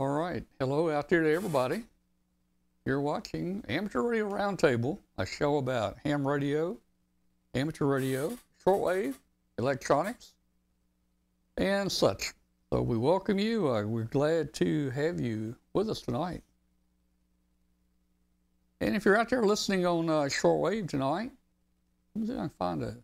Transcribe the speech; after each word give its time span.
All 0.00 0.08
right. 0.08 0.42
Hello 0.58 0.90
out 0.90 1.08
there 1.08 1.22
to 1.22 1.32
everybody. 1.32 1.84
You're 2.84 3.00
watching 3.00 3.64
Amateur 3.68 4.02
Radio 4.02 4.28
Roundtable, 4.28 4.98
a 5.18 5.24
show 5.24 5.58
about 5.58 5.98
ham 6.04 6.26
radio, 6.26 6.76
amateur 7.54 7.84
radio, 7.84 8.36
shortwave, 8.66 9.14
electronics, 9.56 10.32
and 11.58 11.92
such. 11.92 12.32
So 12.72 12.82
we 12.82 12.98
welcome 12.98 13.38
you. 13.38 13.68
Uh, 13.68 13.84
we're 13.84 14.02
glad 14.02 14.52
to 14.54 14.90
have 14.90 15.20
you 15.20 15.54
with 15.74 15.88
us 15.88 16.00
tonight. 16.00 16.42
And 18.80 18.96
if 18.96 19.04
you're 19.04 19.16
out 19.16 19.30
there 19.30 19.44
listening 19.44 19.86
on 19.86 20.10
uh, 20.10 20.22
shortwave 20.22 20.88
tonight, 20.88 21.30
let 22.16 22.20
me 22.20 22.26
see 22.26 22.32
if 22.32 22.38
I 22.38 22.42
can 22.42 22.50
find 22.58 22.82
a. 22.82 22.96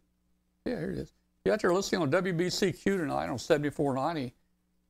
Yeah, 0.66 0.80
here 0.80 0.90
it 0.90 0.98
is. 0.98 1.08
If 1.10 1.12
you're 1.44 1.54
out 1.54 1.62
there 1.62 1.72
listening 1.72 2.02
on 2.02 2.10
WBCQ 2.10 2.82
tonight 2.82 3.28
on 3.28 3.38
7490, 3.38 4.34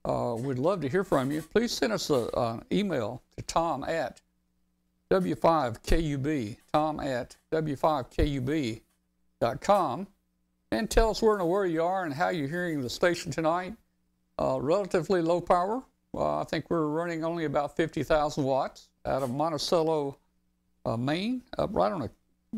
uh, 0.05 0.37
we'd 0.39 0.59
love 0.59 0.81
to 0.81 0.89
hear 0.89 1.05
from 1.05 1.31
you. 1.31 1.43
Please 1.43 1.71
send 1.73 1.93
us 1.93 2.11
an 2.11 2.65
email 2.73 3.23
to 3.37 3.43
tom 3.43 3.85
at 3.85 4.21
w5kub, 5.11 6.57
tom 6.73 7.01
at 7.01 7.37
w5kub.com, 7.53 10.07
and 10.73 10.91
tell 10.91 11.11
us 11.11 11.21
where 11.21 11.37
and 11.37 11.49
where 11.49 11.67
you 11.67 11.83
are 11.83 12.05
and 12.05 12.15
how 12.15 12.29
you're 12.29 12.49
hearing 12.49 12.81
the 12.81 12.89
station 12.89 13.33
tonight. 13.33 13.75
Uh, 14.41 14.59
relatively 14.61 15.21
low 15.21 15.41
power. 15.41 15.83
Uh, 16.15 16.41
I 16.41 16.45
think 16.45 16.71
we're 16.71 16.87
running 16.87 17.25
only 17.25 17.45
about 17.45 17.77
50,000 17.77 18.43
watts 18.43 18.89
out 19.05 19.23
of 19.23 19.31
Monticello, 19.31 20.17
uh, 20.87 20.97
Maine, 20.97 21.43
up 21.59 21.71
right 21.73 21.93
on 21.93 22.03
a 22.03 22.11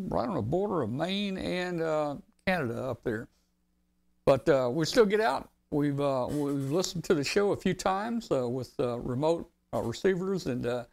right 0.08 0.26
on 0.26 0.34
the 0.34 0.42
border 0.42 0.82
of 0.82 0.90
Maine 0.90 1.36
and 1.36 1.82
uh, 1.82 2.16
Canada 2.46 2.84
up 2.84 3.04
there. 3.04 3.28
But 4.24 4.48
uh, 4.48 4.70
we 4.72 4.86
still 4.86 5.04
get 5.04 5.20
out 5.20 5.50
We've 5.72 6.00
uh, 6.00 6.26
we've 6.28 6.70
listened 6.70 7.02
to 7.04 7.14
the 7.14 7.24
show 7.24 7.52
a 7.52 7.56
few 7.56 7.72
times 7.72 8.30
uh, 8.30 8.46
with 8.46 8.78
uh, 8.78 8.98
remote 8.98 9.50
uh, 9.72 9.80
receivers, 9.80 10.44
and 10.44 10.66
uh, 10.66 10.84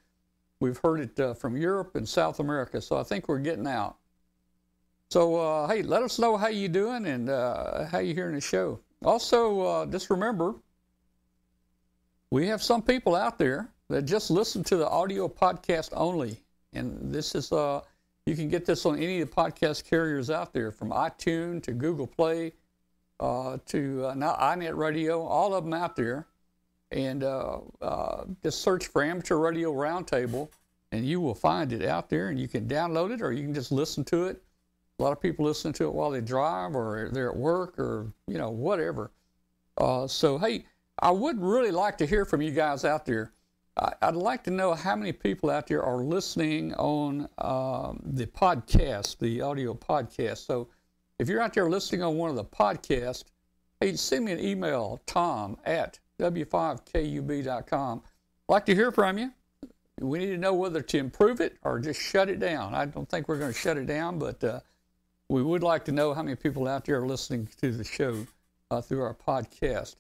we've 0.62 0.78
heard 0.78 1.02
it 1.02 1.20
uh, 1.20 1.34
from 1.34 1.58
Europe 1.58 1.96
and 1.96 2.08
South 2.08 2.40
America. 2.40 2.80
So 2.80 2.96
I 2.98 3.04
think 3.04 3.28
we're 3.28 3.40
getting 3.40 3.68
out. 3.68 3.98
So 5.10 5.68
hey, 5.68 5.82
let 5.82 6.02
us 6.02 6.18
know 6.18 6.38
how 6.38 6.48
you 6.48 6.70
doing 6.70 7.08
and 7.08 7.28
how 7.28 8.00
you 8.00 8.14
hearing 8.14 8.36
the 8.36 8.42
show. 8.42 8.80
Also, 9.04 9.86
just 9.88 10.10
remember, 10.10 10.56
we 12.32 12.48
have 12.48 12.64
some 12.64 12.82
people 12.82 13.16
out 13.16 13.38
there 13.38 13.70
that 13.90 14.04
just 14.04 14.32
listen 14.32 14.64
to 14.64 14.78
the 14.78 14.88
audio 14.88 15.28
podcast 15.28 15.90
only, 15.94 16.38
and 16.72 17.14
this 17.14 17.36
is 17.36 17.52
you 17.52 18.36
can 18.36 18.48
get 18.48 18.66
this 18.66 18.86
on 18.86 18.98
any 18.98 19.20
of 19.20 19.30
the 19.30 19.36
podcast 19.36 19.84
carriers 19.84 20.30
out 20.30 20.54
there, 20.54 20.72
from 20.72 20.92
iTunes 20.92 21.64
to 21.64 21.74
Google 21.74 22.08
Play 22.08 22.54
uh, 23.20 23.58
to 23.68 24.08
uh, 24.08 24.14
now 24.14 24.34
iNet 24.36 24.76
Radio, 24.76 25.22
all 25.22 25.54
of 25.54 25.64
them 25.64 25.74
out 25.74 25.96
there, 25.96 26.28
and 26.92 27.24
uh, 27.24 27.60
uh, 27.82 28.26
just 28.44 28.62
search 28.62 28.88
for 28.88 29.04
Amateur 29.04 29.38
Radio 29.38 29.74
Roundtable, 29.74 30.50
and 30.92 31.06
you 31.06 31.20
will 31.22 31.36
find 31.36 31.72
it 31.74 31.86
out 31.86 32.10
there, 32.10 32.30
and 32.30 32.40
you 32.40 32.48
can 32.48 32.68
download 32.68 33.12
it 33.12 33.22
or 33.22 33.32
you 33.32 33.44
can 33.44 33.54
just 33.54 33.72
listen 33.72 34.04
to 34.06 34.26
it. 34.26 34.42
A 35.00 35.04
lot 35.04 35.12
of 35.12 35.22
people 35.22 35.46
listen 35.46 35.72
to 35.74 35.86
it 35.86 35.94
while 35.94 36.12
they 36.12 36.22
drive 36.22 36.76
or 36.76 37.10
they're 37.14 37.30
at 37.30 37.38
work 37.38 37.80
or 37.80 38.12
you 38.28 38.38
know 38.38 38.50
whatever. 38.50 39.12
Uh, 39.78 40.08
so 40.08 40.38
hey, 40.38 40.66
I 41.00 41.12
would 41.12 41.42
really 41.42 41.72
like 41.72 41.98
to 42.00 42.06
hear 42.06 42.26
from 42.26 42.42
you 42.42 42.52
guys 42.52 42.84
out 42.84 43.06
there. 43.06 43.32
I'd 44.02 44.16
like 44.16 44.44
to 44.44 44.52
know 44.52 44.74
how 44.74 44.96
many 44.98 45.14
people 45.14 45.50
out 45.50 45.68
there 45.68 45.82
are 45.82 46.04
listening 46.04 46.74
on 46.74 47.30
um, 47.38 48.02
the 48.04 48.26
podcast, 48.26 49.20
the 49.20 49.40
audio 49.40 49.74
podcast. 49.74 50.46
So 50.46 50.68
if 51.20 51.28
you're 51.28 51.42
out 51.42 51.54
there 51.54 51.70
listening 51.70 52.02
on 52.02 52.16
one 52.16 52.30
of 52.30 52.36
the 52.38 52.46
podcasts, 52.46 53.26
hey, 53.80 53.96
send 53.96 54.26
me 54.26 54.32
an 54.32 54.40
email, 54.40 55.00
tom 55.06 55.58
at 55.66 56.00
w5kub.com. 56.20 58.02
I'd 58.02 58.52
like 58.52 58.66
to 58.66 58.76
hear 58.76 58.92
from 58.92 59.18
you. 59.18 59.32
We 60.02 60.20
need 60.20 60.28
to 60.28 60.38
know 60.38 60.54
whether 60.54 60.82
to 60.82 60.98
improve 60.98 61.42
it 61.42 61.58
or 61.64 61.80
just 61.80 62.00
shut 62.00 62.30
it 62.30 62.40
down. 62.40 62.74
I 62.74 62.86
don't 62.86 63.08
think 63.08 63.28
we're 63.28 63.38
going 63.38 63.52
to 63.52 63.58
shut 63.58 63.78
it 63.78 63.86
down, 63.86 64.18
but 64.18 64.42
uh, 64.44 64.62
we 65.28 65.44
would 65.44 65.62
like 65.62 65.84
to 65.86 65.92
know 65.92 66.14
how 66.14 66.24
many 66.24 66.36
people 66.36 66.68
out 66.68 66.86
there 66.86 67.02
are 67.02 67.06
listening 67.06 67.50
to 67.60 67.72
the 67.72 67.84
show 67.84 68.26
uh, 68.72 68.82
through 68.82 69.02
our 69.02 69.14
podcast. 69.14 69.98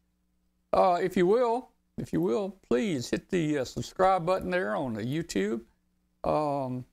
Uh, 0.72 1.00
if 1.02 1.18
you 1.18 1.28
will, 1.28 1.70
if 1.98 2.14
you 2.14 2.22
will, 2.22 2.56
please 2.68 3.10
hit 3.10 3.30
the 3.30 3.60
uh, 3.60 3.66
subscribe 3.66 4.26
button 4.26 4.50
there 4.50 4.76
on 4.76 4.94
the 4.94 5.04
YouTube. 5.04 5.62
Um, 6.24 6.86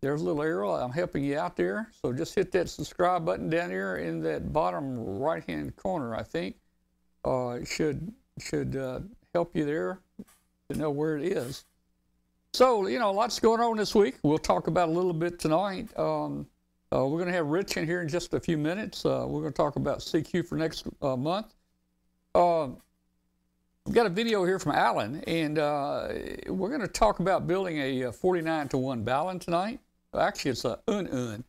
there's 0.00 0.20
a 0.20 0.24
little 0.24 0.42
arrow. 0.42 0.72
I'm 0.72 0.92
helping 0.92 1.24
you 1.24 1.38
out 1.38 1.56
there. 1.56 1.90
So 2.02 2.12
just 2.12 2.34
hit 2.34 2.52
that 2.52 2.68
subscribe 2.68 3.24
button 3.24 3.50
down 3.50 3.70
here 3.70 3.96
in 3.96 4.20
that 4.22 4.52
bottom 4.52 4.98
right 5.18 5.44
hand 5.44 5.74
corner, 5.76 6.14
I 6.14 6.22
think. 6.22 6.56
Uh, 7.24 7.58
it 7.60 7.68
should, 7.68 8.12
should 8.38 8.76
uh, 8.76 9.00
help 9.34 9.56
you 9.56 9.64
there 9.64 10.00
to 10.70 10.78
know 10.78 10.90
where 10.90 11.16
it 11.16 11.24
is. 11.24 11.64
So, 12.52 12.86
you 12.86 12.98
know, 12.98 13.12
lots 13.12 13.38
going 13.40 13.60
on 13.60 13.76
this 13.76 13.94
week. 13.94 14.16
We'll 14.22 14.38
talk 14.38 14.68
about 14.68 14.88
a 14.88 14.92
little 14.92 15.12
bit 15.12 15.38
tonight. 15.38 15.88
Um, 15.98 16.46
uh, 16.92 17.04
we're 17.06 17.18
going 17.18 17.26
to 17.26 17.34
have 17.34 17.46
Rich 17.46 17.76
in 17.76 17.84
here 17.84 18.00
in 18.00 18.08
just 18.08 18.32
a 18.32 18.40
few 18.40 18.56
minutes. 18.56 19.04
Uh, 19.04 19.26
we're 19.28 19.40
going 19.40 19.52
to 19.52 19.56
talk 19.56 19.76
about 19.76 19.98
CQ 19.98 20.46
for 20.46 20.56
next 20.56 20.86
uh, 21.02 21.16
month. 21.16 21.54
Uh, 22.34 22.68
we've 23.84 23.94
got 23.94 24.06
a 24.06 24.10
video 24.10 24.44
here 24.44 24.58
from 24.58 24.72
Alan, 24.72 25.22
and 25.26 25.58
uh, 25.58 26.08
we're 26.46 26.70
going 26.70 26.80
to 26.80 26.88
talk 26.88 27.20
about 27.20 27.46
building 27.46 27.78
a 27.78 28.10
49 28.10 28.68
to 28.68 28.78
1 28.78 29.04
balun 29.04 29.40
tonight. 29.40 29.80
Actually, 30.16 30.52
it's 30.52 30.64
a 30.64 30.78
un-un. 30.88 31.44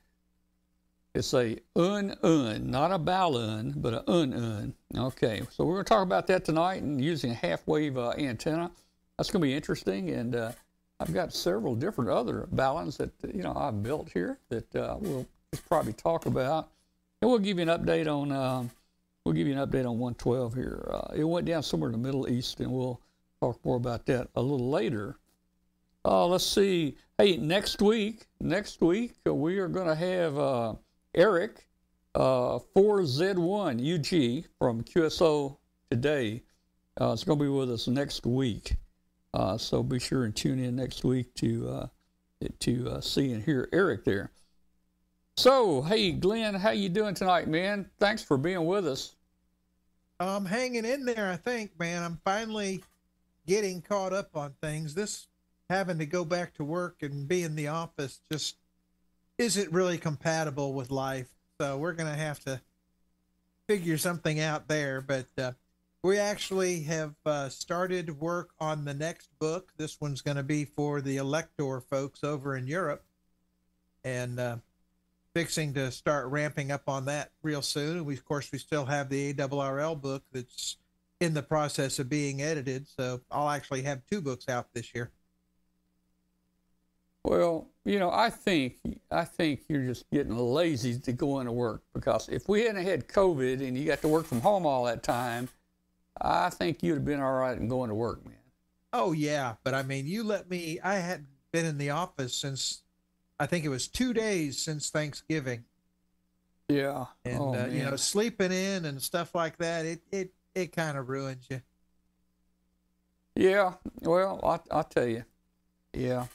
It's 1.16 1.34
a 1.34 1.58
un-un, 1.76 2.70
not 2.70 2.92
a 2.92 3.00
balun, 3.00 3.74
but 3.82 3.94
a 3.94 4.12
un-un. 4.12 4.74
Okay, 4.96 5.42
so 5.50 5.66
we're 5.66 5.76
going 5.76 5.86
to 5.86 5.90
talk 5.90 6.04
about 6.04 6.28
that 6.28 6.46
tonight 6.46 6.82
and 6.82 7.04
using 7.04 7.32
a 7.32 7.36
half-wave 7.36 7.98
uh, 7.98 8.12
antenna. 8.18 8.72
That's 9.18 9.32
going 9.32 9.42
to 9.42 9.48
be 9.48 9.54
interesting, 9.54 10.12
and 10.12 10.36
uh, 10.36 10.52
I've 11.00 11.14
got 11.14 11.34
several 11.34 11.76
different 11.76 12.10
other 12.10 12.48
balloons 12.52 12.98
that 12.98 13.12
you 13.34 13.44
know 13.44 13.54
I've 13.56 13.82
built 13.82 14.10
here 14.12 14.38
that 14.50 14.76
uh, 14.76 14.98
we'll 15.00 15.26
probably 15.68 15.94
talk 15.94 16.26
about, 16.26 16.70
and 17.22 17.30
we'll 17.30 17.40
give 17.40 17.58
you 17.58 17.70
an 17.70 17.80
update 17.80 18.08
on. 18.08 18.32
Um, 18.32 18.72
we'll 19.24 19.34
give 19.34 19.48
you 19.48 19.54
an 19.54 19.68
update 19.68 19.86
on 19.86 20.00
112 20.00 20.54
here. 20.54 20.90
Uh, 20.92 21.14
it 21.16 21.24
went 21.24 21.48
down 21.48 21.64
somewhere 21.64 21.90
in 21.90 21.94
the 21.94 22.06
Middle 22.06 22.30
East, 22.30 22.60
and 22.60 22.72
we'll 22.72 23.00
talk 23.42 23.64
more 23.64 23.78
about 23.78 24.06
that 24.08 24.28
a 24.36 24.42
little 24.42 24.70
later. 24.70 25.18
Uh, 26.10 26.26
let's 26.26 26.44
see. 26.44 26.98
Hey, 27.20 27.38
next 27.38 27.84
week, 27.84 28.26
next 28.42 28.82
week 28.82 29.14
uh, 29.28 29.36
we 29.36 29.60
are 29.60 29.68
going 29.68 29.86
to 29.86 29.94
have 29.94 30.40
uh, 30.40 30.74
Eric 31.14 31.68
uh, 32.16 32.58
4Z1 32.76 33.78
UG 33.78 34.46
from 34.58 34.84
QSO 34.84 35.58
today. 35.92 36.42
Uh, 37.00 37.14
it's 37.14 37.24
going 37.24 37.38
to 37.38 37.46
be 37.46 37.50
with 37.50 37.70
us 37.70 37.88
next 37.88 38.26
week. 38.26 38.76
Uh, 39.36 39.56
so 39.56 39.84
be 39.84 40.00
sure 40.00 40.26
and 40.26 40.36
tune 40.36 40.58
in 40.58 40.76
next 40.76 41.04
week 41.04 41.32
to 41.36 41.70
uh, 41.70 41.88
to 42.58 43.00
see 43.04 43.32
and 43.34 43.44
hear 43.44 43.70
Eric 43.72 44.04
there. 44.04 44.32
So, 45.38 45.84
hey, 45.84 46.12
Glenn, 46.12 46.56
how 46.56 46.72
you 46.72 46.90
doing 46.90 47.14
tonight, 47.14 47.48
man? 47.48 47.88
Thanks 48.00 48.24
for 48.24 48.36
being 48.36 48.66
with 48.66 48.88
us. 48.88 49.16
I'm 50.20 50.46
hanging 50.46 50.86
in 50.86 51.06
there, 51.06 51.30
I 51.30 51.36
think, 51.36 51.80
man. 51.80 52.02
I'm 52.02 52.20
finally 52.26 52.84
getting 53.46 53.84
caught 53.84 54.12
up 54.12 54.36
on 54.36 54.56
things. 54.60 54.96
This 54.96 55.28
having 55.70 56.00
to 56.00 56.06
go 56.06 56.26
back 56.26 56.54
to 56.56 56.64
work 56.64 56.98
and 57.02 57.28
be 57.28 57.44
in 57.44 57.56
the 57.56 57.68
office 57.68 58.22
just 58.32 58.58
isn't 59.38 59.72
really 59.72 59.98
compatible 59.98 60.74
with 60.74 60.92
life. 60.92 61.28
So 61.60 61.78
we're 61.78 61.94
going 61.94 62.12
to 62.12 62.20
have 62.20 62.40
to 62.46 62.62
figure 63.68 63.98
something 63.98 64.40
out 64.40 64.68
there. 64.68 65.02
But 65.02 65.28
uh, 65.38 65.52
we 66.04 66.18
actually 66.18 66.84
have 66.84 67.14
uh, 67.26 67.50
started 67.50 68.20
work 68.20 68.50
on 68.60 68.86
the 68.86 68.94
next 68.94 69.30
book. 69.40 69.72
This 69.78 70.02
one's 70.02 70.22
going 70.22 70.38
to 70.38 70.44
be 70.44 70.66
for 70.66 71.02
the 71.02 71.18
Elektor 71.18 71.84
folks 71.84 72.24
over 72.24 72.56
in 72.58 72.68
Europe. 72.68 73.04
And 74.04 74.40
uh, 74.40 74.58
fixing 75.36 75.74
to 75.76 75.92
start 75.92 76.28
ramping 76.28 76.72
up 76.72 76.90
on 76.90 77.06
that 77.06 77.32
real 77.44 77.62
soon. 77.62 78.06
We, 78.06 78.16
of 78.16 78.26
course, 78.26 78.52
we 78.52 78.58
still 78.58 78.86
have 78.86 79.10
the 79.10 79.34
ARRL 79.34 80.02
book 80.02 80.24
that's 80.32 80.78
in 81.20 81.34
the 81.34 81.44
process 81.44 82.00
of 82.00 82.10
being 82.10 82.42
edited. 82.42 82.88
So 82.88 83.22
I'll 83.30 83.50
actually 83.50 83.84
have 83.84 84.02
two 84.10 84.22
books 84.22 84.50
out 84.50 84.68
this 84.74 84.96
year. 84.96 85.12
Well, 87.24 87.68
you 87.86 88.00
know, 88.00 88.12
I 88.12 88.30
think 88.30 88.78
I 89.12 89.26
think 89.26 89.62
you're 89.68 89.86
just 89.86 90.10
getting 90.12 90.38
lazy 90.38 90.98
to 91.00 91.12
go 91.12 91.40
into 91.40 91.52
work 91.52 91.84
because 91.94 92.30
if 92.30 92.48
we 92.48 92.64
hadn't 92.64 92.86
had 92.86 93.08
COVID 93.08 93.66
and 93.66 93.78
you 93.78 93.86
got 93.86 94.02
to 94.02 94.08
work 94.08 94.26
from 94.26 94.42
home 94.42 94.66
all 94.66 94.86
that 94.86 95.04
time, 95.04 95.50
I 96.22 96.50
think 96.50 96.82
you'd 96.82 96.96
have 96.96 97.06
been 97.06 97.20
all 97.20 97.34
right 97.34 97.58
in 97.58 97.68
going 97.68 97.90
to 97.90 97.96
work, 97.96 98.24
man. 98.26 98.36
Oh 98.94 99.12
yeah, 99.12 99.56
but 99.64 99.74
I 99.74 99.84
mean, 99.84 100.08
you 100.08 100.24
let 100.24 100.50
me. 100.50 100.80
I 100.84 100.96
had 100.96 101.26
been 101.52 101.66
in 101.66 101.78
the 101.78 101.90
office 101.92 102.36
since 102.36 102.84
I 103.40 103.46
think 103.46 103.66
it 103.66 103.70
was 103.70 103.88
two 103.88 104.14
days 104.14 104.58
since 104.58 104.90
Thanksgiving. 104.90 105.66
Yeah, 106.68 107.06
and 107.26 107.40
oh, 107.40 107.56
uh, 107.56 107.68
you 107.68 107.84
know, 107.84 107.96
sleeping 107.96 108.52
in 108.52 108.86
and 108.86 109.02
stuff 109.02 109.36
like 109.36 109.58
that, 109.58 109.86
it 109.86 110.02
it 110.12 110.32
it 110.56 110.72
kind 110.72 110.98
of 110.98 111.10
ruins 111.10 111.46
you. 111.50 111.62
Yeah, 113.36 113.74
well, 114.02 114.40
I 114.44 114.76
I'll 114.76 114.84
tell 114.84 115.08
you, 115.08 115.24
yeah. 115.94 116.28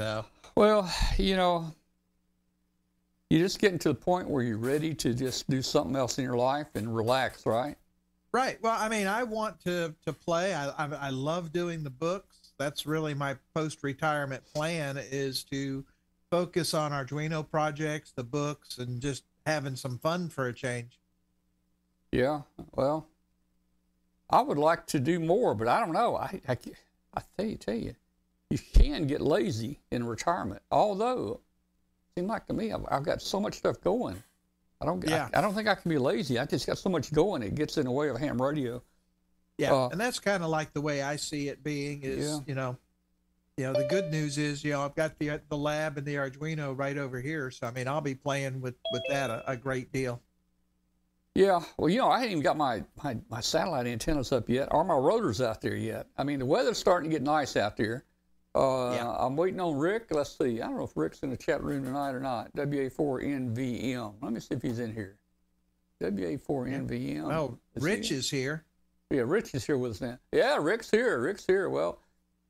So, 0.00 0.24
well, 0.56 0.92
you 1.18 1.36
know, 1.36 1.72
you're 3.30 3.42
just 3.42 3.60
getting 3.60 3.78
to 3.80 3.88
the 3.88 3.94
point 3.94 4.28
where 4.28 4.42
you're 4.42 4.58
ready 4.58 4.94
to 4.94 5.14
just 5.14 5.48
do 5.48 5.62
something 5.62 5.94
else 5.96 6.18
in 6.18 6.24
your 6.24 6.36
life 6.36 6.66
and 6.74 6.94
relax, 6.94 7.46
right? 7.46 7.76
Right. 8.32 8.60
Well, 8.62 8.76
I 8.76 8.88
mean, 8.88 9.06
I 9.06 9.22
want 9.22 9.60
to 9.60 9.94
to 10.04 10.12
play. 10.12 10.52
I 10.54 10.68
I, 10.70 10.88
I 10.94 11.10
love 11.10 11.52
doing 11.52 11.84
the 11.84 11.90
books. 11.90 12.52
That's 12.58 12.86
really 12.86 13.14
my 13.14 13.36
post 13.54 13.84
retirement 13.84 14.42
plan 14.52 14.96
is 14.96 15.44
to 15.44 15.84
focus 16.30 16.74
on 16.74 16.90
Arduino 16.90 17.48
projects, 17.48 18.10
the 18.10 18.24
books, 18.24 18.78
and 18.78 19.00
just 19.00 19.22
having 19.46 19.76
some 19.76 19.98
fun 19.98 20.28
for 20.28 20.48
a 20.48 20.52
change. 20.52 20.98
Yeah. 22.10 22.42
Well, 22.72 23.06
I 24.30 24.42
would 24.42 24.58
like 24.58 24.86
to 24.88 24.98
do 24.98 25.20
more, 25.20 25.54
but 25.54 25.68
I 25.68 25.78
don't 25.78 25.92
know. 25.92 26.16
I 26.16 26.40
I, 26.48 26.58
I 27.14 27.22
tell 27.36 27.46
you, 27.46 27.56
tell 27.56 27.74
you, 27.76 27.94
you 28.50 28.58
can 28.72 29.06
get 29.06 29.20
lazy 29.20 29.80
in 29.90 30.04
retirement. 30.06 30.62
Although, 30.70 31.40
it 32.14 32.20
seems 32.20 32.28
like 32.28 32.46
to 32.46 32.52
me, 32.52 32.72
I've, 32.72 32.84
I've 32.90 33.02
got 33.04 33.22
so 33.22 33.40
much 33.40 33.54
stuff 33.54 33.80
going. 33.80 34.22
I 34.80 34.86
don't. 34.86 35.02
Yeah. 35.08 35.28
I, 35.32 35.38
I 35.38 35.40
don't 35.40 35.54
think 35.54 35.68
I 35.68 35.74
can 35.74 35.88
be 35.88 35.98
lazy. 35.98 36.38
I 36.38 36.44
just 36.46 36.66
got 36.66 36.78
so 36.78 36.90
much 36.90 37.12
going. 37.12 37.42
It 37.42 37.54
gets 37.54 37.78
in 37.78 37.84
the 37.84 37.90
way 37.90 38.08
of 38.08 38.18
ham 38.18 38.40
radio. 38.40 38.82
Yeah, 39.56 39.72
Uh, 39.72 39.88
and 39.88 40.00
that's 40.00 40.18
kind 40.18 40.42
of 40.42 40.50
like 40.50 40.72
the 40.72 40.80
way 40.80 41.00
I 41.02 41.16
see 41.16 41.48
it 41.48 41.62
being. 41.62 42.02
Is 42.02 42.26
Yeah. 42.28 42.38
you 42.46 42.54
know, 42.54 42.76
you 43.56 43.64
know, 43.64 43.72
the 43.72 43.84
good 43.84 44.10
news 44.10 44.36
is 44.36 44.64
you 44.64 44.72
know 44.72 44.82
I've 44.82 44.96
got 44.96 45.18
the 45.18 45.40
the 45.48 45.56
lab 45.56 45.96
and 45.96 46.04
the 46.06 46.16
Arduino 46.16 46.76
right 46.76 46.98
over 46.98 47.20
here, 47.20 47.50
so 47.52 47.68
I 47.68 47.70
mean 47.70 47.86
I'll 47.86 48.00
be 48.00 48.16
playing 48.16 48.60
with 48.60 48.74
with 48.92 49.02
that 49.08 49.30
a, 49.30 49.52
a 49.52 49.56
great 49.56 49.92
deal. 49.92 50.20
Yeah, 51.36 51.60
well, 51.76 51.88
you 51.88 51.98
know, 51.98 52.08
I 52.10 52.18
haven't 52.18 52.30
even 52.30 52.42
got 52.44 52.56
my, 52.56 52.84
my, 53.02 53.16
my 53.28 53.40
satellite 53.40 53.88
antennas 53.88 54.30
up 54.30 54.48
yet, 54.48 54.68
or 54.70 54.84
my 54.84 54.94
rotors 54.94 55.40
out 55.40 55.60
there 55.60 55.74
yet. 55.74 56.06
I 56.16 56.22
mean, 56.22 56.38
the 56.38 56.46
weather's 56.46 56.78
starting 56.78 57.10
to 57.10 57.14
get 57.16 57.22
nice 57.24 57.56
out 57.56 57.76
there. 57.76 58.04
Uh, 58.54 58.92
Yeah. 58.94 59.10
I'm 59.18 59.36
waiting 59.36 59.60
on 59.60 59.76
Rick. 59.76 60.06
Let's 60.10 60.36
see. 60.38 60.60
I 60.60 60.66
don't 60.66 60.76
know 60.76 60.84
if 60.84 60.96
Rick's 60.96 61.20
in 61.20 61.30
the 61.30 61.36
chat 61.36 61.62
room 61.62 61.84
tonight 61.84 62.10
or 62.14 62.20
not. 62.20 62.52
WA4NVM. 62.54 64.14
Let 64.22 64.32
me 64.32 64.40
see 64.40 64.54
if 64.54 64.62
he's 64.62 64.78
in 64.78 64.92
here. 64.94 65.16
WA4NVM. 66.02 67.32
Oh, 67.32 67.58
Is 67.74 67.82
Rich 67.82 68.08
he- 68.10 68.14
is 68.16 68.30
here. 68.30 68.64
Yeah, 69.10 69.22
Rich 69.26 69.54
is 69.54 69.64
here 69.64 69.78
with 69.78 69.92
us 69.92 70.00
now. 70.00 70.18
Yeah, 70.32 70.56
Rick's 70.60 70.90
here. 70.90 71.20
Rick's 71.20 71.46
here. 71.46 71.68
Well, 71.68 72.00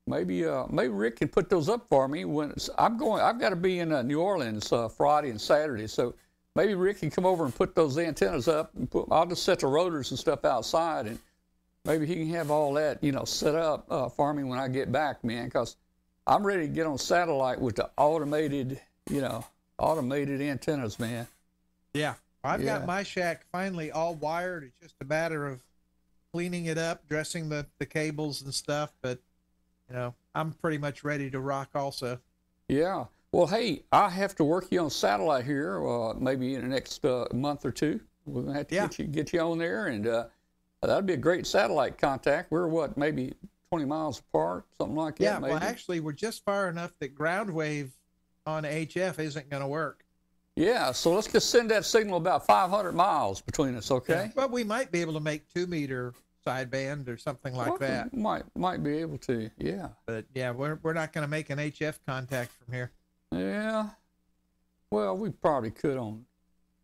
maybe 0.07 0.47
uh, 0.47 0.67
maybe 0.71 0.93
Rick 0.93 1.17
can 1.17 1.29
put 1.29 1.51
those 1.51 1.69
up 1.69 1.87
for 1.89 2.09
me 2.09 2.25
when 2.25 2.53
it's, 2.53 2.71
I'm 2.79 2.97
going. 2.97 3.21
I've 3.23 3.39
got 3.41 3.51
to 3.51 3.57
be 3.57 3.81
in 3.81 3.93
uh, 3.93 4.03
New 4.03 4.21
Orleans 4.21 4.73
uh, 4.73 4.89
Friday 4.89 5.31
and 5.31 5.41
Saturday, 5.41 5.87
so 5.89 6.15
maybe 6.55 6.75
Rick 6.75 7.01
can 7.01 7.11
come 7.11 7.27
over 7.27 7.45
and 7.45 7.55
put 7.55 7.75
those 7.75 7.99
antennas 7.99 8.49
up. 8.49 8.71
And 8.77 8.91
put, 8.91 9.09
I'll 9.11 9.27
just 9.27 9.43
set 9.43 9.59
the 9.61 9.67
rotors 9.67 10.11
and 10.11 10.19
stuff 10.19 10.45
outside, 10.45 11.07
and 11.07 11.19
maybe 11.85 12.07
he 12.07 12.15
can 12.15 12.31
have 12.31 12.51
all 12.51 12.73
that 12.75 13.03
you 13.03 13.13
know 13.13 13.25
set 13.25 13.55
up 13.55 13.85
uh, 13.91 14.09
for 14.09 14.33
me 14.33 14.45
when 14.45 14.59
I 14.59 14.69
get 14.69 14.91
back, 14.93 15.23
man. 15.25 15.47
Because 15.47 15.77
I'm 16.27 16.47
ready 16.47 16.63
to 16.63 16.73
get 16.73 16.87
on 16.87 16.99
satellite 16.99 17.61
with 17.61 17.77
the 17.77 17.91
automated, 17.97 18.81
you 19.11 19.21
know, 19.21 19.45
automated 19.79 20.41
antennas, 20.41 20.99
man. 20.99 21.27
Yeah, 21.93 22.15
I've 22.43 22.63
Yeah. 22.63 22.79
got 22.79 22.87
my 22.87 23.03
shack 23.03 23.45
finally 23.53 23.91
all 23.91 24.15
wired. 24.15 24.65
It's 24.65 24.79
just 24.81 24.95
a 25.01 25.05
matter 25.05 25.47
of 25.47 25.63
cleaning 26.33 26.67
it 26.67 26.79
up, 26.79 27.07
dressing 27.09 27.49
the 27.49 27.67
the 27.79 27.87
cables 27.87 28.43
and 28.43 28.55
stuff. 28.55 28.93
But 29.03 29.19
you 29.89 29.95
know, 29.97 30.15
I'm 30.35 30.53
pretty 30.53 30.79
much 30.79 31.05
ready 31.05 31.31
to 31.31 31.41
rock. 31.41 31.71
Also, 31.75 32.21
Yeah. 32.69 33.07
Well, 33.31 33.47
hey, 33.49 33.83
I 33.93 34.09
have 34.09 34.35
to 34.37 34.45
work 34.45 34.69
you 34.71 34.81
on 34.81 34.91
satellite 34.91 35.45
here, 35.45 35.85
uh, 35.87 36.15
maybe 36.15 36.55
in 36.55 36.63
the 36.63 36.69
next 36.69 37.05
uh, 37.05 37.27
month 37.35 37.67
or 37.67 37.73
two. 37.73 38.01
We're 38.25 38.43
gonna 38.43 38.55
have 38.59 38.69
to 38.69 38.75
Yeah. 38.75 38.87
get 38.87 38.99
you 38.99 39.07
get 39.07 39.33
you 39.35 39.41
on 39.41 39.59
there, 39.59 39.89
and 39.89 40.07
uh, 40.07 40.29
that'd 40.81 41.05
be 41.05 41.13
a 41.13 41.19
great 41.19 41.47
satellite 41.47 41.99
contact. 41.99 42.51
We're 42.51 42.69
what, 42.69 42.97
maybe 42.97 43.35
20 43.75 43.87
miles 43.87 44.21
apart, 44.21 44.65
something 44.79 44.95
like 44.95 45.19
yeah. 45.19 45.33
that. 45.33 45.43
Maybe. 45.43 45.55
Well, 45.55 45.63
actually, 45.63 45.99
we're 45.99 46.13
just 46.13 46.45
far 46.45 46.69
enough 46.69 46.93
that 47.01 47.13
ground 47.13 47.53
wave 47.53 47.91
on 48.47 48.63
HF 48.63 49.19
isn't 49.19 49.51
going 49.51 49.63
to 49.63 49.67
work. 49.69 50.05
yeah. 50.55 50.93
So 50.93 51.13
let's 51.13 51.27
just 51.27 51.51
send 51.51 51.73
that 51.73 51.85
signal 51.85 52.17
about 52.17 52.47
500 52.47 52.93
miles 52.93 53.41
between 53.41 53.75
us, 53.75 53.91
okay? 53.91 54.31
But 54.37 54.53
we 54.53 54.63
might 54.63 54.93
be 54.93 55.01
able 55.01 55.15
to 55.15 55.21
make 55.21 55.53
two 55.53 55.67
meter 55.67 56.15
sideband 56.47 57.09
or 57.09 57.17
something 57.17 57.53
like 57.53 57.69
Well, 57.69 57.79
that. 57.79 58.17
Might 58.17 58.45
might 58.55 58.81
be 58.85 58.99
able 58.99 59.19
to. 59.19 59.51
Yeah. 59.59 59.89
But 60.07 60.27
yeah, 60.35 60.53
we're 60.53 60.79
we're 60.85 60.93
not 60.93 61.13
going 61.13 61.25
to 61.25 61.31
make 61.31 61.51
an 61.51 61.59
HF 61.59 61.99
contact 62.07 62.53
from 62.53 62.75
here. 62.75 62.93
Yeah. 63.33 63.89
Well, 64.91 65.17
we 65.17 65.31
probably 65.31 65.73
could 65.73 65.97
on 65.97 66.25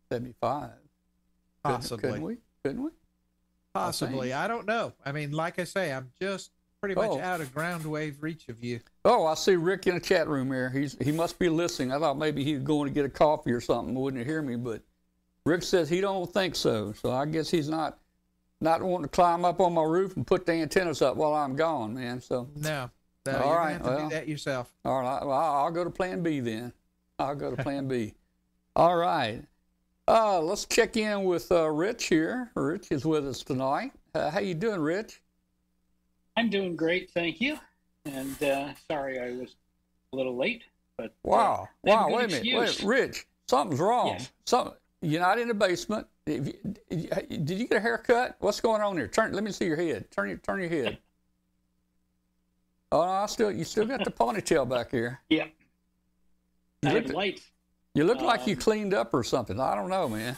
75. 0.09 0.71
Couldn't- 1.63 1.77
Possibly. 1.77 2.01
Couldn't 2.01 2.23
we? 2.23 2.37
Couldn't 2.65 2.83
we? 2.83 2.89
Possibly. 3.73 4.33
I 4.33 4.49
don't 4.49 4.65
know. 4.65 4.91
I 5.05 5.13
mean, 5.13 5.31
like 5.31 5.57
I 5.57 5.63
say, 5.63 5.93
I'm 5.93 6.11
just 6.19 6.51
pretty 6.81 6.95
much 6.95 7.11
Oh. 7.11 7.19
out 7.19 7.39
of 7.41 7.53
ground 7.53 7.85
wave 7.85 8.17
reach 8.21 8.49
of 8.49 8.63
you. 8.63 8.79
Oh, 9.05 9.25
I 9.27 9.35
see 9.35 9.55
Rick 9.55 9.85
in 9.85 9.93
the 9.93 10.01
chat 10.01 10.27
room 10.27 10.51
here. 10.51 10.69
He's 10.71 10.97
he 10.99 11.11
must 11.11 11.37
be 11.37 11.47
listening. 11.47 11.91
I 11.91 11.99
thought 11.99 12.17
maybe 12.17 12.43
he 12.43 12.55
was 12.55 12.63
going 12.63 12.87
to 12.89 12.93
get 12.93 13.05
a 13.05 13.09
coffee 13.09 13.51
or 13.51 13.61
something. 13.61 13.93
Wouldn't 13.93 14.25
hear 14.25 14.41
me, 14.41 14.55
but 14.55 14.81
Rick 15.45 15.61
says 15.63 15.89
he 15.89 16.01
don't 16.01 16.31
think 16.33 16.55
so. 16.55 16.91
So 16.93 17.11
I 17.11 17.25
guess 17.27 17.49
he's 17.51 17.69
not 17.69 17.99
not 18.61 18.81
wanting 18.81 19.03
to 19.03 19.09
climb 19.09 19.45
up 19.45 19.59
on 19.61 19.73
my 19.73 19.83
roof 19.83 20.15
and 20.17 20.25
put 20.25 20.45
the 20.47 20.53
antennas 20.53 21.01
up 21.03 21.15
while 21.15 21.33
I'm 21.35 21.55
gone, 21.55 21.93
man. 21.93 22.19
So 22.19 22.49
No. 22.55 22.89
No, 23.27 23.37
All 23.37 23.55
right, 23.55 23.73
have 23.73 23.83
to 23.83 23.87
well. 23.87 24.09
do 24.09 24.15
that 24.15 24.27
yourself. 24.27 24.73
all 24.83 24.99
right, 25.01 25.23
well 25.23 25.37
I'll 25.37 25.65
I'll 25.65 25.71
go 25.71 25.83
to 25.83 25.91
Plan 25.91 26.23
B 26.23 26.39
then. 26.39 26.73
I'll 27.19 27.35
go 27.35 27.55
to 27.55 27.61
Plan 27.63 27.87
B. 27.87 28.15
All 28.75 28.95
right. 28.97 29.43
Uh, 30.07 30.41
let's 30.41 30.65
check 30.65 30.97
in 30.97 31.23
with 31.25 31.51
uh, 31.51 31.69
Rich 31.69 32.05
here. 32.07 32.49
Rich 32.55 32.87
is 32.89 33.05
with 33.05 33.27
us 33.27 33.43
tonight. 33.43 33.91
Uh, 34.15 34.31
how 34.31 34.39
you 34.39 34.55
doing, 34.55 34.81
Rich? 34.81 35.21
I'm 36.37 36.49
doing 36.49 36.75
great, 36.75 37.09
thank 37.11 37.41
you. 37.41 37.57
And 38.05 38.41
uh, 38.43 38.69
sorry 38.89 39.19
I 39.19 39.31
was 39.31 39.55
a 40.13 40.15
little 40.15 40.35
late, 40.35 40.63
but 40.97 41.07
uh, 41.07 41.09
Wow. 41.23 41.69
Have 41.85 41.95
Wow. 41.95 42.09
Wait 42.09 42.25
a 42.25 42.27
minute. 42.43 42.59
Wait. 42.59 42.83
Rich, 42.83 43.25
something's 43.47 43.79
wrong. 43.79 44.07
Yes. 44.07 44.31
Some, 44.45 44.71
you're 45.01 45.21
not 45.21 45.39
in 45.39 45.47
the 45.47 45.53
basement. 45.53 46.07
You- 46.25 46.53
Did 46.89 47.49
you 47.51 47.67
get 47.67 47.77
a 47.77 47.79
haircut? 47.79 48.35
What's 48.39 48.61
going 48.61 48.81
on 48.81 48.95
here? 48.97 49.07
Turn. 49.07 49.33
Let 49.33 49.43
me 49.43 49.51
see 49.51 49.65
your 49.65 49.75
head. 49.75 50.09
Turn 50.11 50.29
your 50.29 50.37
turn 50.37 50.59
your 50.61 50.69
head. 50.69 50.97
Oh, 52.91 53.01
I 53.01 53.25
still 53.27 53.51
you 53.51 53.63
still 53.63 53.85
got 53.85 54.03
the 54.03 54.11
ponytail 54.19 54.67
back 54.69 54.91
here. 54.91 55.19
yeah, 55.29 55.45
You 56.83 56.89
I 56.89 56.93
look, 56.93 57.13
lights 57.13 57.41
you 57.93 58.03
look 58.03 58.21
like 58.21 58.47
you 58.47 58.53
um, 58.53 58.59
cleaned 58.59 58.93
up 58.93 59.13
or 59.13 59.23
something. 59.23 59.59
I 59.59 59.75
don't 59.75 59.89
know, 59.89 60.07
man. 60.09 60.37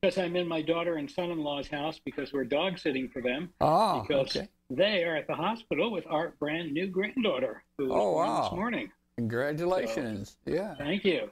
Because 0.00 0.18
I'm 0.18 0.36
in 0.36 0.46
my 0.46 0.62
daughter 0.62 0.94
and 0.96 1.10
son-in-law's 1.10 1.68
house 1.68 2.00
because 2.04 2.32
we're 2.32 2.44
dog 2.44 2.78
sitting 2.78 3.08
for 3.08 3.20
them 3.20 3.50
Ah, 3.60 4.02
because 4.02 4.36
okay. 4.36 4.48
they 4.70 5.02
are 5.04 5.16
at 5.16 5.26
the 5.26 5.34
hospital 5.34 5.90
with 5.90 6.06
our 6.08 6.34
brand 6.38 6.72
new 6.72 6.86
granddaughter 6.86 7.62
who 7.76 7.84
was 7.88 7.92
Oh, 7.94 8.12
born 8.12 8.28
wow. 8.28 8.42
this 8.42 8.52
morning. 8.52 8.92
Congratulations. 9.16 10.36
Yeah, 10.46 10.74
Thank 10.76 11.04
you. 11.04 11.30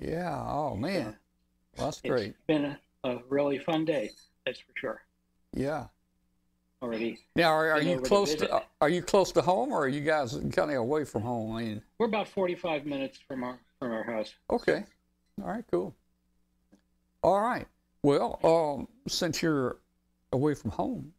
yeah. 0.00 0.44
Oh 0.46 0.76
man, 0.76 1.16
well, 1.76 1.86
that's 1.86 1.98
It's 1.98 2.08
great. 2.08 2.28
It's 2.30 2.38
been 2.46 2.64
a, 2.66 2.78
a 3.04 3.18
really 3.30 3.58
fun 3.58 3.84
day, 3.86 4.10
that's 4.44 4.60
for 4.60 4.72
sure. 4.76 5.02
Yeah. 5.54 5.86
Already, 6.80 7.18
Now, 7.34 7.48
are, 7.48 7.72
are 7.72 7.82
you 7.82 7.94
over 7.94 8.02
to 8.02 8.08
close 8.08 8.34
to 8.36 8.62
are 8.80 8.88
you 8.88 9.02
close 9.02 9.32
to 9.32 9.42
home, 9.42 9.72
or 9.72 9.80
are 9.84 9.88
you 9.88 10.00
guys 10.02 10.34
kind 10.52 10.70
of 10.70 10.76
away 10.76 11.04
from 11.04 11.22
home? 11.22 11.56
I 11.56 11.62
mean, 11.62 11.82
we're 11.98 12.06
about 12.06 12.28
45 12.28 12.86
minutes 12.86 13.18
from 13.26 13.42
our 13.42 13.58
from 13.80 13.90
our 13.90 14.04
house. 14.04 14.32
Okay. 14.50 14.84
All 15.42 15.48
right, 15.48 15.64
cool. 15.72 15.92
All 17.22 17.40
right. 17.40 17.66
Well, 18.02 18.38
um, 18.44 18.88
since 19.08 19.42
you're 19.42 19.78
away 20.32 20.54
from 20.54 20.70
home, 20.70 21.12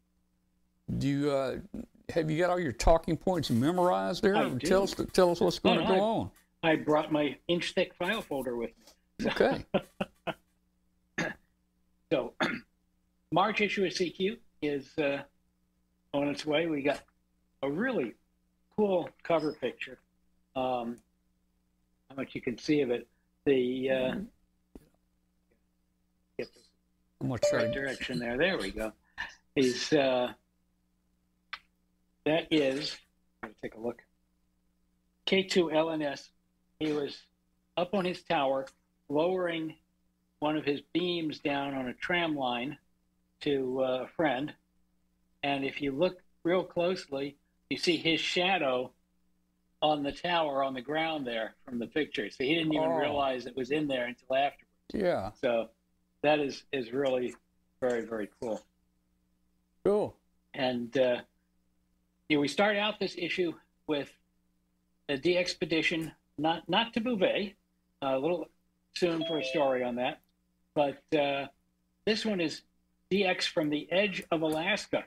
do 0.97 1.07
you 1.07 1.31
uh, 1.31 1.57
have 2.09 2.31
you 2.31 2.37
got 2.39 2.49
all 2.49 2.59
your 2.59 2.71
talking 2.71 3.17
points 3.17 3.49
memorized 3.49 4.23
there? 4.23 4.35
I 4.37 4.49
do. 4.49 4.59
Tell 4.59 4.83
us 4.83 4.95
tell 5.13 5.29
us 5.31 5.39
what's 5.41 5.59
going 5.59 5.79
No, 5.79 5.81
to 5.81 5.87
go 5.87 5.93
I- 5.95 5.99
on. 5.99 6.31
I 6.61 6.75
brought 6.75 7.09
my 7.09 7.37
inch-thick 7.47 7.95
file 7.95 8.21
folder 8.21 8.57
with 8.57 8.71
me. 9.21 9.31
Okay. 9.31 9.65
So, 12.11 12.33
March 13.31 13.61
issue 13.61 13.85
of 13.85 13.91
CQ 13.91 14.37
is 14.63 14.97
uh, 14.97 15.21
on 16.11 16.27
its 16.27 16.43
way. 16.43 16.65
We 16.65 16.81
got 16.81 17.01
a 17.61 17.69
really 17.69 18.15
cool 18.75 19.09
cover 19.21 19.53
picture. 19.53 19.99
Um, 20.55 20.97
how 22.09 22.15
much 22.17 22.33
you 22.33 22.41
can 22.41 22.57
see 22.57 22.81
of 22.81 22.89
it? 22.89 23.07
The 23.45 23.89
uh, 23.91 24.15
get 26.39 26.53
the 27.21 27.57
right 27.57 27.71
direction 27.71 28.19
there. 28.19 28.37
There 28.37 28.57
we 28.57 28.71
go. 28.71 28.91
Is 29.55 29.91
uh, 29.93 30.31
that 32.25 32.47
is? 32.51 32.97
Let 33.41 33.49
me 33.51 33.55
take 33.61 33.75
a 33.75 33.79
look. 33.79 34.01
K2LNS. 35.27 36.29
He 36.79 36.91
was 36.91 37.21
up 37.77 37.93
on 37.93 38.05
his 38.05 38.21
tower, 38.23 38.65
lowering 39.09 39.75
one 40.39 40.55
of 40.55 40.63
his 40.65 40.81
beams 40.93 41.39
down 41.39 41.73
on 41.73 41.87
a 41.87 41.93
tram 41.93 42.35
line 42.35 42.77
to 43.41 43.81
uh, 43.83 44.03
a 44.03 44.07
friend. 44.15 44.53
And 45.43 45.65
if 45.65 45.81
you 45.81 45.91
look 45.91 46.21
real 46.43 46.63
closely, 46.63 47.37
you 47.69 47.77
see 47.77 47.97
his 47.97 48.19
shadow 48.19 48.91
on 49.81 50.03
the 50.03 50.11
tower 50.11 50.63
on 50.63 50.73
the 50.73 50.81
ground 50.81 51.25
there 51.25 51.55
from 51.65 51.79
the 51.79 51.87
picture. 51.87 52.29
So 52.29 52.43
he 52.43 52.55
didn't 52.55 52.73
even 52.73 52.89
Oh. 52.89 52.97
realize 52.97 53.45
it 53.45 53.55
was 53.55 53.71
in 53.71 53.87
there 53.87 54.05
until 54.05 54.35
afterwards. 54.35 54.65
Yeah. 54.93 55.31
So 55.41 55.69
that 56.23 56.39
is 56.39 56.63
is 56.71 56.91
really 56.91 57.35
very 57.81 58.05
very 58.05 58.29
cool. 58.41 58.61
Cool. 59.83 60.15
And 60.53 60.95
uh, 60.97 61.21
yeah, 62.27 62.37
we 62.37 62.47
start 62.47 62.75
out 62.75 62.99
this 62.99 63.15
issue 63.17 63.53
with 63.87 64.11
a 65.07 65.17
DXpedition, 65.17 66.11
not 66.37 66.67
not 66.69 66.93
to 66.93 67.01
Bouvet, 67.01 67.53
a 68.01 68.17
little 68.17 68.47
soon 68.95 69.23
for 69.27 69.39
a 69.39 69.43
story 69.43 69.83
on 69.83 69.95
that, 69.95 70.19
but 70.73 71.01
uh, 71.17 71.47
this 72.05 72.25
one 72.25 72.41
is 72.41 72.61
DX 73.11 73.47
from 73.47 73.69
the 73.69 73.91
edge 73.91 74.23
of 74.31 74.41
Alaska, 74.41 75.05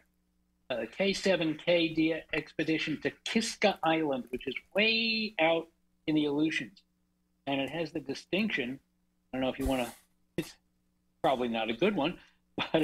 a 0.71 0.87
K7K 0.87 1.95
D 1.95 2.14
expedition 2.33 3.00
to 3.02 3.11
Kiska 3.25 3.78
Island, 3.83 4.25
which 4.31 4.47
is 4.47 4.54
way 4.75 5.35
out 5.40 5.69
in 6.07 6.14
the 6.14 6.25
Aleutians. 6.25 6.83
And 7.47 7.61
it 7.61 7.71
has 7.71 7.92
the 7.92 8.00
distinction, 8.00 8.78
I 9.33 9.37
don't 9.37 9.42
know 9.42 9.50
if 9.50 9.59
you 9.59 9.66
want 9.66 9.87
to, 9.87 9.92
probably 11.23 11.49
not 11.49 11.71
a 11.71 11.75
good 11.75 11.95
one, 11.97 12.19
but 12.57 12.83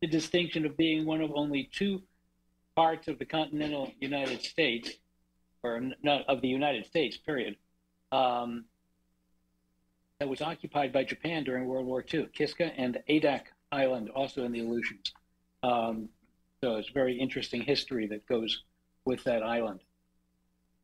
the 0.00 0.06
distinction 0.06 0.64
of 0.64 0.76
being 0.76 1.04
one 1.04 1.20
of 1.20 1.30
only 1.34 1.68
two 1.72 2.02
parts 2.74 3.08
of 3.08 3.18
the 3.18 3.24
continental 3.24 3.92
United 4.00 4.42
States, 4.42 4.90
or 5.62 5.80
not 6.02 6.28
of 6.28 6.40
the 6.40 6.48
United 6.48 6.86
States, 6.86 7.16
period, 7.16 7.56
um, 8.12 8.64
that 10.18 10.28
was 10.28 10.40
occupied 10.40 10.92
by 10.92 11.04
Japan 11.04 11.44
during 11.44 11.66
World 11.66 11.86
War 11.86 12.04
II. 12.12 12.28
Kiska 12.32 12.72
and 12.76 12.98
Adak 13.08 13.42
Island, 13.70 14.10
also 14.10 14.44
in 14.44 14.52
the 14.52 14.60
Aleutians. 14.60 15.12
Um, 15.62 16.08
so 16.60 16.76
it's 16.76 16.88
very 16.88 17.18
interesting 17.18 17.62
history 17.62 18.06
that 18.08 18.26
goes 18.26 18.64
with 19.04 19.22
that 19.24 19.42
island. 19.42 19.80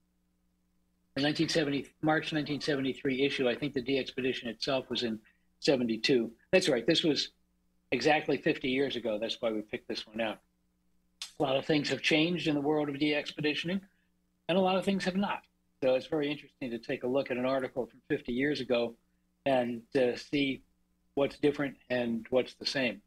The 1.16 1.24
1970, 1.24 1.88
March 2.04 2.32
1973 2.32 3.26
issue. 3.26 3.50
I 3.50 3.56
think 3.56 3.74
the 3.74 3.82
DXpedition 3.82 4.46
itself 4.46 4.88
was 4.90 5.02
in 5.02 5.18
72. 5.62 6.32
That's 6.52 6.70
right. 6.70 6.86
This 6.86 7.04
was 7.04 7.30
exactly 7.92 8.38
50 8.38 8.70
years 8.70 8.96
ago. 8.96 9.18
That's 9.20 9.42
why 9.42 9.52
we 9.52 9.62
picked 9.62 9.88
this 9.88 10.06
one 10.06 10.22
out. 10.22 10.38
A 11.40 11.44
lot 11.44 11.56
of 11.56 11.66
things 11.66 11.90
have 11.90 12.04
changed 12.04 12.48
in 12.48 12.54
the 12.54 12.62
world 12.62 12.90
of 12.90 12.96
DXpeditioning, 12.96 13.82
and 14.48 14.58
a 14.58 14.62
lot 14.62 14.78
of 14.78 14.86
things 14.86 15.04
have 15.06 15.16
not. 15.16 15.42
So 15.84 15.96
it's 15.96 16.06
very 16.06 16.32
interesting 16.32 16.70
to 16.70 16.78
take 16.78 17.04
a 17.04 17.08
look 17.08 17.32
at 17.32 17.38
an 17.38 17.48
article 17.48 17.88
from 17.88 18.00
50 18.10 18.32
years 18.32 18.62
ago 18.62 18.94
and 19.48 19.82
uh, 19.96 20.16
see 20.16 20.62
what's 21.16 21.40
different 21.40 21.78
and 21.90 22.28
what's 22.30 22.54
the 22.56 22.66
same. 22.66 23.02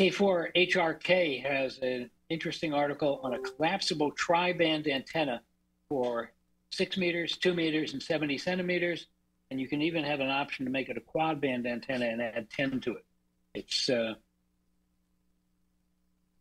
K4 0.00 0.56
HRK 0.56 1.42
has 1.42 1.78
an 1.80 2.08
interesting 2.30 2.72
article 2.72 3.20
on 3.22 3.34
a 3.34 3.38
collapsible 3.38 4.10
tri-band 4.12 4.88
antenna 4.88 5.42
for 5.90 6.32
six 6.70 6.96
meters, 6.96 7.36
two 7.36 7.52
meters, 7.52 7.92
and 7.92 8.02
70 8.02 8.38
centimeters. 8.38 9.08
And 9.50 9.60
you 9.60 9.68
can 9.68 9.82
even 9.82 10.02
have 10.04 10.20
an 10.20 10.30
option 10.30 10.64
to 10.64 10.70
make 10.70 10.88
it 10.88 10.96
a 10.96 11.00
quad 11.00 11.38
band 11.42 11.66
antenna 11.66 12.06
and 12.06 12.22
add 12.22 12.48
10 12.48 12.80
to 12.80 12.94
it. 12.94 13.04
It's 13.52 13.90
uh, 13.90 14.14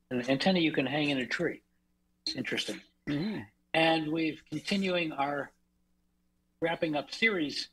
an 0.09 0.29
antenna 0.29 0.59
you 0.59 0.71
can 0.71 0.85
hang 0.85 1.09
in 1.09 1.17
a 1.17 1.25
tree. 1.25 1.61
It's 2.25 2.37
interesting. 2.37 2.79
Mhm. 3.09 3.45
And 3.73 4.09
we've 4.09 4.41
continuing 4.49 5.11
our 5.11 5.51
wrapping 6.61 6.95
up 6.95 7.13
series, 7.13 7.67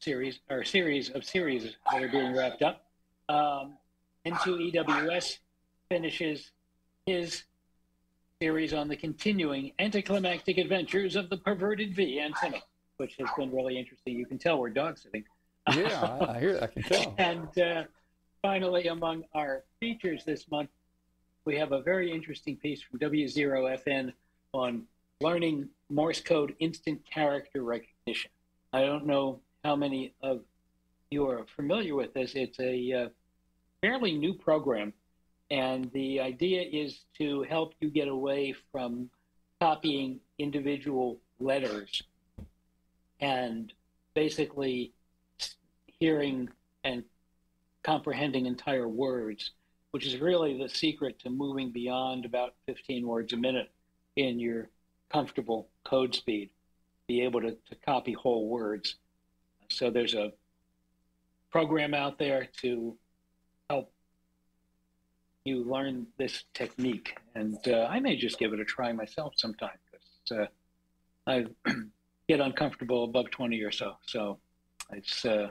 series 0.00 0.40
or 0.50 0.64
series 0.64 1.10
of 1.10 1.24
series 1.24 1.76
that 1.92 2.02
are 2.02 2.08
being 2.08 2.34
wrapped 2.34 2.62
up. 2.62 2.86
Um, 3.28 3.78
N2EWS 4.30 5.38
finishes 5.90 6.50
his 7.06 7.44
series 8.40 8.72
on 8.72 8.88
the 8.88 8.96
continuing 8.96 9.72
anticlimactic 9.78 10.58
adventures 10.58 11.16
of 11.16 11.30
the 11.30 11.36
perverted 11.36 11.94
V 11.96 12.20
antenna, 12.20 12.58
which 12.98 13.16
has 13.18 13.28
been 13.36 13.50
really 13.52 13.78
interesting. 13.78 14.16
You 14.16 14.26
can 14.26 14.38
tell 14.38 14.58
we're 14.58 14.70
dog 14.70 14.98
sitting. 14.98 15.24
Yeah, 15.74 16.18
I, 16.20 16.36
I 16.36 16.40
hear. 16.40 16.58
I 16.62 16.66
can 16.66 16.82
tell. 16.82 17.14
And 17.18 17.58
uh, 17.58 17.84
finally, 18.42 18.86
among 18.88 19.24
our 19.34 19.64
features 19.80 20.24
this 20.24 20.50
month, 20.50 20.70
we 21.44 21.56
have 21.56 21.72
a 21.72 21.82
very 21.82 22.12
interesting 22.12 22.56
piece 22.56 22.82
from 22.82 22.98
W0FN 22.98 24.12
on 24.52 24.84
learning 25.20 25.68
Morse 25.90 26.20
code 26.20 26.54
instant 26.58 27.00
character 27.10 27.62
recognition. 27.62 28.30
I 28.72 28.82
don't 28.82 29.06
know 29.06 29.40
how 29.64 29.74
many 29.74 30.12
of 30.22 30.42
you 31.10 31.26
are 31.28 31.46
familiar 31.56 31.94
with 31.94 32.12
this. 32.14 32.34
It's 32.34 32.60
a 32.60 32.92
uh, 32.92 33.08
fairly 33.80 34.12
new 34.12 34.34
program, 34.34 34.92
and 35.50 35.90
the 35.92 36.20
idea 36.20 36.62
is 36.62 37.00
to 37.18 37.42
help 37.42 37.74
you 37.80 37.90
get 37.90 38.08
away 38.08 38.54
from 38.72 39.08
copying 39.60 40.20
individual 40.38 41.18
letters 41.40 42.02
and 43.20 43.72
basically 44.14 44.92
hearing 45.98 46.48
and 46.84 47.02
comprehending 47.82 48.46
entire 48.46 48.88
words, 48.88 49.52
which 49.90 50.06
is 50.06 50.18
really 50.18 50.58
the 50.58 50.68
secret 50.68 51.18
to 51.20 51.30
moving 51.30 51.70
beyond 51.70 52.24
about 52.24 52.54
15 52.66 53.06
words 53.06 53.32
a 53.32 53.36
minute 53.36 53.70
in 54.16 54.38
your 54.38 54.68
comfortable 55.10 55.68
code 55.84 56.14
speed, 56.14 56.50
be 57.06 57.22
able 57.22 57.40
to, 57.40 57.52
to 57.52 57.74
copy 57.86 58.12
whole 58.12 58.48
words. 58.48 58.96
So 59.70 59.90
there's 59.90 60.14
a 60.14 60.32
program 61.50 61.94
out 61.94 62.18
there 62.18 62.48
to 62.60 62.96
you 65.48 65.64
learn 65.64 66.06
this 66.18 66.44
technique. 66.54 67.16
And 67.34 67.56
uh, 67.66 67.88
I 67.90 68.00
may 68.00 68.16
just 68.16 68.38
give 68.38 68.52
it 68.52 68.60
a 68.60 68.64
try 68.64 68.92
myself 68.92 69.32
sometime 69.36 69.78
because 69.90 70.48
uh, 71.26 71.30
I 71.30 71.46
get 72.28 72.40
uncomfortable 72.40 73.04
above 73.04 73.30
20 73.30 73.62
or 73.62 73.70
so. 73.70 73.94
So 74.06 74.38
it's 74.92 75.24
uh, 75.24 75.48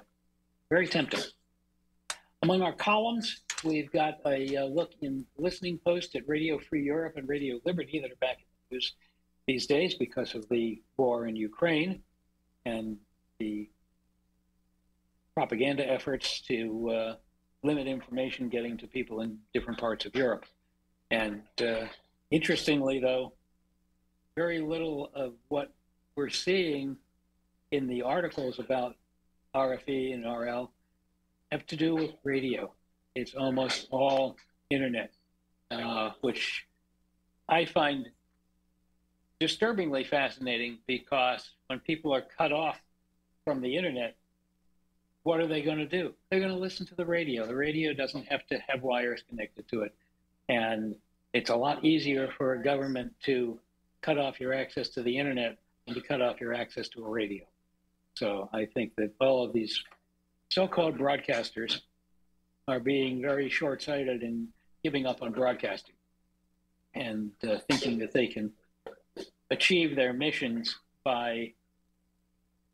very 0.69 0.87
tempting. 0.87 1.21
Among 2.43 2.61
our 2.61 2.73
columns, 2.73 3.41
we've 3.63 3.91
got 3.91 4.15
a 4.25 4.55
uh, 4.55 4.65
look 4.65 4.91
in 5.01 5.25
listening 5.37 5.79
post 5.83 6.15
at 6.15 6.27
Radio 6.27 6.59
Free 6.59 6.83
Europe 6.83 7.13
and 7.17 7.27
Radio 7.27 7.59
Liberty 7.65 7.99
that 7.99 8.11
are 8.11 8.21
back 8.21 8.37
in 8.37 8.45
the 8.69 8.75
news 8.75 8.93
these 9.47 9.65
days 9.65 9.95
because 9.95 10.35
of 10.35 10.47
the 10.49 10.81
war 10.97 11.27
in 11.27 11.35
Ukraine 11.35 12.03
and 12.65 12.97
the 13.39 13.69
propaganda 15.33 15.89
efforts 15.89 16.41
to 16.41 16.89
uh, 16.89 17.15
limit 17.63 17.87
information 17.87 18.49
getting 18.49 18.77
to 18.77 18.87
people 18.87 19.21
in 19.21 19.37
different 19.53 19.79
parts 19.79 20.05
of 20.05 20.15
Europe. 20.15 20.45
And 21.11 21.41
uh, 21.61 21.85
interestingly, 22.31 22.99
though, 22.99 23.33
very 24.35 24.59
little 24.59 25.09
of 25.15 25.33
what 25.47 25.73
we're 26.15 26.29
seeing 26.29 26.97
in 27.71 27.87
the 27.87 28.01
articles 28.03 28.59
about 28.59 28.95
RFE 29.55 30.13
and 30.13 30.25
RL 30.25 30.71
have 31.51 31.65
to 31.67 31.75
do 31.75 31.95
with 31.95 32.11
radio. 32.23 32.71
It's 33.15 33.33
almost 33.33 33.87
all 33.89 34.35
internet, 34.69 35.11
uh, 35.71 36.11
which 36.21 36.67
I 37.49 37.65
find 37.65 38.07
disturbingly 39.39 40.03
fascinating 40.03 40.79
because 40.87 41.49
when 41.67 41.79
people 41.79 42.13
are 42.13 42.23
cut 42.37 42.51
off 42.51 42.79
from 43.43 43.61
the 43.61 43.75
internet, 43.75 44.15
what 45.27 45.41
are 45.41 45.47
they 45.47 45.61
going 45.61 45.77
to 45.77 45.85
do? 45.85 46.13
They're 46.29 46.39
going 46.39 46.53
to 46.53 46.57
listen 46.57 46.85
to 46.85 46.95
the 46.95 47.05
radio. 47.05 47.45
The 47.45 47.53
radio 47.53 47.93
doesn't 47.93 48.27
have 48.27 48.47
to 48.47 48.59
have 48.65 48.81
wires 48.81 49.21
connected 49.27 49.67
to 49.67 49.81
it. 49.81 49.93
And 50.47 50.95
it's 51.33 51.49
a 51.49 51.55
lot 51.57 51.83
easier 51.83 52.29
for 52.37 52.53
a 52.53 52.63
government 52.63 53.11
to 53.25 53.59
cut 53.99 54.17
off 54.17 54.39
your 54.39 54.53
access 54.53 54.87
to 54.91 55.03
the 55.03 55.17
internet 55.17 55.57
than 55.85 55.95
to 55.95 56.01
cut 56.01 56.21
off 56.21 56.39
your 56.39 56.53
access 56.53 56.87
to 56.87 57.03
a 57.03 57.09
radio. 57.09 57.43
So 58.13 58.49
I 58.53 58.67
think 58.73 58.95
that 58.95 59.11
all 59.19 59.43
of 59.43 59.51
these 59.51 59.83
so 60.47 60.65
called 60.65 60.97
broadcasters 60.97 61.81
are 62.69 62.79
being 62.79 63.21
very 63.21 63.49
short 63.49 63.83
sighted 63.83 64.23
and 64.23 64.47
giving 64.81 65.05
up 65.05 65.21
on 65.21 65.33
broadcasting 65.33 65.95
and 66.95 67.31
uh, 67.45 67.57
thinking 67.69 67.99
that 67.99 68.13
they 68.13 68.27
can 68.27 68.53
achieve 69.51 69.93
their 69.97 70.13
missions 70.13 70.77
by 71.03 71.51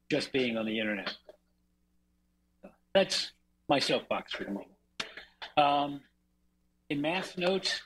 just 0.08 0.32
being 0.32 0.56
on 0.56 0.68
the 0.68 0.80
internet. 0.80 1.16
That's 2.94 3.32
my 3.70 3.80
soapbox 3.80 4.34
for 4.34 4.44
the 4.44 4.52
moment. 4.52 4.72
Um, 5.58 6.02
in 6.90 7.02
math 7.02 7.38
notes, 7.38 7.82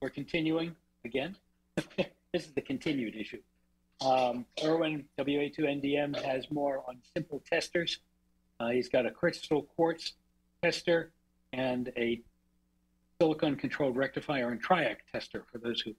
we're 0.00 0.10
continuing 0.10 0.74
again. 1.04 1.36
this 1.76 1.86
is 2.34 2.52
the 2.52 2.60
continued 2.60 3.14
issue. 3.14 3.40
Um, 4.00 4.46
Irwin 4.64 5.04
WA2NDM 5.18 6.22
has 6.24 6.50
more 6.50 6.84
on 6.88 6.98
simple 7.14 7.42
testers. 7.50 7.98
Uh, 8.60 8.70
he's 8.70 8.88
got 8.88 9.06
a 9.06 9.10
crystal 9.10 9.62
quartz 9.62 10.14
tester 10.62 11.12
and 11.52 11.92
a 11.96 12.20
silicon 13.20 13.56
controlled 13.56 13.96
rectifier 13.96 14.50
and 14.50 14.64
triac 14.64 14.96
tester 15.12 15.44
for 15.50 15.58
those 15.58 15.80
who 15.80 15.94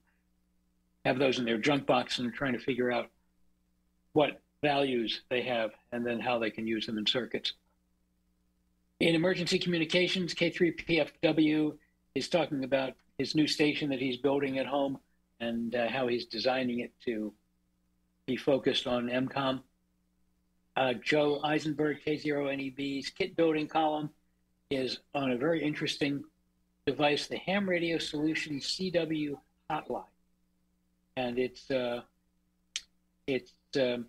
have 1.06 1.18
those 1.18 1.40
in 1.40 1.46
their 1.46 1.58
junk 1.58 1.86
box 1.86 2.20
and 2.20 2.28
are 2.28 2.36
trying 2.36 2.54
to 2.54 2.60
figure 2.60 2.92
out 2.92 3.10
what 4.14 4.42
values 4.62 5.22
they 5.30 5.42
have 5.42 5.72
and 5.92 6.06
then 6.06 6.20
how 6.20 6.40
they 6.40 6.52
can 6.52 6.68
use 6.68 6.86
them 6.86 6.98
in 6.98 7.06
circuits. 7.06 7.54
In 9.00 9.16
emergency 9.16 9.60
communications, 9.60 10.34
K3PFW 10.34 11.78
is 12.16 12.28
talking 12.28 12.66
about 12.66 12.94
his 13.18 13.34
new 13.34 13.48
station 13.48 13.90
that 13.92 14.00
he's 14.00 14.18
building 14.18 14.60
at 14.60 14.66
home 14.66 15.00
and 15.40 15.74
uh, 15.74 15.88
how 15.88 16.08
he's 16.08 16.26
designing 16.26 16.80
it 16.80 16.92
to 17.06 17.34
be 18.26 18.36
focused 18.36 18.88
on 18.88 19.08
EMCOM. 19.08 19.62
Uh, 20.76 20.94
Joe 20.94 21.40
Eisenberg, 21.44 22.00
K0NEB's 22.06 23.10
kit 23.10 23.38
building 23.38 23.68
column 23.68 24.10
is 24.70 25.00
on 25.16 25.32
a 25.32 25.38
very 25.38 25.64
interesting 25.64 26.24
device, 26.86 27.28
the 27.28 27.38
Ham 27.38 27.70
Radio 27.70 27.98
Solutions 28.00 28.66
CW 28.66 29.36
Hotline, 29.70 30.04
and 31.16 31.40
it's 31.40 31.72
uh, 31.72 32.02
it's 33.28 33.54
um, 33.78 34.08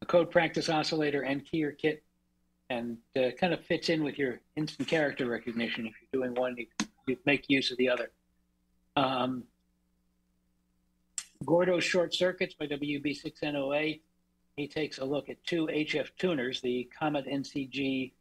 a 0.00 0.06
code 0.06 0.30
practice 0.30 0.68
oscillator 0.68 1.22
and 1.22 1.44
keyer 1.44 1.76
kit, 1.76 2.02
and 2.72 2.96
uh, 3.16 3.30
kind 3.38 3.52
of 3.52 3.64
fits 3.64 3.88
in 3.88 4.02
with 4.02 4.18
your 4.18 4.40
instant 4.56 4.88
character 4.88 5.26
recognition. 5.26 5.86
If 5.86 5.94
you're 6.00 6.22
doing 6.22 6.34
one, 6.34 6.56
you, 6.56 6.66
you 7.06 7.16
make 7.26 7.44
use 7.48 7.70
of 7.70 7.78
the 7.78 7.88
other. 7.88 8.10
Um, 8.96 9.44
Gordo's 11.44 11.84
Short 11.84 12.14
Circuits 12.14 12.54
by 12.54 12.66
WB6NOA. 12.66 14.00
He 14.56 14.68
takes 14.68 14.98
a 14.98 15.04
look 15.04 15.28
at 15.28 15.44
two 15.44 15.66
HF 15.66 16.08
tuners, 16.18 16.60
the 16.60 16.88
Comet 16.98 17.26
NCG 17.26 18.12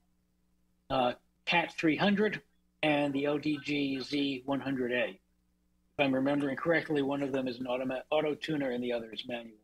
uh, 0.89 1.13
CAT 1.45 1.73
300 1.77 2.41
and 2.83 3.13
the 3.13 3.25
ODG 3.25 3.99
Z100A. 3.99 5.09
If 5.09 5.19
I'm 5.99 6.13
remembering 6.15 6.55
correctly, 6.55 7.01
one 7.01 7.21
of 7.21 7.31
them 7.31 7.47
is 7.47 7.59
an 7.59 7.67
automa- 7.67 8.01
auto 8.09 8.33
tuner 8.33 8.71
and 8.71 8.83
the 8.83 8.91
other 8.91 9.11
is 9.11 9.23
manual. 9.27 9.57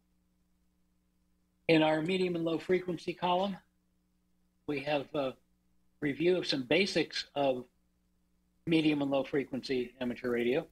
In 1.68 1.84
our 1.84 2.02
medium 2.02 2.36
and 2.36 2.46
low 2.46 2.60
frequency 2.60 3.14
column, 3.14 3.58
we 4.68 4.82
have 4.82 5.06
a 5.16 5.34
review 6.02 6.38
of 6.38 6.46
some 6.46 6.64
basics 6.64 7.26
of 7.36 7.64
medium 8.66 9.02
and 9.02 9.10
low 9.10 9.24
frequency 9.24 9.94
amateur 10.02 10.30
radio. 10.30 10.68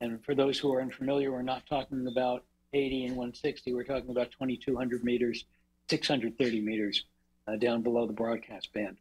And 0.00 0.24
for 0.24 0.34
those 0.34 0.58
who 0.58 0.72
are 0.72 0.80
unfamiliar, 0.80 1.30
we're 1.30 1.42
not 1.42 1.66
talking 1.66 2.06
about 2.06 2.44
80 2.72 3.06
and 3.06 3.16
160. 3.16 3.74
We're 3.74 3.84
talking 3.84 4.10
about 4.10 4.30
2200 4.32 5.04
meters, 5.04 5.44
630 5.90 6.60
meters 6.62 7.04
uh, 7.46 7.56
down 7.56 7.82
below 7.82 8.06
the 8.06 8.12
broadcast 8.12 8.72
band. 8.72 8.96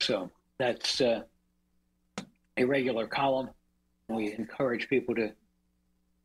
So 0.00 0.30
that's 0.58 1.00
uh, 1.00 1.22
a 2.56 2.64
regular 2.64 3.06
column. 3.06 3.50
We 4.08 4.32
encourage 4.32 4.88
people 4.88 5.14
to 5.16 5.32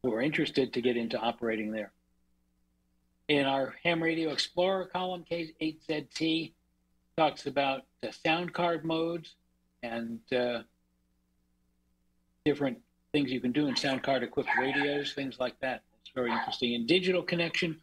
who 0.04 0.14
are 0.14 0.22
interested 0.22 0.74
to 0.74 0.82
get 0.82 0.98
into 0.98 1.18
operating 1.18 1.72
there. 1.72 1.92
In 3.28 3.46
our 3.46 3.76
Ham 3.84 4.04
Radio 4.04 4.32
Explorer 4.32 4.86
column, 4.86 5.26
K8ZT 5.30 6.52
talks 7.18 7.46
about 7.46 7.84
the 8.02 8.12
sound 8.12 8.54
card 8.54 8.84
modes 8.84 9.36
and 9.84 10.20
uh, 10.34 10.60
different 12.46 12.80
things 13.12 13.32
you 13.32 13.40
can 13.40 13.52
do 13.52 13.68
in 13.68 13.76
sound 13.76 14.04
card 14.04 14.24
equipped 14.24 14.50
radios, 14.60 15.14
things 15.14 15.40
like 15.40 15.60
that. 15.60 15.84
It's 16.02 16.12
very 16.14 16.32
interesting. 16.32 16.76
And 16.76 16.88
digital 16.88 17.22
connection, 17.22 17.80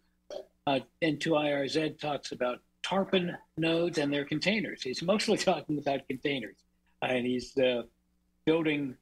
uh, 0.66 0.80
N2IRZ 1.02 1.98
talks 1.98 2.32
about 2.32 2.60
TARPN 2.82 3.36
nodes 3.56 3.98
and 3.98 4.12
their 4.12 4.24
containers. 4.24 4.82
He's 4.82 5.02
mostly 5.02 5.36
talking 5.38 5.78
about 5.78 6.06
containers, 6.08 6.56
and 7.02 7.24
he's 7.24 7.56
uh, 7.56 7.82
building 8.44 8.96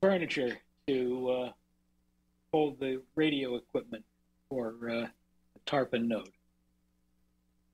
furniture 0.00 0.56
to 0.86 1.30
uh, 1.30 1.52
hold 2.52 2.78
the 2.80 3.02
radio 3.14 3.56
equipment 3.56 4.04
for 4.48 4.74
uh, 4.88 5.06
the 5.54 5.60
TARPN 5.66 6.06
node. 6.06 6.30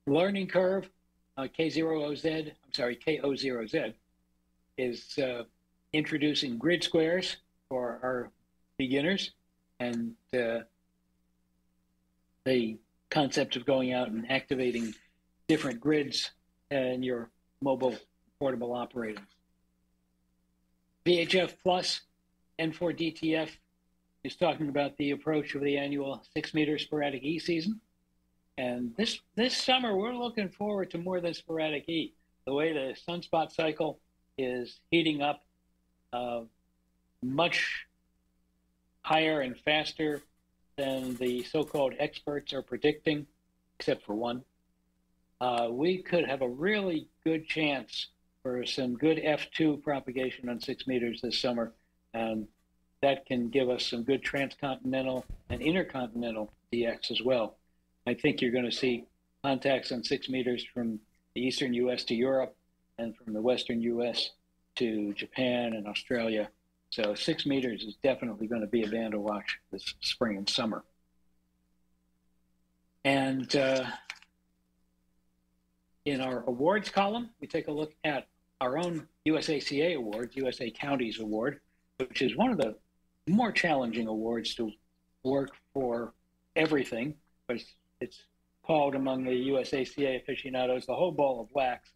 Learning 0.07 0.47
curve, 0.47 0.89
uh, 1.37 1.43
K0OZ, 1.43 2.47
I'm 2.47 2.73
sorry, 2.73 2.95
KO0Z, 2.95 3.93
is 4.77 5.17
uh, 5.17 5.43
introducing 5.93 6.57
grid 6.57 6.83
squares 6.83 7.37
for 7.69 7.99
our 8.03 8.31
beginners 8.77 9.31
and 9.79 10.15
uh, 10.33 10.59
the 12.45 12.77
concept 13.09 13.55
of 13.55 13.65
going 13.65 13.93
out 13.93 14.09
and 14.09 14.29
activating 14.31 14.93
different 15.47 15.79
grids 15.79 16.31
in 16.69 17.03
your 17.03 17.29
mobile 17.61 17.95
portable 18.39 18.73
operating. 18.73 19.25
VHF 21.05 21.53
Plus 21.61 22.01
N4DTF 22.59 23.49
is 24.23 24.35
talking 24.35 24.69
about 24.69 24.97
the 24.97 25.11
approach 25.11 25.55
of 25.55 25.61
the 25.61 25.77
annual 25.77 26.21
six 26.33 26.53
meter 26.53 26.77
sporadic 26.77 27.23
E 27.23 27.39
season. 27.39 27.81
And 28.57 28.95
this 28.97 29.19
this 29.35 29.55
summer, 29.55 29.95
we're 29.95 30.13
looking 30.13 30.49
forward 30.49 30.91
to 30.91 30.97
more 30.97 31.19
than 31.21 31.33
sporadic 31.33 31.87
E. 31.89 32.13
The 32.45 32.53
way 32.53 32.73
the 32.73 32.95
sunspot 33.07 33.51
cycle 33.51 33.99
is 34.37 34.79
heating 34.89 35.21
up, 35.21 35.43
uh, 36.11 36.41
much 37.21 37.85
higher 39.03 39.41
and 39.41 39.57
faster 39.57 40.21
than 40.77 41.15
the 41.15 41.43
so-called 41.43 41.93
experts 41.99 42.53
are 42.53 42.61
predicting, 42.61 43.27
except 43.77 44.05
for 44.05 44.15
one. 44.15 44.43
Uh, 45.39 45.67
we 45.71 46.01
could 46.01 46.25
have 46.25 46.41
a 46.41 46.49
really 46.49 47.07
good 47.23 47.47
chance 47.47 48.07
for 48.43 48.65
some 48.65 48.95
good 48.95 49.17
F2 49.17 49.81
propagation 49.83 50.49
on 50.49 50.59
six 50.59 50.87
meters 50.87 51.21
this 51.21 51.39
summer. 51.39 51.73
And 52.13 52.47
that 53.01 53.25
can 53.25 53.49
give 53.49 53.69
us 53.69 53.85
some 53.85 54.03
good 54.03 54.23
transcontinental 54.23 55.25
and 55.49 55.61
intercontinental 55.61 56.51
DX 56.71 57.11
as 57.11 57.21
well. 57.21 57.57
I 58.07 58.13
think 58.13 58.41
you're 58.41 58.51
going 58.51 58.69
to 58.69 58.71
see 58.71 59.05
contacts 59.43 59.91
on 59.91 60.03
six 60.03 60.29
meters 60.29 60.65
from 60.73 60.99
the 61.35 61.41
eastern 61.41 61.73
US 61.73 62.03
to 62.05 62.15
Europe 62.15 62.55
and 62.97 63.15
from 63.15 63.33
the 63.33 63.41
western 63.41 63.81
US 63.81 64.31
to 64.75 65.13
Japan 65.13 65.73
and 65.73 65.87
Australia. 65.87 66.49
So 66.89 67.15
six 67.15 67.45
meters 67.45 67.83
is 67.83 67.95
definitely 68.03 68.47
going 68.47 68.61
to 68.61 68.67
be 68.67 68.83
a 68.83 68.87
band 68.87 69.13
to 69.13 69.19
watch 69.19 69.59
this 69.71 69.93
spring 70.01 70.37
and 70.37 70.49
summer. 70.49 70.83
And 73.03 73.55
uh, 73.55 73.85
in 76.05 76.21
our 76.21 76.43
awards 76.45 76.89
column, 76.89 77.29
we 77.39 77.47
take 77.47 77.67
a 77.67 77.71
look 77.71 77.93
at 78.03 78.27
our 78.59 78.77
own 78.77 79.07
USACA 79.27 79.95
award, 79.95 80.31
USA 80.35 80.69
Counties 80.69 81.19
Award, 81.19 81.61
which 81.97 82.21
is 82.21 82.35
one 82.35 82.51
of 82.51 82.57
the 82.57 82.75
more 83.27 83.51
challenging 83.51 84.07
awards 84.07 84.53
to 84.55 84.71
work 85.23 85.51
for 85.73 86.13
everything, 86.55 87.15
but 87.47 87.57
it's, 87.57 87.65
it's 88.01 88.23
called 88.63 88.95
among 88.95 89.23
the 89.23 89.49
USACA 89.49 90.21
aficionados 90.21 90.85
the 90.85 90.95
whole 90.95 91.11
ball 91.11 91.41
of 91.41 91.47
wax, 91.53 91.89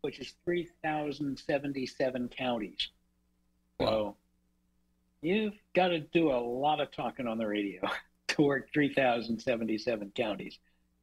which 0.00 0.18
is 0.18 0.34
3,077 0.44 2.28
counties. 2.28 2.88
Wow. 3.78 3.86
So 3.86 4.16
you've 5.22 5.54
got 5.74 5.88
to 5.88 6.00
do 6.00 6.30
a 6.30 6.40
lot 6.40 6.80
of 6.80 6.90
talking 6.90 7.26
on 7.26 7.38
the 7.38 7.46
radio 7.46 7.82
to 8.28 8.42
work 8.42 8.72
3,077 8.72 10.12
counties. 10.14 10.58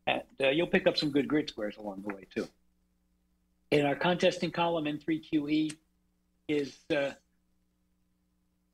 And 0.06 0.24
uh, 0.42 0.50
you'll 0.50 0.68
pick 0.68 0.88
up 0.88 0.98
some 0.98 1.12
good 1.12 1.28
grid 1.28 1.50
squares 1.50 1.78
along 1.78 2.04
the 2.06 2.14
way, 2.14 2.28
too 2.34 2.48
in 3.72 3.86
our 3.86 3.96
contesting 3.96 4.52
column 4.52 4.86
N3QE 4.86 5.76
is 6.48 6.78
uh, 6.96 7.12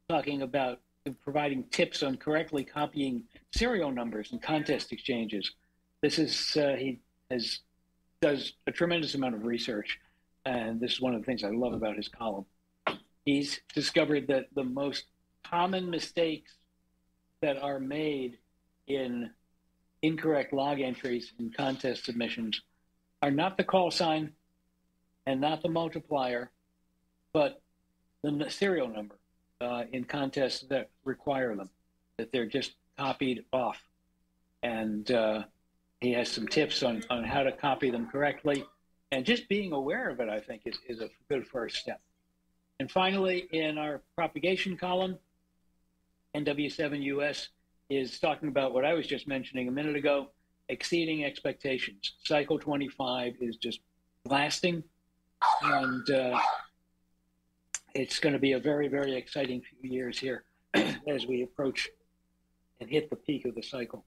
talking 0.09 0.43
about 0.43 0.79
providing 1.23 1.63
tips 1.65 2.03
on 2.03 2.17
correctly 2.17 2.63
copying 2.63 3.23
serial 3.53 3.91
numbers 3.91 4.31
in 4.31 4.39
contest 4.39 4.91
exchanges. 4.91 5.51
This 6.03 6.19
is 6.19 6.57
uh, 6.57 6.75
he 6.77 6.99
has 7.31 7.59
does 8.21 8.53
a 8.67 8.73
tremendous 8.73 9.15
amount 9.15 9.35
of 9.35 9.45
research, 9.45 10.01
and 10.45 10.77
this 10.81 10.91
is 10.91 11.01
one 11.01 11.15
of 11.15 11.21
the 11.21 11.25
things 11.25 11.45
I 11.45 11.49
love 11.49 11.71
about 11.71 11.95
his 11.95 12.09
column. 12.09 12.45
He's 13.23 13.61
discovered 13.73 14.27
that 14.27 14.47
the 14.53 14.65
most 14.65 15.05
common 15.45 15.89
mistakes 15.89 16.57
that 17.41 17.57
are 17.57 17.79
made 17.79 18.37
in 18.87 19.29
incorrect 20.01 20.51
log 20.51 20.81
entries 20.81 21.31
in 21.39 21.51
contest 21.51 22.03
submissions 22.03 22.61
are 23.21 23.31
not 23.31 23.55
the 23.55 23.63
call 23.63 23.89
sign 23.89 24.33
and 25.25 25.39
not 25.39 25.61
the 25.61 25.69
multiplier, 25.69 26.51
but 27.31 27.61
the 28.23 28.45
serial 28.49 28.89
number 28.89 29.15
uh, 29.61 29.83
in 29.93 30.03
contests 30.03 30.65
that 30.67 30.89
require 31.05 31.55
them, 31.55 31.69
that 32.17 32.33
they're 32.33 32.45
just 32.45 32.73
copied 32.97 33.45
off. 33.53 33.81
And 34.63 35.09
uh, 35.09 35.43
he 36.03 36.11
has 36.11 36.29
some 36.29 36.45
tips 36.45 36.83
on, 36.83 37.01
on 37.09 37.23
how 37.23 37.43
to 37.43 37.51
copy 37.51 37.89
them 37.89 38.07
correctly. 38.07 38.65
And 39.13 39.25
just 39.25 39.47
being 39.47 39.71
aware 39.71 40.09
of 40.09 40.19
it, 40.19 40.27
I 40.27 40.41
think, 40.41 40.63
is, 40.65 40.77
is 40.87 40.99
a 40.99 41.09
good 41.29 41.47
first 41.47 41.77
step. 41.77 42.01
And 42.79 42.91
finally, 42.91 43.47
in 43.53 43.77
our 43.77 44.01
propagation 44.17 44.75
column, 44.75 45.17
NW7US 46.35 47.47
is 47.89 48.19
talking 48.19 48.49
about 48.49 48.73
what 48.73 48.83
I 48.83 48.93
was 48.93 49.07
just 49.07 49.29
mentioning 49.29 49.69
a 49.69 49.71
minute 49.71 49.95
ago 49.95 50.27
exceeding 50.67 51.23
expectations. 51.23 52.13
Cycle 52.23 52.59
25 52.59 53.35
is 53.39 53.55
just 53.55 53.79
blasting, 54.25 54.83
and 55.61 56.09
uh, 56.09 56.39
it's 57.93 58.19
going 58.19 58.33
to 58.33 58.39
be 58.39 58.53
a 58.53 58.59
very, 58.59 58.89
very 58.89 59.15
exciting 59.15 59.61
few 59.61 59.89
years 59.89 60.17
here 60.19 60.43
as 61.07 61.27
we 61.27 61.43
approach 61.43 61.89
and 62.81 62.89
hit 62.89 63.09
the 63.09 63.15
peak 63.15 63.45
of 63.45 63.55
the 63.55 63.63
cycle. 63.63 64.03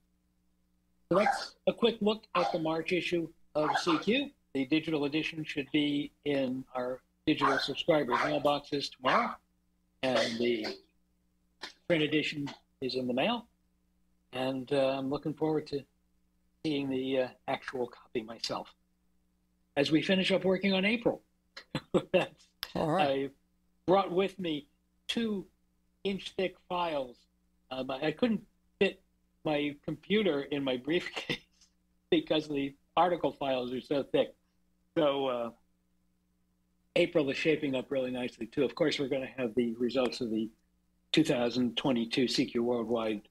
So 1.10 1.18
that's 1.18 1.54
a 1.68 1.72
quick 1.72 1.98
look 2.00 2.24
at 2.34 2.50
the 2.52 2.58
March 2.58 2.92
issue 2.92 3.28
of 3.54 3.70
CQ. 3.70 4.32
The 4.54 4.66
digital 4.66 5.04
edition 5.04 5.44
should 5.44 5.68
be 5.72 6.10
in 6.24 6.64
our 6.74 7.00
digital 7.26 7.58
subscribers' 7.58 8.16
mailboxes 8.18 8.90
tomorrow, 8.90 9.34
and 10.02 10.38
the 10.38 10.66
print 11.86 12.02
edition 12.02 12.48
is 12.80 12.96
in 12.96 13.06
the 13.06 13.14
mail. 13.14 13.46
And 14.32 14.72
uh, 14.72 14.96
I'm 14.98 15.08
looking 15.08 15.34
forward 15.34 15.68
to 15.68 15.80
seeing 16.64 16.90
the 16.90 17.20
uh, 17.20 17.28
actual 17.46 17.86
copy 17.86 18.22
myself. 18.22 18.74
As 19.76 19.92
we 19.92 20.02
finish 20.02 20.32
up 20.32 20.44
working 20.44 20.72
on 20.72 20.84
April, 20.84 21.22
that's 22.12 22.48
All 22.74 22.90
right. 22.90 23.08
I 23.08 23.30
brought 23.86 24.10
with 24.10 24.38
me 24.40 24.66
two 25.06 25.46
inch 26.02 26.34
thick 26.36 26.56
files. 26.68 27.16
Um, 27.70 27.90
I 27.90 28.10
couldn't 28.10 28.42
my 29.46 29.74
computer 29.84 30.42
in 30.42 30.62
my 30.62 30.76
briefcase 30.76 31.38
because 32.10 32.48
the 32.48 32.74
article 32.96 33.32
files 33.32 33.72
are 33.72 33.80
so 33.80 34.02
thick. 34.02 34.34
So 34.98 35.26
uh, 35.28 35.50
April 36.96 37.30
is 37.30 37.36
shaping 37.38 37.74
up 37.76 37.90
really 37.90 38.10
nicely 38.10 38.46
too. 38.46 38.64
Of 38.64 38.74
course, 38.74 38.98
we're 38.98 39.08
going 39.08 39.22
to 39.22 39.40
have 39.40 39.54
the 39.54 39.74
results 39.74 40.20
of 40.20 40.30
the 40.30 40.50
2022 41.12 42.24
CQ 42.24 42.56
Worldwide 42.58 43.22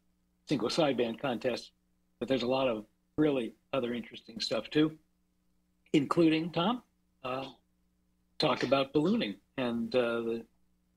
single 0.47 0.69
sideband 0.69 1.19
contest, 1.19 1.71
but 2.19 2.27
there's 2.27 2.43
a 2.43 2.47
lot 2.47 2.67
of 2.67 2.85
really 3.17 3.53
other 3.73 3.93
interesting 3.93 4.39
stuff 4.39 4.69
too, 4.69 4.91
including 5.93 6.51
Tom. 6.51 6.81
Uh, 7.23 7.45
talk 8.37 8.63
about 8.63 8.93
ballooning 8.93 9.35
and 9.57 9.95
uh, 9.95 10.21
the 10.21 10.45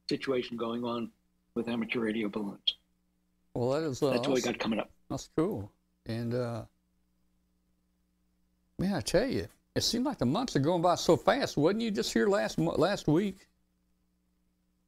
situation 0.08 0.56
going 0.56 0.84
on 0.84 1.10
with 1.54 1.68
amateur 1.68 2.00
radio 2.00 2.28
balloons. 2.28 2.76
Well, 3.54 3.70
that 3.70 3.82
is 3.82 4.02
uh, 4.02 4.10
That's 4.10 4.28
what 4.28 4.34
we 4.34 4.42
got 4.42 4.58
coming 4.58 4.78
up. 4.78 4.90
That's 5.10 5.28
cool. 5.36 5.70
And 6.06 6.34
uh, 6.34 6.62
man, 8.78 8.94
I 8.94 9.00
tell 9.00 9.26
you, 9.26 9.46
it 9.74 9.82
seemed 9.82 10.04
like 10.04 10.18
the 10.18 10.26
months 10.26 10.56
are 10.56 10.60
going 10.60 10.82
by 10.82 10.94
so 10.96 11.16
fast. 11.16 11.56
Wasn't 11.56 11.80
you 11.80 11.90
just 11.90 12.12
here 12.12 12.28
last 12.28 12.58
last 12.58 13.06
week? 13.08 13.46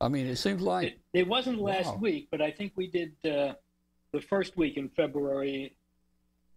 I 0.01 0.09
mean, 0.09 0.27
it 0.27 0.37
seems 0.37 0.63
like 0.63 0.89
It, 0.89 1.01
it 1.13 1.29
wasn't 1.29 1.61
last 1.61 1.87
Wow. 1.87 1.97
week, 1.97 2.29
but 2.31 2.41
I 2.41 2.51
think 2.51 2.73
we 2.75 2.87
did 2.87 3.13
uh, 3.25 3.55
the 4.13 4.21
first 4.21 4.57
week 4.57 4.77
in 4.79 4.89
February. 4.91 5.75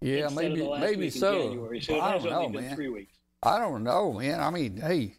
yeah, 0.01 0.29
maybe 0.29 0.67
maybe 0.79 1.09
so. 1.09 1.49
January. 1.49 1.81
So 1.81 1.95
it 1.95 2.01
I 2.01 2.17
don't 2.17 2.29
know, 2.29 2.49
man. 2.49 2.75
three 2.75 2.89
weeks. 2.89 3.17
I 3.41 3.59
don't 3.59 3.83
know, 3.83 4.13
man. 4.13 4.39
I 4.39 4.49
mean, 4.49 4.77
hey, 4.77 5.15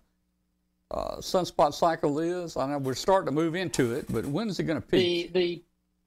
uh, 0.91 1.17
sunspot 1.17 1.73
cycle 1.73 2.19
is? 2.19 2.57
I 2.57 2.67
know 2.67 2.79
we're 2.79 2.95
starting 2.95 3.27
to 3.27 3.33
move 3.33 3.55
into 3.55 3.95
it, 3.95 4.07
but 4.11 4.27
when 4.27 4.49
is 4.49 4.59
it 4.59 4.65
going 4.65 4.81
to 4.81 4.87
peak? 4.87 5.33
The, 5.33 5.41
the 5.41 5.63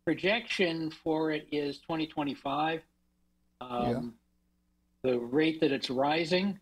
projection 0.05 0.91
for 0.91 1.31
it 1.31 1.47
is 1.51 1.79
2025. 1.79 2.81
Um, 3.61 4.13
The 5.03 5.17
rate 5.17 5.59
that 5.61 5.71
it's 5.71 5.89
rising, 5.89 6.59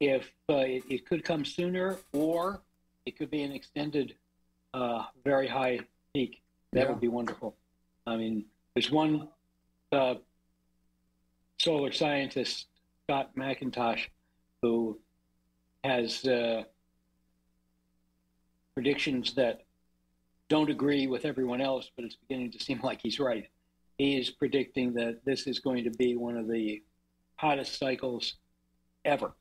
if 0.00 0.30
uh, 0.50 0.56
it, 0.56 0.82
it 0.90 1.06
could 1.06 1.24
come 1.24 1.44
sooner, 1.44 1.98
or 2.12 2.60
it 3.06 3.16
could 3.18 3.30
be 3.30 3.42
an 3.42 3.52
extended, 3.52 4.14
uh, 4.74 5.04
very 5.24 5.46
high 5.48 5.80
peak. 6.14 6.42
That 6.72 6.82
Yeah. 6.84 6.90
would 6.90 7.00
be 7.00 7.08
wonderful. 7.08 7.56
I 8.06 8.16
mean, 8.16 8.44
there's 8.74 8.90
one 8.90 9.28
uh, 9.92 10.16
solar 11.58 11.92
scientist, 11.92 12.66
Scott 13.04 13.34
McIntosh, 13.36 14.08
who 14.62 14.98
has 15.84 16.24
uh, 16.24 16.64
predictions 18.74 19.34
that 19.34 19.64
don't 20.48 20.70
agree 20.70 21.06
with 21.06 21.24
everyone 21.24 21.60
else, 21.60 21.90
but 21.96 22.04
it's 22.04 22.16
beginning 22.16 22.50
to 22.52 22.58
seem 22.62 22.80
like 22.82 23.00
he's 23.02 23.18
right. 23.18 23.48
He 23.98 24.18
is 24.18 24.28
predicting 24.28 24.92
that 24.94 25.24
this 25.24 25.46
is 25.46 25.58
going 25.58 25.84
to 25.84 25.90
be 25.90 26.16
one 26.16 26.36
of 26.36 26.48
the 26.48 26.82
hottest 27.36 27.78
cycles 27.78 28.34
ever. 29.06 29.32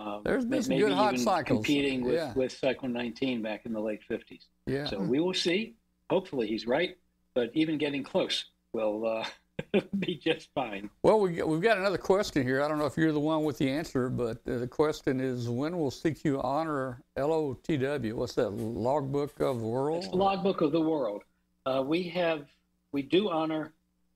Um, 0.00 0.22
There's 0.24 0.46
been 0.46 0.62
some 0.62 0.78
good 0.78 0.92
hot 0.92 1.18
cycles. 1.18 1.58
competing 1.58 2.02
with, 2.04 2.14
Yeah. 2.14 2.32
with 2.32 2.52
Cycle 2.52 2.88
19 2.88 3.42
back 3.42 3.66
in 3.66 3.72
the 3.72 3.80
late 3.80 4.00
50s. 4.08 4.46
Yeah. 4.66 4.86
So 4.86 4.98
we 4.98 5.20
will 5.20 5.34
see. 5.34 5.74
Hopefully 6.08 6.46
he's 6.46 6.66
right, 6.66 6.96
but 7.34 7.50
even 7.54 7.76
getting 7.76 8.02
close 8.02 8.46
will 8.72 9.06
uh, 9.06 9.80
be 9.98 10.16
just 10.16 10.48
fine. 10.54 10.88
Well, 11.02 11.20
we, 11.20 11.42
we've 11.42 11.60
got 11.60 11.76
another 11.76 11.98
question 11.98 12.42
here. 12.42 12.62
I 12.62 12.68
don't 12.68 12.78
know 12.78 12.86
if 12.86 12.96
you're 12.96 13.12
the 13.12 13.20
one 13.20 13.44
with 13.44 13.58
the 13.58 13.68
answer, 13.68 14.08
but 14.08 14.38
uh, 14.48 14.56
the 14.56 14.66
question 14.66 15.20
is 15.20 15.50
when 15.50 15.78
will 15.78 15.90
CQ 15.90 16.42
honor 16.42 17.02
LOTW? 17.18 18.14
What's 18.14 18.34
that, 18.36 18.50
Logbook 18.50 19.38
of 19.40 19.60
the 19.60 19.66
World? 19.66 19.98
It's 20.04 20.10
the 20.10 20.16
Logbook 20.16 20.62
of 20.62 20.72
the 20.72 20.80
World. 20.80 21.24
Uh, 21.66 21.82
we 21.86 22.04
have, 22.04 22.46
we 22.92 23.02
do 23.02 23.28
honor 23.28 23.72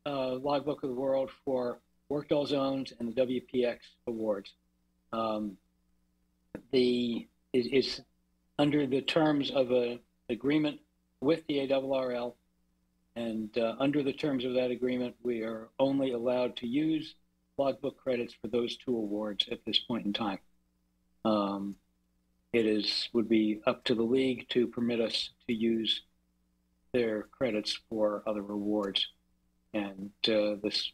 uh, 0.06 0.36
Logbook 0.36 0.82
of 0.82 0.88
the 0.88 0.96
World 0.96 1.30
for 1.44 1.78
Worked 2.08 2.32
All 2.32 2.46
Zones 2.46 2.94
and 2.98 3.14
the 3.14 3.20
WPX 3.20 3.78
awards. 4.06 4.54
Um, 5.12 5.58
the 6.72 7.26
is, 7.52 7.66
is 7.66 8.00
under 8.58 8.86
the 8.86 9.00
terms 9.00 9.50
of 9.50 9.70
an 9.70 10.00
agreement 10.28 10.80
with 11.20 11.46
the 11.46 11.66
ARRL, 11.68 12.34
and 13.16 13.56
uh, 13.56 13.74
under 13.78 14.02
the 14.02 14.12
terms 14.12 14.44
of 14.44 14.54
that 14.54 14.70
agreement, 14.70 15.14
we 15.22 15.42
are 15.42 15.68
only 15.78 16.12
allowed 16.12 16.56
to 16.56 16.66
use 16.66 17.14
logbook 17.56 17.96
credits 17.96 18.34
for 18.34 18.48
those 18.48 18.76
two 18.76 18.96
awards 18.96 19.48
at 19.50 19.64
this 19.64 19.78
point 19.78 20.04
in 20.04 20.12
time. 20.12 20.38
Um, 21.24 21.76
it 22.52 22.66
is 22.66 23.08
would 23.12 23.28
be 23.28 23.60
up 23.66 23.84
to 23.84 23.94
the 23.94 24.02
league 24.02 24.48
to 24.50 24.66
permit 24.66 25.00
us 25.00 25.30
to 25.46 25.54
use 25.54 26.02
their 26.92 27.24
credits 27.24 27.78
for 27.88 28.22
other 28.26 28.40
awards, 28.40 29.08
and 29.72 30.10
uh, 30.28 30.56
this 30.62 30.92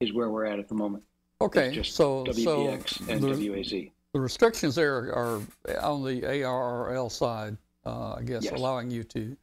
is 0.00 0.12
where 0.12 0.30
we're 0.30 0.46
at 0.46 0.58
at 0.58 0.68
the 0.68 0.74
moment. 0.74 1.04
Okay, 1.42 1.70
just 1.72 1.94
so, 1.94 2.24
so 2.26 2.32
WPX 2.32 3.08
and 3.08 3.22
WAZ. 3.22 3.90
The 4.12 4.20
restrictions 4.20 4.74
there 4.74 5.12
are 5.14 5.40
on 5.80 6.04
the 6.04 6.22
ARRL 6.22 7.10
side, 7.10 7.56
uh, 7.86 8.14
I 8.14 8.22
guess, 8.22 8.44
Yes. 8.44 8.52
allowing 8.54 8.90
you 8.90 9.04
to 9.04 9.36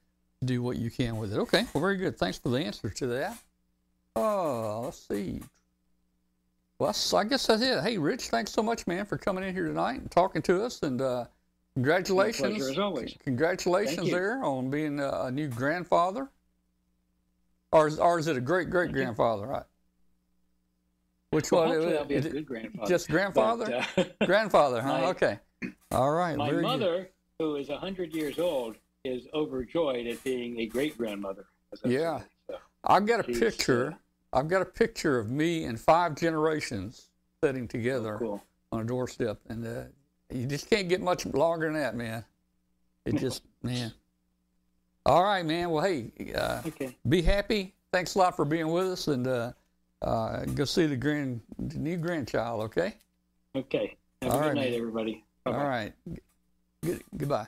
do 0.43 0.61
what 0.61 0.77
you 0.77 0.91
can 0.91 1.17
with 1.17 1.33
it. 1.33 1.39
Okay, 1.39 1.65
well, 1.73 1.81
very 1.81 1.97
good. 1.97 2.17
Thanks 2.17 2.37
for 2.37 2.49
the 2.49 2.59
answer 2.59 2.89
to 2.89 3.07
that. 3.07 3.37
Oh, 4.15 4.81
let's 4.85 4.99
see. 5.07 5.41
Well, 6.79 6.95
I 7.15 7.23
guess 7.23 7.47
that's 7.47 7.61
it. 7.61 7.81
Hey, 7.83 7.97
Rich, 7.97 8.29
thanks 8.29 8.51
so 8.51 8.61
much, 8.61 8.85
man, 8.85 9.05
for 9.05 9.17
coming 9.17 9.43
in 9.43 9.53
here 9.53 9.65
tonight 9.67 10.01
and 10.01 10.11
talking 10.11 10.43
to 10.43 10.63
us. 10.63 10.83
And 10.83 11.01
uh, 11.01 11.25
congratulations, 11.73 12.57
pleasure 12.57 12.71
as 12.71 12.77
always. 12.77 13.15
congratulations 13.23 14.11
there 14.11 14.43
on 14.43 14.69
being 14.69 14.99
a, 14.99 15.09
a 15.23 15.31
new 15.31 15.47
grandfather. 15.47 16.29
Or 17.71 17.87
is, 17.87 17.99
or 17.99 18.19
is 18.19 18.27
it 18.27 18.37
a 18.37 18.41
great 18.41 18.69
great 18.69 18.91
grandfather? 18.91 19.47
Right. 19.47 19.63
Which 21.31 21.51
Well, 21.51 21.67
one? 21.67 21.93
I'll 21.95 22.05
be 22.05 22.15
a 22.15 22.19
Is 22.19 22.25
it 22.25 22.31
good 22.31 22.45
grandfather. 22.45 22.87
just 22.87 23.09
grandfather? 23.09 23.85
But, 23.95 24.11
uh, 24.21 24.25
grandfather, 24.25 24.81
huh? 24.81 24.87
My- 24.99 25.05
okay. 25.07 25.39
All 25.91 26.11
right. 26.11 26.37
my 26.37 26.51
mother, 26.51 27.09
who 27.39 27.55
is 27.55 27.69
100 27.69 28.13
years 28.13 28.39
old, 28.39 28.75
is 29.03 29.27
overjoyed 29.33 30.07
at 30.07 30.23
being 30.23 30.59
a 30.59 30.65
great 30.65 30.97
grandmother. 30.97 31.45
Yeah. 31.85 32.21
I've 32.83 33.05
got 33.05 33.19
a 33.19 33.23
picture. 33.23 33.91
uh, 34.33 34.37
I've 34.39 34.47
got 34.47 34.61
a 34.61 34.65
picture 34.65 35.17
of 35.19 35.29
me 35.31 35.63
and 35.65 35.79
five 35.79 36.15
generations 36.15 37.09
sitting 37.43 37.67
together 37.67 38.17
Cool. 38.19 38.43
on 38.71 38.81
a 38.81 38.83
doorstep, 38.83 39.39
and 39.49 39.65
uh, 39.65 39.83
you 40.33 40.45
just 40.45 40.69
can't 40.69 40.87
get 40.87 41.01
much 41.01 41.25
longer 41.25 41.65
than 41.67 41.75
that, 41.81 41.95
man. 41.95 42.23
It 43.05 43.15
just, 43.19 43.43
man. 43.63 43.91
All 45.05 45.23
right, 45.23 45.45
man. 45.45 45.69
Well, 45.71 45.83
hey, 45.83 46.11
uh, 46.35 46.61
Okay. 46.67 46.95
be 47.09 47.21
happy. 47.21 47.73
Thanks 47.91 48.15
a 48.15 48.19
lot 48.19 48.35
for 48.35 48.45
being 48.45 48.67
with 48.67 48.87
us, 48.87 49.07
and 49.07 49.27
uh, 50.01 50.45
go 50.45 50.65
see 50.65 50.85
the 50.85 50.95
grand, 50.95 51.41
the 51.57 51.77
new 51.77 51.97
grandchild. 51.97 52.61
Okay. 52.63 52.95
Okay. 53.55 53.95
Have 54.21 54.31
All 54.31 54.39
a 54.39 54.41
good 54.41 54.47
right, 54.47 54.55
night, 54.55 54.71
man. 54.71 54.79
everybody. 54.79 55.23
All 55.45 55.53
Bye-bye. 55.53 55.65
right. 55.65 55.93
Good, 56.83 57.03
goodbye. 57.15 57.47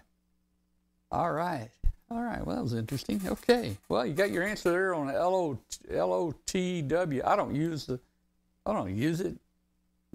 All 1.11 1.31
right. 1.31 1.69
All 2.11 2.21
right. 2.21 2.45
Well, 2.45 2.55
that 2.55 2.63
was 2.63 2.73
interesting. 2.73 3.21
Okay. 3.25 3.77
Well, 3.87 4.05
you 4.05 4.13
got 4.13 4.31
your 4.31 4.43
answer 4.43 4.71
there 4.71 4.95
on 4.95 5.07
the 5.07 5.13
L 5.13 5.35
O 5.35 5.59
L 5.91 6.13
O 6.13 6.33
T 6.45 6.81
W. 6.81 7.21
I 7.25 7.35
don't 7.35 7.53
use 7.55 7.85
the. 7.85 7.99
I 8.65 8.73
don't 8.73 8.95
use 8.95 9.21
it. 9.21 9.37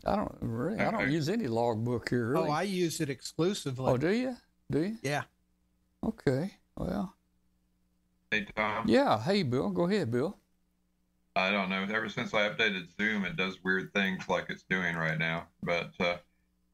I 0.04 0.16
don't 0.16 0.36
really. 0.40 0.78
I 0.80 0.90
don't 0.90 1.10
use 1.10 1.28
any 1.28 1.46
logbook 1.46 2.08
here. 2.08 2.26
Really. 2.30 2.48
Oh, 2.48 2.52
I 2.52 2.62
use 2.62 3.00
it 3.00 3.10
exclusively. 3.10 3.92
Oh, 3.92 3.96
do 3.96 4.10
you? 4.10 4.36
Do 4.70 4.80
you? 4.80 4.96
yeah. 5.02 5.22
Okay. 6.04 6.52
Well. 6.76 7.14
Hey, 8.30 8.46
Tom. 8.56 8.84
Yeah. 8.88 9.22
Hey, 9.22 9.42
Bill. 9.44 9.70
Go 9.70 9.84
ahead, 9.84 10.10
Bill. 10.10 10.36
I 11.36 11.50
don't 11.50 11.68
know. 11.68 11.82
Ever 11.82 12.08
since 12.08 12.32
I 12.32 12.48
updated 12.48 12.96
Zoom, 12.96 13.24
it 13.24 13.36
does 13.36 13.58
weird 13.64 13.92
things 13.92 14.28
like 14.28 14.46
it's 14.50 14.64
doing 14.70 14.94
right 14.94 15.18
now. 15.18 15.48
But 15.62 15.92
uh, 15.98 16.16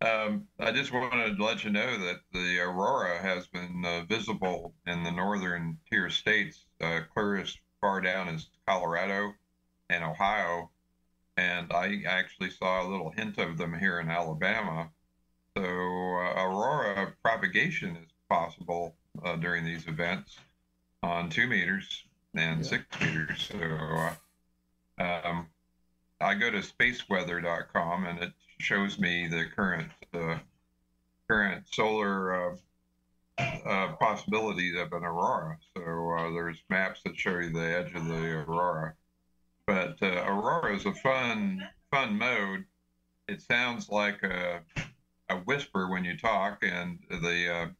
um, 0.02 0.46
I 0.58 0.70
just 0.70 0.92
wanted 0.92 1.36
to 1.36 1.44
let 1.44 1.64
you 1.64 1.70
know 1.70 1.98
that 1.98 2.20
the 2.32 2.60
aurora 2.60 3.18
has 3.20 3.46
been 3.46 3.82
uh, 3.86 4.02
visible 4.04 4.74
in 4.86 5.02
the 5.02 5.10
northern 5.10 5.78
tier 5.90 6.10
states, 6.10 6.66
uh, 6.80 7.00
clear 7.12 7.36
as 7.36 7.56
far 7.80 8.00
down 8.02 8.28
as 8.28 8.48
Colorado 8.66 9.32
and 9.88 10.04
Ohio. 10.04 10.70
And 11.38 11.72
I 11.72 12.02
actually 12.06 12.50
saw 12.50 12.86
a 12.86 12.88
little 12.88 13.10
hint 13.10 13.38
of 13.38 13.56
them 13.56 13.78
here 13.78 13.98
in 14.00 14.10
Alabama. 14.10 14.90
So 15.56 15.64
uh, 15.64 16.34
aurora 16.36 17.14
propagation 17.22 17.96
is 17.96 18.08
possible 18.28 18.94
uh, 19.24 19.36
during 19.36 19.64
these 19.64 19.86
events 19.86 20.38
on 21.02 21.30
two 21.30 21.46
meters 21.46 22.04
and 22.34 22.60
Yeah. 22.62 22.68
six 22.68 22.84
meters. 23.00 23.48
So 23.50 23.58
uh, 23.58 24.14
um, 25.00 25.46
I 26.20 26.34
go 26.34 26.50
to 26.50 26.58
spaceweather.com 26.58 28.04
and 28.06 28.18
it 28.22 28.32
shows 28.58 28.98
me 28.98 29.26
the 29.26 29.46
current 29.56 29.90
uh, 30.12 30.38
current 31.28 31.64
solar 31.72 32.52
uh, 32.52 32.56
uh, 33.38 33.92
possibilities 33.94 34.76
of 34.78 34.92
an 34.92 35.04
aurora. 35.04 35.56
So 35.76 35.82
uh, 35.82 36.30
there's 36.30 36.62
maps 36.68 37.00
that 37.04 37.18
show 37.18 37.38
you 37.38 37.50
the 37.50 37.78
edge 37.78 37.94
of 37.94 38.06
the 38.06 38.44
aurora. 38.46 38.94
But 39.66 39.96
uh, 40.02 40.24
aurora 40.26 40.76
is 40.76 40.84
a 40.84 40.92
fun 40.92 41.66
fun 41.90 42.18
mode. 42.18 42.64
It 43.28 43.40
sounds 43.40 43.88
like 43.88 44.22
a 44.22 44.60
a 45.30 45.36
whisper 45.36 45.88
when 45.88 46.04
you 46.04 46.16
talk, 46.16 46.58
and 46.62 46.98
the 47.08 47.72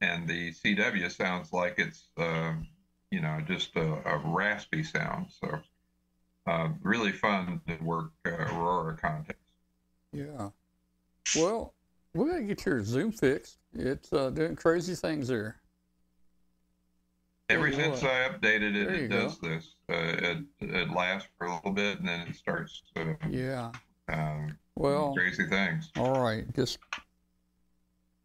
and 0.00 0.28
the 0.28 0.52
CW 0.52 1.10
sounds 1.10 1.52
like 1.52 1.74
it's 1.78 2.08
um, 2.16 2.66
you 3.10 3.20
know 3.20 3.40
just 3.46 3.76
a, 3.76 4.00
a 4.08 4.18
raspy 4.24 4.82
sound. 4.82 5.26
So 5.40 5.60
uh, 6.48 6.68
really 6.82 7.12
fun 7.12 7.60
to 7.66 7.76
work 7.84 8.10
uh, 8.26 8.30
Aurora 8.30 8.96
context. 8.96 9.42
Yeah. 10.12 10.48
Well, 11.36 11.74
we 12.14 12.28
gotta 12.30 12.42
get 12.42 12.64
your 12.64 12.82
Zoom 12.82 13.12
fixed. 13.12 13.58
It's 13.74 14.12
uh, 14.12 14.30
doing 14.30 14.56
crazy 14.56 14.94
things 14.94 15.28
there. 15.28 15.56
Ever 17.50 17.72
since. 17.72 18.02
I 18.02 18.28
updated 18.28 18.74
it, 18.76 18.94
it 18.94 19.08
go. 19.10 19.22
does 19.22 19.38
this. 19.38 19.74
Uh, 19.88 19.94
it 19.94 20.38
it 20.60 20.90
lasts 20.90 21.28
for 21.38 21.46
a 21.46 21.54
little 21.54 21.72
bit, 21.72 21.98
and 21.98 22.08
then 22.08 22.26
it 22.28 22.36
starts 22.36 22.82
to 22.94 23.16
Yeah. 23.30 23.72
um, 24.08 24.56
Well. 24.74 25.14
crazy 25.14 25.46
things. 25.46 25.90
All 25.96 26.20
right, 26.22 26.44
just 26.54 26.78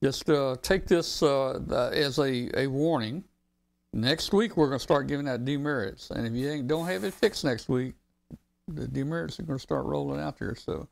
just 0.02 0.30
uh, 0.30 0.58
take 0.62 0.88
this 0.88 1.24
uh, 1.24 1.60
as 1.94 2.20
a, 2.20 2.50
a 2.60 2.68
warning. 2.68 3.24
Next 3.94 4.34
week 4.34 4.58
we're 4.58 4.68
going 4.68 4.80
to 4.80 4.84
start 4.84 5.08
giving 5.08 5.28
out 5.30 5.46
demerits, 5.46 6.10
and 6.12 6.26
if 6.28 6.34
you 6.34 6.50
ain't, 6.50 6.68
don't 6.68 6.88
have 6.88 7.04
it 7.06 7.14
fixed 7.14 7.46
next 7.46 7.70
week, 7.70 7.94
the 8.68 8.88
demerits 8.88 9.40
are 9.40 9.44
going 9.44 9.58
to 9.60 9.64
start 9.64 9.86
rolling 9.86 10.20
out 10.20 10.40
there. 10.40 10.56
So, 10.56 10.88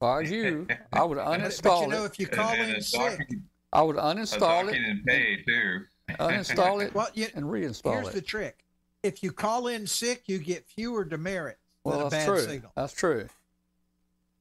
if 0.00 0.02
I 0.02 0.20
was 0.20 0.30
you, 0.30 0.66
I 0.92 1.04
would 1.04 1.16
But, 1.18 1.24
but 1.26 1.40
uninstall 1.40 1.82
you 1.82 1.88
know, 1.88 2.04
it. 2.04 2.12
if 2.12 2.18
you 2.18 2.26
call 2.26 2.52
and 2.52 2.70
in 2.70 2.76
a 2.76 2.82
sick, 2.82 3.18
docking, 3.18 3.42
I 3.72 3.82
would 3.82 3.96
uninstall 3.96 4.72
it, 4.72 4.76
and 4.76 5.04
pay 5.04 5.42
too. 5.46 5.84
uninstall 6.18 6.84
it, 6.84 6.94
well, 6.94 7.08
you, 7.14 7.28
and 7.34 7.44
reinstall 7.46 7.92
here's 7.94 8.08
it. 8.08 8.14
the 8.14 8.22
trick: 8.22 8.64
if 9.02 9.22
you 9.22 9.32
call 9.32 9.66
in 9.68 9.86
sick, 9.86 10.24
you 10.26 10.38
get 10.38 10.66
fewer 10.66 11.04
demerits 11.04 11.58
well, 11.84 11.98
than 11.98 12.06
a 12.06 12.10
that's 12.10 12.24
bad 12.24 12.32
true. 12.32 12.44
signal. 12.46 12.72
That's 12.76 12.92
true. 12.92 13.28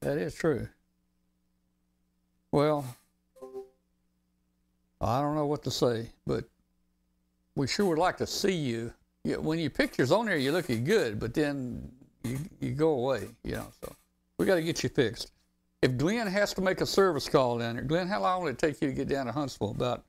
That 0.02 0.17
is 0.17 0.34
true. 0.34 0.67
Well, 2.52 2.86
I 5.02 5.22
don't 5.22 5.36
know 5.36 5.45
what 5.45 5.63
to 5.63 5.72
say, 5.72 6.10
but 6.26 6.45
we 7.56 7.67
sure 7.67 7.86
would 7.86 8.00
like 8.00 8.17
to 8.17 8.28
see 8.28 8.54
you. 8.56 8.93
Yeah, 9.24 9.38
when 9.38 9.60
your 9.60 9.69
picture's 9.69 10.12
on 10.12 10.26
there, 10.26 10.38
you're 10.38 10.54
looking 10.54 10.84
good, 10.86 11.19
but 11.19 11.34
then 11.34 11.91
you 12.23 12.39
you 12.60 12.71
go 12.71 12.91
away, 12.91 13.27
you 13.43 13.53
know. 13.53 13.67
So 13.84 13.95
we 14.38 14.45
got 14.45 14.55
to 14.55 14.62
get 14.62 14.84
you 14.84 14.89
fixed. 14.89 15.32
If 15.82 15.97
Glenn 15.97 16.27
has 16.27 16.53
to 16.55 16.62
make 16.62 16.82
a 16.82 16.86
service 16.86 17.29
call 17.29 17.58
down 17.60 17.75
here, 17.75 17.84
Glenn, 17.84 18.08
how 18.08 18.21
long 18.21 18.41
will 18.41 18.49
it 18.49 18.60
take 18.60 18.82
you 18.82 18.89
to 18.89 18.93
get 18.93 19.08
down 19.08 19.27
to 19.27 19.32
Huntsville? 19.32 19.71
About 19.71 20.03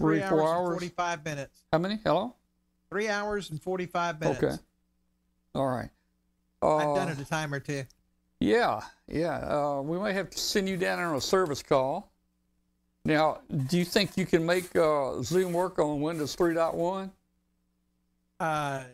three 0.00 0.22
hours, 0.22 0.32
and 0.32 0.40
hours. 0.40 0.74
forty-five 0.74 1.24
minutes. 1.24 1.62
How 1.72 1.78
many? 1.78 1.98
Hello. 2.04 2.34
Three 2.90 3.08
hours 3.08 3.50
and 3.50 3.60
forty-five 3.60 4.20
minutes. 4.20 4.42
Okay. 4.42 4.56
All 5.54 5.66
right. 5.66 5.90
I've 6.62 6.88
Uh, 6.88 6.94
done 6.94 7.08
it 7.10 7.18
a 7.18 7.24
time 7.24 7.52
or 7.52 7.60
two. 7.60 7.84
Yeah, 8.40 8.80
yeah. 9.08 9.36
Uh, 9.38 9.82
we 9.82 9.98
might 9.98 10.12
have 10.12 10.30
to 10.30 10.38
send 10.38 10.68
you 10.68 10.76
down 10.76 10.98
on 10.98 11.14
a 11.16 11.20
service 11.20 11.62
call. 11.62 12.10
Now, 13.04 13.38
do 13.68 13.78
you 13.78 13.84
think 13.84 14.16
you 14.16 14.26
can 14.26 14.44
make 14.44 14.74
uh, 14.76 15.22
Zoom 15.22 15.52
work 15.52 15.78
on 15.78 16.00
Windows 16.00 16.34
3.1? 16.34 17.10
Uh, 18.38 18.84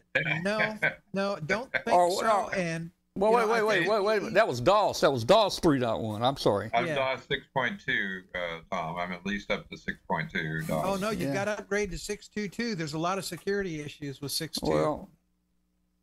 no, 0.42 0.76
no, 1.12 1.38
don't 1.46 1.70
think 1.72 1.84
Oh, 1.88 2.10
so. 2.20 2.26
no. 2.26 2.48
And 2.50 2.90
Well, 3.16 3.32
wait, 3.32 3.46
know, 3.46 3.52
I 3.52 3.62
wait, 3.62 3.88
wait, 3.88 4.02
wait, 4.04 4.22
wait. 4.22 4.34
That 4.34 4.46
was 4.46 4.60
DOS. 4.60 5.00
That 5.00 5.12
was 5.12 5.24
DOS 5.24 5.58
3.1. 5.60 6.22
I'm 6.22 6.36
sorry. 6.36 6.70
I've 6.72 6.86
Yeah. 6.86 6.94
DOS 6.94 7.26
6.2, 7.26 8.22
uh, 8.34 8.38
Tom. 8.70 8.96
I'm 8.96 9.12
at 9.12 9.26
least 9.26 9.50
up 9.50 9.68
to 9.70 9.76
6.2 9.76 10.66
DOS. 10.66 10.84
oh 10.86 10.96
no, 10.96 11.10
you 11.10 11.26
Yeah. 11.26 11.34
got 11.34 11.44
to 11.46 11.58
upgrade 11.58 11.90
to 11.90 11.98
six 11.98 12.28
two 12.28 12.48
two. 12.48 12.74
There's 12.74 12.94
a 12.94 12.98
lot 12.98 13.18
of 13.18 13.24
security 13.24 13.80
issues 13.80 14.20
with 14.20 14.32
six 14.32 14.58
two. 14.60 14.70
Well, 14.70 15.10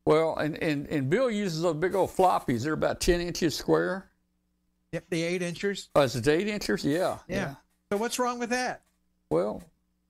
well, 0.05 0.35
and, 0.37 0.61
and, 0.61 0.87
and 0.87 1.09
Bill 1.09 1.29
uses 1.31 1.61
those 1.61 1.75
big 1.75 1.95
old 1.95 2.09
floppies. 2.09 2.63
They're 2.63 2.73
about 2.73 2.99
10 2.99 3.21
inches 3.21 3.55
square. 3.55 4.09
yep, 4.91 5.05
the 5.09 5.21
eight 5.23 5.41
inchers. 5.41 5.89
Oh, 5.95 6.01
is 6.01 6.15
it 6.15 6.27
eight 6.27 6.47
inches? 6.47 6.83
Yeah, 6.83 7.19
Yeah. 7.27 7.55
So 7.91 7.97
what's 7.97 8.19
wrong 8.19 8.37
with 8.39 8.49
that? 8.51 8.81
Well, 9.29 9.63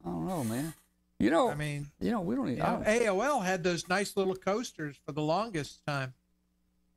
I 0.06 0.10
don't 0.10 0.28
know, 0.28 0.44
man. 0.44 0.74
You 1.20 1.30
know, 1.30 1.50
I 1.50 1.56
mean, 1.56 1.92
you 2.00 2.12
know, 2.12 2.22
we 2.22 2.36
don't 2.36 2.48
you 2.48 2.54
even. 2.54 2.66
I 2.66 2.78
know, 2.78 3.14
AOL 3.14 3.44
had 3.44 3.62
those 3.62 3.90
nice 3.90 4.16
little 4.16 4.36
coasters 4.36 4.96
for 5.06 5.12
the 5.12 5.22
longest 5.22 5.86
time. 5.86 6.14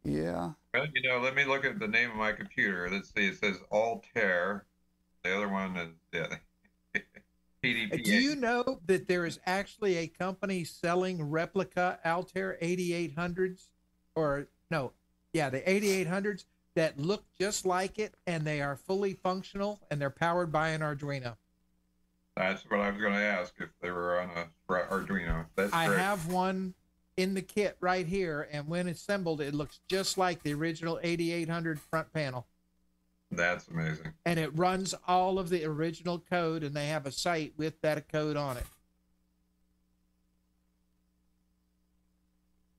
yeah. 0.04 0.52
Well, 0.72 0.86
you 0.94 1.08
know, 1.08 1.18
let 1.18 1.34
me 1.34 1.44
look 1.44 1.64
at 1.64 1.78
the 1.78 1.88
name 1.88 2.10
of 2.10 2.16
my 2.16 2.32
computer. 2.32 2.88
Let's 2.90 3.12
see. 3.12 3.26
It 3.26 3.38
says 3.38 3.58
Altair. 3.70 4.64
The 5.24 5.36
other 5.36 5.48
one 5.48 5.76
is 5.76 5.88
yeah, 6.12 6.36
PDP. 7.64 8.04
Do 8.04 8.12
you 8.12 8.36
know 8.36 8.80
that 8.86 9.08
there 9.08 9.26
is 9.26 9.40
actually 9.44 9.96
a 9.96 10.06
company 10.06 10.64
selling 10.64 11.28
replica 11.28 11.98
Altair 12.06 12.58
8800s? 12.62 13.64
Or, 14.14 14.46
no, 14.70 14.92
yeah, 15.32 15.50
the 15.50 15.60
8800s 15.60 16.44
that 16.74 16.98
look 16.98 17.24
just 17.38 17.66
like 17.66 17.98
it 17.98 18.14
and 18.26 18.44
they 18.44 18.60
are 18.60 18.76
fully 18.76 19.14
functional 19.14 19.80
and 19.90 20.00
they're 20.00 20.10
powered 20.10 20.52
by 20.52 20.70
an 20.70 20.80
Arduino. 20.80 21.36
That's 22.36 22.62
what 22.70 22.80
I 22.80 22.90
was 22.90 23.00
going 23.00 23.12
to 23.12 23.20
ask 23.20 23.54
if 23.60 23.68
they 23.80 23.90
were 23.90 24.20
on 24.20 24.30
a 24.30 24.46
Arduino. 24.68 25.46
That's 25.54 25.72
I 25.72 25.88
great. 25.88 25.98
have 25.98 26.32
one 26.32 26.74
in 27.16 27.34
the 27.34 27.42
kit 27.42 27.76
right 27.80 28.06
here, 28.06 28.48
and 28.50 28.66
when 28.66 28.88
assembled, 28.88 29.40
it 29.40 29.54
looks 29.54 29.80
just 29.88 30.16
like 30.16 30.42
the 30.42 30.54
original 30.54 30.98
8800 31.02 31.78
front 31.78 32.12
panel. 32.12 32.46
That's 33.30 33.68
amazing. 33.68 34.12
And 34.24 34.38
it 34.38 34.56
runs 34.56 34.94
all 35.06 35.38
of 35.38 35.50
the 35.50 35.64
original 35.64 36.18
code, 36.18 36.62
and 36.62 36.74
they 36.74 36.86
have 36.86 37.06
a 37.06 37.12
site 37.12 37.52
with 37.56 37.80
that 37.82 38.08
code 38.08 38.36
on 38.36 38.56
it. 38.56 38.66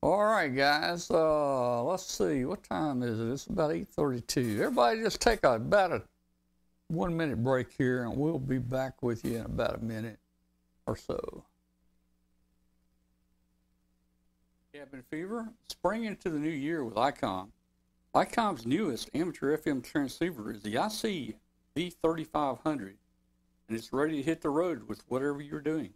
All 0.01 0.25
right, 0.25 0.53
guys. 0.53 1.09
Uh, 1.09 1.81
let's 1.83 2.03
see. 2.03 2.43
What 2.43 2.63
time 2.63 3.03
is 3.03 3.19
it? 3.19 3.31
It's 3.31 3.47
about 3.47 3.71
8:32. 3.71 4.59
Everybody, 4.59 5.01
just 5.01 5.21
take 5.21 5.39
a, 5.43 5.53
about 5.53 5.91
a 5.93 6.03
one-minute 6.87 7.43
break 7.43 7.71
here, 7.77 8.03
and 8.03 8.15
we'll 8.15 8.39
be 8.39 8.59
back 8.59 9.01
with 9.01 9.25
you 9.25 9.37
in 9.37 9.45
about 9.45 9.75
a 9.75 9.83
minute 9.83 10.19
or 10.85 10.95
so. 10.95 11.43
Cabin 14.73 15.03
fever. 15.09 15.49
Spring 15.69 16.05
into 16.05 16.29
the 16.29 16.39
new 16.39 16.49
year 16.49 16.83
with 16.83 16.95
ICOM. 16.95 17.49
ICOM's 18.15 18.65
newest 18.65 19.09
amateur 19.13 19.57
FM 19.57 19.83
transceiver 19.83 20.51
is 20.51 20.61
the 20.61 20.75
IC 20.75 21.35
V3500, 21.75 22.93
and 23.67 23.77
it's 23.77 23.93
ready 23.93 24.17
to 24.17 24.23
hit 24.23 24.41
the 24.41 24.49
road 24.49 24.87
with 24.87 25.03
whatever 25.07 25.41
you're 25.41 25.61
doing. 25.61 25.93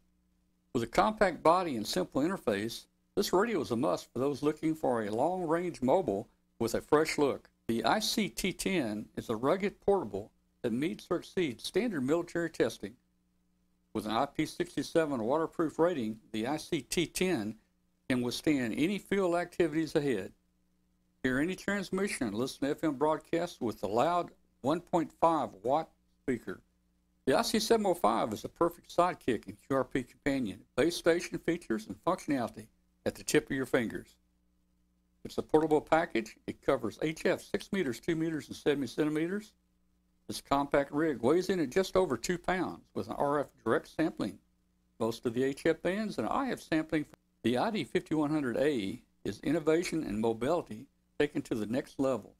With 0.73 0.83
a 0.83 0.87
compact 0.87 1.43
body 1.43 1.75
and 1.75 1.85
simple 1.85 2.21
interface, 2.21 2.85
this 3.15 3.33
radio 3.33 3.61
is 3.61 3.71
a 3.71 3.75
must 3.75 4.11
for 4.11 4.19
those 4.19 4.43
looking 4.43 4.75
for 4.75 5.03
a 5.03 5.11
long 5.11 5.43
range 5.43 5.81
mobile 5.81 6.27
with 6.59 6.75
a 6.75 6.81
fresh 6.81 7.17
look. 7.17 7.49
The 7.67 7.81
ICT10 7.81 9.05
is 9.15 9.29
a 9.29 9.35
rugged 9.35 9.81
portable 9.81 10.31
that 10.67 10.73
meets 10.73 11.07
or 11.09 11.15
exceeds 11.15 11.65
standard 11.65 12.01
military 12.01 12.49
testing. 12.49 12.93
With 13.93 14.05
an 14.05 14.11
IP67 14.11 15.17
waterproof 15.19 15.79
rating, 15.79 16.19
the 16.33 16.43
ICT10 16.43 17.55
can 18.09 18.21
withstand 18.21 18.73
any 18.77 18.99
field 18.99 19.35
activities 19.35 19.95
ahead. 19.95 20.33
Hear 21.23 21.39
any 21.39 21.55
transmission 21.55 22.33
listen 22.33 22.67
to 22.67 22.75
FM 22.75 22.97
broadcasts 22.97 23.61
with 23.61 23.79
the 23.79 23.87
loud 23.87 24.31
1.5 24.61 25.53
watt 25.63 25.89
speaker. 26.21 26.59
The 27.23 27.31
IC705 27.31 28.33
is 28.33 28.43
a 28.43 28.49
perfect 28.49 28.93
sidekick 28.93 29.47
and 29.47 29.55
QRP 29.69 30.09
companion. 30.09 30.59
Base 30.75 30.97
station 30.97 31.37
features 31.39 31.87
and 31.87 31.95
functionality 32.03 32.67
at 33.05 33.15
the 33.15 33.23
tip 33.23 33.49
of 33.49 33.55
your 33.55 33.65
fingers. 33.65 34.17
It's 35.23 35.37
a 35.37 35.43
portable 35.43 35.79
package. 35.79 36.35
It 36.45 36.61
covers 36.61 36.97
HF 36.97 37.39
6 37.51 37.71
meters, 37.71 38.01
2 38.01 38.17
meters, 38.17 38.49
and 38.49 38.55
70 38.57 38.87
centimeters. 38.87 39.53
This 40.27 40.41
compact 40.41 40.91
rig 40.91 41.21
weighs 41.21 41.49
in 41.49 41.61
at 41.61 41.69
just 41.69 41.95
over 41.95 42.17
2 42.17 42.37
pounds 42.37 42.83
with 42.93 43.07
an 43.07 43.15
RF 43.15 43.47
direct 43.63 43.87
sampling. 43.87 44.39
Most 44.99 45.25
of 45.25 45.33
the 45.33 45.53
HF 45.53 45.81
bands 45.81 46.17
and 46.17 46.27
IF 46.29 46.61
sampling. 46.61 47.05
The 47.43 47.53
ID5100A 47.53 48.99
is 49.23 49.39
innovation 49.39 50.03
and 50.03 50.19
mobility 50.19 50.87
taken 51.17 51.41
to 51.43 51.55
the 51.55 51.65
next 51.65 51.97
level. 51.97 52.33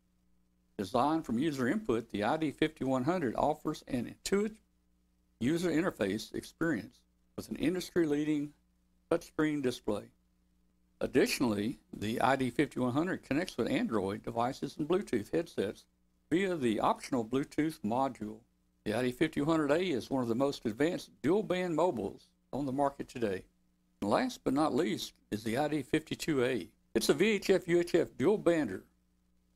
Designed 0.77 1.25
from 1.25 1.39
user 1.39 1.67
input, 1.67 2.09
the 2.09 2.21
ID5100 2.21 3.33
offers 3.37 3.83
an 3.87 4.07
intuitive 4.07 4.57
user 5.39 5.69
interface 5.69 6.35
experience 6.35 6.99
with 7.35 7.49
an 7.49 7.55
industry 7.55 8.05
leading 8.05 8.53
touchscreen 9.09 9.61
display. 9.61 10.03
Additionally, 10.99 11.77
the 11.93 12.17
ID5100 12.17 13.23
connects 13.23 13.55
with 13.55 13.69
Android 13.69 14.23
devices 14.23 14.75
and 14.77 14.87
Bluetooth 14.87 15.31
headsets 15.31 15.85
via 16.29 16.55
the 16.55 16.79
optional 16.79 17.23
Bluetooth 17.23 17.79
module. 17.81 18.39
The 18.83 18.91
ID5100A 18.91 19.93
is 19.93 20.09
one 20.09 20.23
of 20.23 20.29
the 20.29 20.35
most 20.35 20.65
advanced 20.65 21.11
dual 21.21 21.43
band 21.43 21.75
mobiles 21.75 22.27
on 22.51 22.65
the 22.65 22.71
market 22.71 23.07
today. 23.07 23.43
And 24.01 24.09
last 24.09 24.41
but 24.43 24.53
not 24.53 24.75
least 24.75 25.13
is 25.31 25.43
the 25.43 25.55
ID52A. 25.55 26.67
It's 26.95 27.09
a 27.09 27.13
VHF 27.13 27.65
UHF 27.65 28.09
dual 28.17 28.39
bander 28.39 28.81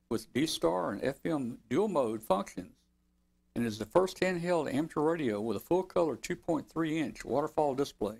with 0.09 0.31
D 0.33 0.45
Star 0.45 0.91
and 0.91 1.01
FM 1.01 1.57
dual 1.69 1.87
mode 1.87 2.21
functions 2.21 2.75
and 3.55 3.65
is 3.65 3.77
the 3.77 3.85
first 3.85 4.19
handheld 4.19 4.73
amateur 4.73 5.01
radio 5.01 5.41
with 5.41 5.57
a 5.57 5.61
full 5.61 5.83
color 5.83 6.15
2.3 6.15 6.91
inch 6.91 7.25
waterfall 7.25 7.75
display. 7.75 8.15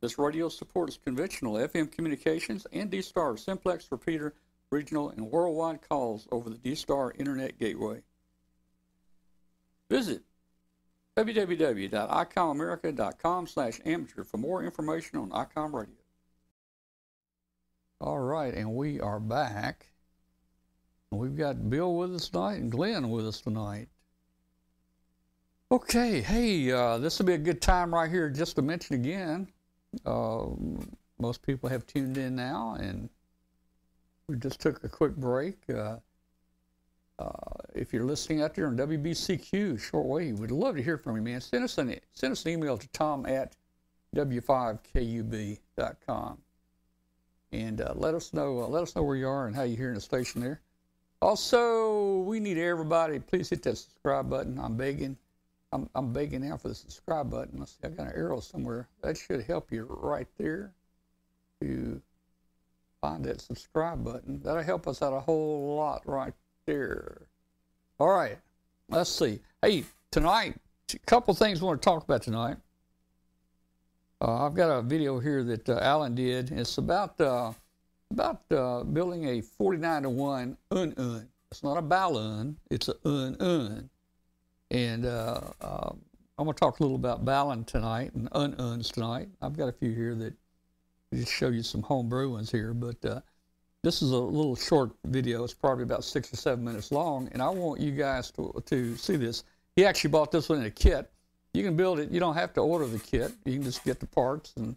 This 0.00 0.18
radio 0.18 0.48
supports 0.48 0.98
conventional 1.02 1.54
FM 1.54 1.90
communications 1.90 2.66
and 2.72 2.90
D 2.90 3.02
Star 3.02 3.36
simplex 3.36 3.90
repeater 3.90 4.34
regional 4.70 5.10
and 5.10 5.30
worldwide 5.30 5.88
calls 5.88 6.28
over 6.30 6.50
the 6.50 6.58
D 6.58 6.74
Star 6.74 7.14
Internet 7.18 7.58
Gateway. 7.58 8.02
Visit 9.88 10.22
www.icomamerica.com 11.16 13.46
slash 13.46 13.80
amateur 13.86 14.24
for 14.24 14.36
more 14.36 14.62
information 14.62 15.18
on 15.18 15.30
ICOM 15.30 15.72
Radio. 15.72 15.94
All 18.00 18.18
right, 18.18 18.52
and 18.52 18.74
we 18.74 19.00
are 19.00 19.18
back. 19.18 19.86
We've 21.10 21.36
got 21.36 21.70
Bill 21.70 21.94
with 21.94 22.14
us 22.14 22.28
tonight 22.28 22.56
and 22.56 22.70
Glenn 22.70 23.08
with 23.08 23.26
us 23.26 23.40
tonight. 23.40 23.88
Okay, 25.72 26.20
hey, 26.20 26.70
uh, 26.70 26.98
this 26.98 27.18
will 27.18 27.26
be 27.26 27.32
a 27.32 27.38
good 27.38 27.62
time 27.62 27.94
right 27.94 28.10
here 28.10 28.28
just 28.28 28.56
to 28.56 28.62
mention 28.62 28.96
again. 28.96 29.48
Uh, 30.04 30.48
most 31.18 31.42
people 31.42 31.70
have 31.70 31.86
tuned 31.86 32.18
in 32.18 32.36
now, 32.36 32.76
and 32.78 33.08
we 34.28 34.36
just 34.36 34.60
took 34.60 34.82
a 34.82 34.88
quick 34.88 35.14
break. 35.14 35.58
Uh, 35.72 35.98
uh, 37.18 37.30
if 37.74 37.90
you're 37.92 38.04
listening 38.04 38.42
out 38.42 38.54
there 38.54 38.66
on 38.66 38.76
WBCQ 38.76 39.74
shortwave, 39.74 40.38
we'd 40.38 40.50
love 40.50 40.76
to 40.76 40.82
hear 40.82 40.98
from 40.98 41.16
you, 41.16 41.22
man. 41.22 41.40
Send 41.40 41.64
us 41.64 41.78
an 41.78 41.98
send 42.12 42.32
us 42.32 42.44
an 42.44 42.50
email 42.52 42.76
to 42.76 42.86
tom 42.88 43.24
at 43.26 43.56
w5kub.com 44.14 46.38
and 47.52 47.80
uh, 47.80 47.94
let 47.94 48.14
us 48.14 48.34
know 48.34 48.62
uh, 48.62 48.66
let 48.66 48.82
us 48.82 48.96
know 48.96 49.04
where 49.04 49.16
you 49.16 49.28
are 49.28 49.46
and 49.46 49.54
how 49.54 49.62
you're 49.62 49.76
hearing 49.76 49.94
the 49.94 50.00
station 50.00 50.40
there. 50.40 50.60
Also, 51.22 52.18
we 52.18 52.40
need 52.40 52.58
everybody. 52.58 53.20
Please 53.20 53.48
hit 53.48 53.62
that 53.62 53.78
subscribe 53.78 54.28
button. 54.28 54.58
I'm 54.58 54.76
begging. 54.76 55.16
I'm, 55.72 55.88
I'm 55.94 56.12
begging 56.12 56.46
now 56.48 56.56
for 56.56 56.68
the 56.68 56.74
subscribe 56.74 57.30
button. 57.30 57.60
Let's 57.60 57.72
see, 57.72 57.78
I 57.84 57.90
got 57.90 58.08
an 58.08 58.12
arrow 58.14 58.40
somewhere. 58.40 58.88
That 59.02 59.16
should 59.16 59.42
help 59.42 59.70
you 59.72 59.86
right 59.88 60.28
there 60.36 60.72
to 61.60 62.02
find 63.06 63.24
that 63.24 63.40
subscribe 63.40 64.02
button. 64.04 64.40
That'll 64.42 64.64
help 64.64 64.88
us 64.88 65.00
out 65.00 65.12
a 65.12 65.20
whole 65.20 65.76
lot 65.76 66.02
right 66.06 66.34
there. 66.66 67.28
All 68.00 68.08
right, 68.08 68.36
let's 68.88 69.10
see. 69.10 69.38
Hey, 69.62 69.84
tonight, 70.10 70.56
a 70.92 70.98
couple 71.06 71.32
things 71.34 71.60
we 71.60 71.68
want 71.68 71.80
to 71.80 71.84
talk 71.84 72.02
about 72.02 72.22
tonight. 72.22 72.56
Uh, 74.20 74.44
I've 74.44 74.54
got 74.54 74.70
a 74.70 74.82
video 74.82 75.20
here 75.20 75.44
that 75.44 75.68
uh, 75.68 75.78
Alan 75.80 76.16
did. 76.16 76.50
It's 76.50 76.78
about 76.78 77.20
uh, 77.20 77.52
about 78.10 78.42
uh, 78.50 78.82
building 78.82 79.28
a 79.28 79.40
49 79.40 80.02
to 80.02 80.10
1 80.10 80.56
un 80.72 80.94
un. 80.96 81.28
It's 81.52 81.62
not 81.62 81.76
a 81.76 81.82
balun, 81.82 82.56
it's 82.72 82.88
a 82.88 82.96
un 83.04 83.36
un. 83.38 83.88
And 84.72 85.06
uh, 85.06 85.42
uh, 85.60 85.90
I'm 86.38 86.44
going 86.44 86.54
to 86.54 86.58
talk 86.58 86.80
a 86.80 86.82
little 86.82 86.96
about 86.96 87.24
balun 87.24 87.66
tonight 87.66 88.14
and 88.14 88.28
un 88.32 88.54
uns 88.58 88.90
tonight. 88.90 89.28
I've 89.40 89.56
got 89.56 89.68
a 89.68 89.72
few 89.72 89.92
here 89.92 90.16
that 90.16 90.34
just 91.16 91.32
show 91.32 91.48
you 91.48 91.62
some 91.62 91.82
homebrew 91.82 92.30
ones 92.30 92.50
here, 92.50 92.74
but 92.74 93.04
this 93.86 94.02
is 94.02 94.10
a 94.10 94.18
little 94.18 94.56
short 94.56 94.90
video. 95.04 95.44
It's 95.44 95.54
probably 95.54 95.84
about 95.84 96.02
six 96.02 96.32
or 96.32 96.36
seven 96.36 96.64
minutes 96.64 96.90
long, 96.90 97.28
and 97.30 97.40
I 97.40 97.48
want 97.48 97.80
you 97.80 97.92
guys 97.92 98.32
to, 98.32 98.52
to 98.66 98.96
see 98.96 99.14
this. 99.14 99.44
He 99.76 99.84
actually 99.84 100.10
bought 100.10 100.32
this 100.32 100.48
one 100.48 100.58
in 100.58 100.64
a 100.64 100.70
kit. 100.70 101.08
You 101.54 101.62
can 101.62 101.76
build 101.76 102.00
it. 102.00 102.10
You 102.10 102.18
don't 102.18 102.34
have 102.34 102.52
to 102.54 102.60
order 102.62 102.86
the 102.86 102.98
kit. 102.98 103.32
You 103.44 103.52
can 103.52 103.62
just 103.62 103.84
get 103.84 104.00
the 104.00 104.06
parts 104.06 104.54
and 104.56 104.74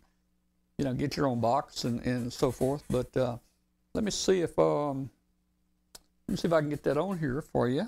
you 0.78 0.86
know 0.86 0.94
get 0.94 1.18
your 1.18 1.26
own 1.26 1.40
box 1.40 1.86
and, 1.86 2.06
and 2.06 2.32
so 2.32 2.52
forth. 2.52 2.84
But 2.88 3.18
uh, 3.18 3.38
let 3.96 4.04
me 4.04 4.12
see 4.12 4.42
if 4.42 4.58
um, 4.60 5.10
let 6.28 6.34
me 6.34 6.36
see 6.38 6.48
if 6.48 6.54
I 6.54 6.60
can 6.60 6.70
get 6.70 6.84
that 6.84 7.00
on 7.00 7.18
here 7.18 7.42
for 7.42 7.68
you. 7.68 7.88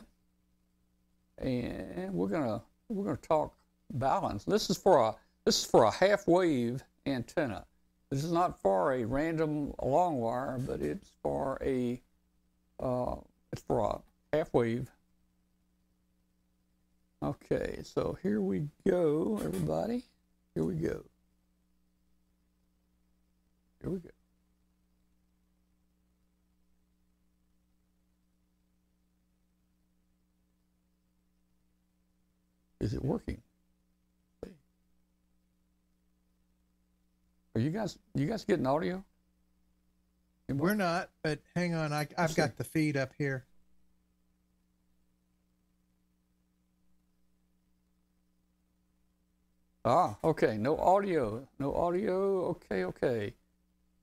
And 1.38 2.14
we're 2.16 2.30
gonna 2.30 2.64
we're 2.90 3.06
gonna 3.06 3.18
talk 3.18 3.54
balance. 3.94 4.44
This 4.44 4.72
is 4.72 4.78
for 4.78 5.02
a 5.02 5.16
this 5.46 5.60
is 5.60 5.66
for 5.66 5.84
a 5.84 5.92
half 5.92 6.28
wave 6.28 6.84
antenna. 7.06 7.66
This 8.12 8.26
is 8.26 8.32
not 8.34 8.60
for 8.60 8.92
a 8.92 9.06
random 9.06 9.74
long 9.82 10.20
wire, 10.20 10.58
but 10.60 10.82
it's 10.82 11.10
for 11.24 11.58
a 11.64 12.02
uh, 12.78 13.16
it's 13.54 13.62
for 13.62 13.80
a 13.80 14.36
half 14.36 14.54
wave. 14.54 14.90
Okay, 17.24 17.80
so 17.84 18.18
here 18.22 18.42
we 18.42 18.68
go, 18.86 19.40
everybody. 19.42 20.04
Here 20.54 20.66
we 20.66 20.76
go. 20.76 21.06
Here 23.82 23.90
we 23.90 24.00
go. 24.00 24.10
Is 32.82 32.94
it 32.94 33.06
working? 33.06 33.42
Are 37.56 37.62
you 37.62 37.70
guys 37.70 37.98
you 38.16 38.28
guys 38.28 38.46
getting 38.46 38.66
audio? 38.66 39.04
We're 40.50 40.76
not, 40.76 41.10
but 41.24 41.40
hang 41.56 41.76
on. 41.76 41.94
I, 41.94 42.08
I've 42.18 42.36
got 42.36 42.58
the 42.58 42.64
feed 42.64 42.98
up 42.98 43.12
here. 43.18 43.46
Ah, 49.86 50.18
okay. 50.24 50.58
No 50.58 50.78
audio. 50.78 51.48
No 51.58 51.74
audio. 51.74 52.42
Okay, 52.48 52.84
okay. 52.84 53.34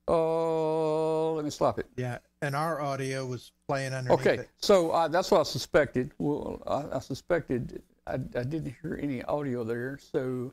Oh, 0.09 1.32
uh, 1.32 1.32
let 1.34 1.44
me 1.44 1.51
stop 1.51 1.78
it. 1.78 1.86
Yeah, 1.96 2.18
and 2.40 2.57
our 2.57 2.80
audio 2.80 3.26
was 3.26 3.53
playing 3.68 3.92
underneath 3.92 4.20
Okay, 4.20 4.34
it. 4.38 4.49
so 4.57 4.90
uh, 4.90 5.07
that's 5.07 5.30
what 5.30 5.40
I 5.40 5.42
suspected. 5.42 6.12
Well, 6.18 6.62
I, 6.66 6.96
I 6.96 6.99
suspected 7.01 7.82
I, 8.07 8.14
I 8.14 8.16
didn't 8.42 8.74
hear 8.80 8.99
any 9.01 9.22
audio 9.24 9.64
there, 9.64 9.99
so 10.12 10.53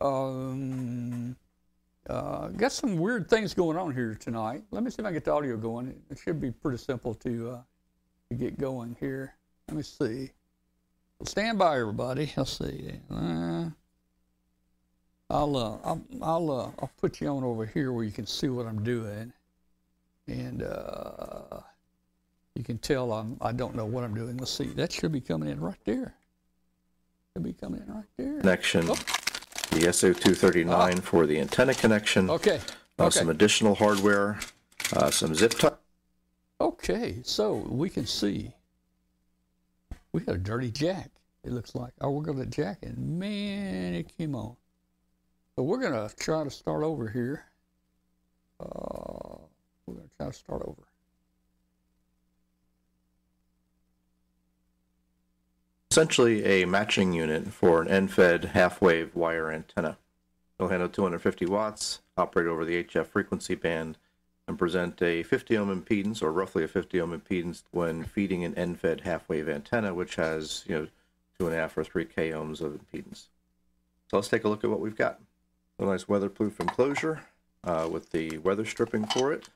um, 0.00 1.36
Uh, 2.08 2.48
got 2.48 2.72
some 2.72 2.96
weird 2.96 3.28
things 3.28 3.52
going 3.52 3.76
on 3.76 3.92
here 3.94 4.14
tonight. 4.14 4.62
Let 4.70 4.82
me 4.82 4.90
see 4.90 4.96
if 5.00 5.04
I 5.04 5.08
can 5.08 5.14
get 5.14 5.24
the 5.24 5.32
audio 5.32 5.56
going. 5.56 5.94
It 6.10 6.18
should 6.18 6.40
be 6.40 6.50
pretty 6.50 6.78
simple 6.78 7.14
to 7.16 7.50
uh, 7.50 7.60
to 8.30 8.34
get 8.36 8.58
going 8.58 8.96
here. 8.98 9.34
Let 9.68 9.76
me 9.76 9.82
see. 9.82 10.30
Stand 11.24 11.58
by, 11.58 11.78
everybody. 11.78 12.32
Let's 12.36 12.56
see. 12.58 12.92
Uh, 13.10 13.66
I'll 15.30 15.56
uh, 15.56 15.78
I'll 15.84 16.02
I'll, 16.22 16.50
uh, 16.50 16.70
I'll 16.80 16.90
put 16.98 17.20
you 17.20 17.28
on 17.28 17.44
over 17.44 17.66
here 17.66 17.92
where 17.92 18.04
you 18.04 18.12
can 18.12 18.26
see 18.26 18.48
what 18.48 18.66
I'm 18.66 18.82
doing, 18.82 19.30
and 20.26 20.62
uh, 20.62 21.60
you 22.54 22.64
can 22.64 22.78
tell 22.78 23.12
I'm 23.12 23.36
I 23.42 23.52
don't 23.52 23.74
know 23.74 23.84
what 23.84 24.04
I'm 24.04 24.14
doing. 24.14 24.38
Let's 24.38 24.50
see. 24.52 24.68
That 24.68 24.92
should 24.92 25.12
be 25.12 25.20
coming 25.20 25.50
in 25.50 25.60
right 25.60 25.78
there. 25.84 26.14
Should 27.34 27.42
be 27.42 27.52
coming 27.52 27.82
in 27.86 27.92
right 27.92 28.04
there. 28.16 28.38
connection, 28.40 28.86
Oh. 28.88 28.96
The 29.70 29.80
SO239 29.88 31.02
for 31.02 31.26
the 31.26 31.38
antenna 31.40 31.74
connection, 31.74 32.30
Okay. 32.30 32.60
uh, 32.98 33.04
Okay. 33.06 33.18
some 33.18 33.28
additional 33.28 33.74
hardware, 33.74 34.38
uh, 34.94 35.10
some 35.10 35.34
zip 35.34 35.52
tie. 35.52 35.72
Okay, 36.60 37.20
so 37.22 37.54
we 37.54 37.88
can 37.88 38.06
see 38.06 38.52
we 40.12 40.20
got 40.22 40.34
a 40.34 40.38
dirty 40.38 40.70
jack. 40.70 41.10
It 41.44 41.52
looks 41.52 41.74
like. 41.74 41.92
Oh, 42.00 42.10
we're 42.10 42.22
gonna 42.24 42.46
jack 42.46 42.78
it. 42.82 42.96
Man, 42.98 43.94
it 43.94 44.16
came 44.16 44.34
on. 44.34 44.56
So 45.54 45.62
we're 45.62 45.78
gonna 45.80 46.10
try 46.18 46.42
to 46.44 46.50
start 46.50 46.82
over 46.82 47.08
here. 47.08 47.44
Uh, 48.58 49.36
we're 49.86 49.94
gonna 49.94 50.08
try 50.16 50.26
to 50.26 50.32
start 50.32 50.62
over. 50.64 50.87
Essentially 55.98 56.44
a 56.44 56.64
matching 56.64 57.12
unit 57.12 57.48
for 57.48 57.82
an 57.82 57.88
end-fed 57.88 58.44
half-wave 58.44 59.16
wire 59.16 59.50
antenna. 59.50 59.98
It'll 60.56 60.70
handle 60.70 60.88
250 60.88 61.44
watts, 61.46 62.02
operate 62.16 62.46
over 62.46 62.64
the 62.64 62.84
HF 62.84 63.06
frequency 63.06 63.56
band, 63.56 63.98
and 64.46 64.56
present 64.56 65.02
a 65.02 65.24
50 65.24 65.56
ohm 65.56 65.82
impedance, 65.82 66.22
or 66.22 66.30
roughly 66.30 66.62
a 66.62 66.68
50 66.68 67.00
ohm 67.00 67.20
impedance, 67.20 67.64
when 67.72 68.04
feeding 68.04 68.44
an 68.44 68.54
end-fed 68.54 69.00
half-wave 69.00 69.48
antenna, 69.48 69.92
which 69.92 70.14
has 70.14 70.62
you 70.68 70.78
know 70.78 70.86
two 71.36 71.46
and 71.46 71.56
a 71.56 71.58
half 71.58 71.76
or 71.76 71.82
three 71.82 72.04
k 72.04 72.30
ohms 72.30 72.60
of 72.60 72.78
impedance. 72.78 73.26
So 74.06 74.18
let's 74.18 74.28
take 74.28 74.44
a 74.44 74.48
look 74.48 74.62
at 74.62 74.70
what 74.70 74.78
we've 74.78 74.96
got. 74.96 75.18
A 75.80 75.84
nice 75.84 76.06
weatherproof 76.06 76.60
enclosure 76.60 77.22
uh, 77.64 77.88
with 77.90 78.12
the 78.12 78.38
weather 78.38 78.64
stripping 78.64 79.04
for 79.06 79.32
it, 79.32 79.48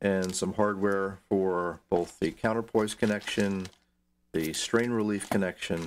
and 0.00 0.34
some 0.34 0.54
hardware 0.54 1.18
for 1.28 1.80
both 1.90 2.18
the 2.18 2.30
counterpoise 2.30 2.94
connection 2.94 3.66
the 4.32 4.52
strain 4.52 4.90
relief 4.90 5.28
connection, 5.28 5.80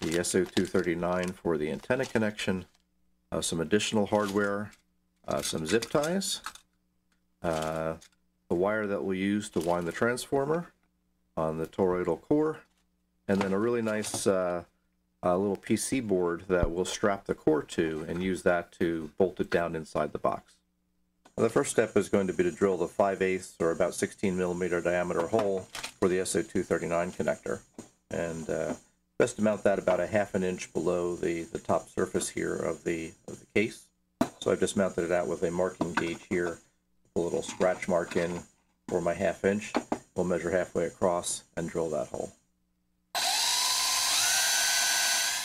the 0.00 0.18
SO239 0.18 1.34
for 1.34 1.58
the 1.58 1.70
antenna 1.70 2.04
connection, 2.04 2.66
uh, 3.32 3.40
some 3.40 3.60
additional 3.60 4.06
hardware, 4.06 4.70
uh, 5.26 5.42
some 5.42 5.66
zip 5.66 5.90
ties, 5.90 6.40
uh, 7.42 7.94
the 8.48 8.54
wire 8.54 8.86
that 8.86 9.02
we'll 9.02 9.16
use 9.16 9.48
to 9.50 9.60
wind 9.60 9.86
the 9.86 9.92
transformer 9.92 10.72
on 11.36 11.58
the 11.58 11.66
toroidal 11.66 12.20
core, 12.20 12.60
and 13.26 13.40
then 13.40 13.52
a 13.52 13.58
really 13.58 13.82
nice 13.82 14.26
uh, 14.26 14.62
little 15.22 15.56
PC 15.56 16.06
board 16.06 16.44
that 16.46 16.70
we'll 16.70 16.84
strap 16.84 17.24
the 17.24 17.34
core 17.34 17.62
to 17.62 18.06
and 18.08 18.22
use 18.22 18.42
that 18.42 18.70
to 18.70 19.10
bolt 19.18 19.40
it 19.40 19.50
down 19.50 19.74
inside 19.74 20.12
the 20.12 20.18
box. 20.18 20.54
The 21.38 21.50
first 21.50 21.70
step 21.70 21.94
is 21.98 22.08
going 22.08 22.28
to 22.28 22.32
be 22.32 22.44
to 22.44 22.50
drill 22.50 22.78
the 22.78 22.88
5 22.88 23.20
eighths 23.20 23.56
or 23.60 23.70
about 23.70 23.94
16 23.94 24.34
millimeter 24.38 24.80
diameter 24.80 25.26
hole 25.26 25.68
for 26.00 26.08
the 26.08 26.20
SO239 26.20 27.14
connector. 27.14 27.60
And 28.10 28.48
uh, 28.48 28.72
best 29.18 29.36
to 29.36 29.42
mount 29.42 29.62
that 29.64 29.78
about 29.78 30.00
a 30.00 30.06
half 30.06 30.34
an 30.34 30.42
inch 30.42 30.72
below 30.72 31.14
the, 31.14 31.42
the 31.42 31.58
top 31.58 31.90
surface 31.90 32.30
here 32.30 32.54
of 32.54 32.84
the, 32.84 33.12
of 33.28 33.38
the 33.38 33.46
case. 33.54 33.84
So 34.40 34.50
I've 34.50 34.60
just 34.60 34.78
mounted 34.78 35.04
it 35.04 35.12
out 35.12 35.28
with 35.28 35.42
a 35.42 35.50
marking 35.50 35.92
gauge 35.92 36.24
here, 36.30 36.58
a 37.14 37.20
little 37.20 37.42
scratch 37.42 37.86
mark 37.86 38.16
in 38.16 38.40
for 38.88 39.02
my 39.02 39.12
half 39.12 39.44
inch. 39.44 39.74
We'll 40.14 40.24
measure 40.24 40.50
halfway 40.50 40.86
across 40.86 41.44
and 41.54 41.68
drill 41.68 41.90
that 41.90 42.08
hole. 42.08 42.32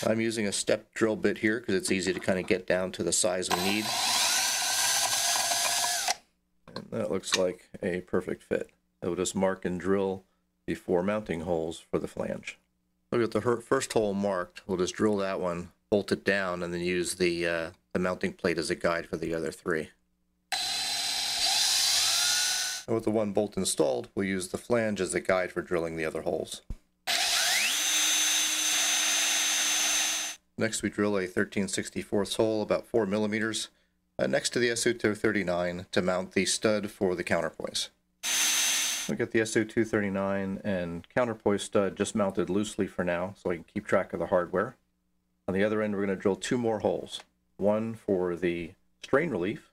I'm 0.08 0.22
using 0.22 0.48
a 0.48 0.54
step 0.54 0.94
drill 0.94 1.18
bit 1.18 1.40
here 1.40 1.60
because 1.60 1.76
it's 1.76 1.92
easy 1.92 2.14
to 2.14 2.20
kind 2.22 2.40
of 2.40 2.48
get 2.48 2.66
down 2.66 2.94
to 2.94 3.04
the 3.04 3.12
size 3.12 3.50
we 3.50 3.62
need. 3.64 3.86
That 6.92 7.10
looks 7.10 7.38
like 7.38 7.70
a 7.82 8.02
perfect 8.02 8.44
fit. 8.44 8.70
I 9.02 9.08
will 9.08 9.16
just 9.16 9.34
mark 9.34 9.64
and 9.64 9.80
drill 9.80 10.26
the 10.68 10.76
four 10.76 11.02
mounting 11.02 11.42
holes 11.42 11.80
for 11.80 11.98
the 11.98 12.08
flange. 12.08 12.60
Look 13.12 13.24
at 13.24 13.32
the 13.32 13.62
first 13.62 13.94
hole 13.94 14.14
marked. 14.14 14.62
We'll 14.68 14.78
just 14.78 14.96
drill 14.96 15.18
that 15.18 15.40
one, 15.40 15.70
bolt 15.90 16.12
it 16.12 16.26
down, 16.26 16.62
and 16.62 16.74
then 16.74 16.82
use 16.82 17.16
the, 17.16 17.48
uh, 17.48 17.72
the 17.94 18.00
mounting 18.00 18.34
plate 18.34 18.58
as 18.58 18.70
a 18.70 18.76
guide 18.76 19.08
for 19.08 19.16
the 19.16 19.34
other 19.34 19.52
three. 19.52 19.90
And 22.88 22.96
with 22.96 23.06
the 23.06 23.12
one 23.12 23.32
bolt 23.32 23.56
installed, 23.56 24.10
we'll 24.14 24.28
use 24.28 24.50
the 24.50 24.58
flange 24.58 25.00
as 25.00 25.14
a 25.14 25.22
guide 25.22 25.54
for 25.54 25.62
drilling 25.62 25.96
the 25.96 26.06
other 26.06 26.24
holes. 26.24 26.62
Next, 30.58 30.84
we 30.84 30.90
drill 30.90 31.18
a 31.18 31.26
13 31.26 31.68
64th 31.68 32.36
hole 32.36 32.62
about 32.62 32.86
4 32.86 33.06
millimeters 33.06 33.70
uh, 34.22 34.28
next 34.28 34.52
to 34.52 34.60
the 34.60 34.70
SO239 34.70 35.90
to 35.92 36.02
mount 36.02 36.34
the 36.34 36.46
stud 36.46 36.92
for 36.92 37.16
the 37.16 37.24
counterpoise. 37.24 37.90
We 39.10 39.16
got 39.16 39.32
the 39.32 39.40
SO239 39.40 40.62
and 40.64 41.10
counterpoise 41.10 41.64
stud 41.64 41.96
just 41.96 42.14
mounted 42.14 42.50
loosely 42.50 42.86
for 42.86 43.04
now 43.04 43.34
so 43.42 43.50
I 43.50 43.56
can 43.56 43.64
keep 43.64 43.88
track 43.88 44.14
of 44.14 44.20
the 44.20 44.28
hardware. 44.28 44.76
On 45.48 45.56
the 45.56 45.64
other 45.64 45.82
end, 45.82 45.96
we're 45.96 46.06
going 46.06 46.16
to 46.16 46.22
drill 46.22 46.36
two 46.36 46.58
more 46.58 46.80
holes. 46.80 47.22
One 47.58 47.96
for 47.96 48.36
the 48.36 48.72
strain 49.04 49.32
relief 49.32 49.72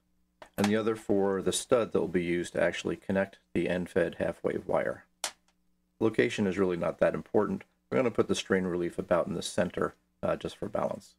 and 0.56 0.66
the 0.66 0.76
other 0.76 0.96
for 0.96 1.42
the 1.42 1.52
stud 1.52 1.92
that 1.92 2.00
will 2.00 2.08
be 2.08 2.24
used 2.24 2.54
to 2.54 2.62
actually 2.62 2.96
connect 2.96 3.38
the 3.52 3.68
end-fed 3.68 4.16
half-wave 4.18 4.66
wire. 4.66 5.04
Location 6.00 6.46
is 6.46 6.58
really 6.58 6.76
not 6.76 6.98
that 6.98 7.14
important. 7.14 7.64
We're 7.90 7.96
going 7.96 8.10
to 8.10 8.16
put 8.16 8.28
the 8.28 8.34
strain 8.34 8.64
relief 8.64 8.98
about 8.98 9.26
in 9.26 9.34
the 9.34 9.42
center 9.42 9.94
uh, 10.22 10.36
just 10.36 10.56
for 10.56 10.68
balance. 10.68 11.16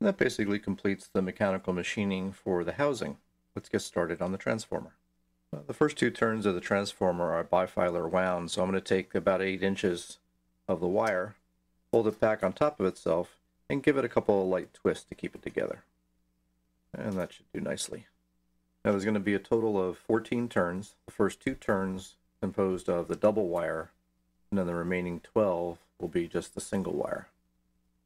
And 0.00 0.08
that 0.08 0.18
basically 0.18 0.58
completes 0.58 1.08
the 1.08 1.22
mechanical 1.22 1.72
machining 1.72 2.32
for 2.32 2.64
the 2.64 2.72
housing. 2.72 3.16
Let's 3.54 3.68
get 3.68 3.82
started 3.82 4.20
on 4.20 4.32
the 4.32 4.38
transformer. 4.38 4.92
The 5.66 5.72
first 5.72 5.96
two 5.96 6.10
turns 6.10 6.44
of 6.44 6.54
the 6.54 6.60
transformer 6.60 7.32
are 7.32 7.44
bifilar 7.44 8.10
wound, 8.10 8.50
so 8.50 8.62
I'm 8.62 8.70
going 8.70 8.80
to 8.80 8.86
take 8.86 9.14
about 9.14 9.40
8 9.40 9.62
inches 9.62 10.18
of 10.68 10.80
the 10.80 10.86
wire, 10.86 11.36
hold 11.92 12.06
it 12.06 12.20
back 12.20 12.42
on 12.42 12.52
top 12.52 12.78
of 12.78 12.86
itself, 12.86 13.38
and 13.70 13.82
give 13.82 13.96
it 13.96 14.04
a 14.04 14.08
couple 14.08 14.42
of 14.42 14.48
light 14.48 14.74
twists 14.74 15.04
to 15.04 15.14
keep 15.14 15.34
it 15.34 15.42
together. 15.42 15.84
And 16.92 17.14
that 17.14 17.32
should 17.32 17.50
do 17.54 17.60
nicely. 17.60 18.06
Now 18.84 18.90
there's 18.92 19.04
going 19.04 19.14
to 19.14 19.20
be 19.20 19.34
a 19.34 19.38
total 19.38 19.80
of 19.80 19.98
14 19.98 20.48
turns. 20.48 20.94
The 21.06 21.12
first 21.12 21.40
two 21.40 21.54
turns 21.54 22.16
composed 22.40 22.88
of 22.88 23.08
the 23.08 23.16
double 23.16 23.48
wire, 23.48 23.90
and 24.50 24.58
then 24.58 24.66
the 24.66 24.74
remaining 24.74 25.20
12 25.20 25.78
will 25.98 26.08
be 26.08 26.28
just 26.28 26.54
the 26.54 26.60
single 26.60 26.92
wire. 26.92 27.28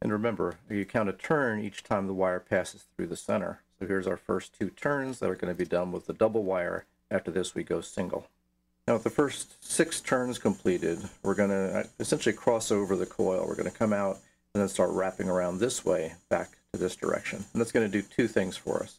And 0.02 0.12
remember, 0.12 0.56
you 0.68 0.84
count 0.86 1.08
a 1.08 1.12
turn 1.12 1.62
each 1.62 1.84
time 1.84 2.06
the 2.06 2.14
wire 2.14 2.40
passes 2.40 2.86
through 2.96 3.08
the 3.08 3.16
center. 3.16 3.60
So 3.78 3.86
here's 3.86 4.06
our 4.06 4.16
first 4.16 4.58
two 4.58 4.70
turns 4.70 5.18
that 5.18 5.28
are 5.28 5.34
going 5.34 5.52
to 5.52 5.58
be 5.58 5.68
done 5.68 5.92
with 5.92 6.06
the 6.06 6.12
double 6.12 6.42
wire. 6.42 6.86
After 7.10 7.30
this, 7.30 7.54
we 7.54 7.64
go 7.64 7.80
single. 7.80 8.26
Now, 8.86 8.94
with 8.94 9.04
the 9.04 9.10
first 9.10 9.62
six 9.62 10.00
turns 10.00 10.38
completed, 10.38 10.98
we're 11.22 11.34
going 11.34 11.50
to 11.50 11.80
uh, 11.80 11.84
essentially 11.98 12.34
cross 12.34 12.70
over 12.70 12.96
the 12.96 13.06
coil. 13.06 13.46
We're 13.46 13.56
going 13.56 13.70
to 13.70 13.76
come 13.76 13.92
out 13.92 14.18
and 14.54 14.60
then 14.60 14.68
start 14.68 14.90
wrapping 14.90 15.28
around 15.28 15.58
this 15.58 15.84
way 15.84 16.14
back 16.28 16.50
to 16.72 16.78
this 16.78 16.96
direction. 16.96 17.44
And 17.52 17.60
that's 17.60 17.72
going 17.72 17.90
to 17.90 18.00
do 18.00 18.06
two 18.06 18.26
things 18.26 18.56
for 18.56 18.82
us. 18.82 18.98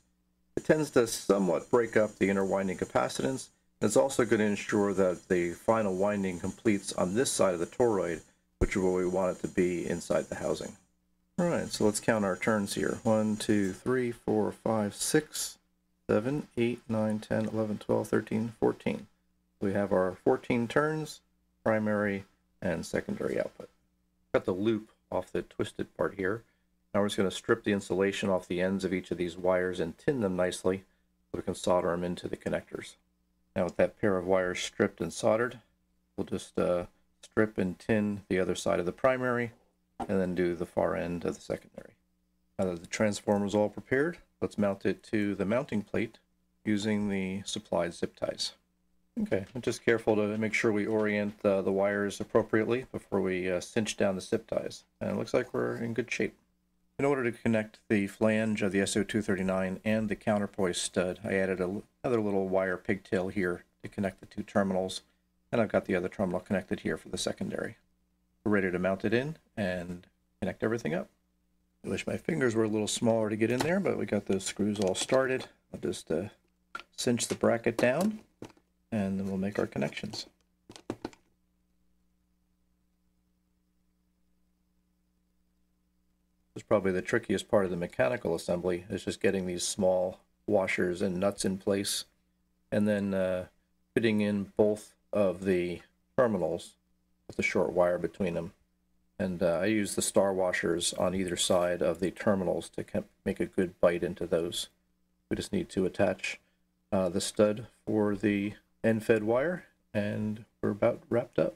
It 0.56 0.66
tends 0.66 0.92
to 0.92 1.08
somewhat 1.08 1.72
break 1.72 1.98
up 1.98 2.18
the 2.18 2.30
inner 2.30 2.46
winding 2.46 2.78
capacitance. 2.78 3.50
And 3.80 3.88
it's 3.88 3.98
also 3.98 4.24
going 4.24 4.40
to 4.40 4.46
ensure 4.46 4.94
that 4.94 5.28
the 5.28 5.52
final 5.54 5.96
winding 5.96 6.40
completes 6.40 6.94
on 6.94 7.16
this 7.16 7.32
side 7.32 7.54
of 7.54 7.60
the 7.60 7.66
toroid, 7.66 8.22
which 8.60 8.76
is 8.76 8.82
where 8.82 8.92
we 8.92 9.08
want 9.08 9.38
it 9.38 9.42
to 9.42 9.48
be 9.48 9.90
inside 9.90 10.30
the 10.30 10.36
housing. 10.36 10.78
All 11.42 11.48
right, 11.48 11.72
so 11.72 11.86
let's 11.86 12.00
count 12.00 12.24
our 12.24 12.36
turns 12.36 12.76
here. 12.76 13.00
1, 13.02 13.38
2, 13.38 13.74
3, 13.74 14.12
4, 14.12 14.52
5, 14.52 14.96
6, 14.96 15.58
7, 16.08 16.48
8, 16.56 16.82
9, 16.88 17.20
10, 17.20 17.46
11, 17.46 17.78
12, 17.80 18.08
13, 18.08 18.54
14. 18.60 19.08
We 19.60 19.74
have 19.74 19.92
our 19.92 20.20
14 20.24 20.68
turns, 20.68 21.22
primary 21.64 22.26
and 22.62 22.86
secondary 22.86 23.40
output. 23.40 23.70
Cut 24.32 24.46
the 24.46 24.52
loop 24.52 24.92
off 25.12 25.32
the 25.32 25.42
twisted 25.42 25.98
part 25.98 26.14
here. 26.14 26.44
Now 26.94 27.02
we're 27.02 27.08
just 27.08 27.18
going 27.18 27.28
to 27.28 27.36
strip 27.36 27.64
the 27.64 27.74
insulation 27.74 28.30
off 28.30 28.48
the 28.48 28.62
ends 28.62 28.86
of 28.86 28.94
each 28.94 29.10
of 29.10 29.18
these 29.18 29.36
wires 29.36 29.80
and 29.80 29.98
tin 29.98 30.20
them 30.20 30.36
nicely 30.36 30.84
so 31.32 31.40
we 31.40 31.42
can 31.42 31.56
solder 31.56 31.90
them 31.90 32.04
into 32.04 32.28
the 32.28 32.38
connectors. 32.38 32.98
Now 33.56 33.64
with 33.64 33.78
that 33.78 34.00
pair 34.00 34.16
of 34.16 34.28
wires 34.28 34.60
stripped 34.60 35.02
and 35.02 35.12
soldered, 35.12 35.58
we'll 36.16 36.26
just 36.26 36.60
uh, 36.60 36.86
strip 37.24 37.58
and 37.58 37.80
tin 37.80 38.22
the 38.30 38.38
other 38.38 38.54
side 38.54 38.80
of 38.80 38.86
the 38.86 38.92
primary 38.92 39.54
and 40.08 40.20
then 40.20 40.36
do 40.36 40.56
the 40.56 40.66
far 40.66 40.96
end 40.96 41.26
of 41.26 41.36
the 41.36 41.42
secondary. 41.42 41.94
Now 42.58 42.66
that 42.66 42.82
the 42.82 42.88
transformer 42.88 43.46
is 43.46 43.56
all 43.56 43.70
prepared, 43.70 44.18
let's 44.42 44.58
mount 44.58 44.86
it 44.86 45.04
to 45.04 45.36
the 45.36 45.46
mounting 45.46 45.82
plate 45.82 46.20
using 46.64 47.10
the 47.10 47.42
supplied 47.46 47.94
zip 47.94 48.16
ties. 48.16 48.54
Okay, 49.20 49.46
I'm 49.54 49.62
just 49.62 49.84
careful 49.84 50.16
to 50.16 50.38
make 50.38 50.54
sure 50.54 50.72
we 50.72 50.86
orient 50.86 51.42
the 51.42 51.62
wires 51.64 52.22
appropriately 52.22 52.86
before 52.92 53.20
we 53.20 53.50
uh, 53.50 53.60
cinch 53.60 53.98
down 53.98 54.16
the 54.16 54.22
zip 54.22 54.48
ties. 54.48 54.84
And 55.02 55.12
it 55.12 55.18
looks 55.18 55.34
like 55.34 55.54
we're 55.54 55.76
in 55.76 55.94
good 55.94 56.12
shape. 56.12 56.36
In 56.98 57.06
order 57.06 57.24
to 57.24 57.32
connect 57.32 57.80
the 57.90 58.08
flange 58.08 58.62
of 58.62 58.72
the 58.72 58.80
SO239 58.80 59.80
and 59.84 60.08
the 60.08 60.16
counterpoise 60.16 60.80
stud, 60.80 61.20
I 61.24 61.34
added 61.34 61.60
a, 61.60 61.82
another 62.04 62.22
little 62.22 62.48
wire 62.48 62.78
pigtail 62.78 63.30
here 63.30 63.64
to 63.82 63.90
connect 63.90 64.20
the 64.20 64.28
two 64.28 64.44
terminals, 64.44 65.02
and 65.52 65.60
I've 65.60 65.72
got 65.72 65.86
the 65.86 65.96
other 65.96 66.10
terminal 66.10 66.40
connected 66.40 66.82
here 66.82 66.98
for 66.98 67.10
the 67.10 67.18
secondary. 67.18 67.78
We're 68.44 68.52
ready 68.52 68.72
to 68.72 68.80
mount 68.80 69.04
it 69.04 69.14
in 69.14 69.38
and 69.58 70.08
connect 70.40 70.64
everything 70.64 70.94
up. 70.94 71.10
I 71.86 71.90
wish 71.90 72.06
my 72.06 72.18
fingers 72.18 72.56
were 72.56 72.64
a 72.64 72.70
little 72.70 72.88
smaller 72.88 73.30
to 73.30 73.36
get 73.36 73.52
in 73.52 73.60
there, 73.60 73.80
but 73.80 73.98
we 73.98 74.06
got 74.06 74.26
those 74.26 74.44
screws 74.44 74.80
all 74.80 74.96
started. 74.96 75.48
I'll 75.74 75.80
just 75.80 76.12
uh, 76.12 76.26
cinch 76.96 77.28
the 77.28 77.36
bracket 77.36 77.78
down, 77.78 78.20
and 78.92 79.20
then 79.20 79.28
we'll 79.28 79.38
make 79.38 79.58
our 79.58 79.68
connections. 79.68 80.28
This 86.54 86.64
is 86.64 86.64
probably 86.64 86.92
the 86.92 87.02
trickiest 87.02 87.50
part 87.50 87.66
of 87.66 87.72
the 87.72 87.78
mechanical 87.78 88.36
assembly 88.36 88.86
is 88.90 89.06
just 89.06 89.22
getting 89.22 89.48
these 89.48 89.64
small 89.64 90.20
washers 90.46 91.02
and 91.02 91.18
nuts 91.18 91.46
in 91.46 91.58
place 91.58 92.06
and 92.72 92.88
then 92.88 93.14
uh, 93.14 93.46
fitting 93.94 94.22
in 94.22 94.52
both 94.58 94.94
of 95.12 95.44
the 95.44 95.82
terminals 96.18 96.76
with 97.28 97.38
a 97.40 97.44
short 97.44 97.74
wire 97.74 97.98
between 97.98 98.34
them. 98.34 98.54
And 99.22 99.44
uh, 99.44 99.60
I 99.62 99.66
use 99.66 99.94
the 99.94 100.02
star 100.02 100.34
washers 100.34 100.94
on 100.94 101.14
either 101.14 101.38
side 101.38 101.84
of 101.84 102.00
the 102.00 102.10
terminals 102.10 102.70
to 102.70 103.04
make 103.24 103.40
a 103.40 103.46
good 103.46 103.80
bite 103.80 104.02
into 104.02 104.26
those. 104.26 104.70
We 105.30 105.36
just 105.36 105.54
need 105.54 105.70
to 105.70 105.86
attach 105.86 106.40
uh, 106.92 107.08
the 107.10 107.22
stud 107.22 107.68
for 107.86 108.16
the 108.16 108.54
end 108.84 109.06
fed 109.06 109.24
wire 109.24 109.66
and 109.94 110.46
we're 110.60 110.72
about 110.72 111.04
wrapped 111.08 111.38
up. 111.38 111.54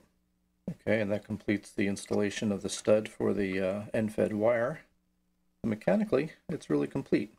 Okay, 0.70 1.02
and 1.02 1.12
that 1.12 1.26
completes 1.26 1.72
the 1.72 1.88
installation 1.88 2.52
of 2.52 2.62
the 2.62 2.70
stud 2.70 3.10
for 3.10 3.34
the 3.34 3.60
uh, 3.60 3.82
end 3.96 4.14
fed 4.14 4.34
wire. 4.34 4.82
Mechanically, 5.64 6.34
it's 6.48 6.70
really 6.70 6.88
complete. 6.88 7.34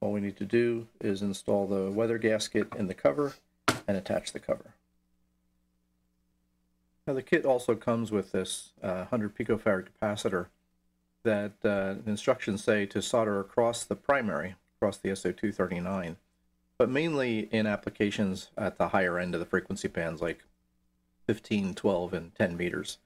All 0.00 0.12
we 0.12 0.20
need 0.20 0.36
to 0.36 0.44
do 0.44 0.86
is 1.00 1.22
install 1.22 1.66
the 1.66 1.90
weather 1.90 2.18
gasket 2.18 2.68
in 2.76 2.86
the 2.86 2.94
cover 2.94 3.34
and 3.88 3.96
attach 3.96 4.32
the 4.32 4.38
cover. 4.38 4.71
Now 7.06 7.14
the 7.14 7.22
kit 7.22 7.44
also 7.44 7.74
comes 7.74 8.12
with 8.12 8.30
this 8.30 8.70
uh, 8.80 9.06
100 9.10 9.36
picofarad 9.36 9.88
capacitor 9.88 10.46
that 11.24 11.52
uh, 11.64 11.94
instructions 12.06 12.62
say 12.62 12.86
to 12.86 13.02
solder 13.02 13.40
across 13.40 13.84
the 13.84 13.96
primary, 13.96 14.54
across 14.76 14.98
the 14.98 15.08
SO239, 15.08 16.16
but 16.78 16.88
mainly 16.88 17.48
in 17.52 17.66
applications 17.66 18.50
at 18.56 18.78
the 18.78 18.88
higher 18.88 19.18
end 19.18 19.34
of 19.34 19.40
the 19.40 19.46
frequency 19.46 19.88
bands 19.88 20.22
like 20.22 20.44
15, 21.26 21.74
12, 21.74 22.12
and 22.12 22.34
10 22.36 22.56
meters. 22.56 22.98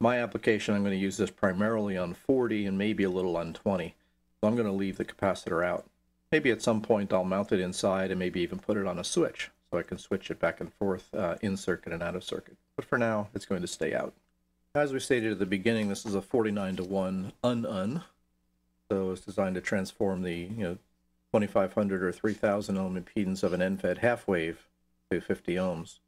My 0.00 0.18
application, 0.18 0.74
I'm 0.74 0.82
going 0.82 0.92
to 0.92 0.96
use 0.96 1.16
this 1.16 1.30
primarily 1.30 1.96
on 1.96 2.14
40 2.14 2.66
and 2.66 2.78
maybe 2.78 3.04
a 3.04 3.10
little 3.10 3.36
on 3.36 3.52
20. 3.52 3.94
So 4.40 4.48
I'm 4.48 4.54
going 4.54 4.66
to 4.66 4.72
leave 4.72 4.96
the 4.96 5.04
capacitor 5.04 5.64
out. 5.64 5.88
Maybe 6.30 6.50
at 6.50 6.62
some 6.62 6.80
point 6.80 7.12
I'll 7.12 7.24
mount 7.24 7.52
it 7.52 7.60
inside 7.60 8.10
and 8.10 8.18
maybe 8.18 8.40
even 8.40 8.58
put 8.58 8.76
it 8.76 8.86
on 8.86 8.98
a 8.98 9.04
switch 9.04 9.50
so 9.70 9.78
I 9.78 9.82
can 9.82 9.98
switch 9.98 10.30
it 10.30 10.38
back 10.38 10.60
and 10.60 10.72
forth 10.72 11.12
uh, 11.14 11.36
in 11.40 11.56
circuit 11.56 11.92
and 11.92 12.02
out 12.02 12.14
of 12.16 12.22
circuit. 12.22 12.56
But 12.78 12.84
for 12.84 12.96
now, 12.96 13.26
it's 13.34 13.44
going 13.44 13.62
to 13.62 13.66
stay 13.66 13.92
out. 13.92 14.14
As 14.72 14.92
we 14.92 15.00
stated 15.00 15.32
at 15.32 15.40
the 15.40 15.46
beginning, 15.46 15.88
this 15.88 16.06
is 16.06 16.14
a 16.14 16.22
49 16.22 16.76
to 16.76 16.84
1 16.84 17.32
un-un. 17.42 18.04
So 18.88 19.10
it's 19.10 19.20
designed 19.20 19.56
to 19.56 19.60
transform 19.60 20.22
the 20.22 20.36
you 20.36 20.62
know 20.62 20.74
2500 21.32 22.04
or 22.04 22.12
3000 22.12 22.78
ohm 22.78 23.02
impedance 23.02 23.42
of 23.42 23.52
an 23.52 23.60
end-fed 23.60 23.98
half 23.98 24.28
wave 24.28 24.68
to 25.10 25.20
50 25.20 25.56
ohms. 25.56 25.98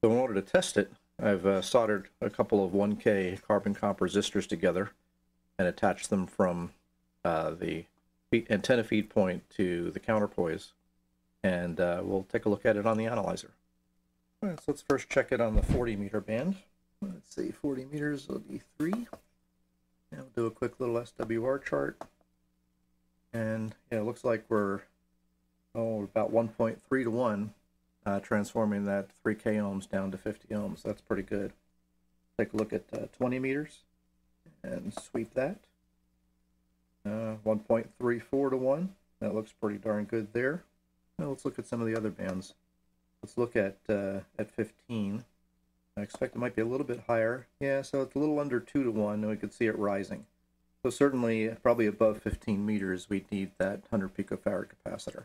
So 0.00 0.12
in 0.12 0.18
order 0.18 0.34
to 0.34 0.40
test 0.40 0.76
it, 0.76 0.92
I've 1.20 1.44
uh, 1.44 1.62
soldered 1.62 2.06
a 2.20 2.30
couple 2.30 2.64
of 2.64 2.70
1K 2.70 3.42
carbon 3.42 3.74
comp 3.74 3.98
resistors 3.98 4.46
together 4.46 4.92
and 5.58 5.66
attached 5.66 6.10
them 6.10 6.28
from 6.28 6.70
uh, 7.24 7.50
the 7.50 7.86
antenna 8.48 8.84
feed 8.84 9.10
point 9.10 9.42
to 9.56 9.90
the 9.90 9.98
counterpoise. 9.98 10.74
And 11.42 11.80
uh, 11.80 12.02
we'll 12.04 12.22
take 12.30 12.44
a 12.44 12.48
look 12.48 12.64
at 12.64 12.76
it 12.76 12.86
on 12.86 12.98
the 12.98 13.06
analyzer. 13.06 13.50
So 14.44 14.58
let's 14.68 14.82
first 14.82 15.08
check 15.08 15.32
it 15.32 15.40
on 15.40 15.56
the 15.56 15.62
40 15.62 15.96
meter 15.96 16.20
band. 16.20 16.56
Let's 17.00 17.34
see, 17.34 17.50
40 17.50 17.86
meters 17.86 18.28
will 18.28 18.40
be 18.40 18.60
3. 18.78 18.92
And 18.92 19.06
we'll 20.12 20.28
do 20.36 20.46
a 20.46 20.50
quick 20.50 20.78
little 20.78 20.96
SWR 20.96 21.64
chart. 21.64 21.98
And 23.32 23.74
yeah, 23.90 24.00
it 24.00 24.04
looks 24.04 24.22
like 24.22 24.44
we're 24.50 24.82
oh 25.74 26.02
about 26.02 26.30
1.3 26.30 26.78
to 27.02 27.10
1 27.10 27.54
uh, 28.04 28.20
transforming 28.20 28.84
that 28.84 29.08
3k 29.24 29.56
ohms 29.56 29.88
down 29.88 30.10
to 30.10 30.18
50 30.18 30.48
ohms. 30.54 30.82
That's 30.82 31.00
pretty 31.00 31.22
good. 31.22 31.52
Take 32.38 32.52
a 32.52 32.56
look 32.56 32.74
at 32.74 32.84
uh, 32.92 33.06
20 33.16 33.38
meters 33.38 33.78
and 34.62 34.92
sweep 34.92 35.32
that. 35.34 35.56
Uh, 37.06 37.36
1.34 37.46 38.50
to 38.50 38.56
1. 38.56 38.94
That 39.20 39.34
looks 39.34 39.52
pretty 39.52 39.78
darn 39.78 40.04
good 40.04 40.34
there. 40.34 40.64
Now 41.18 41.28
let's 41.28 41.46
look 41.46 41.58
at 41.58 41.66
some 41.66 41.80
of 41.80 41.86
the 41.86 41.96
other 41.96 42.10
bands. 42.10 42.54
Let's 43.24 43.38
look 43.38 43.56
at 43.56 43.78
uh, 43.88 44.20
at 44.38 44.50
15. 44.50 45.24
I 45.96 46.00
expect 46.02 46.36
it 46.36 46.38
might 46.38 46.54
be 46.54 46.60
a 46.60 46.66
little 46.66 46.84
bit 46.86 47.04
higher. 47.06 47.46
Yeah, 47.58 47.80
so 47.80 48.02
it's 48.02 48.14
a 48.14 48.18
little 48.18 48.38
under 48.38 48.60
2 48.60 48.84
to 48.84 48.90
1, 48.90 49.14
and 49.14 49.28
we 49.30 49.36
could 49.36 49.54
see 49.54 49.64
it 49.64 49.78
rising. 49.78 50.26
So 50.82 50.90
certainly, 50.90 51.48
probably 51.62 51.86
above 51.86 52.20
15 52.20 52.66
meters, 52.66 53.08
we'd 53.08 53.32
need 53.32 53.52
that 53.56 53.80
100 53.88 54.14
picofarad 54.14 54.66
capacitor. 54.68 55.22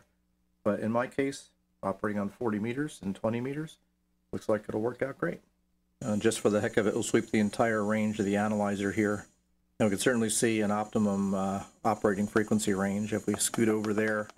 But 0.64 0.80
in 0.80 0.90
my 0.90 1.08
case, 1.08 1.50
operating 1.82 2.18
on 2.18 2.30
40 2.30 2.58
meters 2.58 3.00
and 3.02 3.14
20 3.14 3.38
meters, 3.42 3.76
looks 4.32 4.48
like 4.48 4.64
it'll 4.66 4.80
work 4.80 5.02
out 5.02 5.18
great. 5.18 5.42
Uh, 6.02 6.16
just 6.16 6.40
for 6.40 6.48
the 6.48 6.62
heck 6.62 6.78
of 6.78 6.86
it, 6.86 6.94
we'll 6.94 7.02
sweep 7.02 7.30
the 7.30 7.38
entire 7.38 7.84
range 7.84 8.18
of 8.18 8.24
the 8.24 8.36
analyzer 8.36 8.92
here. 8.92 9.26
And 9.80 9.88
we 9.88 9.96
can 9.96 9.98
certainly 9.98 10.28
see 10.28 10.60
an 10.60 10.70
optimum 10.70 11.32
uh, 11.32 11.62
operating 11.86 12.26
frequency 12.26 12.74
range. 12.74 13.14
If 13.14 13.26
we 13.26 13.32
scoot 13.36 13.70
over 13.70 13.94
there, 13.94 14.28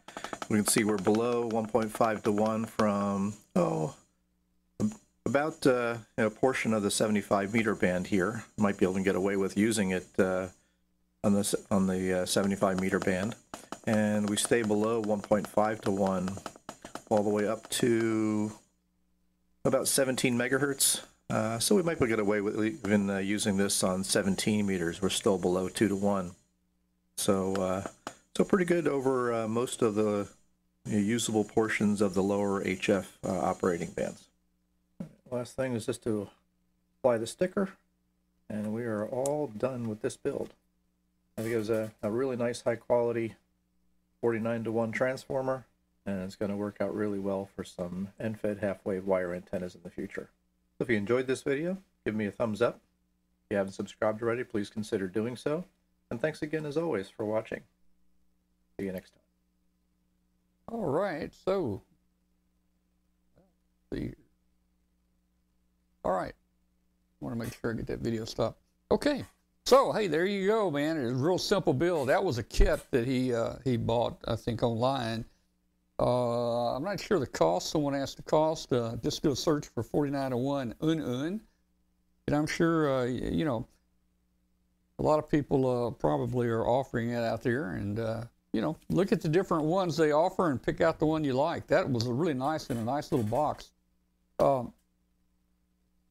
we 0.48 0.56
can 0.56 0.68
see 0.68 0.84
we're 0.84 0.98
below 0.98 1.50
1.5 1.50 2.22
to 2.22 2.30
1 2.30 2.64
from, 2.66 3.34
oh, 3.56 3.92
about 5.26 5.66
uh, 5.66 5.96
a 6.16 6.30
portion 6.30 6.72
of 6.72 6.84
the 6.84 6.92
75 6.92 7.52
meter 7.52 7.74
band 7.74 8.06
here. 8.06 8.44
Might 8.56 8.78
be 8.78 8.86
able 8.86 8.94
to 8.94 9.02
get 9.02 9.16
away 9.16 9.34
with 9.34 9.56
using 9.56 9.90
it 9.90 10.06
uh, 10.16 10.46
on 11.24 11.32
the, 11.32 11.58
on 11.72 11.88
the 11.88 12.20
uh, 12.20 12.24
75 12.24 12.80
meter 12.80 13.00
band. 13.00 13.34
And 13.84 14.30
we 14.30 14.36
stay 14.36 14.62
below 14.62 15.02
1.5 15.02 15.80
to 15.80 15.90
1 15.90 16.36
all 17.10 17.24
the 17.24 17.30
way 17.30 17.48
up 17.48 17.68
to 17.70 18.52
about 19.64 19.88
17 19.88 20.38
megahertz. 20.38 21.00
Uh, 21.32 21.58
so 21.58 21.74
we 21.74 21.82
might 21.82 21.98
be 21.98 22.06
get 22.06 22.18
away 22.18 22.42
with 22.42 22.62
even 22.62 23.08
uh, 23.08 23.16
using 23.16 23.56
this 23.56 23.82
on 23.82 24.04
17 24.04 24.66
meters. 24.66 25.00
We're 25.00 25.08
still 25.08 25.38
below 25.38 25.66
2 25.66 25.88
to 25.88 25.96
1. 25.96 26.32
So, 27.16 27.54
uh, 27.54 27.84
so 28.36 28.44
pretty 28.44 28.66
good 28.66 28.86
over 28.86 29.32
uh, 29.32 29.48
most 29.48 29.80
of 29.80 29.94
the 29.94 30.28
usable 30.84 31.44
portions 31.44 32.02
of 32.02 32.12
the 32.12 32.22
lower 32.22 32.62
HF 32.62 33.06
uh, 33.24 33.38
operating 33.38 33.92
bands. 33.92 34.26
Last 35.30 35.56
thing 35.56 35.72
is 35.74 35.86
just 35.86 36.02
to 36.02 36.28
apply 36.98 37.16
the 37.16 37.26
sticker, 37.26 37.70
and 38.50 38.74
we 38.74 38.82
are 38.82 39.06
all 39.06 39.46
done 39.46 39.88
with 39.88 40.02
this 40.02 40.18
build. 40.18 40.52
I 41.38 41.40
think 41.40 41.54
it 41.54 41.58
was 41.58 41.70
a, 41.70 41.92
a 42.02 42.10
really 42.10 42.36
nice 42.36 42.60
high 42.60 42.76
quality 42.76 43.36
49 44.20 44.64
to 44.64 44.72
1 44.72 44.92
transformer 44.92 45.64
and 46.04 46.22
it's 46.24 46.36
going 46.36 46.50
to 46.50 46.56
work 46.56 46.76
out 46.80 46.94
really 46.94 47.18
well 47.18 47.48
for 47.56 47.64
some 47.64 48.08
end-fed 48.20 48.58
half-wave 48.58 49.06
wire 49.06 49.32
antennas 49.32 49.74
in 49.74 49.80
the 49.82 49.90
future. 49.90 50.28
If 50.82 50.90
you 50.90 50.96
enjoyed 50.96 51.28
this 51.28 51.42
video, 51.42 51.78
give 52.04 52.16
me 52.16 52.26
a 52.26 52.32
thumbs 52.32 52.60
up. 52.60 52.80
If 53.44 53.52
you 53.52 53.56
haven't 53.56 53.74
subscribed 53.74 54.20
already, 54.20 54.42
please 54.42 54.68
consider 54.68 55.06
doing 55.06 55.36
so. 55.36 55.64
And 56.10 56.20
thanks 56.20 56.42
again, 56.42 56.66
as 56.66 56.76
always, 56.76 57.08
for 57.08 57.24
watching. 57.24 57.60
See 58.76 58.86
you 58.86 58.92
next 58.92 59.10
time. 59.10 59.22
All 60.72 60.86
right, 60.86 61.32
so 61.44 61.82
let's 63.92 64.02
see. 64.02 64.12
All 66.04 66.10
right, 66.10 66.34
want 67.20 67.32
to 67.32 67.38
make 67.38 67.56
sure 67.60 67.70
I 67.70 67.74
get 67.74 67.86
that 67.86 68.00
video 68.00 68.24
stopped. 68.24 68.58
Okay, 68.90 69.24
so 69.66 69.92
hey, 69.92 70.08
there 70.08 70.26
you 70.26 70.48
go, 70.48 70.68
man. 70.68 70.96
It's 70.96 71.12
a 71.12 71.14
real 71.14 71.38
simple 71.38 71.74
build. 71.74 72.08
That 72.08 72.24
was 72.24 72.38
a 72.38 72.42
kit 72.42 72.84
that 72.90 73.06
he 73.06 73.32
uh, 73.32 73.54
he 73.62 73.76
bought, 73.76 74.18
I 74.26 74.34
think, 74.34 74.64
online. 74.64 75.26
Uh, 76.02 76.74
I'm 76.74 76.82
not 76.82 76.98
sure 76.98 77.20
the 77.20 77.26
cost. 77.26 77.70
Someone 77.70 77.94
asked 77.94 78.16
the 78.16 78.22
cost. 78.24 78.72
Uh, 78.72 78.96
just 79.02 79.22
do 79.22 79.30
a 79.30 79.36
search 79.36 79.68
for 79.68 79.84
4901 79.84 80.74
Un 80.82 81.00
Un. 81.00 81.40
And 82.26 82.36
I'm 82.36 82.46
sure, 82.46 82.92
uh, 82.92 83.04
you 83.04 83.44
know, 83.44 83.66
a 84.98 85.02
lot 85.02 85.20
of 85.20 85.30
people 85.30 85.86
uh, 85.86 85.90
probably 85.92 86.48
are 86.48 86.66
offering 86.66 87.10
it 87.10 87.22
out 87.22 87.42
there. 87.42 87.72
And, 87.72 88.00
uh, 88.00 88.24
you 88.52 88.60
know, 88.60 88.76
look 88.90 89.12
at 89.12 89.20
the 89.20 89.28
different 89.28 89.64
ones 89.64 89.96
they 89.96 90.10
offer 90.10 90.50
and 90.50 90.60
pick 90.60 90.80
out 90.80 90.98
the 90.98 91.06
one 91.06 91.22
you 91.22 91.34
like. 91.34 91.68
That 91.68 91.88
was 91.88 92.04
really 92.06 92.34
nice 92.34 92.68
in 92.68 92.78
a 92.78 92.84
nice 92.84 93.12
little 93.12 93.26
box. 93.26 93.70
Um, 94.40 94.72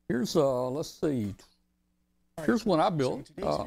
here's, 0.08 0.38
uh, 0.38 0.70
let's 0.70 0.90
see. 0.90 1.36
Here's 2.46 2.66
one 2.66 2.80
I 2.80 2.90
built. 2.90 3.30
Uh, 3.42 3.66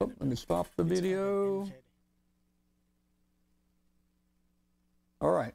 oh, 0.00 0.12
let 0.20 0.22
me 0.22 0.36
stop 0.36 0.68
the 0.76 0.84
video. 0.84 1.68
All 5.20 5.30
right. 5.32 5.54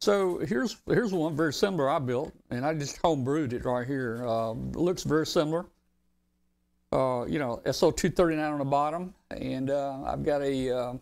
So 0.00 0.38
here's 0.38 0.76
here's 0.86 1.12
one 1.12 1.36
very 1.36 1.52
similar 1.52 1.90
I 1.90 1.98
built, 1.98 2.32
and 2.50 2.66
I 2.66 2.74
just 2.74 2.98
home 2.98 3.24
brewed 3.24 3.52
it 3.54 3.64
right 3.64 3.86
here. 3.86 4.22
It 4.24 4.76
looks 4.76 5.02
very 5.04 5.26
similar. 5.26 5.66
uh, 6.92 7.24
you 7.28 7.38
know, 7.38 7.60
SO239 7.66 8.52
on 8.52 8.58
the 8.58 8.64
bottom, 8.64 9.14
and 9.30 9.70
uh, 9.70 10.02
I've 10.06 10.24
got 10.24 10.42
a 10.42 10.76
uh, 10.76 10.94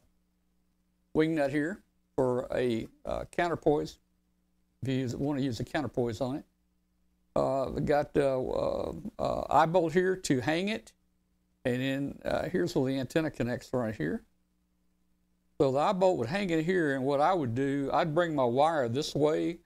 wing 1.15 1.35
nut 1.35 1.51
here 1.51 1.83
for 2.17 2.49
a 2.55 2.89
uh, 3.05 3.25
counterpoise. 3.31 3.99
If 4.83 4.89
you 4.89 4.97
use, 4.97 5.17
want 5.17 5.39
to 5.39 5.45
use 5.45 5.61
a 5.61 5.65
counterpoise 5.65 6.21
on 6.21 6.37
it, 6.37 6.45
uh, 7.37 7.67
got 7.67 8.17
uh, 8.17 8.43
uh, 8.43 8.93
uh, 9.19 9.45
eye 9.51 9.67
bolt 9.67 9.93
here 9.93 10.17
to 10.17 10.41
hang 10.41 10.69
it, 10.69 10.93
and 11.65 11.83
then 11.83 12.19
uh, 12.25 12.49
here's 12.49 12.75
where 12.75 12.93
the 12.93 12.99
antenna 12.99 13.31
connects 13.31 13.73
right 13.73 13.95
here. 13.95 14.23
So 15.63 15.71
the 15.71 15.79
eye 15.79 15.93
bolt 15.93 16.19
would 16.19 16.27
hang 16.27 16.51
in 16.51 16.65
here, 16.65 16.97
and 16.97 17.05
what 17.05 17.21
I 17.21 17.33
would 17.33 17.55
do, 17.55 17.89
I'd 17.93 18.17
bring 18.17 18.35
my 18.35 18.43
wire 18.43 18.89
this 18.89 19.15
way, 19.15 19.59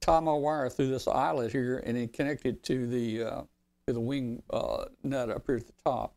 tie 0.00 0.18
my 0.18 0.32
wire 0.32 0.70
through 0.70 0.88
this 0.88 1.06
eyelet 1.06 1.52
here, 1.52 1.82
and 1.84 1.94
then 1.94 2.08
connect 2.08 2.46
it 2.46 2.62
to 2.62 2.86
the 2.86 3.22
uh, 3.22 3.42
to 3.86 3.92
the 3.92 4.00
wing 4.00 4.42
uh, 4.48 4.86
nut 5.02 5.28
up 5.28 5.42
here 5.46 5.56
at 5.56 5.66
the 5.66 5.74
top. 5.84 6.14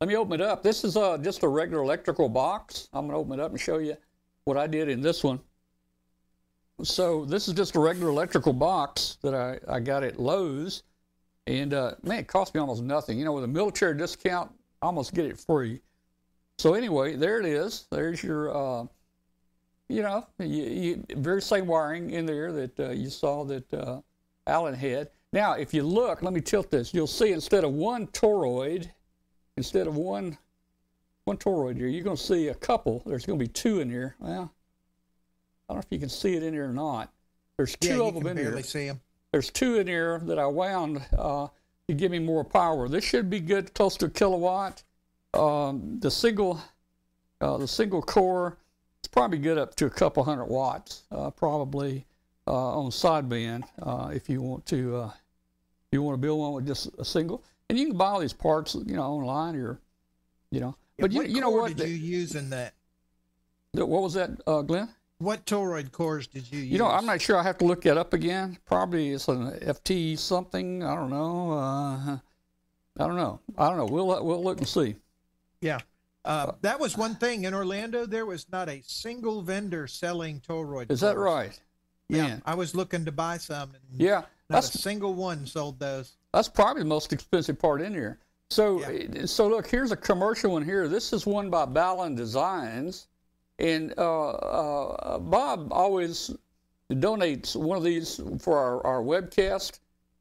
Let 0.00 0.08
me 0.08 0.16
open 0.16 0.40
it 0.40 0.44
up. 0.44 0.64
This 0.64 0.82
is 0.82 0.96
uh, 0.96 1.16
just 1.18 1.44
a 1.44 1.48
regular 1.48 1.80
electrical 1.80 2.28
box. 2.28 2.88
I'm 2.92 3.06
going 3.06 3.14
to 3.14 3.18
open 3.18 3.38
it 3.38 3.42
up 3.44 3.52
and 3.52 3.60
show 3.60 3.78
you 3.78 3.96
what 4.46 4.56
I 4.56 4.66
did 4.66 4.88
in 4.88 5.00
this 5.00 5.22
one. 5.22 5.38
So 6.82 7.24
this 7.24 7.46
is 7.46 7.54
just 7.54 7.76
a 7.76 7.78
regular 7.78 8.10
electrical 8.10 8.52
box 8.52 9.16
that 9.22 9.32
I, 9.32 9.60
I 9.72 9.78
got 9.78 10.02
at 10.02 10.18
Lowe's. 10.18 10.82
And 11.46 11.72
uh, 11.72 11.92
man, 12.02 12.18
it 12.18 12.26
cost 12.26 12.52
me 12.52 12.60
almost 12.60 12.82
nothing. 12.82 13.16
You 13.16 13.26
know, 13.26 13.32
with 13.32 13.44
a 13.44 13.46
military 13.46 13.96
discount, 13.96 14.50
I 14.82 14.86
almost 14.86 15.14
get 15.14 15.26
it 15.26 15.38
free. 15.38 15.80
So 16.62 16.74
anyway, 16.74 17.16
there 17.16 17.40
it 17.40 17.44
is. 17.44 17.86
There's 17.90 18.22
your, 18.22 18.56
uh, 18.56 18.86
you 19.88 20.00
know, 20.02 20.24
you, 20.38 20.46
you, 20.46 21.04
very 21.16 21.42
same 21.42 21.66
wiring 21.66 22.10
in 22.10 22.24
there 22.24 22.52
that 22.52 22.78
uh, 22.78 22.90
you 22.90 23.10
saw 23.10 23.42
that 23.46 23.74
uh, 23.74 24.00
Alan 24.46 24.72
had. 24.72 25.10
Now, 25.32 25.54
if 25.54 25.74
you 25.74 25.82
look, 25.82 26.22
let 26.22 26.32
me 26.32 26.40
tilt 26.40 26.70
this. 26.70 26.94
You'll 26.94 27.08
see 27.08 27.32
instead 27.32 27.64
of 27.64 27.72
one 27.72 28.06
toroid, 28.06 28.88
instead 29.56 29.88
of 29.88 29.96
one 29.96 30.38
one 31.24 31.36
toroid 31.36 31.78
here, 31.78 31.88
you're 31.88 32.04
going 32.04 32.16
to 32.16 32.22
see 32.22 32.46
a 32.46 32.54
couple. 32.54 33.02
There's 33.06 33.26
going 33.26 33.40
to 33.40 33.44
be 33.44 33.50
two 33.50 33.80
in 33.80 33.90
here. 33.90 34.14
Well, 34.20 34.54
I 35.68 35.72
don't 35.72 35.78
know 35.78 35.78
if 35.78 35.86
you 35.90 35.98
can 35.98 36.08
see 36.08 36.36
it 36.36 36.44
in 36.44 36.52
here 36.52 36.68
or 36.68 36.72
not. 36.72 37.12
There's 37.56 37.74
two 37.74 37.96
yeah, 37.96 38.04
of 38.04 38.14
them 38.14 38.28
in 38.28 38.36
here. 38.36 38.62
see 38.62 38.86
them. 38.86 39.00
There's 39.32 39.50
two 39.50 39.80
in 39.80 39.88
here 39.88 40.20
that 40.26 40.38
I 40.38 40.46
wound 40.46 41.04
uh, 41.18 41.48
to 41.88 41.92
give 41.92 42.12
me 42.12 42.20
more 42.20 42.44
power. 42.44 42.88
This 42.88 43.02
should 43.02 43.28
be 43.28 43.40
good, 43.40 43.74
close 43.74 43.96
to 43.96 44.06
a 44.06 44.10
kilowatt. 44.10 44.84
Um, 45.34 45.98
the 46.00 46.10
single, 46.10 46.60
uh, 47.40 47.56
the 47.56 47.68
single 47.68 48.02
core, 48.02 48.58
it's 49.00 49.08
probably 49.08 49.38
good 49.38 49.58
up 49.58 49.74
to 49.76 49.86
a 49.86 49.90
couple 49.90 50.22
hundred 50.22 50.44
watts, 50.46 51.02
uh, 51.10 51.30
probably 51.30 52.04
uh, 52.46 52.78
on 52.80 52.90
sideband 52.90 53.64
uh, 53.82 54.10
if 54.14 54.28
you 54.28 54.42
want 54.42 54.66
to. 54.66 54.96
Uh, 54.96 55.10
you 55.90 56.02
want 56.02 56.14
to 56.14 56.20
build 56.20 56.40
one 56.40 56.52
with 56.52 56.66
just 56.66 56.88
a 56.98 57.04
single, 57.04 57.42
and 57.68 57.78
you 57.78 57.86
can 57.88 57.96
buy 57.96 58.06
all 58.06 58.20
these 58.20 58.32
parts, 58.32 58.74
you 58.74 58.96
know, 58.96 59.02
online 59.02 59.56
or, 59.56 59.78
you 60.50 60.60
know. 60.60 60.74
Yeah, 60.96 61.02
But 61.02 61.12
you, 61.12 61.18
what 61.18 61.28
you 61.28 61.40
know 61.42 61.50
what? 61.50 61.76
did 61.76 61.88
you 61.88 61.94
use 61.94 62.34
in 62.34 62.48
that? 62.50 62.72
The- 63.74 63.84
what 63.84 64.02
was 64.02 64.14
that, 64.14 64.30
uh, 64.46 64.62
Glenn? 64.62 64.88
What 65.18 65.44
toroid 65.46 65.92
cores 65.92 66.26
did 66.26 66.50
you 66.50 66.60
use? 66.60 66.72
You 66.72 66.78
know, 66.78 66.88
I'm 66.88 67.06
not 67.06 67.20
sure. 67.20 67.36
I 67.36 67.42
have 67.44 67.56
to 67.58 67.64
look 67.64 67.82
that 67.82 67.96
up 67.96 68.12
again. 68.12 68.58
Probably 68.66 69.10
it's 69.10 69.28
an 69.28 69.52
FT 69.60 70.18
something. 70.18 70.82
I 70.82 70.96
don't 70.96 71.10
know. 71.10 71.52
Uh, 71.52 72.18
I 72.98 73.06
don't 73.06 73.14
know. 73.16 73.38
I 73.56 73.68
don't 73.68 73.76
know. 73.76 73.86
We'll 73.86 74.06
we'll 74.24 74.42
look 74.42 74.58
and 74.58 74.66
see. 74.66 74.96
Yeah. 75.62 75.80
Uh, 76.24 76.52
that 76.60 76.78
was 76.78 76.96
one 76.98 77.14
thing 77.16 77.44
in 77.44 77.54
Orlando. 77.54 78.04
There 78.06 78.26
was 78.26 78.46
not 78.52 78.68
a 78.68 78.82
single 78.86 79.40
vendor 79.42 79.86
selling 79.86 80.40
toroid. 80.40 80.90
Is 80.90 81.00
that 81.00 81.14
cores. 81.16 81.24
right? 81.24 81.60
Yeah. 82.08 82.22
Man. 82.28 82.42
I 82.44 82.54
was 82.54 82.74
looking 82.74 83.04
to 83.06 83.12
buy 83.12 83.38
some, 83.38 83.70
and 83.70 84.00
Yeah, 84.00 84.22
not 84.50 84.62
a 84.64 84.78
single 84.78 85.14
one 85.14 85.46
sold 85.46 85.78
those. 85.80 86.12
that's 86.34 86.48
probably 86.48 86.82
the 86.82 86.88
most 86.88 87.12
expensive 87.12 87.58
part 87.58 87.80
in 87.80 87.94
here. 87.94 88.18
So 88.50 88.80
Yeah. 88.88 89.24
so 89.24 89.48
look, 89.48 89.66
here's 89.66 89.90
a 89.92 89.96
commercial 89.96 90.52
one 90.52 90.64
here. 90.64 90.86
This 90.88 91.12
is 91.12 91.24
one 91.26 91.48
by 91.50 91.64
Balun 91.66 92.14
Designs, 92.16 93.08
and 93.58 93.94
uh, 93.98 94.28
uh, 94.30 95.18
Bob 95.18 95.72
always 95.72 96.30
donates 96.90 97.56
one 97.56 97.78
of 97.78 97.84
these 97.84 98.20
for 98.40 98.58
our, 98.58 98.86
our 98.86 99.00
webcast. 99.02 99.80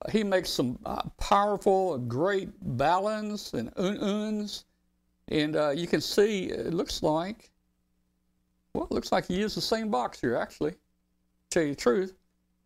He 0.09 0.23
makes 0.23 0.49
some 0.49 0.79
uh, 0.85 1.03
powerful, 1.19 1.97
great 1.99 2.49
baluns 2.77 3.53
and 3.53 3.71
un-uns, 3.75 4.63
and 5.31 5.55
uh, 5.55 5.69
you 5.69 5.87
can 5.87 6.01
see 6.01 6.45
it 6.45 6.73
looks 6.73 7.01
like 7.01 7.49
well, 8.73 8.85
it 8.85 8.91
looks 8.91 9.11
like 9.11 9.27
he 9.27 9.35
used 9.35 9.57
the 9.57 9.61
same 9.61 9.89
box 9.89 10.19
here 10.19 10.35
actually. 10.35 10.71
To 10.71 10.77
tell 11.49 11.63
you 11.63 11.69
the 11.69 11.75
truth, 11.75 12.13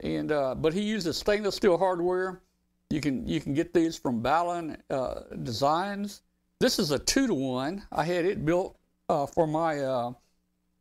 and 0.01 0.31
uh, 0.31 0.55
but 0.55 0.73
he 0.73 0.81
uses 0.81 1.17
stainless 1.17 1.55
steel 1.55 1.77
hardware. 1.77 2.41
You 2.89 3.01
can 3.01 3.27
you 3.27 3.39
can 3.39 3.53
get 3.53 3.73
these 3.73 3.97
from 3.97 4.21
Balun 4.21 4.77
uh, 4.89 5.21
Designs. 5.43 6.21
This 6.59 6.79
is 6.79 6.91
a 6.91 6.99
two 6.99 7.27
to 7.27 7.33
one. 7.33 7.83
I 7.91 8.03
had 8.03 8.25
it 8.25 8.45
built 8.45 8.77
uh, 9.09 9.25
for 9.25 9.47
my 9.47 9.79
uh, 9.79 10.13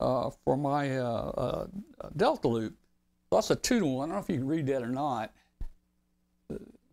uh, 0.01 0.31
for 0.45 0.57
my 0.57 0.89
Delta 2.17 2.49
Loop. 2.49 2.75
That's 3.31 3.51
a 3.51 3.57
two 3.57 3.81
to 3.81 3.87
one. 3.87 4.11
I 4.11 4.15
don't 4.15 4.21
know 4.21 4.23
if 4.23 4.29
you 4.29 4.39
can 4.39 4.49
read 4.49 4.67
that 4.67 4.83
or 4.83 4.89
not. 4.89 5.33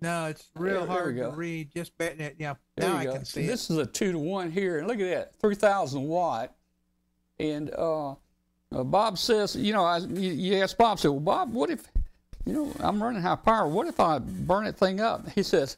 No, 0.01 0.25
it's 0.25 0.49
real 0.55 0.79
there 0.79 0.87
hard 0.87 1.17
to 1.17 1.29
read. 1.29 1.71
Just 1.75 1.95
betting 1.97 2.21
it. 2.21 2.35
Yeah. 2.39 2.55
There 2.75 2.89
now 2.89 2.97
I 2.97 3.03
go. 3.05 3.13
can 3.13 3.25
see 3.25 3.45
this 3.45 3.69
is 3.69 3.77
a 3.77 3.85
two 3.85 4.11
to 4.11 4.17
one 4.17 4.49
here, 4.51 4.79
and 4.79 4.87
look 4.87 4.99
at 4.99 5.09
that, 5.09 5.35
three 5.39 5.55
thousand 5.55 6.03
watt. 6.03 6.55
And 7.39 7.71
uh, 7.75 8.11
uh, 8.11 8.83
Bob 8.83 9.17
says, 9.17 9.55
you 9.55 9.73
know, 9.73 9.83
I, 9.83 9.97
you, 9.97 10.31
you 10.31 10.55
asked 10.57 10.77
Bob, 10.77 10.99
said, 10.99 11.09
well, 11.09 11.19
Bob, 11.19 11.53
what 11.53 11.69
if, 11.69 11.87
you 12.45 12.53
know, 12.53 12.73
I'm 12.79 13.01
running 13.01 13.21
high 13.21 13.35
power. 13.35 13.67
What 13.67 13.87
if 13.87 13.99
I 13.99 14.19
burn 14.19 14.65
that 14.65 14.77
thing 14.77 15.01
up? 15.01 15.27
He 15.29 15.43
says, 15.43 15.77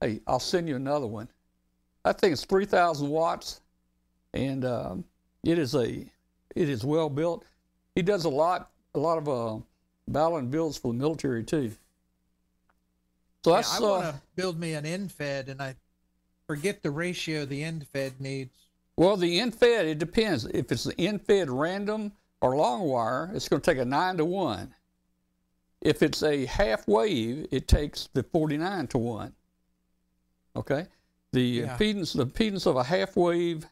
hey, 0.00 0.20
I'll 0.26 0.40
send 0.40 0.68
you 0.68 0.76
another 0.76 1.06
one. 1.06 1.28
I 2.04 2.12
think 2.12 2.32
it's 2.32 2.44
three 2.44 2.66
thousand 2.66 3.08
watts, 3.08 3.60
and 4.32 4.64
um, 4.64 5.04
it 5.44 5.58
is 5.58 5.74
a, 5.74 6.06
it 6.54 6.68
is 6.68 6.84
well 6.84 7.10
built. 7.10 7.44
He 7.96 8.02
does 8.02 8.26
a 8.26 8.28
lot, 8.28 8.70
a 8.94 8.98
lot 8.98 9.18
of 9.18 9.28
uh, 9.28 9.58
Balun 10.10 10.50
builds 10.50 10.76
for 10.76 10.92
the 10.92 10.98
military 10.98 11.42
too. 11.42 11.72
So 13.46 13.52
Yeah, 13.52 13.58
that's 13.58 13.76
I 13.76 13.80
want 13.80 14.02
to 14.12 14.20
build 14.34 14.58
me 14.58 14.72
an 14.72 14.84
end 14.84 15.12
fed, 15.12 15.48
and 15.48 15.62
I 15.62 15.76
forget 16.48 16.82
the 16.82 16.90
ratio 16.90 17.44
the 17.44 17.62
end 17.62 17.86
fed 17.92 18.20
needs. 18.20 18.50
Well, 18.96 19.16
the 19.16 19.38
end 19.38 19.54
fed, 19.54 19.86
it 19.86 19.98
depends. 19.98 20.46
If 20.46 20.72
it's 20.72 20.82
the 20.82 21.00
end 21.00 21.22
fed 21.22 21.48
random 21.48 22.10
or 22.40 22.56
long 22.56 22.80
wire, 22.80 23.30
it's 23.32 23.48
going 23.48 23.62
to 23.62 23.70
take 23.70 23.80
a 23.80 23.84
9 23.84 24.16
to 24.16 24.24
1. 24.24 24.74
If 25.80 26.02
it's 26.02 26.24
a 26.24 26.46
half 26.46 26.88
wave, 26.88 27.46
it 27.52 27.68
takes 27.68 28.08
the 28.14 28.24
49 28.24 28.88
to 28.88 28.98
1. 28.98 29.32
Okay? 30.56 30.86
The 31.30 31.40
Yeah. 31.40 31.76
impedance 31.78 32.16
the 32.16 32.26
impedance 32.26 32.66
of 32.66 32.74
a 32.74 32.82
half 32.82 33.14
wave 33.16 33.64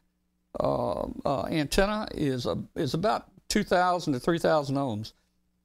uh, 0.57 1.05
uh, 1.25 1.47
antenna 1.47 2.07
is 2.13 2.45
a, 2.45 2.57
is 2.75 2.93
about 2.93 3.27
2,000 3.49 4.13
to 4.13 4.21
3,000 4.21 4.77
ohms. 4.77 5.11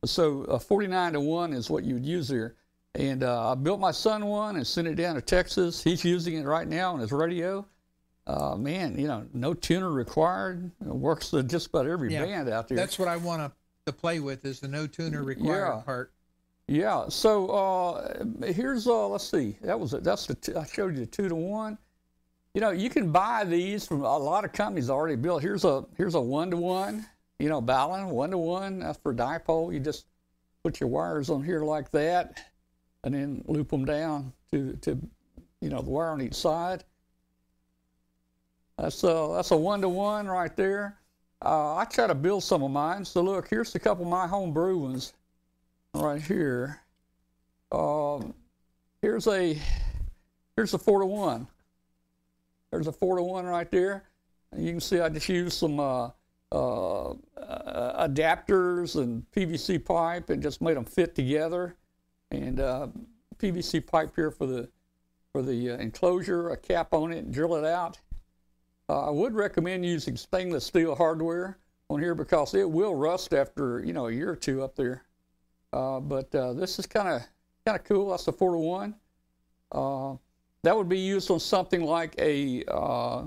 So 0.05 0.47
uh, 0.47 0.59
49 0.59 1.13
to 1.13 1.21
1 1.21 1.53
is 1.53 1.71
what 1.71 1.85
you 1.85 1.95
would 1.95 2.05
use 2.05 2.27
there. 2.27 2.57
And 2.97 3.23
uh, 3.23 3.53
I 3.53 3.55
built 3.55 3.79
my 3.81 3.93
son 3.93 4.27
one 4.27 4.57
and 4.57 4.67
sent 4.67 4.89
it 4.89 4.97
down 4.97 5.15
to 5.15 5.21
Texas. 5.23 5.83
He's 5.83 6.05
using 6.05 6.35
it 6.37 6.45
right 6.45 6.67
now 6.67 6.93
on 6.93 7.01
his 7.01 7.13
radio. 7.13 7.65
Uh, 8.27 8.57
man, 8.57 8.99
you 8.99 9.07
know, 9.07 9.27
no 9.33 9.55
tuner 9.55 9.91
required. 9.91 10.71
It 10.81 10.87
works 10.89 11.33
with 11.33 11.49
just 11.49 11.69
about 11.69 11.87
every 11.87 12.13
Yeah, 12.13 12.25
band 12.25 12.49
out 12.49 12.69
there. 12.69 12.77
That's 12.77 12.99
what 12.99 13.09
I 13.09 13.17
want 13.17 13.43
to, 13.43 13.53
to 13.87 13.93
play 13.93 14.21
with 14.21 14.45
is 14.45 14.61
the 14.61 14.69
no 14.69 14.87
tuner 14.87 15.23
required 15.23 15.77
Yeah. 15.77 15.83
part. 15.85 16.13
Yeah. 16.67 17.09
So 17.09 17.49
uh, 17.49 18.25
here's 18.53 18.87
uh, 18.87 19.09
let's 19.09 19.29
see. 19.29 19.57
That 19.63 19.79
was 19.79 19.95
it. 19.95 20.05
That's 20.05 20.27
the 20.27 20.35
two, 20.35 20.57
I 20.57 20.67
showed 20.67 20.95
you 20.95 21.01
the 21.01 21.07
two 21.07 21.29
to 21.29 21.35
one. 21.35 21.79
You 22.55 22.61
know, 22.61 22.71
you 22.71 22.91
can 22.91 23.13
buy 23.13 23.45
these 23.45 23.87
from 23.87 24.03
a 24.03 24.19
lot 24.19 24.45
of 24.45 24.53
companies 24.53 24.91
already 24.91 25.17
built. 25.17 25.43
Here's 25.43 25.65
a 25.65 25.85
here's 25.97 26.15
a 26.15 26.21
one 26.21 26.51
to 26.51 26.57
one. 26.57 27.07
You 27.39 27.49
know, 27.49 27.63
Balun 27.63 28.09
one 28.09 28.31
to 28.33 28.39
one. 28.39 28.95
For 29.03 29.15
dipole. 29.15 29.73
You 29.73 29.81
just 29.81 30.07
put 30.63 30.79
your 30.81 30.89
wires 30.89 31.31
on 31.31 31.43
here 31.43 31.63
like 31.65 31.91
that, 31.93 32.41
and 33.05 33.15
then 33.15 33.45
loop 33.47 33.71
them 33.71 33.85
down 33.85 34.33
to 34.51 34.75
to 34.83 34.99
you 35.61 35.69
know 35.71 35.83
the 35.83 35.91
wire 35.91 36.11
on 36.11 36.21
each 36.21 36.35
side. 36.35 36.85
That's 38.79 39.03
a 39.05 39.33
that's 39.35 39.51
a 39.51 39.57
one 39.57 39.81
to 39.83 39.89
one 39.89 40.27
right 40.27 40.55
there. 40.57 40.99
Uh, 41.43 41.77
I 41.77 41.85
try 41.85 42.07
to 42.07 42.15
build 42.15 42.43
some 42.43 42.63
of 42.63 42.71
mine. 42.71 43.05
So 43.05 43.23
look, 43.23 43.49
here's 43.49 43.75
a 43.75 43.79
couple 43.79 44.05
of 44.05 44.11
my 44.11 44.27
homebrew 44.27 44.79
ones 44.79 45.15
right 45.95 46.21
here. 46.21 46.81
Um, 47.73 48.35
here's 49.01 49.27
a 49.27 49.59
here's 50.57 50.75
a 50.75 50.79
four 50.79 51.01
to 51.01 51.07
one. 51.07 51.47
There's 52.71 52.87
a 52.87 52.93
four 52.93 53.17
to 53.17 53.23
one 53.23 53.47
right 53.47 53.71
there. 53.71 54.05
And 54.53 54.65
you 54.65 54.73
can 54.73 54.81
see 54.81 55.01
I 55.01 55.09
just 55.09 55.29
used 55.29 55.59
some 55.59 55.81
uh, 55.81 56.11
uh, 56.53 57.11
uh, 57.11 58.09
adapters 58.09 58.97
and 59.01 59.25
PVC 59.31 59.85
pipe 59.85 60.31
and 60.31 60.43
just 60.43 60.61
made 60.61 60.77
them 60.77 60.85
fit 60.85 61.15
together. 61.15 61.77
And 62.31 62.61
uh, 62.61 62.89
PVC 63.39 63.85
pipe 63.85 64.13
here 64.15 64.31
for 64.31 64.47
the 64.47 64.69
for 65.33 65.43
the 65.43 65.71
uh, 65.71 65.77
enclosure, 65.77 66.51
a 66.51 66.57
cap 66.57 66.93
on 66.93 67.13
it, 67.13 67.19
and 67.19 67.33
drill 67.33 67.55
it 67.55 67.65
out. 67.65 67.99
Uh, 68.89 69.07
I 69.07 69.11
would 69.11 69.35
recommend 69.35 69.87
using 69.87 70.17
stainless 70.17 70.65
steel 70.65 70.97
hardware 70.97 71.59
on 71.89 72.01
here 72.01 72.15
because 72.15 72.55
it 72.55 72.69
will 72.69 72.95
rust 72.95 73.33
after 73.33 73.83
you 73.85 73.93
know 73.93 74.09
a 74.09 74.13
year 74.13 74.31
or 74.31 74.37
two 74.37 74.63
up 74.63 74.75
there. 74.77 75.05
Uh, 75.73 76.01
but 76.01 76.35
uh, 76.35 76.53
this 76.53 76.79
is 76.79 76.87
kind 76.87 77.09
of 77.09 77.23
kind 77.65 77.79
of 77.79 77.85
cool. 77.85 78.11
That's 78.11 78.25
to 78.25 78.33
one. 78.33 78.95
Uh, 79.73 80.17
that 80.63 80.77
would 80.77 80.89
be 80.89 80.99
used 80.99 81.31
on 81.31 81.41
something 81.41 81.83
like 81.83 82.15
a 82.19 82.65
uh, 82.69 83.27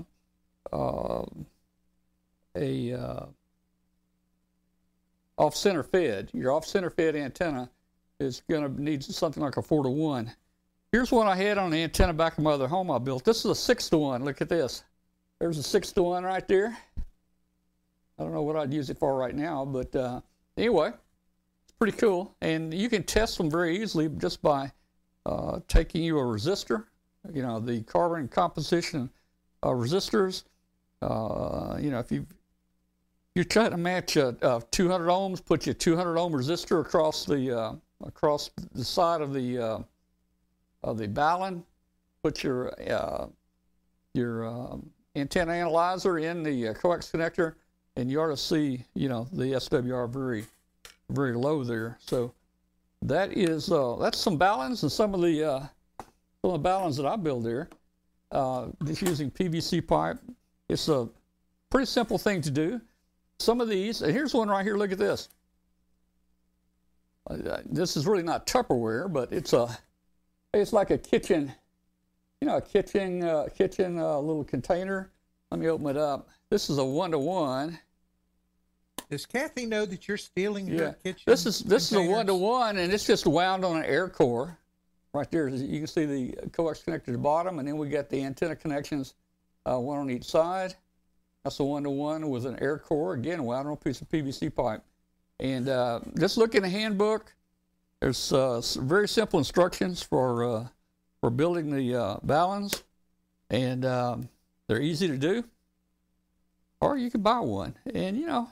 a 2.56 2.92
uh, 2.92 3.26
off 5.38 5.56
center 5.56 5.82
fed. 5.82 6.30
Your 6.32 6.52
off 6.52 6.66
center 6.66 6.90
fed 6.90 7.16
antenna 7.16 7.70
is 8.20 8.42
going 8.48 8.62
to 8.62 8.82
need 8.82 9.02
something 9.02 9.42
like 9.42 9.56
a 9.56 9.62
four 9.62 9.82
to 9.82 9.90
one. 9.90 10.32
Here's 10.92 11.10
one 11.10 11.26
I 11.26 11.34
had 11.34 11.58
on 11.58 11.70
the 11.70 11.82
antenna 11.82 12.12
back 12.12 12.38
of 12.38 12.44
my 12.44 12.52
other 12.52 12.68
home 12.68 12.90
I 12.90 12.98
built. 12.98 13.24
This 13.24 13.38
is 13.38 13.46
a 13.46 13.54
six 13.54 13.88
to 13.90 13.98
one. 13.98 14.24
Look 14.24 14.40
at 14.40 14.48
this. 14.48 14.84
There's 15.40 15.58
a 15.58 15.62
six 15.62 15.90
to 15.92 16.02
one 16.02 16.24
right 16.24 16.46
there. 16.46 16.76
I 18.18 18.22
don't 18.22 18.32
know 18.32 18.42
what 18.42 18.56
I'd 18.56 18.72
use 18.72 18.90
it 18.90 18.98
for 18.98 19.16
right 19.16 19.34
now, 19.34 19.64
but 19.64 19.94
uh, 19.96 20.20
anyway, 20.56 20.88
it's 20.88 21.72
pretty 21.78 21.96
cool. 21.96 22.36
And 22.40 22.72
you 22.72 22.88
can 22.88 23.02
test 23.02 23.38
them 23.38 23.50
very 23.50 23.82
easily 23.82 24.08
just 24.08 24.40
by 24.40 24.70
uh, 25.26 25.58
taking 25.66 26.04
you 26.04 26.18
a 26.18 26.22
resistor, 26.22 26.84
you 27.32 27.42
know, 27.42 27.58
the 27.58 27.82
carbon 27.82 28.28
composition 28.28 29.10
uh, 29.64 29.68
resistors. 29.70 30.44
Uh, 31.02 31.76
you 31.80 31.90
know, 31.90 31.98
if 31.98 32.12
you 32.12 32.26
you're 33.34 33.44
trying 33.44 33.72
to 33.72 33.76
match 33.76 34.16
a, 34.16 34.28
a 34.42 34.62
200 34.70 35.08
ohms, 35.08 35.44
put 35.44 35.66
your 35.66 35.74
200 35.74 36.16
ohm 36.16 36.32
resistor 36.32 36.80
across 36.80 37.24
the 37.24 37.58
uh, 37.58 37.72
across 38.06 38.50
the 38.74 38.84
side 38.84 39.20
of 39.20 39.32
the 39.32 39.58
uh, 39.58 39.78
of 40.82 40.98
the 40.98 41.08
balun. 41.08 41.62
Put 42.22 42.42
your 42.42 42.72
uh, 42.90 43.26
your 44.14 44.46
um, 44.46 44.90
antenna 45.16 45.52
analyzer 45.52 46.18
in 46.18 46.42
the 46.42 46.68
uh, 46.68 46.74
coax 46.74 47.10
connector, 47.10 47.54
and 47.96 48.10
you 48.10 48.20
ought 48.20 48.28
to 48.28 48.36
see 48.36 48.84
you 48.94 49.08
know 49.08 49.26
the 49.32 49.52
SWR 49.52 50.08
very 50.10 50.44
very 51.10 51.34
low 51.34 51.64
there. 51.64 51.98
So 52.00 52.32
that 53.02 53.36
is 53.36 53.70
uh, 53.70 53.96
that's 53.96 54.18
some 54.18 54.38
baluns 54.38 54.82
and 54.82 54.90
some 54.90 55.14
of 55.14 55.20
the 55.20 55.44
uh, 55.44 55.60
some 56.42 56.50
of 56.50 56.62
the 56.62 56.68
baluns 56.68 56.96
that 56.96 57.06
I 57.06 57.16
build 57.16 57.44
there. 57.44 57.68
Uh, 58.30 58.66
just 58.84 59.02
using 59.02 59.30
PVC 59.30 59.86
pipe. 59.86 60.18
It's 60.68 60.88
a 60.88 61.08
pretty 61.70 61.86
simple 61.86 62.18
thing 62.18 62.40
to 62.40 62.50
do. 62.50 62.80
Some 63.38 63.60
of 63.60 63.68
these, 63.68 64.02
and 64.02 64.12
here's 64.12 64.34
one 64.34 64.48
right 64.48 64.64
here. 64.64 64.76
Look 64.76 64.92
at 64.92 64.98
this. 64.98 65.28
Uh, 67.28 67.58
this 67.64 67.96
is 67.96 68.06
really 68.06 68.22
not 68.22 68.46
Tupperware, 68.46 69.10
but 69.12 69.32
it's 69.32 69.52
a, 69.52 69.76
it's 70.52 70.72
like 70.72 70.90
a 70.90 70.98
kitchen, 70.98 71.52
you 72.40 72.48
know, 72.48 72.56
a 72.58 72.62
kitchen, 72.62 73.22
uh, 73.22 73.46
kitchen 73.54 73.98
uh, 73.98 74.18
little 74.18 74.44
container. 74.44 75.10
Let 75.50 75.60
me 75.60 75.68
open 75.68 75.86
it 75.88 75.96
up. 75.96 76.28
This 76.50 76.68
is 76.68 76.78
a 76.78 76.84
one 76.84 77.10
to 77.12 77.18
one. 77.18 77.78
Does 79.10 79.26
Kathy 79.26 79.66
know 79.66 79.84
that 79.86 80.08
you're 80.08 80.16
stealing 80.16 80.66
her 80.68 80.74
Yeah, 80.74 80.92
kitchen? 81.02 81.22
this 81.26 81.46
is 81.46 81.60
this 81.60 81.90
is 81.92 81.96
a 81.98 82.02
one 82.02 82.26
to 82.26 82.34
one, 82.34 82.78
and 82.78 82.92
it's 82.92 83.06
just 83.06 83.26
wound 83.26 83.64
on 83.64 83.76
an 83.76 83.84
air 83.84 84.08
core. 84.08 84.58
Right 85.12 85.30
there, 85.30 85.48
you 85.48 85.78
can 85.78 85.86
see 85.86 86.04
the 86.06 86.48
coax 86.50 86.82
connector 86.82 87.08
at 87.08 87.12
the 87.12 87.18
bottom, 87.18 87.58
and 87.60 87.68
then 87.68 87.76
we 87.76 87.88
got 87.88 88.08
the 88.10 88.22
antenna 88.24 88.56
connections, 88.56 89.14
uh, 89.64 89.78
one 89.78 89.98
on 89.98 90.10
each 90.10 90.24
side. 90.24 90.74
That's 91.44 91.60
a 91.60 91.64
one 91.64 91.84
to 91.84 91.90
one 91.90 92.28
with 92.30 92.46
an 92.46 92.58
air 92.60 92.78
core, 92.78 93.14
again 93.14 93.44
wound 93.44 93.68
on 93.68 93.74
a 93.74 93.76
piece 93.76 94.00
of 94.00 94.08
PVC 94.08 94.52
pipe. 94.52 94.82
And 95.40 95.68
uh, 95.68 96.00
just 96.18 96.36
look 96.36 96.54
in 96.54 96.62
the 96.62 96.68
handbook. 96.68 97.34
There's 98.00 98.32
uh, 98.32 98.60
very 98.76 99.08
simple 99.08 99.38
instructions 99.38 100.02
for 100.02 100.44
uh, 100.44 100.68
for 101.20 101.30
building 101.30 101.70
the 101.70 101.94
uh, 101.94 102.16
baluns, 102.26 102.82
and 103.50 103.84
um, 103.84 104.28
they're 104.68 104.82
easy 104.82 105.08
to 105.08 105.16
do. 105.16 105.44
Or 106.80 106.98
you 106.98 107.10
can 107.10 107.22
buy 107.22 107.40
one, 107.40 107.74
and 107.94 108.18
you 108.18 108.26
know, 108.26 108.48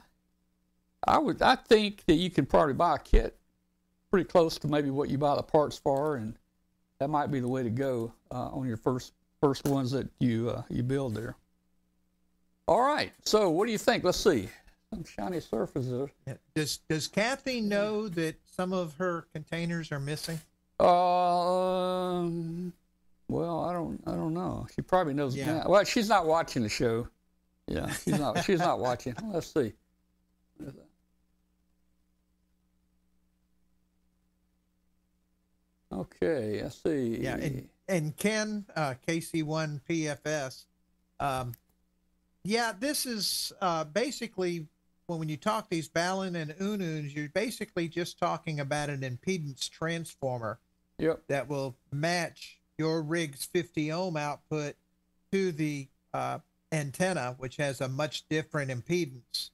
I 1.07 1.19
would 1.19 1.41
I 1.41 1.55
think 1.55 2.03
that 2.05 2.15
you 2.15 2.31
can 2.31 2.45
probably 2.45 2.73
buy 2.73 2.95
a 2.95 2.99
kit 2.99 3.37
pretty 4.09 4.27
close 4.27 4.57
to 4.59 4.67
maybe 4.67 4.89
what 4.89 5.09
you 5.09 5.17
buy 5.17 5.35
the 5.35 5.43
parts 5.43 5.77
for, 5.77 6.15
and 6.15 6.35
that 6.99 7.09
might 7.09 7.31
be 7.31 7.39
the 7.39 7.47
way 7.47 7.63
to 7.63 7.69
go 7.69 8.13
uh, 8.31 8.49
on 8.49 8.67
your 8.67 8.77
first 8.77 9.13
first 9.39 9.65
ones 9.65 9.91
that 9.91 10.07
you 10.19 10.49
uh, 10.49 10.63
you 10.69 10.83
build 10.83 11.15
there. 11.15 11.35
All 12.67 12.81
right, 12.81 13.11
so 13.23 13.49
what 13.49 13.65
do 13.65 13.71
you 13.71 13.77
think? 13.77 14.03
Let's 14.03 14.17
see. 14.17 14.49
Some 14.93 15.05
shiny 15.05 15.39
surfaces. 15.39 16.09
Yeah. 16.27 16.35
Does 16.53 16.77
Does 16.87 17.07
Kathy 17.07 17.61
know 17.61 18.07
that 18.09 18.35
some 18.45 18.73
of 18.73 18.95
her 18.97 19.25
containers 19.33 19.91
are 19.91 19.99
missing? 19.99 20.39
Um, 20.79 22.73
well, 23.27 23.61
I 23.61 23.73
don't 23.73 23.99
I 24.05 24.11
don't 24.11 24.35
know. 24.35 24.67
She 24.75 24.83
probably 24.83 25.15
knows. 25.15 25.35
Yeah. 25.35 25.45
now. 25.45 25.65
Well, 25.67 25.83
she's 25.83 26.09
not 26.09 26.27
watching 26.27 26.61
the 26.61 26.69
show. 26.69 27.07
Yeah, 27.67 27.91
she's 27.91 28.19
not. 28.19 28.43
she's 28.43 28.59
not 28.59 28.79
watching. 28.79 29.15
Let's 29.31 29.51
see. 29.51 29.73
Okay, 35.91 36.61
let's 36.61 36.83
see. 36.83 37.19
Yeah, 37.21 37.37
and 37.37 37.67
and 37.87 38.15
Ken 38.15 38.65
uh, 38.75 38.93
KC1 39.07 39.81
PFS. 39.89 40.65
Um, 41.19 41.53
yeah, 42.43 42.73
this 42.77 43.05
is 43.05 43.53
uh, 43.61 43.85
basically 43.85 44.67
when 45.13 45.19
when 45.19 45.29
you 45.29 45.37
talk 45.37 45.69
these 45.69 45.87
Balun 45.87 46.35
and 46.35 46.51
Ununs, 46.57 47.15
you're 47.15 47.29
basically 47.29 47.87
just 47.87 48.19
talking 48.19 48.59
about 48.59 48.89
an 48.89 49.01
impedance 49.01 49.69
transformer 49.69 50.59
Yep. 50.99 51.23
that 51.27 51.47
will 51.47 51.75
match 51.91 52.59
your 52.77 53.01
rig's 53.01 53.45
50 53.45 53.91
ohm 53.91 54.17
output 54.17 54.75
to 55.31 55.51
the 55.51 55.87
uh, 56.13 56.39
antenna, 56.71 57.35
which 57.37 57.57
has 57.57 57.81
a 57.81 57.87
much 57.87 58.27
different 58.29 58.69
impedance. 58.71 59.49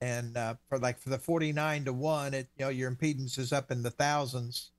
And 0.00 0.36
uh, 0.36 0.54
for 0.68 0.78
like 0.78 0.98
for 0.98 1.10
the 1.10 1.18
49 1.18 1.84
to 1.84 1.92
one, 1.92 2.34
it 2.34 2.48
you 2.58 2.64
know 2.64 2.70
your 2.70 2.90
impedance 2.90 3.38
is 3.38 3.52
up 3.52 3.70
in 3.70 3.82
the 3.82 3.90
thousands. 3.90 4.70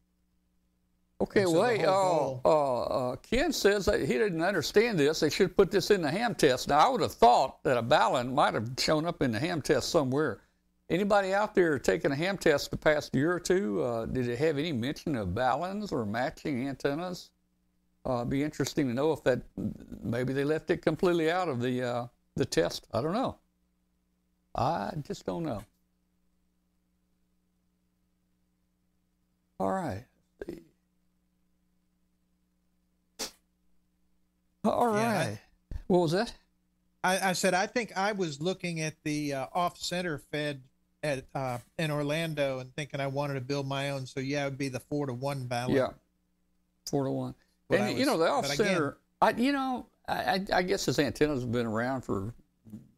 Okay, 1.21 1.43
so 1.43 1.51
well, 1.51 2.41
uh, 2.43 2.49
uh, 2.49 3.11
uh, 3.11 3.15
Ken 3.17 3.53
says 3.53 3.85
that 3.85 4.01
he 4.01 4.07
didn't 4.07 4.41
understand 4.41 4.99
this. 4.99 5.21
They 5.21 5.29
should 5.29 5.55
put 5.55 5.71
this 5.71 5.89
in 5.89 6.01
the 6.01 6.11
ham 6.11 6.35
test. 6.35 6.67
Now, 6.67 6.79
I 6.79 6.89
would 6.89 7.01
have 7.01 7.13
thought 7.13 7.63
that 7.63 7.77
a 7.77 7.83
balun 7.83 8.33
might 8.33 8.53
have 8.53 8.69
shown 8.77 9.05
up 9.05 9.21
in 9.21 9.31
the 9.31 9.39
ham 9.39 9.61
test 9.61 9.89
somewhere. 9.89 10.41
Anybody 10.89 11.33
out 11.33 11.55
there 11.55 11.79
taking 11.79 12.11
a 12.11 12.15
ham 12.15 12.37
test 12.37 12.71
the 12.71 12.77
past 12.77 13.15
year 13.15 13.31
or 13.31 13.39
two, 13.39 13.81
uh, 13.81 14.05
did 14.05 14.27
it 14.27 14.37
have 14.37 14.57
any 14.57 14.73
mention 14.73 15.15
of 15.15 15.29
baluns 15.29 15.91
or 15.91 16.05
matching 16.05 16.67
antennas? 16.67 17.29
Uh, 18.05 18.25
be 18.25 18.43
interesting 18.43 18.87
to 18.87 18.93
know 18.93 19.13
if 19.13 19.23
that 19.23 19.41
maybe 20.03 20.33
they 20.33 20.43
left 20.43 20.69
it 20.71 20.81
completely 20.81 21.31
out 21.31 21.47
of 21.47 21.61
the 21.61 21.81
uh, 21.81 22.07
the 22.35 22.43
test. 22.43 22.85
I 22.93 23.01
don't 23.01 23.13
know. 23.13 23.37
I 24.55 24.91
just 25.07 25.25
don't 25.25 25.43
know. 25.43 25.63
All 29.59 29.71
right. 29.71 30.03
See. 34.63 34.69
All 34.71 34.93
Yeah, 34.95 35.19
I- 35.19 35.39
What 35.87 35.99
was 35.99 36.11
that? 36.11 36.33
I, 37.03 37.29
I 37.29 37.33
said 37.33 37.53
I 37.53 37.67
think 37.67 37.91
I 37.97 38.13
was 38.13 38.39
looking 38.41 38.79
at 38.81 38.93
the 39.03 39.33
uh, 39.33 39.45
off 39.53 39.77
center 39.77 40.17
fed 40.17 40.61
at 41.03 41.25
uh, 41.35 41.57
in 41.77 41.91
Orlando 41.91 42.59
and 42.59 42.73
thinking 42.75 43.01
I 43.01 43.07
wanted 43.07 43.33
to 43.33 43.41
build 43.41 43.67
my 43.67 43.89
own. 43.89 44.05
So 44.05 44.21
yeah, 44.21 44.43
it 44.43 44.45
would 44.51 44.57
be 44.57 44.69
the 44.69 44.79
four 44.79 45.05
to 45.07 45.13
one 45.13 45.45
baluns. 45.45 45.75
Yeah, 45.75 45.89
four 46.89 47.03
to 47.03 47.11
one. 47.11 47.35
But 47.69 47.79
and 47.79 47.83
I 47.85 47.89
you 47.89 48.05
know 48.05 48.13
was- 48.17 48.19
the 48.21 48.25
but 48.25 48.31
off 48.31 48.45
again- 48.45 48.55
center. 48.67 48.97
I 49.21 49.29
you 49.31 49.51
know 49.51 49.85
I, 50.07 50.13
I 50.15 50.45
I 50.53 50.61
guess 50.61 50.85
this 50.85 50.97
antennas 50.99 51.41
have 51.41 51.51
been 51.51 51.65
around 51.65 52.01
for 52.03 52.33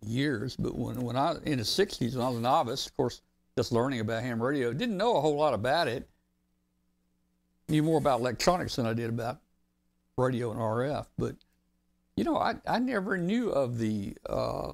years, 0.06 0.56
but 0.56 0.76
when 0.76 1.02
when 1.02 1.16
I 1.16 1.36
in 1.44 1.58
the 1.58 1.64
'60s 1.64 2.16
when 2.16 2.24
I 2.26 2.30
was 2.30 2.38
a 2.38 2.42
novice, 2.42 2.86
of 2.86 2.96
course, 2.96 3.22
just 3.58 3.72
learning 3.72 4.02
about 4.02 4.22
ham 4.22 4.42
radio, 4.42 4.72
didn't 4.72 4.98
know 4.98 5.18
a 5.18 5.22
whole 5.22 5.36
lot 5.36 5.56
about 5.56 5.88
it. 5.88 6.08
Knew 7.68 7.82
more 7.82 7.98
about 7.98 8.20
electronics 8.20 8.76
than 8.76 8.86
I 8.86 8.94
did 8.94 9.10
about 9.10 9.40
radio 10.16 10.52
and 10.52 10.60
RF, 10.60 11.08
but 11.18 11.36
you 12.16 12.24
know 12.24 12.38
I 12.38 12.56
I 12.68 12.80
never 12.80 13.18
knew 13.18 13.50
of 13.50 13.78
the 13.78 14.16
uh, 14.28 14.72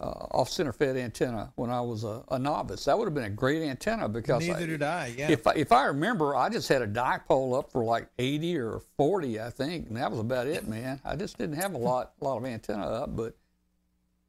uh, 0.00 0.26
off 0.32 0.48
center 0.48 0.72
fed 0.72 0.96
antenna 0.96 1.52
when 1.56 1.70
I 1.70 1.80
was 1.80 2.04
a, 2.04 2.22
a 2.30 2.38
novice. 2.38 2.84
That 2.84 2.98
would 2.98 3.06
have 3.06 3.14
been 3.14 3.24
a 3.24 3.30
great 3.30 3.62
antenna 3.62 4.08
because 4.08 4.46
Neither 4.46 4.64
I, 4.64 4.66
did 4.66 4.82
I. 4.82 5.14
Yeah. 5.16 5.30
if 5.30 5.46
I, 5.46 5.52
if 5.52 5.72
I 5.72 5.84
remember, 5.86 6.36
I 6.36 6.48
just 6.48 6.68
had 6.68 6.82
a 6.82 6.86
dipole 6.86 7.58
up 7.58 7.70
for 7.70 7.84
like 7.84 8.08
80 8.18 8.58
or 8.58 8.80
40, 8.96 9.40
I 9.40 9.50
think, 9.50 9.88
and 9.88 9.96
that 9.96 10.10
was 10.10 10.20
about 10.20 10.46
it, 10.46 10.68
man. 10.68 11.00
I 11.04 11.16
just 11.16 11.38
didn't 11.38 11.56
have 11.56 11.74
a 11.74 11.78
lot 11.78 12.12
lot 12.20 12.36
of 12.36 12.44
antenna 12.44 12.86
up, 12.86 13.16
but 13.16 13.34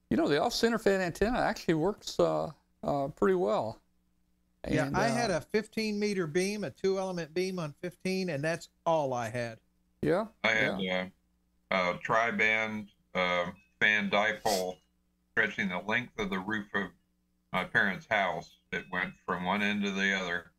you 0.10 0.18
know, 0.18 0.28
the 0.28 0.42
off 0.42 0.54
center 0.54 0.80
fed 0.80 1.02
antenna 1.02 1.40
actually 1.40 1.74
works 1.74 2.20
uh, 2.20 2.52
uh, 2.84 3.08
pretty 3.10 3.36
well. 3.36 3.82
yeah, 4.70 4.90
I 4.94 5.08
uh, 5.08 5.14
had 5.14 5.32
a 5.32 5.42
15 5.42 6.00
meter 6.00 6.28
beam, 6.28 6.64
a 6.64 6.70
two 6.70 6.98
element 6.98 7.34
beam 7.34 7.60
on 7.60 7.74
15, 7.82 8.30
and 8.30 8.44
that's 8.44 8.70
all 8.86 9.14
I 9.14 9.30
had. 9.30 9.60
yeah, 10.02 10.28
I 10.44 10.50
had 10.50 10.80
yeah. 10.80 11.08
Uh, 11.72 11.94
a 11.96 12.00
tri-band 12.02 12.90
uh, 13.16 13.46
fan 13.80 14.10
dipole 14.10 14.78
stretching 15.32 15.70
the 15.70 15.80
length 15.80 16.18
of 16.20 16.30
the 16.30 16.40
roof 16.40 16.68
of 16.74 16.88
my 17.54 17.64
parents' 17.64 18.08
house. 18.10 18.58
It 18.72 18.86
went 18.92 19.14
from 19.26 19.46
one 19.46 19.62
end 19.62 19.84
to 19.84 19.92
the 19.92 20.14
other, 20.14 20.52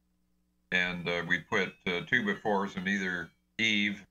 and 0.72 1.08
uh, 1.08 1.22
we 1.28 1.38
put 1.38 1.74
uh, 1.86 2.00
two 2.06 2.22
befores 2.22 2.76
in 2.76 2.86
either 2.86 3.30
eave 3.58 4.04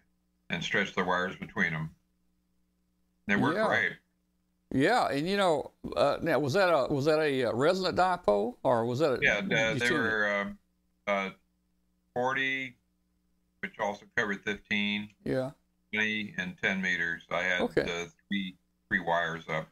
and 0.50 0.64
stretched 0.64 0.96
the 0.96 1.04
wires 1.04 1.36
between 1.36 1.74
them. 1.74 1.96
They 3.28 3.36
worked 3.36 3.58
Yeah. 3.58 3.68
great. 3.68 3.92
yeah, 4.72 5.08
and 5.10 5.28
you 5.28 5.38
know, 5.38 5.72
uh, 5.96 6.18
now 6.22 6.40
was 6.40 6.54
that 6.54 6.70
a 6.70 6.94
was 6.94 7.06
that 7.06 7.20
a 7.20 7.46
uh, 7.46 7.54
resonant 7.54 7.98
dipole 7.98 8.56
or 8.64 8.86
was 8.86 9.00
that 9.00 9.14
a 9.14 9.20
Yeah, 9.22 9.38
uh, 9.40 9.74
they 9.76 9.92
were 9.92 10.54
uh, 11.08 11.30
40, 12.14 12.76
which 13.62 13.80
also 13.80 14.06
covered 14.16 14.44
15, 14.44 15.10
yeah 15.24 15.52
20 15.94 16.36
and 16.38 16.56
10 16.62 16.82
meters. 16.82 17.24
I 17.32 17.44
had 17.44 17.62
Okay. 17.62 17.82
uh, 17.82 18.06
three 18.28 18.56
three 18.90 19.00
wires 19.00 19.44
up. 19.50 19.68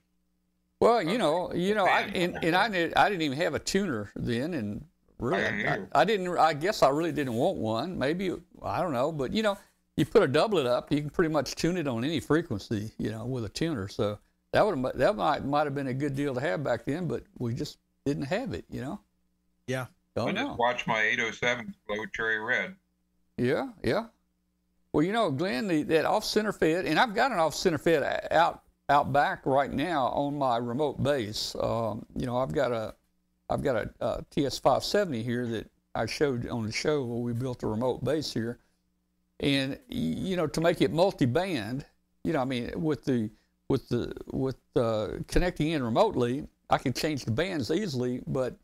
Well, 0.82 1.02
you 1.02 1.18
know, 1.18 1.54
you 1.54 1.74
know, 1.74 1.86
I 1.86 2.02
and, 2.02 2.38
and 2.44 2.56
I 2.56 2.68
did, 2.68 2.94
I 2.96 3.08
didn't 3.10 3.22
even 3.22 3.38
have 3.38 3.54
a 3.56 3.60
tuner 3.60 4.12
then, 4.16 4.54
and 4.54 4.86
really, 5.20 5.66
I 5.66 5.76
I. 5.76 6.02
I 6.02 6.06
didn't. 6.06 6.38
I 6.38 6.54
guess 6.54 6.84
I 6.84 6.90
really 6.90 7.14
didn't 7.14 7.34
want 7.34 7.58
one. 7.58 7.98
Maybe 7.98 8.34
I 8.62 8.82
don't 8.82 8.92
know, 8.94 9.12
but 9.12 9.32
you 9.32 9.42
know, 9.42 9.58
you 9.96 10.06
put 10.06 10.22
a 10.22 10.28
doublet 10.28 10.66
up, 10.66 10.92
you 10.92 11.00
can 11.00 11.10
pretty 11.10 11.32
much 11.34 11.56
tune 11.56 11.78
it 11.78 11.88
on 11.88 12.04
any 12.04 12.20
frequency, 12.20 12.92
you 12.98 13.10
know, 13.10 13.26
with 13.26 13.46
a 13.46 13.50
tuner. 13.50 13.88
So 13.88 14.20
that 14.52 14.66
would 14.66 14.84
that 14.96 15.16
might 15.16 15.46
might 15.46 15.64
have 15.66 15.76
been 15.76 15.88
a 15.88 15.94
good 15.94 16.14
deal 16.16 16.34
to 16.36 16.42
have 16.42 16.62
back 16.64 16.84
then, 16.86 17.08
but 17.08 17.24
we 17.38 17.54
just 17.54 17.78
didn't 18.06 18.24
have 18.26 18.54
it, 18.54 18.66
you 18.70 18.82
know. 18.82 19.00
Yeah. 19.68 19.86
Don't 20.16 20.30
I 20.30 20.32
know. 20.34 20.48
just 20.48 20.60
watched 20.60 20.88
my 20.88 21.02
807 21.02 21.74
glow 21.88 22.06
cherry 22.14 22.40
red. 22.40 22.76
Yeah, 23.38 23.70
yeah. 23.84 24.06
Well, 24.96 25.04
you 25.04 25.12
know, 25.12 25.30
Glenn, 25.30 25.68
the, 25.68 25.84
that 25.84 26.06
off 26.06 26.24
center 26.24 26.54
fed, 26.54 26.86
and 26.86 26.98
I've 26.98 27.14
got 27.14 27.34
an 27.34 27.38
off 27.38 27.54
center 27.54 27.78
fed 27.78 28.30
out 28.32 28.64
out 28.88 29.12
back 29.12 29.46
right 29.46 29.70
now 29.70 30.06
on 30.06 30.38
my 30.38 30.56
remote 30.56 31.04
base. 31.04 31.54
Um, 31.60 32.06
you 32.16 32.26
know, 32.26 32.38
I've 32.38 32.54
got 32.54 32.72
a 32.72 32.96
I've 33.50 33.62
got 33.62 33.76
a, 33.76 33.90
uh 34.00 34.22
TS 34.32 34.58
570 34.58 35.22
here 35.22 35.48
that 35.48 35.70
I 35.96 36.06
showed 36.06 36.48
on 36.48 36.66
the 36.66 36.72
show 36.72 37.04
where 37.04 37.18
we 37.18 37.34
built 37.34 37.64
a 37.64 37.68
remote 37.68 38.06
base 38.06 38.32
here, 38.32 38.60
and 39.42 39.78
you 39.90 40.38
know, 40.38 40.48
to 40.48 40.62
make 40.62 40.82
it 40.82 40.94
multi-band, 40.94 41.86
you 42.24 42.32
know, 42.32 42.40
I 42.40 42.46
mean, 42.46 42.72
with 42.82 43.04
the 43.04 43.30
with 43.68 43.90
the 43.90 44.14
with 44.32 44.56
uh, 44.78 45.08
connecting 45.28 45.72
in 45.72 45.84
remotely, 45.84 46.48
I 46.70 46.78
can 46.78 46.94
change 46.94 47.26
the 47.26 47.32
bands 47.32 47.70
easily, 47.70 48.22
but 48.28 48.56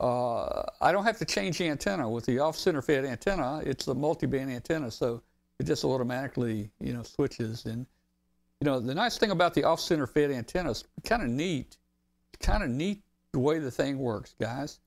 uh, 0.00 0.62
I 0.80 0.92
don't 0.92 1.02
have 1.02 1.18
to 1.18 1.24
change 1.24 1.58
the 1.58 1.68
antenna 1.68 2.08
with 2.08 2.24
the 2.24 2.38
off-center 2.38 2.82
fed 2.82 3.04
antenna. 3.04 3.62
It's 3.66 3.84
the 3.84 3.96
multi-band 3.96 4.48
antenna, 4.48 4.92
so 4.92 5.22
it 5.58 5.64
just 5.64 5.84
automatically, 5.84 6.70
you 6.80 6.92
know, 6.92 7.02
switches. 7.02 7.64
And 7.66 7.86
you 8.60 8.64
know, 8.64 8.80
the 8.80 8.94
nice 8.94 9.18
thing 9.18 9.30
about 9.30 9.54
the 9.54 9.64
off-center 9.64 10.06
fed 10.06 10.30
antenna 10.30 10.70
is 10.70 10.84
kind 11.04 11.22
of 11.22 11.28
neat. 11.28 11.76
Kind 12.40 12.62
of 12.62 12.70
neat 12.70 13.02
the 13.32 13.38
way 13.38 13.58
the 13.58 13.70
thing 13.70 13.98
works, 13.98 14.34
guys. 14.40 14.80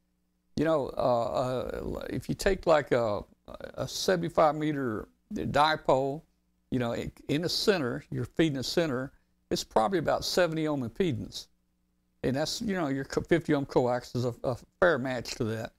You 0.55 0.65
know, 0.65 0.91
uh, 0.97 1.91
uh, 1.91 2.05
if 2.09 2.29
you 2.29 2.35
take 2.35 2.67
like 2.67 2.91
a, 2.91 3.21
a 3.75 3.87
75 3.87 4.55
meter 4.55 5.07
dipole, 5.33 6.21
you 6.71 6.79
know, 6.79 6.93
in- 6.93 7.41
the 7.41 7.49
center, 7.49 8.03
you're 8.11 8.25
feeding 8.25 8.57
the 8.57 8.63
center. 8.63 9.11
It's 9.49 9.63
probably 9.63 9.99
about 9.99 10.25
70 10.25 10.67
ohm 10.67 10.87
impedance 10.87 11.47
and 12.23 12.35
that's 12.35 12.61
you 12.61 12.73
know 12.73 12.87
your 12.87 13.05
50 13.05 13.53
ohm 13.53 13.65
coax 13.65 14.13
is 14.15 14.25
a, 14.25 14.33
a 14.43 14.57
fair 14.79 14.97
match 14.97 15.31
to 15.35 15.43
that. 15.45 15.71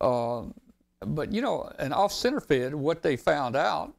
Um, 0.00 0.54
but 1.00 1.32
you 1.32 1.40
know, 1.40 1.70
an 1.78 1.92
off 1.92 2.12
center 2.12 2.40
fed, 2.40 2.74
what 2.74 3.02
they 3.02 3.16
found 3.16 3.56
out, 3.56 3.94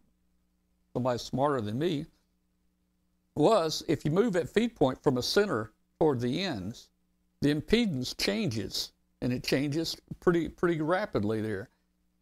somebody 0.93 1.19
smarter 1.19 1.61
than 1.61 1.79
me, 1.79 2.05
was 3.35 3.83
if 3.87 4.03
you 4.03 4.11
move 4.11 4.35
at 4.35 4.49
feed 4.49 4.75
point 4.75 5.01
from 5.01 5.17
a 5.17 5.23
center 5.23 5.71
toward 5.99 6.19
the 6.19 6.43
ends, 6.43 6.89
the 7.41 7.53
impedance 7.53 8.15
changes, 8.17 8.91
and 9.21 9.31
it 9.31 9.43
changes 9.43 9.97
pretty 10.19 10.49
pretty 10.49 10.81
rapidly 10.81 11.41
there. 11.41 11.69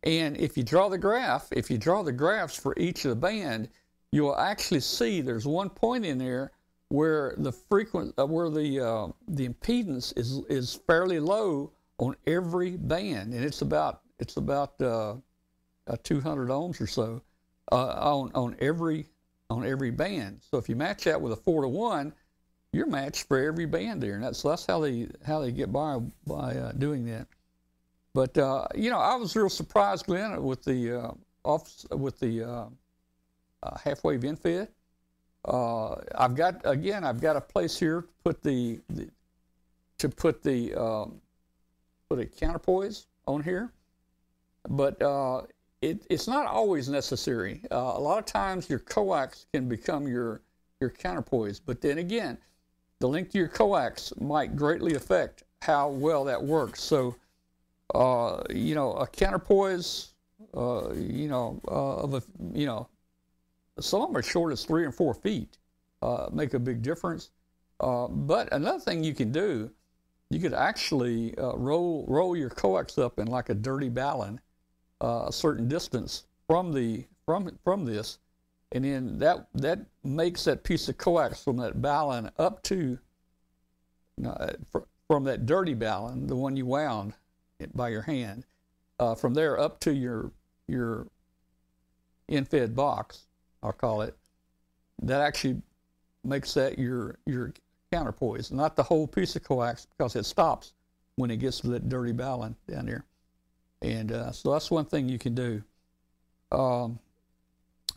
And 0.03 0.38
if 0.38 0.55
you 0.55 0.63
draw 0.63 0.88
the 0.88 0.97
graph, 0.97 1.47
if 1.51 1.70
you 1.70 1.78
draw 1.78 2.03
the 2.03 2.11
graphs 2.11 2.55
for 2.55 2.74
each 2.78 3.03
of 3.05 3.09
the 3.09 3.15
band, 3.15 3.70
you 4.11 4.24
will 4.24 4.38
actually 4.38 4.80
see 4.80 5.22
there's 5.22 5.45
one 5.45 5.70
point 5.70 6.05
in 6.05 6.17
there 6.17 6.51
where 6.89 7.36
the 7.38 7.51
frequent 7.51 8.13
uh, 8.17 8.26
where 8.26 8.49
the 8.49 8.80
uh, 8.80 9.07
the 9.28 9.47
impedance 9.47 10.17
is 10.17 10.41
is 10.49 10.80
fairly 10.88 11.20
low 11.20 11.72
on 11.97 12.15
every 12.28 12.78
band, 12.78 13.34
and 13.34 13.43
it's 13.43 13.61
about 13.61 14.01
it's 14.20 14.38
about 14.38 14.80
uh, 14.82 15.15
uh, 15.88 15.97
200 16.03 16.49
ohms 16.49 16.80
or 16.80 16.88
so 16.88 17.22
uh, 17.72 17.76
on 17.76 18.32
on 18.34 18.55
every 18.59 19.05
on 19.49 19.65
every 19.65 19.91
band. 19.91 20.41
So 20.49 20.57
if 20.57 20.70
you 20.70 20.76
match 20.76 21.05
that 21.05 21.22
with 21.22 21.34
a 21.34 21.36
four 21.36 21.61
to 21.61 21.67
one, 21.67 22.13
you're 22.72 22.88
matched 22.88 23.28
for 23.28 23.39
every 23.39 23.65
band 23.65 24.01
there, 24.01 24.15
and 24.15 24.24
that's 24.24 24.41
that's 24.43 24.65
how 24.65 24.80
they 24.80 25.07
how 25.26 25.39
they 25.39 25.51
get 25.51 25.72
by 25.72 25.99
by 26.28 26.55
uh, 26.55 26.72
doing 26.74 27.05
that. 27.05 27.28
But 28.13 28.38
uh, 28.38 28.67
you 28.76 28.89
know, 28.89 28.99
I 28.99 29.15
was 29.15 29.36
real 29.36 29.49
surprised, 29.49 30.05
Glenn, 30.05 30.41
with 30.43 30.63
the 30.63 30.99
uh, 30.99 31.11
off 31.43 31.86
with 31.91 32.20
the 32.20 32.43
uh, 32.43 32.65
uh, 33.63 33.78
half 33.84 34.03
wave 34.03 34.24
end 34.24 34.39
fed. 34.39 34.70
Uh, 35.45 35.95
I've 36.15 36.36
got 36.36 36.61
again, 36.65 37.03
I've 37.03 37.22
got 37.22 37.36
a 37.36 37.41
place 37.41 37.80
here 37.80 38.01
to 38.01 38.07
put 38.24 38.43
the, 38.43 38.80
the 38.89 39.09
to 39.99 40.09
put 40.09 40.43
the 40.43 40.76
um, 40.76 41.22
put 42.09 42.20
a 42.20 42.26
counterpoise 42.26 43.07
on 43.26 43.41
here, 43.41 43.72
but 44.67 45.01
it, 45.82 46.05
it's 46.09 46.27
not 46.27 46.45
always 46.45 46.89
necessary. 46.89 47.61
Uh, 47.71 47.93
a 47.95 47.99
lot 47.99 48.19
of 48.19 48.25
times 48.25 48.69
your 48.69 48.80
coax 48.80 49.45
can 49.53 49.69
become 49.69 50.07
your 50.07 50.41
your 50.82 50.89
counterpoise, 50.89 51.59
but 51.59 51.82
then 51.82 51.97
again, 51.97 52.38
the 52.99 53.07
length 53.07 53.30
of 53.30 53.36
your 53.36 53.47
coax 53.49 54.13
might 54.19 54.55
greatly 54.55 54.95
affect 54.95 55.43
how 55.61 55.89
well 55.89 56.23
that 56.23 56.41
works. 56.41 56.82
So, 56.82 57.15
uh, 57.93 58.43
you 58.49 58.75
know, 58.75 58.93
a 58.93 59.05
counterpoise, 59.05 60.13
uh, 60.55 60.93
you 60.93 61.27
know, 61.27 61.61
uh, 61.67 61.95
of 61.97 62.13
a 62.13 62.23
you 62.53 62.65
know 62.65 62.88
some 63.80 64.01
of 64.01 64.09
them 64.09 64.17
are 64.17 64.23
short 64.23 64.51
as 64.51 64.65
three 64.65 64.84
and 64.84 64.93
four 64.93 65.13
feet, 65.13 65.57
uh, 66.01 66.30
make 66.32 66.53
a 66.53 66.59
big 66.59 66.82
difference. 66.82 67.32
Uh, 67.80 68.07
but 68.07 68.51
another 68.51 68.80
thing 68.80 69.03
you 69.03 69.13
can 69.13 69.32
do, 69.32 69.71
you 70.30 70.39
could 70.39 70.53
actually 70.53 71.34
roll 71.38 72.05
roll 72.09 72.36
your 72.36 72.49
coax 72.49 72.97
up 72.97 73.17
in 73.19 73.27
like 73.27 73.47
a 73.49 73.53
dirty 73.53 73.89
balun, 73.89 74.39
uh, 75.02 75.26
a 75.28 75.34
certain 75.34 75.68
distance 75.68 76.26
from 76.47 76.74
the 76.74 77.06
from 77.26 77.58
from 77.64 77.86
this, 77.86 78.20
and 78.72 78.86
then 78.86 79.18
that 79.20 79.47
that 79.54 79.80
makes 80.04 80.43
that 80.45 80.64
piece 80.64 80.89
of 80.89 80.97
coax 80.97 81.43
from 81.43 81.58
that 81.58 81.82
balun 81.82 82.32
up 82.38 82.62
to 82.64 82.97
uh, 84.26 84.54
fr- 84.72 84.80
from 85.08 85.24
that 85.24 85.45
dirty 85.45 85.76
balun, 85.76 86.28
the 86.28 86.36
one 86.36 86.56
you 86.56 86.66
wound 86.66 87.14
by 87.74 87.89
your 87.89 88.02
hand, 88.04 88.45
uh, 89.00 89.16
from 89.16 89.34
there 89.34 89.60
up 89.60 89.80
to 89.80 89.93
your 89.93 90.32
your 90.68 91.08
end-fed 92.30 92.76
box 92.76 93.26
I'll 93.62 93.74
call 93.74 94.02
it, 94.02 94.16
that 95.02 95.22
actually 95.22 95.62
makes 96.24 96.54
that 96.54 96.80
your 96.80 97.18
your 97.26 97.54
counterpoise, 97.91 98.52
not 98.52 98.76
the 98.76 98.84
whole 98.84 99.08
piece 99.08 99.36
of 99.36 99.43
coax 99.43 99.86
because 99.86 100.16
it 100.16 100.26
stops 100.26 100.74
when 101.16 101.32
it 101.32 101.38
gets 101.38 101.60
to 101.62 101.68
that 101.70 101.89
dirty 101.89 102.14
balun 102.14 102.56
down 102.68 102.86
there. 102.86 103.06
And 103.82 104.11
uh, 104.11 104.32
so 104.32 104.51
that's 104.51 104.69
one 104.69 104.86
thing 104.86 105.07
you 105.07 105.19
can 105.19 105.36
do. 105.36 105.63
Um, 106.51 106.99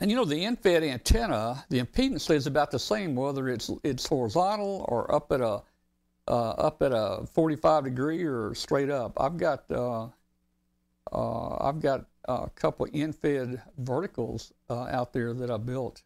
and 0.01 0.11
you 0.11 0.17
know 0.17 0.25
the 0.25 0.45
end-fed 0.45 0.83
antenna, 0.83 1.65
the 1.69 1.81
impedance 1.81 2.31
is 2.35 2.47
about 2.47 2.71
the 2.71 2.79
same 2.79 3.15
whether 3.15 3.49
it's 3.49 3.71
it's 3.85 4.07
horizontal 4.07 4.85
or 4.89 5.13
up 5.15 5.31
at 5.33 5.41
a 5.41 5.63
uh, 6.29 6.51
up 6.51 6.83
at 6.83 6.93
a 6.93 7.27
45 7.33 7.85
degree 7.85 8.23
or 8.23 8.55
straight 8.55 8.91
up. 8.91 9.21
I've 9.21 9.37
got 9.37 9.65
uh, 9.71 10.09
uh, 11.13 11.57
I've 11.61 11.81
got 11.81 12.07
a 12.27 12.49
couple 12.55 12.87
end-fed 12.93 13.61
verticals 13.79 14.53
uh, 14.71 14.85
out 14.85 15.13
there 15.13 15.35
that 15.35 15.51
I 15.51 15.57
built, 15.57 16.03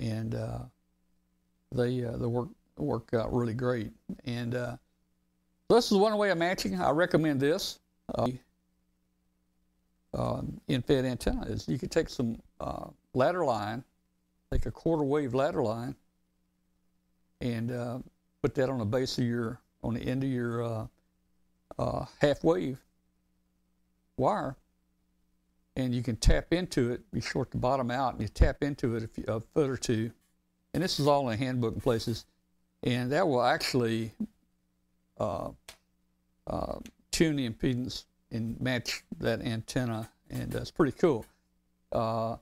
and 0.00 0.34
uh, 0.34 0.58
they 1.72 2.00
they 2.00 2.26
work 2.26 2.48
work 2.76 3.10
out 3.14 3.32
really 3.32 3.54
great. 3.54 3.92
And 4.24 4.52
this 5.68 5.90
is 5.90 5.96
one 5.96 6.16
way 6.16 6.30
of 6.30 6.38
matching. 6.38 6.80
I 6.80 6.90
recommend 6.90 7.40
this. 7.40 7.78
Uh, 10.16 10.22
uh, 10.22 10.42
end-fed 10.68 11.04
antenna 11.04 11.42
is 11.46 11.68
you 11.68 11.78
could 11.78 11.90
take 11.90 12.08
some 12.08 12.40
uh, 12.60 12.86
ladder 13.14 13.44
line, 13.44 13.84
take 14.52 14.66
a 14.66 14.70
quarter 14.70 15.04
wave 15.04 15.34
ladder 15.34 15.62
line, 15.62 15.94
and 17.40 17.70
uh, 17.70 17.98
put 18.42 18.54
that 18.54 18.70
on 18.70 18.78
the 18.78 18.84
base 18.84 19.18
of 19.18 19.24
your 19.24 19.60
on 19.82 19.94
the 19.94 20.00
end 20.00 20.24
of 20.24 20.30
your 20.30 20.88
half 22.20 22.42
wave 22.42 22.78
wire, 24.16 24.56
and 25.76 25.94
you 25.94 26.02
can 26.02 26.16
tap 26.16 26.52
into 26.52 26.90
it. 26.90 27.02
You 27.12 27.20
short 27.20 27.50
the 27.50 27.58
bottom 27.58 27.90
out, 27.90 28.14
and 28.14 28.22
you 28.22 28.28
tap 28.28 28.62
into 28.62 28.96
it 28.96 29.10
a, 29.28 29.40
foot 29.40 29.70
or 29.70 29.76
two. 29.76 30.10
And 30.74 30.82
this 30.82 30.98
is 30.98 31.06
all 31.06 31.28
in 31.30 31.38
handbook 31.38 31.74
and 31.74 31.82
places, 31.82 32.24
and 32.82 33.12
that 33.12 33.26
will 33.26 33.42
actually 33.42 34.12
uh, 35.18 35.50
uh, 36.46 36.78
tune 37.10 37.36
the 37.36 37.48
impedance 37.48 38.04
and 38.36 38.60
match 38.60 39.02
that 39.18 39.40
antenna, 39.40 40.08
and 40.30 40.50
that's 40.52 40.70
pretty 40.70 40.92
cool. 40.92 41.26
Uh, 41.92 42.36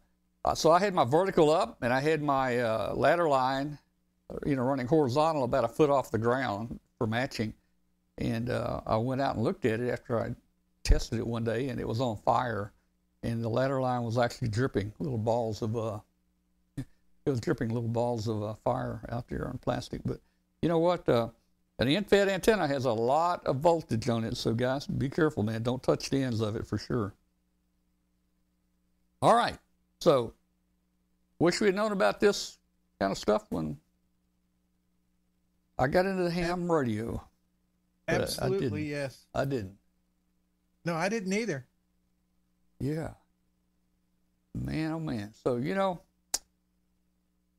uh, 0.44 0.54
so 0.54 0.70
I 0.70 0.78
had 0.78 0.92
my 0.92 1.04
vertical 1.04 1.50
up, 1.50 1.78
and 1.80 1.92
I 1.92 2.00
had 2.00 2.22
my 2.22 2.58
uh, 2.58 2.92
ladder 2.94 3.28
line, 3.28 3.78
uh, 4.28 4.36
you 4.44 4.56
know, 4.56 4.62
running 4.62 4.86
horizontal 4.86 5.44
about 5.44 5.64
a 5.64 5.68
foot 5.68 5.88
off 5.88 6.10
the 6.10 6.18
ground 6.18 6.78
for 6.98 7.06
matching. 7.06 7.54
And 8.18 8.50
uh, 8.50 8.80
I 8.86 8.96
went 8.96 9.20
out 9.20 9.36
and 9.36 9.44
looked 9.44 9.64
at 9.64 9.80
it 9.80 9.90
after 9.90 10.20
I 10.20 10.34
tested 10.82 11.18
it 11.18 11.26
one 11.26 11.44
day, 11.44 11.68
and 11.68 11.80
it 11.80 11.88
was 11.88 12.00
on 12.00 12.16
fire, 12.18 12.72
and 13.22 13.42
the 13.42 13.48
ladder 13.48 13.80
line 13.80 14.02
was 14.02 14.18
actually 14.18 14.48
dripping 14.48 14.92
little 14.98 15.18
balls 15.18 15.62
of 15.62 15.76
uh, 15.76 15.98
it 16.76 16.84
was 17.24 17.40
dripping 17.40 17.70
little 17.70 17.88
balls 17.88 18.28
of 18.28 18.42
uh, 18.42 18.54
fire 18.64 19.00
out 19.08 19.28
there 19.28 19.48
on 19.48 19.58
plastic. 19.58 20.02
But 20.04 20.20
you 20.60 20.68
know 20.68 20.78
what? 20.78 21.08
Uh, 21.78 21.82
an 21.84 21.88
end-fed 21.88 22.28
antenna 22.28 22.66
has 22.66 22.84
a 22.84 22.92
lot 22.92 23.44
of 23.46 23.56
voltage 23.56 24.08
on 24.08 24.24
it, 24.24 24.36
so 24.36 24.52
guys, 24.54 24.86
be 24.86 25.08
careful, 25.08 25.42
man. 25.42 25.62
Don't 25.62 25.82
touch 25.82 26.10
the 26.10 26.22
ends 26.22 26.40
of 26.40 26.56
it 26.56 26.66
for 26.66 26.78
sure. 26.78 27.14
All 29.22 29.34
right, 29.34 29.56
so 30.00 30.34
wish 31.38 31.60
we 31.60 31.66
had 31.66 31.74
known 31.74 31.92
about 31.92 32.20
this 32.20 32.58
kind 33.00 33.10
of 33.10 33.18
stuff 33.18 33.44
when 33.50 33.76
I 35.78 35.86
got 35.88 36.06
into 36.06 36.22
the 36.22 36.30
ham 36.30 36.70
radio. 36.70 37.22
But 38.06 38.20
I- 38.20 38.22
Absolutely, 38.22 38.88
yes. 38.90 39.24
I 39.34 39.44
didn't. 39.44 39.76
No, 40.84 40.94
I 40.94 41.08
didn't 41.08 41.32
either. 41.32 41.64
Yeah. 42.78 43.10
Man, 44.54 44.92
oh 44.92 45.00
man. 45.00 45.32
So 45.42 45.56
you 45.56 45.74
know, 45.74 46.00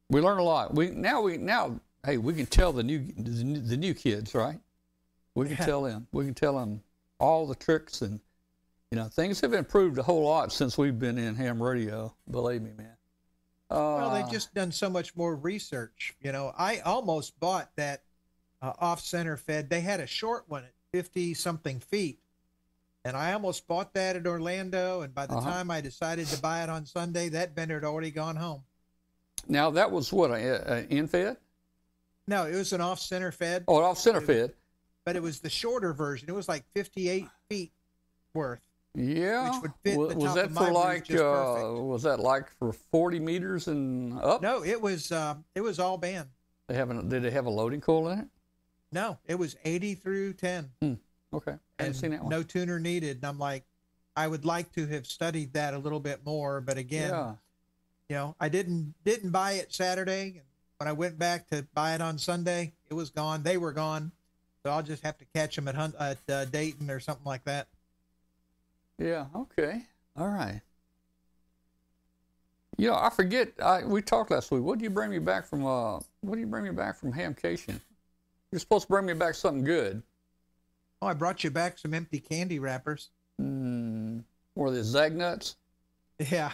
we 0.09 0.21
learn 0.21 0.37
a 0.37 0.43
lot. 0.43 0.75
We 0.75 0.91
now 0.91 1.21
we 1.21 1.37
now 1.37 1.79
hey 2.05 2.17
we 2.17 2.33
can 2.33 2.45
tell 2.45 2.71
the 2.71 2.83
new 2.83 2.99
the 3.17 3.77
new, 3.77 3.93
kids 3.93 4.33
right. 4.35 4.59
We 5.33 5.47
can 5.47 5.57
Yeah. 5.57 5.65
tell 5.65 5.81
them. 5.83 6.07
We 6.11 6.25
can 6.25 6.33
tell 6.33 6.57
them 6.57 6.81
all 7.19 7.45
the 7.47 7.55
tricks 7.55 8.01
and 8.01 8.19
you 8.91 8.97
know 8.97 9.05
things 9.09 9.41
have 9.41 9.53
improved 9.53 9.97
a 9.97 10.03
whole 10.03 10.23
lot 10.23 10.51
since 10.53 10.77
we've 10.77 10.97
been 10.99 11.17
in 11.17 11.35
ham 11.35 11.61
radio. 11.61 12.13
Believe 12.29 12.61
me, 12.61 12.71
man. 12.77 12.97
Uh, 13.69 13.75
Well, 13.97 14.09
they've 14.11 14.29
just 14.31 14.53
done 14.53 14.71
so 14.71 14.89
much 14.89 15.15
more 15.15 15.35
research. 15.35 16.15
You 16.21 16.31
know, 16.31 16.53
I 16.57 16.79
almost 16.79 17.39
bought 17.39 17.75
that 17.75 18.03
uh, 18.61 18.73
off 18.79 19.01
center 19.01 19.37
fed. 19.37 19.69
They 19.69 19.81
had 19.81 19.99
a 19.99 20.07
short 20.07 20.45
one 20.47 20.63
at 20.63 20.73
50 20.91 21.33
something 21.33 21.79
feet. 21.79 22.19
And 23.03 23.15
I 23.15 23.33
almost 23.33 23.67
bought 23.67 23.93
that 23.93 24.15
at 24.15 24.25
Orlando. 24.25 25.01
And 25.01 25.13
by 25.13 25.25
the 25.27 25.35
Uh-huh. 25.35 25.49
time 25.51 25.69
I 25.71 25.81
decided 25.81 26.27
to 26.27 26.37
buy 26.41 26.63
it 26.63 26.69
on 26.69 26.85
Sunday, 26.85 27.29
that 27.29 27.53
vendor 27.55 27.75
had 27.75 27.83
already 27.83 28.11
gone 28.11 28.35
home. 28.35 28.63
now 29.47 29.69
that 29.71 29.91
was 29.91 30.11
what 30.13 30.31
a, 30.31 30.73
a 30.73 30.81
end 30.87 31.09
fed 31.11 31.37
No, 32.27 32.45
it 32.45 32.55
was 32.55 32.73
an 32.73 32.81
off 32.81 32.99
center 32.99 33.31
fed, 33.31 33.63
or 33.67 33.83
off 33.83 33.97
center 33.99 34.21
fed. 34.21 34.53
but 35.03 35.15
it 35.15 35.21
was 35.21 35.39
the 35.41 35.49
shorter 35.49 35.93
version. 35.93 36.27
It 36.29 36.33
was 36.33 36.47
like 36.49 36.63
58 36.73 37.27
feet 37.49 37.71
worth. 38.33 38.61
Yeah. 38.95 39.51
Which 39.51 39.61
would 39.61 39.71
fit 39.83 39.97
Wa- 39.97 40.07
the 40.07 40.15
was 40.15 40.25
top 40.25 40.35
that 40.35 40.51
for 40.51 40.71
like 40.71 41.11
uh, 41.11 41.81
was 41.83 42.03
that 42.03 42.19
like 42.21 42.49
for 42.57 42.71
forty 42.71 43.19
meters 43.19 43.67
and 43.67 44.17
up? 44.19 44.41
No, 44.41 44.63
it 44.63 44.81
was 44.81 45.11
uh, 45.11 45.35
it 45.53 45.61
was 45.61 45.79
all 45.79 45.97
band. 45.97 46.29
They 46.67 46.75
haven't. 46.75 47.09
Did 47.09 47.23
they 47.23 47.31
have 47.31 47.45
a 47.45 47.49
loading 47.49 47.81
coil 47.81 48.07
in 48.09 48.19
it? 48.19 48.27
No, 48.91 49.17
it 49.25 49.35
was 49.35 49.57
80 49.65 49.95
through 49.95 50.33
10. 50.33 50.69
Okay, 50.81 50.91
I 51.33 51.41
haven't 51.41 51.59
and 51.79 51.95
seen 51.95 52.11
that 52.11 52.21
one. 52.21 52.29
no 52.29 52.41
tuner 52.43 52.79
needed. 52.79 53.17
And 53.17 53.25
I'm 53.25 53.37
like, 53.37 53.65
I 54.15 54.25
would 54.27 54.45
like 54.45 54.71
to 54.73 54.87
have 54.87 55.05
studied 55.05 55.51
that 55.53 55.73
a 55.73 55.77
little 55.77 55.99
bit 55.99 56.25
more, 56.25 56.61
but 56.61 56.77
again, 56.77 57.09
yeah, 57.09 57.33
you 58.07 58.15
know, 58.15 58.35
I 58.39 58.47
didn't 58.47 58.93
didn't 59.03 59.31
buy 59.31 59.53
it 59.53 59.73
Saturday. 59.73 60.37
And 60.37 60.45
when 60.77 60.87
I 60.87 60.91
went 60.91 61.17
back 61.17 61.47
to 61.49 61.65
buy 61.73 61.95
it 61.95 62.01
on 62.01 62.17
Sunday, 62.17 62.73
it 62.89 62.93
was 62.93 63.09
gone. 63.09 63.43
They 63.43 63.57
were 63.57 63.71
gone, 63.71 64.11
so 64.63 64.71
I'll 64.71 64.83
just 64.83 65.03
have 65.03 65.17
to 65.19 65.25
catch 65.33 65.55
them 65.55 65.67
at 65.67 65.75
Hunt 65.75 65.95
at 65.99 66.17
uh, 66.29 66.45
Dayton 66.45 66.89
or 66.89 66.99
something 66.99 67.25
like 67.25 67.43
that. 67.45 67.67
yeah. 68.97 69.25
Okay, 69.35 69.83
all 70.17 70.27
right. 70.29 70.61
You 72.77 72.89
know, 72.89 72.95
I 72.95 73.09
forget. 73.09 73.53
I 73.63 73.85
we 73.85 74.01
talked 74.01 74.31
last 74.31 74.51
week. 74.51 74.63
What 74.63 74.77
do 74.79 74.83
you 74.83 74.89
bring 74.89 75.09
me 75.09 75.19
back 75.19 75.45
from? 75.47 75.65
Uh, 75.65 75.99
what 76.21 76.33
do 76.35 76.39
you 76.39 76.47
bring 76.47 76.63
me 76.65 76.71
back 76.71 76.97
from 76.97 77.13
Hamcation? 77.13 77.79
You're 78.51 78.59
supposed 78.59 78.83
to 78.83 78.89
bring 78.89 79.05
me 79.05 79.13
back 79.13 79.35
something 79.35 79.63
good. 79.63 80.03
Oh, 81.01 81.07
I 81.07 81.13
brought 81.13 81.43
you 81.43 81.51
back 81.51 81.77
some 81.77 81.93
empty 81.93 82.19
candy 82.19 82.59
wrappers. 82.59 83.09
Mm, 83.41 84.23
or 84.55 84.71
the 84.71 84.83
Zagnuts. 84.83 85.55
Yeah. 86.31 86.51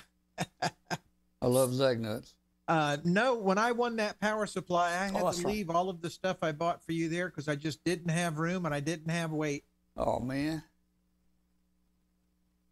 I 0.64 1.46
love 1.46 1.72
Zagnuts. 1.72 2.34
Uh, 2.68 2.98
no, 3.04 3.36
when 3.36 3.58
I 3.58 3.72
won 3.74 3.98
that 3.98 4.20
power 4.20 4.46
supply, 4.46 4.90
I 4.92 5.06
had 5.08 5.16
Oh, 5.16 5.32
to 5.32 5.38
right. 5.38 5.46
leave 5.46 5.70
all 5.70 5.90
of 5.90 6.02
the 6.02 6.10
stuff 6.10 6.38
I 6.42 6.52
bought 6.52 6.82
for 6.86 6.92
you 6.94 7.10
there 7.10 7.28
because 7.28 7.48
I 7.48 7.56
just 7.56 7.84
didn't 7.84 8.10
have 8.10 8.38
room 8.40 8.66
and 8.66 8.74
I 8.74 8.80
didn't 8.80 9.10
have 9.10 9.32
weight. 9.32 9.66
Oh 9.98 10.20
man. 10.20 10.64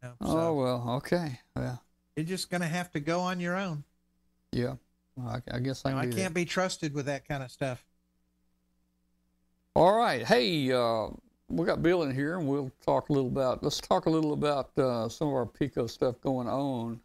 Oh 0.03 0.13
so 0.25 0.53
well. 0.53 0.89
Okay. 0.97 1.39
Yeah. 1.57 1.77
you're 2.15 2.25
just 2.25 2.49
gonna 2.49 2.67
have 2.67 2.91
to 2.91 2.99
go 3.01 3.19
on 3.19 3.39
your 3.39 3.57
own. 3.57 3.83
Yeah. 4.51 4.75
Well, 5.17 5.27
I, 5.51 5.55
I 5.57 5.59
guess 5.59 5.83
I 5.85 5.89
can 5.89 5.97
know, 5.97 6.01
I 6.01 6.05
do 6.05 6.11
that. 6.11 6.21
can't 6.21 6.33
be 6.33 6.45
trusted 6.45 6.93
with 6.93 7.07
that 7.07 7.27
kind 7.27 7.43
of 7.43 7.51
stuff. 7.51 7.83
All 9.75 9.93
right. 9.97 10.25
Hey, 10.25 10.71
uh, 10.71 11.07
we 11.49 11.65
got 11.65 11.81
Bill 11.81 12.03
in 12.03 12.13
here, 12.13 12.37
and 12.37 12.47
we'll 12.47 12.71
talk 12.85 13.09
a 13.09 13.13
little 13.13 13.27
about. 13.27 13.61
Let's 13.63 13.79
talk 13.79 14.05
a 14.05 14.09
little 14.09 14.33
about 14.33 14.77
uh, 14.77 15.09
some 15.09 15.27
of 15.27 15.33
our 15.33 15.45
Pico 15.45 15.87
stuff 15.87 16.19
going 16.21 16.47
on. 16.47 16.99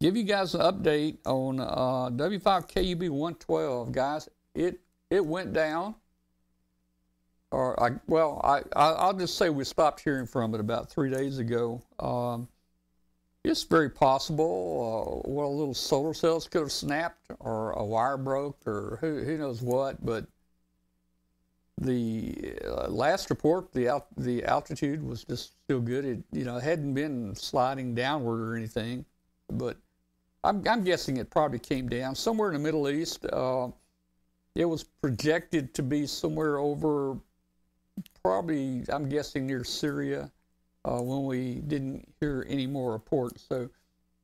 Give 0.00 0.16
you 0.16 0.24
guys 0.24 0.54
an 0.54 0.60
update 0.60 1.18
on 1.24 1.60
uh, 1.60 2.10
W5KUB 2.10 3.08
112, 3.10 3.92
guys. 3.92 4.28
It 4.54 4.80
it 5.10 5.24
went 5.24 5.52
down. 5.52 5.94
Or 7.50 7.80
I 7.82 7.92
well, 8.08 8.40
I, 8.42 8.58
I 8.74 8.92
I'll 8.92 9.14
just 9.16 9.38
say 9.38 9.48
we 9.48 9.64
stopped 9.64 10.00
hearing 10.00 10.26
from 10.26 10.54
it 10.54 10.60
about 10.60 10.90
three 10.90 11.10
days 11.10 11.38
ago. 11.38 11.80
Um, 12.00 12.48
it's 13.44 13.62
very 13.62 13.90
possible. 13.90 15.22
Uh, 15.24 15.30
well, 15.30 15.56
little 15.56 15.74
solar 15.74 16.14
cells 16.14 16.48
could 16.48 16.62
have 16.62 16.72
snapped, 16.72 17.30
or 17.38 17.72
a 17.72 17.84
wire 17.84 18.16
broke, 18.16 18.58
or 18.66 18.98
who 19.00 19.22
who 19.22 19.38
knows 19.38 19.62
what, 19.62 20.04
but 20.04 20.26
the 21.80 22.54
uh, 22.64 22.88
last 22.88 23.30
report, 23.30 23.72
the 23.72 23.88
alt- 23.88 24.06
the 24.16 24.44
altitude 24.44 25.02
was 25.02 25.24
just 25.24 25.52
still 25.64 25.80
good. 25.80 26.04
It 26.04 26.22
you 26.32 26.44
know 26.44 26.58
hadn't 26.58 26.94
been 26.94 27.34
sliding 27.34 27.94
downward 27.94 28.40
or 28.40 28.56
anything, 28.56 29.04
but 29.50 29.76
I'm 30.44 30.62
I'm 30.68 30.84
guessing 30.84 31.16
it 31.16 31.30
probably 31.30 31.58
came 31.58 31.88
down 31.88 32.14
somewhere 32.14 32.48
in 32.48 32.54
the 32.54 32.60
Middle 32.60 32.90
East. 32.90 33.24
Uh, 33.32 33.68
it 34.54 34.66
was 34.66 34.84
projected 34.84 35.72
to 35.74 35.82
be 35.82 36.06
somewhere 36.06 36.58
over, 36.58 37.16
probably 38.22 38.84
I'm 38.90 39.08
guessing 39.08 39.46
near 39.46 39.64
Syria, 39.64 40.30
uh, 40.84 41.00
when 41.00 41.24
we 41.24 41.54
didn't 41.54 42.06
hear 42.20 42.44
any 42.48 42.66
more 42.66 42.92
reports. 42.92 43.46
So 43.48 43.70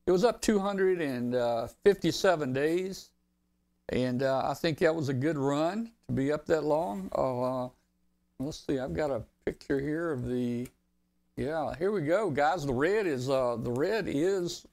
it 0.06 0.12
was 0.12 0.24
up 0.24 0.42
257 0.42 2.52
days. 2.52 3.10
And 3.88 4.22
uh, 4.22 4.42
I 4.44 4.52
think 4.54 4.78
that 4.78 4.94
was 4.94 5.08
a 5.08 5.14
good 5.14 5.36
run 5.36 5.90
to 6.06 6.14
be 6.14 6.30
up 6.30 6.46
that 6.46 6.62
long. 6.62 7.10
Uh, 7.12 7.70
let's 8.38 8.64
see, 8.64 8.78
I've 8.78 8.94
got 8.94 9.10
a 9.10 9.24
picture 9.44 9.80
here 9.80 10.12
of 10.12 10.28
the. 10.28 10.68
Yeah, 11.36 11.74
here 11.76 11.90
we 11.90 12.02
go, 12.02 12.30
guys. 12.30 12.64
The 12.66 12.74
red 12.74 13.06
is 13.06 13.30
uh, 13.30 13.56
the 13.56 13.72
red 13.72 14.04
is 14.06 14.64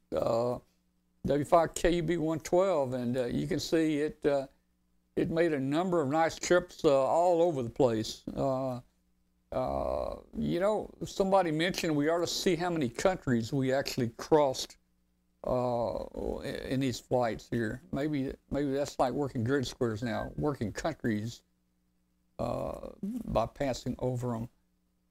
uh, 1.29 1.33
W5KUB 1.33 2.17
112, 2.17 2.93
and 2.93 3.17
uh, 3.17 3.25
you 3.25 3.47
can 3.47 3.59
see 3.59 3.99
it. 3.99 4.25
Uh, 4.25 4.47
it 5.15 5.31
made 5.31 5.53
a 5.53 5.59
number 5.59 6.01
of 6.01 6.09
nice 6.09 6.35
trips 6.35 6.85
uh, 6.85 7.05
all 7.05 7.41
over 7.41 7.63
the 7.63 7.69
place. 7.69 8.21
Uh, 8.35 8.79
uh, 9.51 10.15
you 10.37 10.59
know, 10.59 10.89
somebody 11.05 11.51
mentioned 11.51 11.95
we 11.95 12.09
ought 12.09 12.19
to 12.19 12.27
see 12.27 12.55
how 12.55 12.69
many 12.69 12.89
countries 12.89 13.51
we 13.51 13.71
actually 13.71 14.09
crossed 14.17 14.77
uh, 15.45 16.03
in 16.67 16.79
these 16.79 16.99
flights 16.99 17.47
here. 17.49 17.81
Maybe 17.91 18.33
maybe 18.51 18.73
that's 18.73 18.99
like 18.99 19.13
working 19.13 19.43
grid 19.43 19.65
squares 19.65 20.03
now, 20.03 20.31
working 20.35 20.71
countries 20.71 21.41
by 22.37 23.45
passing 23.53 23.95
over 23.99 24.33
them. 24.33 24.49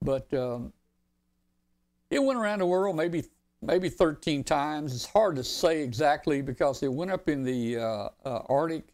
But 0.03 0.33
um, 0.35 0.73
it 2.11 2.23
went 2.23 2.39
around 2.39 2.61
the 2.61 2.67
world 2.67 2.95
maybe 2.95 3.25
maybe 3.67 3.89
13 3.89 4.45
times. 4.45 4.95
It's 4.95 5.07
hard 5.07 5.37
to 5.37 5.45
say 5.45 5.83
exactly 5.83 6.41
because 6.41 6.83
it 6.83 6.93
went 6.93 7.11
up 7.11 7.29
in 7.29 7.43
the 7.43 7.79
uh, 7.79 8.09
uh, 8.25 8.43
Arctic 8.49 8.85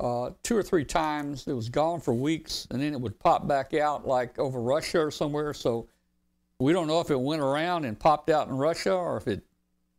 uh, 0.00 0.30
two 0.42 0.56
or 0.56 0.62
three 0.62 0.84
times. 0.84 1.46
It 1.46 1.52
was 1.52 1.68
gone 1.68 2.00
for 2.00 2.12
weeks, 2.12 2.66
and 2.70 2.82
then 2.82 2.92
it 2.92 3.00
would 3.00 3.18
pop 3.18 3.46
back 3.46 3.74
out 3.74 4.06
like 4.06 4.38
over 4.38 4.60
Russia 4.60 5.06
or 5.06 5.10
somewhere. 5.10 5.54
So 5.54 5.88
we 6.58 6.72
don't 6.72 6.86
know 6.86 7.00
if 7.00 7.10
it 7.10 7.20
went 7.20 7.42
around 7.42 7.84
and 7.84 7.98
popped 7.98 8.30
out 8.30 8.48
in 8.48 8.54
Russia 8.54 8.94
or 8.94 9.16
if 9.16 9.28
it 9.28 9.42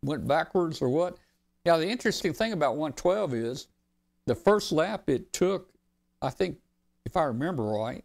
went 0.04 0.28
backwards 0.28 0.82
or 0.82 0.90
what. 0.90 1.18
Now, 1.66 1.78
the 1.78 1.88
interesting 1.88 2.34
thing 2.34 2.52
about 2.52 2.72
112 2.72 3.34
is 3.34 3.68
the 4.26 4.36
first 4.36 4.72
lap 4.72 5.10
it 5.10 5.32
took, 5.32 5.70
I 6.22 6.30
think, 6.30 6.58
if 7.06 7.16
I 7.16 7.24
remember 7.24 7.64
right, 7.64 8.04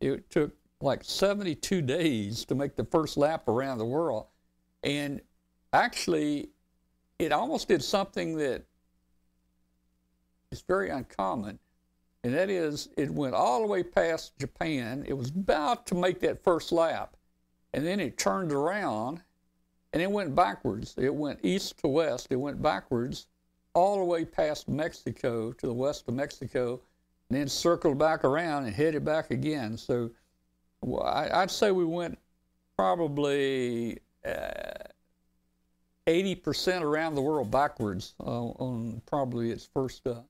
it 0.00 0.28
took 0.30 0.52
like 0.80 1.04
72 1.04 1.82
days 1.82 2.44
to 2.46 2.54
make 2.54 2.76
the 2.76 2.84
first 2.84 3.16
lap 3.16 3.48
around 3.48 3.78
the 3.78 3.84
world. 3.84 4.26
And 4.82 5.20
actually, 5.72 6.48
it 7.18 7.32
almost 7.32 7.68
did 7.68 7.82
something 7.82 8.36
that 8.38 8.64
is 10.50 10.62
very 10.62 10.90
uncommon. 10.90 11.58
And 12.24 12.34
that 12.34 12.50
is, 12.50 12.88
it 12.96 13.10
went 13.10 13.34
all 13.34 13.60
the 13.60 13.66
way 13.66 13.82
past 13.82 14.38
Japan. 14.38 15.04
It 15.06 15.14
was 15.14 15.30
about 15.30 15.86
to 15.88 15.94
make 15.94 16.20
that 16.20 16.44
first 16.44 16.70
lap. 16.72 17.16
And 17.74 17.84
then 17.84 18.00
it 18.00 18.18
turned 18.18 18.52
around 18.52 19.22
and 19.92 20.02
it 20.02 20.10
went 20.10 20.34
backwards. 20.34 20.94
It 20.96 21.14
went 21.14 21.40
east 21.42 21.78
to 21.78 21.88
west. 21.88 22.28
It 22.30 22.36
went 22.36 22.62
backwards 22.62 23.26
all 23.74 23.98
the 23.98 24.04
way 24.04 24.24
past 24.24 24.68
Mexico 24.68 25.52
to 25.52 25.66
the 25.66 25.72
west 25.72 26.04
of 26.08 26.14
Mexico, 26.14 26.80
and 27.28 27.38
then 27.38 27.48
circled 27.48 27.98
back 27.98 28.24
around 28.24 28.64
and 28.64 28.74
headed 28.74 29.04
back 29.04 29.30
again. 29.30 29.76
So 29.76 30.10
well, 30.82 31.02
I, 31.02 31.30
I'd 31.32 31.50
say 31.50 31.70
we 31.70 31.84
went 31.84 32.18
probably 32.76 33.98
eighty 36.06 36.34
percent 36.34 36.84
around 36.84 37.14
the 37.14 37.22
world 37.22 37.50
backwards 37.50 38.14
uh, 38.20 38.24
on 38.24 39.00
probably 39.06 39.50
its 39.50 39.68
first 39.72 40.06
uh, 40.06 40.20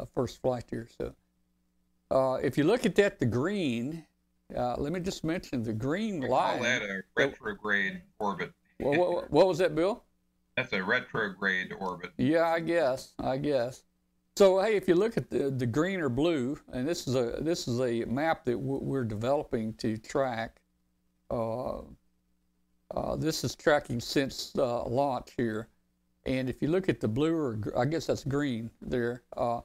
uh, 0.00 0.06
first 0.14 0.40
flight 0.40 0.64
here. 0.70 0.88
So 0.98 1.14
uh, 2.10 2.34
if 2.42 2.56
you 2.58 2.64
look 2.64 2.86
at 2.86 2.94
that, 2.96 3.18
the 3.18 3.26
green. 3.26 4.04
Uh, 4.56 4.76
let 4.78 4.92
me 4.92 5.00
just 5.00 5.24
mention 5.24 5.64
the 5.64 5.72
green 5.72 6.24
I 6.24 6.28
line. 6.28 6.54
call 6.54 6.62
that 6.62 6.82
a 6.82 7.02
retrograde 7.16 8.00
orbit. 8.20 8.52
What, 8.78 8.96
what, 8.96 9.30
what 9.32 9.46
was 9.48 9.58
that, 9.58 9.74
Bill? 9.74 10.04
That's 10.56 10.72
a 10.72 10.80
retrograde 10.82 11.72
orbit. 11.80 12.12
Yeah, 12.16 12.46
I 12.46 12.60
guess. 12.60 13.12
I 13.18 13.38
guess. 13.38 13.82
So 14.36 14.60
hey, 14.60 14.76
if 14.76 14.86
you 14.86 14.94
look 14.94 15.16
at 15.16 15.30
the, 15.30 15.50
the 15.50 15.66
green 15.66 16.00
or 16.00 16.08
blue, 16.08 16.60
and 16.72 16.86
this 16.86 17.08
is 17.08 17.16
a 17.16 17.38
this 17.40 17.66
is 17.66 17.80
a 17.80 18.04
map 18.04 18.44
that 18.44 18.56
we're 18.56 19.04
developing 19.04 19.74
to 19.74 19.96
track. 19.96 20.60
Uh, 21.28 21.78
uh, 22.94 23.16
this 23.16 23.42
is 23.44 23.54
tracking 23.54 24.00
since 24.00 24.52
uh, 24.56 24.84
launch 24.84 25.30
here, 25.36 25.68
and 26.24 26.48
if 26.48 26.62
you 26.62 26.68
look 26.68 26.88
at 26.88 27.00
the 27.00 27.08
blue 27.08 27.34
or 27.34 27.58
I 27.76 27.84
guess 27.84 28.06
that's 28.06 28.24
green 28.24 28.70
there, 28.80 29.22
uh, 29.36 29.60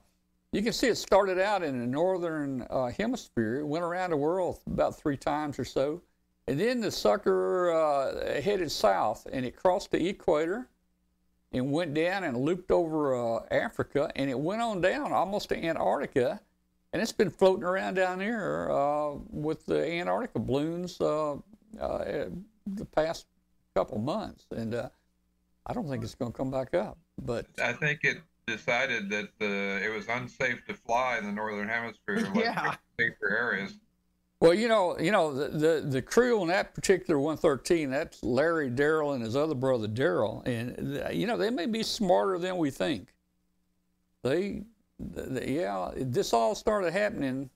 you 0.52 0.62
can 0.62 0.74
see 0.74 0.88
it 0.88 0.96
started 0.96 1.40
out 1.40 1.64
in 1.64 1.80
the 1.80 1.88
northern 1.88 2.66
uh, 2.70 2.88
hemisphere. 2.88 3.60
It 3.60 3.66
went 3.66 3.84
around 3.84 4.10
the 4.10 4.18
world 4.18 4.60
about 4.68 4.98
three 4.98 5.18
times 5.18 5.60
or 5.60 5.66
so, 5.66 6.02
and 6.48 6.60
then 6.60 6.82
the 6.82 6.92
sucker 6.92 7.72
uh, 7.72 8.42
headed 8.42 8.72
south, 8.72 9.28
and 9.32 9.46
it 9.46 9.56
crossed 9.56 9.92
the 9.92 10.08
equator 10.08 10.68
and 11.54 11.72
went 11.72 11.94
down 11.94 12.24
and 12.24 12.38
looped 12.38 12.72
over 12.72 13.44
Africa, 13.52 14.12
and 14.16 14.30
it 14.30 14.40
went 14.40 14.62
on 14.62 14.82
down 14.82 15.12
almost 15.12 15.50
to 15.50 15.64
Antarctica, 15.64 16.40
and 16.92 17.02
it's 17.02 17.12
been 17.12 17.30
floating 17.30 17.64
around 17.64 17.96
down 17.96 18.20
there 18.20 18.70
with 19.30 19.66
the 19.66 19.86
Antarctica 19.86 20.40
balloons 20.40 21.00
uh, 21.02 21.36
the 22.68 22.86
past 22.86 23.26
couple 23.76 24.00
months, 24.00 24.46
and 24.52 24.74
uh, 24.74 24.90
I 25.66 25.74
don't 25.74 25.88
think 25.88 26.04
it's 26.04 26.16
going 26.16 26.32
to 26.32 26.38
come 26.38 26.52
back 26.52 26.74
up. 26.74 26.98
But 27.22 27.48
I 27.62 27.74
think 27.74 28.02
it 28.04 28.18
decided 28.48 29.10
that 29.10 29.30
uh, 29.42 29.86
it 29.86 29.94
was 29.94 30.08
unsafe 30.08 30.66
to 30.66 30.74
fly 30.74 31.18
in 31.18 31.26
the 31.26 31.32
northern 31.32 31.68
hemisphere. 31.68 32.28
Yeah. 32.36 32.76
safer 33.00 33.30
areas. 33.30 33.74
well, 34.40 34.54
you 34.54 34.68
know, 34.68 34.98
you 35.00 35.12
know 35.12 35.34
the 35.34 35.58
the, 35.58 35.88
the 35.88 36.02
crew 36.02 36.42
on 36.42 36.48
that 36.48 36.74
particular 36.74 37.20
113, 37.20 37.90
that's 37.90 38.24
Larry, 38.24 38.70
Daryl, 38.70 39.14
and 39.14 39.24
his 39.24 39.36
other 39.36 39.56
brother 39.56 39.88
Daryl, 39.88 40.46
and 40.48 41.02
uh, 41.04 41.10
you 41.10 41.28
know 41.28 41.38
they 41.38 41.50
may 41.50 41.66
be 41.66 41.84
smarter 41.84 42.38
than 42.38 42.58
we 42.58 42.70
think. 42.70 43.14
They, 44.24 44.64
th 45.16 45.30
th- 45.30 45.50
yeah, 45.50 45.92
this 45.96 46.34
all 46.34 46.54
started 46.54 46.94
happening 46.94 47.50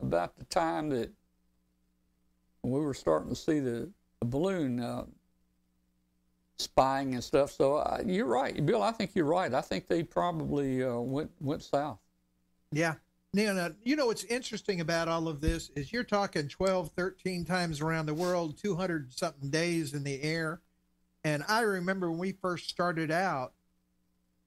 about 0.00 0.36
the 0.36 0.44
time 0.44 0.90
that 0.90 1.10
we 2.62 2.80
were 2.80 2.94
starting 2.94 3.28
to 3.28 3.36
see 3.36 3.60
the 3.60 3.90
balloon 4.24 4.80
uh, 4.80 5.04
spying 6.58 7.14
and 7.14 7.24
stuff. 7.24 7.52
So 7.52 7.76
uh, 7.76 8.02
you're 8.04 8.26
right, 8.26 8.64
Bill. 8.64 8.82
I 8.82 8.92
think 8.92 9.12
you're 9.14 9.24
right. 9.24 9.52
I 9.52 9.60
think 9.60 9.88
they 9.88 10.02
probably 10.02 10.82
uh, 10.84 10.96
went 10.96 11.30
went 11.40 11.62
south. 11.62 11.98
Yeah. 12.72 12.94
Now, 13.32 13.70
you 13.82 13.96
know 13.96 14.06
what's 14.06 14.22
interesting 14.24 14.80
about 14.80 15.08
all 15.08 15.26
of 15.26 15.40
this 15.40 15.70
is 15.74 15.92
you're 15.92 16.04
talking 16.04 16.46
12, 16.46 16.90
13 16.96 17.44
times 17.44 17.80
around 17.80 18.06
the 18.06 18.14
world, 18.14 18.56
200 18.56 19.12
something 19.12 19.50
days 19.50 19.92
in 19.92 20.04
the 20.04 20.22
air. 20.22 20.60
And 21.24 21.42
I 21.48 21.62
remember 21.62 22.10
when 22.10 22.20
we 22.20 22.32
first 22.32 22.70
started 22.70 23.10
out, 23.10 23.52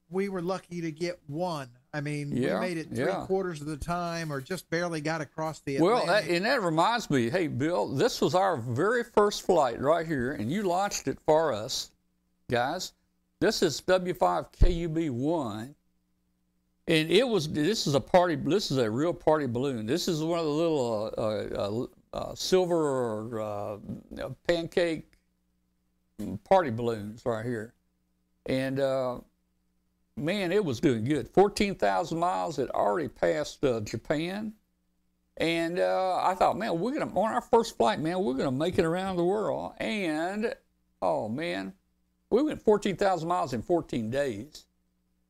we 0.10 0.30
were 0.30 0.42
lucky 0.42 0.80
to 0.80 0.92
get 0.92 1.20
one. 1.28 1.70
I 1.94 2.02
mean, 2.02 2.36
Yeah, 2.36 2.60
we 2.60 2.68
made 2.68 2.78
it 2.78 2.90
three 2.90 3.06
yeah. 3.06 3.26
quarters 3.26 3.62
of 3.62 3.68
the 3.68 3.78
time 3.78 4.32
or 4.32 4.42
just 4.42 4.70
barely 4.70 5.02
got 5.02 5.22
across 5.22 5.60
the 5.62 5.80
Well, 5.80 6.06
that, 6.06 6.28
and 6.28 6.46
that 6.46 6.62
reminds 6.62 7.10
me, 7.10 7.30
hey, 7.30 7.48
Bill, 7.48 7.88
this 7.88 8.22
was 8.22 8.36
our 8.36 8.58
very 8.58 9.04
first 9.04 9.44
flight 9.44 9.80
right 9.80 10.06
here, 10.06 10.34
and 10.34 10.52
you 10.52 10.64
launched 10.64 11.08
it 11.08 11.18
for 11.26 11.54
us, 11.54 11.92
guys. 12.52 12.94
This 13.40 13.62
is 13.62 13.82
W5KUB1, 13.82 15.74
and 16.88 17.12
it 17.12 17.28
was. 17.28 17.48
This 17.48 17.86
is 17.86 17.94
a 17.94 18.00
party. 18.00 18.36
This 18.36 18.72
is 18.72 18.78
a 18.78 18.90
real 18.90 19.14
party 19.14 19.46
balloon. 19.46 19.86
This 19.86 20.08
is 20.08 20.24
one 20.24 20.40
of 20.40 20.46
the 20.46 20.52
little 20.52 21.14
uh, 21.18 21.22
uh, 21.22 21.86
uh, 22.18 22.36
silver 22.36 22.76
or 22.76 23.40
uh, 23.40 23.78
pancake 24.48 25.12
party 26.44 26.72
balloons 26.72 27.22
right 27.26 27.46
here, 27.46 27.74
and. 28.48 28.80
Man, 30.18 30.52
it 30.52 30.66
was 30.66 30.80
doing 30.80 31.04
good. 31.06 31.30
14,000 31.30 32.18
miles. 32.18 32.58
It 32.58 32.72
already 32.72 33.08
passed 33.08 33.64
uh, 33.64 33.80
Japan. 33.82 34.54
And 35.38 35.80
uh, 35.80 36.20
I 36.24 36.34
thought, 36.34 36.58
man, 36.58 36.80
we're 36.80 36.94
going 36.94 37.08
to, 37.08 37.16
on 37.16 37.32
our 37.32 37.42
first 37.42 37.78
flight, 37.78 38.00
man, 38.00 38.24
we're 38.24 38.34
going 38.34 38.46
to 38.46 38.52
make 38.52 38.80
it 38.80 38.86
around 38.86 39.18
the 39.18 39.24
world. 39.24 39.74
And, 39.78 40.56
oh, 41.04 41.30
man, 41.30 41.74
we 42.32 42.42
went 42.42 42.62
14,000 42.62 43.28
miles 43.28 43.54
in 43.54 43.62
14 43.62 44.10
days. 44.10 44.66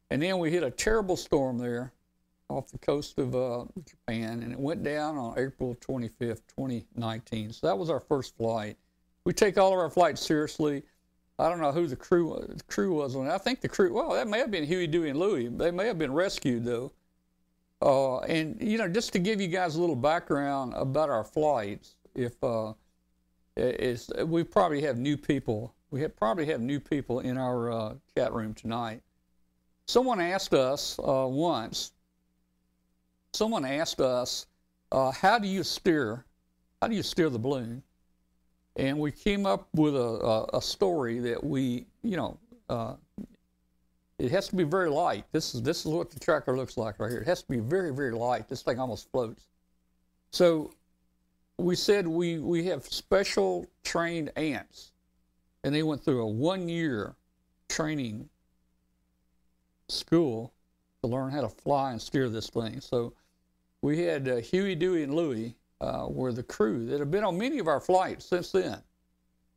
And 0.10 0.22
then 0.22 0.40
we 0.40 0.50
hit 0.50 0.64
a 0.64 0.72
terrible 0.72 1.18
storm 1.18 1.58
there 1.58 1.92
off 2.48 2.72
the 2.72 2.78
coast 2.78 3.20
of 3.20 3.36
uh, 3.36 3.66
Japan. 3.86 4.42
And 4.42 4.54
it 4.54 4.60
went 4.60 4.84
down 4.84 5.18
on 5.18 5.38
April 5.38 5.76
25th, 5.76 6.42
2019. 6.56 7.52
So 7.52 7.68
that 7.68 7.78
was 7.78 7.90
our 7.90 8.00
first 8.00 8.38
flight. 8.38 8.78
We 9.26 9.34
take 9.34 9.58
all 9.58 9.74
of 9.74 9.80
our 9.80 9.90
flights 9.90 10.26
seriously. 10.26 10.84
I 11.40 11.50
don't 11.50 11.62
know 11.62 11.72
who 11.72 11.86
the 11.88 11.96
crew 11.96 12.44
the 12.50 12.64
crew 12.64 12.94
was 12.94 13.16
on. 13.16 13.30
I 13.30 13.38
think 13.38 13.62
the 13.62 13.70
crew. 13.70 13.94
Well, 13.94 14.12
that 14.12 14.28
may 14.28 14.40
have 14.40 14.50
been 14.50 14.64
Huey, 14.64 14.88
Dewey, 14.88 15.12
and 15.12 15.20
Louie. 15.20 15.48
They 15.48 15.72
may 15.72 15.86
have 15.86 16.00
been 16.00 16.14
rescued 16.14 16.66
though. 16.66 16.92
Uh, 17.82 18.20
and 18.22 18.60
you 18.60 18.78
know, 18.78 18.88
just 18.88 19.14
to 19.14 19.20
give 19.20 19.40
you 19.40 19.48
guys 19.48 19.76
a 19.76 19.80
little 19.80 19.96
background 19.96 20.74
about 20.76 21.10
our 21.10 21.24
flights, 21.24 21.96
if 22.16 22.44
uh, 22.44 22.74
is 23.56 24.10
we 24.26 24.44
probably 24.44 24.82
have 24.82 24.98
new 24.98 25.18
people. 25.18 25.74
We 25.90 26.02
have, 26.02 26.16
probably 26.16 26.46
have 26.48 26.60
new 26.60 26.80
people 26.80 27.22
in 27.22 27.38
our 27.38 27.72
uh, 27.72 27.94
chat 28.16 28.34
room 28.34 28.54
tonight. 28.54 29.02
Someone 29.88 30.20
asked 30.20 30.54
us 30.54 31.00
uh, 31.00 31.26
once. 31.30 31.94
Someone 33.34 33.64
asked 33.64 34.02
us, 34.02 34.48
uh, 34.92 35.12
"How 35.12 35.38
do 35.38 35.48
you 35.48 35.64
steer? 35.64 36.26
How 36.82 36.88
do 36.88 36.96
you 36.96 37.04
steer 37.04 37.30
the 37.30 37.40
balloon?" 37.40 37.84
And 38.78 38.98
we 38.98 39.12
came 39.12 39.46
up 39.46 39.68
with 39.74 39.96
a, 39.96 40.00
a, 40.00 40.58
a 40.58 40.62
story 40.62 41.20
that 41.20 41.44
we, 41.44 41.86
you 42.04 42.16
know, 42.16 42.38
uh, 42.70 42.94
it 44.20 44.32
has 44.32 44.48
to 44.48 44.56
be 44.56 44.64
very 44.64 44.90
light. 44.90 45.26
This 45.32 45.54
is 45.54 45.62
this 45.62 45.86
is 45.86 45.92
what 45.92 46.10
the 46.10 46.20
tracker 46.20 46.56
looks 46.56 46.78
like 46.78 47.00
right 47.00 47.10
here. 47.10 47.20
It 47.20 47.28
has 47.28 47.42
to 47.42 47.50
be 47.50 47.60
very 47.60 47.94
very 47.94 48.12
light. 48.12 48.48
This 48.48 48.62
thing 48.62 48.80
almost 48.80 49.12
floats. 49.12 49.48
So 50.32 50.72
we 51.58 51.76
said 51.76 52.08
we 52.08 52.40
we 52.40 52.66
have 52.66 52.86
special 52.86 53.68
trained 53.84 54.32
ants, 54.36 54.92
and 55.64 55.74
they 55.74 55.84
went 55.84 56.04
through 56.04 56.22
a 56.22 56.28
one 56.28 56.70
year 56.70 57.16
training 57.70 58.30
school 59.88 60.52
to 61.02 61.08
learn 61.08 61.32
how 61.32 61.42
to 61.42 61.50
fly 61.50 61.92
and 61.92 62.02
steer 62.02 62.30
this 62.30 62.50
thing. 62.50 62.82
So 62.82 63.14
we 63.82 64.02
had 64.02 64.28
uh, 64.28 64.36
Huey, 64.38 64.76
Dewey, 64.76 65.04
and 65.04 65.14
Louie 65.14 65.56
uh, 65.82 66.08
were 66.10 66.34
the 66.34 66.44
crew 66.44 66.86
that 66.88 67.00
have 67.00 67.12
been 67.12 67.24
on 67.24 67.38
many 67.38 67.60
of 67.60 67.68
our 67.68 67.80
flights 67.80 68.26
since 68.26 68.52
then. 68.52 68.82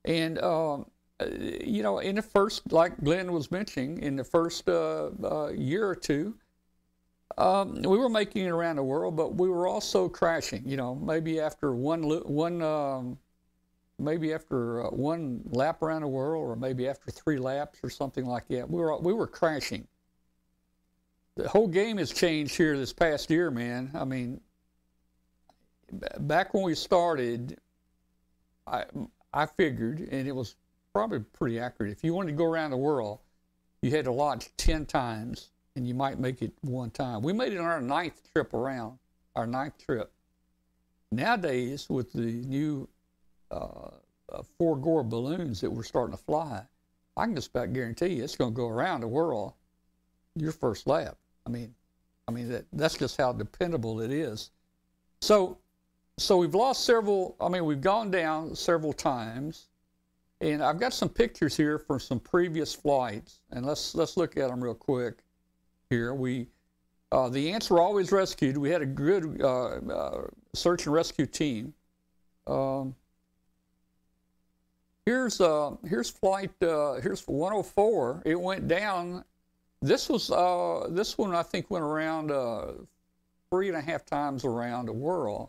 And, 0.04 0.38
um, 0.40 0.86
uh, 1.20 1.26
you 1.64 1.82
know, 1.82 1.98
in 1.98 2.16
the 2.16 2.22
first, 2.22 2.72
like 2.72 2.98
Glenn 3.02 3.32
was 3.32 3.50
mentioning, 3.50 3.98
in 3.98 4.16
the 4.16 4.24
first 4.24 4.68
uh, 4.68 5.10
uh, 5.22 5.48
year 5.48 5.86
or 5.86 5.94
two, 5.94 6.34
um, 7.38 7.82
we 7.82 7.96
were 7.96 8.08
making 8.08 8.46
it 8.46 8.50
around 8.50 8.76
the 8.76 8.82
world, 8.82 9.16
but 9.16 9.34
we 9.34 9.48
were 9.48 9.66
also 9.66 10.08
crashing. 10.08 10.62
You 10.66 10.76
know, 10.76 10.94
maybe 10.94 11.40
after 11.40 11.74
one 11.74 12.02
one 12.02 12.60
um, 12.60 13.18
maybe 13.98 14.32
after 14.32 14.86
uh, 14.86 14.90
one 14.90 15.42
lap 15.50 15.82
around 15.82 16.02
the 16.02 16.08
world, 16.08 16.42
or 16.48 16.56
maybe 16.56 16.88
after 16.88 17.10
three 17.10 17.38
laps, 17.38 17.78
or 17.82 17.90
something 17.90 18.26
like 18.26 18.48
that. 18.48 18.68
We 18.68 18.80
were 18.80 18.98
we 18.98 19.12
were 19.12 19.26
crashing. 19.26 19.86
The 21.36 21.48
whole 21.48 21.68
game 21.68 21.98
has 21.98 22.12
changed 22.12 22.56
here 22.56 22.76
this 22.76 22.92
past 22.92 23.30
year, 23.30 23.50
man. 23.50 23.90
I 23.94 24.04
mean, 24.04 24.40
back 26.20 26.54
when 26.54 26.62
we 26.62 26.74
started, 26.74 27.58
I 28.66 28.84
I 29.32 29.46
figured, 29.46 30.00
and 30.00 30.26
it 30.26 30.34
was 30.34 30.56
probably 30.92 31.20
pretty 31.20 31.60
accurate. 31.60 31.92
If 31.92 32.02
you 32.02 32.14
wanted 32.14 32.32
to 32.32 32.36
go 32.36 32.44
around 32.44 32.70
the 32.70 32.76
world, 32.76 33.20
you 33.82 33.90
had 33.90 34.04
to 34.06 34.12
launch 34.12 34.50
ten 34.56 34.86
times, 34.86 35.50
and 35.76 35.86
you 35.86 35.94
might 35.94 36.18
make 36.18 36.42
it 36.42 36.52
one 36.62 36.90
time. 36.90 37.22
We 37.22 37.32
made 37.32 37.52
it 37.52 37.58
on 37.58 37.66
our 37.66 37.80
ninth 37.80 38.20
trip 38.32 38.54
around, 38.54 38.98
our 39.36 39.46
ninth 39.46 39.84
trip. 39.84 40.12
Nowadays, 41.12 41.88
with 41.88 42.12
the 42.12 42.20
new 42.46 42.88
uh, 43.50 43.90
uh, 44.32 44.42
four 44.58 44.76
Gore 44.76 45.02
balloons 45.02 45.60
that 45.60 45.70
we're 45.70 45.82
starting 45.82 46.16
to 46.16 46.22
fly, 46.22 46.62
I 47.16 47.24
can 47.24 47.34
just 47.34 47.50
about 47.50 47.72
guarantee 47.72 48.14
you 48.14 48.24
it's 48.24 48.36
going 48.36 48.52
to 48.52 48.56
go 48.56 48.68
around 48.68 49.00
the 49.00 49.08
world 49.08 49.54
your 50.36 50.52
first 50.52 50.86
lap. 50.86 51.16
I 51.46 51.50
mean, 51.50 51.74
I 52.28 52.32
mean 52.32 52.48
that 52.48 52.66
that's 52.72 52.96
just 52.96 53.16
how 53.16 53.32
dependable 53.32 54.00
it 54.00 54.12
is. 54.12 54.50
So, 55.20 55.58
so 56.20 56.36
we've 56.36 56.54
lost 56.54 56.84
several. 56.84 57.34
I 57.40 57.48
mean, 57.48 57.64
we've 57.64 57.80
gone 57.80 58.10
down 58.10 58.54
several 58.54 58.92
times, 58.92 59.68
and 60.40 60.62
I've 60.62 60.78
got 60.78 60.92
some 60.92 61.08
pictures 61.08 61.56
here 61.56 61.78
from 61.78 61.98
some 61.98 62.20
previous 62.20 62.74
flights, 62.74 63.40
and 63.50 63.64
let's 63.64 63.94
let's 63.94 64.16
look 64.16 64.36
at 64.36 64.48
them 64.48 64.62
real 64.62 64.74
quick. 64.74 65.18
Here 65.88 66.14
we. 66.14 66.48
Uh, 67.12 67.28
the 67.28 67.50
ants 67.50 67.70
were 67.70 67.80
always 67.80 68.12
rescued. 68.12 68.56
We 68.56 68.70
had 68.70 68.82
a 68.82 68.86
good 68.86 69.40
uh, 69.40 69.78
uh, 69.78 70.22
search 70.54 70.86
and 70.86 70.94
rescue 70.94 71.26
team. 71.26 71.74
Um, 72.46 72.94
here's 75.06 75.40
uh, 75.40 75.76
here's 75.88 76.10
flight 76.10 76.50
uh, 76.62 76.94
here's 77.00 77.26
104. 77.26 78.22
It 78.26 78.38
went 78.38 78.68
down. 78.68 79.24
This 79.82 80.08
was 80.10 80.30
uh, 80.30 80.86
this 80.90 81.16
one 81.16 81.34
I 81.34 81.42
think 81.42 81.70
went 81.70 81.82
around 81.82 82.28
three 83.50 83.68
and 83.68 83.76
a 83.76 83.80
half 83.80 84.04
times 84.04 84.44
around 84.44 84.86
the 84.86 84.92
world. 84.92 85.48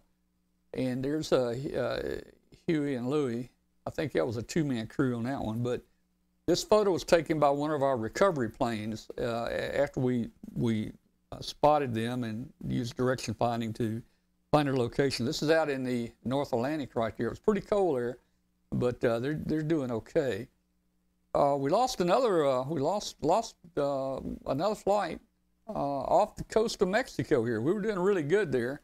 And 0.73 1.03
there's 1.03 1.33
uh, 1.33 1.55
uh, 1.75 2.21
Huey 2.67 2.95
and 2.95 3.09
Louie. 3.09 3.49
I 3.85 3.89
think 3.89 4.13
that 4.13 4.25
was 4.25 4.37
a 4.37 4.43
two 4.43 4.63
man 4.63 4.87
crew 4.87 5.15
on 5.17 5.23
that 5.23 5.41
one. 5.41 5.63
But 5.63 5.81
this 6.45 6.63
photo 6.63 6.91
was 6.91 7.03
taken 7.03 7.39
by 7.39 7.49
one 7.49 7.71
of 7.71 7.83
our 7.83 7.97
recovery 7.97 8.49
planes 8.49 9.07
uh, 9.17 9.45
after 9.45 9.99
we 9.99 10.29
we 10.55 10.91
uh, 11.31 11.39
spotted 11.39 11.93
them 11.93 12.23
and 12.23 12.51
used 12.67 12.95
direction 12.97 13.33
finding 13.33 13.73
to 13.73 14.01
find 14.51 14.67
their 14.67 14.75
location. 14.75 15.25
This 15.25 15.41
is 15.41 15.49
out 15.49 15.69
in 15.69 15.83
the 15.83 16.11
North 16.25 16.51
Atlantic 16.53 16.95
right 16.95 17.13
here. 17.15 17.29
It's 17.29 17.39
pretty 17.39 17.61
cold 17.61 17.97
there, 17.97 18.17
but 18.71 19.03
uh, 19.03 19.19
they're 19.19 19.39
they're 19.45 19.61
doing 19.61 19.91
okay. 19.91 20.47
Uh, 21.33 21.55
we 21.57 21.69
lost 21.69 22.01
another 22.01 22.45
uh, 22.45 22.63
we 22.63 22.81
lost 22.81 23.15
lost 23.21 23.55
another 23.75 24.75
flight 24.75 25.19
off 25.67 26.35
the 26.35 26.43
coast 26.45 26.81
of 26.81 26.89
Mexico 26.89 27.45
here. 27.45 27.61
We 27.61 27.71
were 27.71 27.81
doing 27.81 27.99
really 27.99 28.23
good 28.23 28.51
there, 28.51 28.81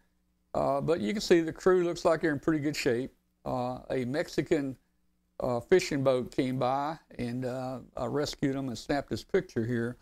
uh, 0.57 0.81
but 0.81 0.99
you 0.99 1.13
can 1.13 1.21
see 1.21 1.39
the 1.39 1.53
crew 1.53 1.83
looks 1.83 2.03
like 2.03 2.21
they're 2.21 2.33
in 2.33 2.39
pretty 2.39 2.59
good 2.59 2.75
shape. 2.75 3.13
Uh, 3.45 3.77
a 3.91 4.05
Mexican 4.05 4.75
uh, 5.39 5.59
fishing 5.59 6.03
boat 6.03 6.31
came 6.31 6.57
by 6.57 6.97
and 7.19 7.45
uh, 7.45 7.77
I 7.95 8.05
rescued 8.05 8.55
him 8.55 8.67
and 8.67 8.75
snapped 8.77 9.11
his 9.11 9.23
picture 9.23 9.63
here 9.63 9.97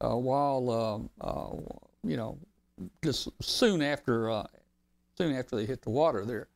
uh, 0.00 0.16
while 0.16 1.10
um, 1.20 1.60
you 2.08 2.16
know 2.16 2.38
just 3.02 3.30
soon 3.42 3.82
after 3.82 4.44
soon 5.18 5.34
after 5.34 5.56
they 5.56 5.66
hit 5.66 5.82
the 5.82 5.90
water 5.90 6.24
there. 6.24 6.46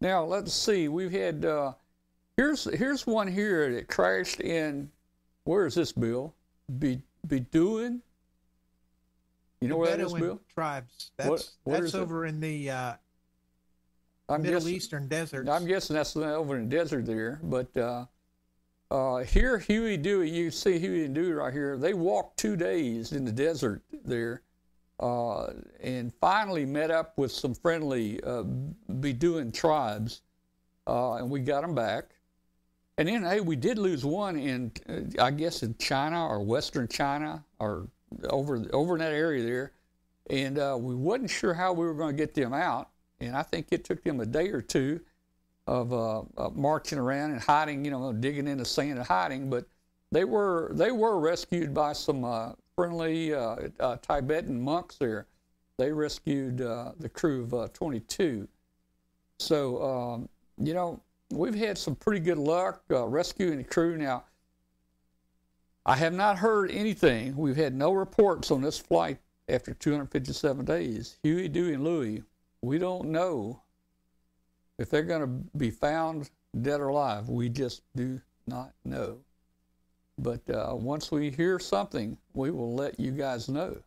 Now 0.00 0.24
let's 0.24 0.54
see. 0.54 0.88
We've 0.88 1.12
had 1.12 1.44
here's 2.38 2.64
here's 2.78 3.06
one 3.06 3.28
here 3.28 3.74
that 3.74 3.88
crashed 3.88 4.40
in. 4.40 4.90
Where 5.44 5.66
is 5.66 5.74
this, 5.74 5.92
Bill? 5.92 6.34
Be 6.78 7.02
Bedouin. 7.26 8.00
You 9.60 9.68
know 9.68 9.74
The 9.74 9.78
where 9.78 9.96
that 9.96 10.06
is, 10.06 10.12
Bill? 10.14 10.40
tribes. 10.54 11.10
That's 11.18 11.28
what 11.64 11.74
that's 11.74 11.86
is 11.88 11.94
it? 11.94 11.98
over 12.00 12.24
in 12.24 12.40
the 12.40 12.70
uh, 12.70 12.92
I'm 14.28 14.40
Middle 14.42 14.60
guessing- 14.60 14.74
Eastern 14.74 15.08
deserts. 15.08 15.50
I'm 15.50 15.66
guessing 15.66 15.96
that's 15.96 16.16
over 16.16 16.56
in 16.56 16.68
the 16.68 16.76
desert 16.76 17.04
there. 17.04 17.40
But 17.42 17.76
uh, 17.76 18.06
uh, 18.90 19.18
here, 19.18 19.58
Huey 19.58 19.98
Dewey, 19.98 20.30
you 20.30 20.50
see 20.50 20.78
Huey 20.78 21.04
and 21.04 21.14
Dewey 21.14 21.32
right 21.32 21.52
here. 21.52 21.76
They 21.76 21.92
walked 21.92 22.38
two 22.38 22.56
days 22.56 23.12
in 23.12 23.26
the 23.26 23.32
desert 23.32 23.82
there, 24.04 24.40
uh, 24.98 25.48
and 25.80 26.10
finally 26.22 26.64
met 26.64 26.90
up 26.90 27.18
with 27.18 27.30
some 27.30 27.54
friendly 27.54 28.22
uh, 28.24 28.44
Bedouin 28.88 29.52
tribes, 29.52 30.22
uh, 30.86 31.14
and 31.16 31.28
we 31.30 31.40
got 31.40 31.60
them 31.60 31.74
back. 31.74 32.04
And 32.96 33.08
then, 33.08 33.24
hey, 33.24 33.40
we 33.40 33.56
did 33.56 33.78
lose 33.78 34.04
one 34.06 34.36
in, 34.38 34.72
uh, 34.88 35.22
I 35.22 35.30
guess, 35.32 35.62
in 35.62 35.74
China 35.78 36.26
or 36.26 36.40
Western 36.40 36.88
China 36.88 37.44
or 37.58 37.88
over 38.28 38.64
over 38.72 38.94
in 38.94 39.00
that 39.00 39.12
area 39.12 39.42
there, 39.42 39.72
and 40.28 40.58
uh, 40.58 40.76
we 40.78 40.94
wasn't 40.94 41.30
sure 41.30 41.54
how 41.54 41.72
we 41.72 41.84
were 41.84 41.94
going 41.94 42.16
to 42.16 42.16
get 42.16 42.34
them 42.34 42.52
out. 42.52 42.90
And 43.20 43.36
I 43.36 43.42
think 43.42 43.68
it 43.70 43.84
took 43.84 44.02
them 44.02 44.20
a 44.20 44.26
day 44.26 44.48
or 44.48 44.62
two 44.62 45.00
of 45.66 45.92
uh, 45.92 46.22
uh, 46.36 46.50
marching 46.54 46.98
around 46.98 47.32
and 47.32 47.40
hiding, 47.40 47.84
you 47.84 47.90
know, 47.90 48.12
digging 48.12 48.48
in 48.48 48.58
the 48.58 48.64
sand 48.64 48.98
and 48.98 49.06
hiding. 49.06 49.50
But 49.50 49.66
they 50.10 50.24
were 50.24 50.70
they 50.74 50.90
were 50.90 51.18
rescued 51.18 51.72
by 51.72 51.92
some 51.92 52.24
uh, 52.24 52.52
friendly 52.74 53.34
uh, 53.34 53.56
uh, 53.78 53.96
Tibetan 53.96 54.60
monks 54.60 54.96
there. 54.96 55.26
They 55.76 55.92
rescued 55.92 56.58
the 56.58 57.10
crew 57.12 57.44
of 57.44 57.54
uh, 57.54 57.68
22. 57.72 58.46
So 59.38 59.82
um, 59.82 60.28
you 60.58 60.74
know 60.74 61.00
we've 61.30 61.54
had 61.54 61.78
some 61.78 61.94
pretty 61.94 62.20
good 62.20 62.38
luck 62.38 62.82
rescuing 62.88 63.58
the 63.58 63.64
crew. 63.64 63.96
Now 63.96 64.24
I 65.86 65.96
have 65.96 66.12
not 66.12 66.38
heard 66.38 66.70
anything. 66.70 67.36
We've 67.36 67.56
had 67.56 67.74
no 67.74 67.92
reports 67.92 68.50
on 68.50 68.60
this 68.60 68.78
flight 68.78 69.18
after 69.48 69.72
257 69.74 70.64
days. 70.64 71.16
Huey, 71.22 71.48
Dewey, 71.48 71.74
and 71.74 71.84
Louie. 71.84 72.22
We 72.62 72.78
don't 72.78 73.08
know 73.08 73.62
if 74.78 74.90
they're 74.90 75.02
going 75.02 75.22
to 75.22 75.58
be 75.58 75.70
found 75.70 76.30
dead 76.60 76.80
or 76.80 76.88
alive. 76.88 77.28
We 77.28 77.48
just 77.48 77.82
do 77.96 78.20
not 78.46 78.72
know. 78.84 79.18
But 80.18 80.48
uh, 80.50 80.74
once 80.74 81.10
we 81.10 81.30
hear 81.30 81.58
something, 81.58 82.18
we 82.34 82.50
will 82.50 82.74
let 82.74 83.00
you 83.00 83.12
guys 83.12 83.48
know. 83.48 83.78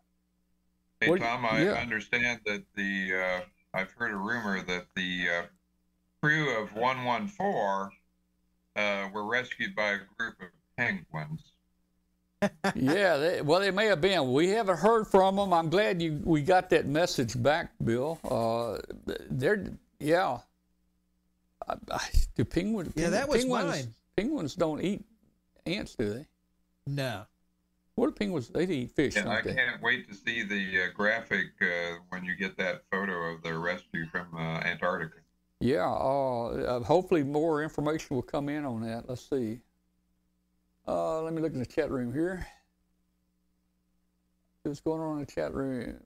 Hey, 0.99 1.09
What- 1.09 1.19
Tom, 1.21 1.45
I 1.45 1.63
yeah. 1.63 1.73
understand 1.73 2.39
that 2.47 2.63
the, 2.75 3.13
uh, 3.15 3.41
I've 3.77 3.91
heard 3.91 4.11
a 4.11 4.17
rumor 4.17 4.63
that 4.63 4.87
the 4.95 5.27
uh, 5.29 5.43
crew 6.21 6.57
of 6.59 6.73
114 6.73 7.89
uh, 8.75 9.09
were 9.13 9.25
rescued 9.25 9.75
by 9.75 9.91
a 9.91 9.97
group 10.17 10.41
of 10.41 10.47
penguins. 10.75 11.52
Yeah, 12.75 13.17
they, 13.17 13.41
well, 13.41 13.59
they 13.59 13.71
may 13.71 13.87
have 13.87 14.01
been. 14.01 14.31
We 14.31 14.49
haven't 14.49 14.77
heard 14.77 15.05
from 15.07 15.35
them. 15.35 15.53
I'm 15.53 15.69
glad 15.69 16.01
you 16.01 16.21
we 16.23 16.41
got 16.41 16.69
that 16.71 16.85
message 16.85 17.41
back, 17.41 17.71
Bill. 17.83 18.19
Uh, 18.23 18.79
they're 19.29 19.65
yeah. 19.99 20.39
I, 21.67 21.75
I, 21.91 22.09
do 22.35 22.43
penguin? 22.45 22.91
Yeah, 22.95 23.09
that 23.09 23.27
was 23.27 23.39
penguins, 23.39 23.65
mine. 23.65 23.95
Penguins 24.17 24.55
don't 24.55 24.81
eat 24.81 25.05
ants, 25.65 25.95
do 25.95 26.13
they? 26.13 26.25
no. 26.87 27.25
What 27.95 28.07
do 28.07 28.11
penguins? 28.13 28.47
They 28.49 28.63
eat 28.63 28.95
fish, 28.95 29.15
Yeah, 29.15 29.29
I 29.29 29.41
they? 29.41 29.53
can't 29.53 29.79
wait 29.81 30.09
to 30.09 30.15
see 30.15 30.41
the 30.41 30.85
uh, 30.85 30.85
graphic 30.95 31.49
uh, 31.61 31.97
when 32.09 32.25
you 32.25 32.35
get 32.35 32.57
that 32.57 32.81
photo 32.89 33.13
of 33.33 33.43
their 33.43 33.59
rescue 33.59 34.07
from 34.07 34.35
uh, 34.35 34.61
Antarctica. 34.61 35.17
Yeah, 35.59 35.85
uh, 35.85 36.47
uh, 36.47 36.79
hopefully 36.79 37.23
more 37.23 37.61
information 37.61 38.15
will 38.15 38.23
come 38.23 38.49
in 38.49 38.65
on 38.65 38.81
that. 38.81 39.07
Let's 39.07 39.29
see. 39.29 39.59
Uh, 40.87 41.21
let 41.21 41.33
me 41.33 41.41
look 41.41 41.53
in 41.53 41.59
the 41.59 41.65
chat 41.65 41.89
room 41.89 42.13
here. 42.13 42.45
See 44.63 44.69
what's 44.69 44.81
going 44.81 45.01
on 45.01 45.19
in 45.19 45.25
the 45.25 45.31
chat 45.31 45.53
room. 45.53 45.99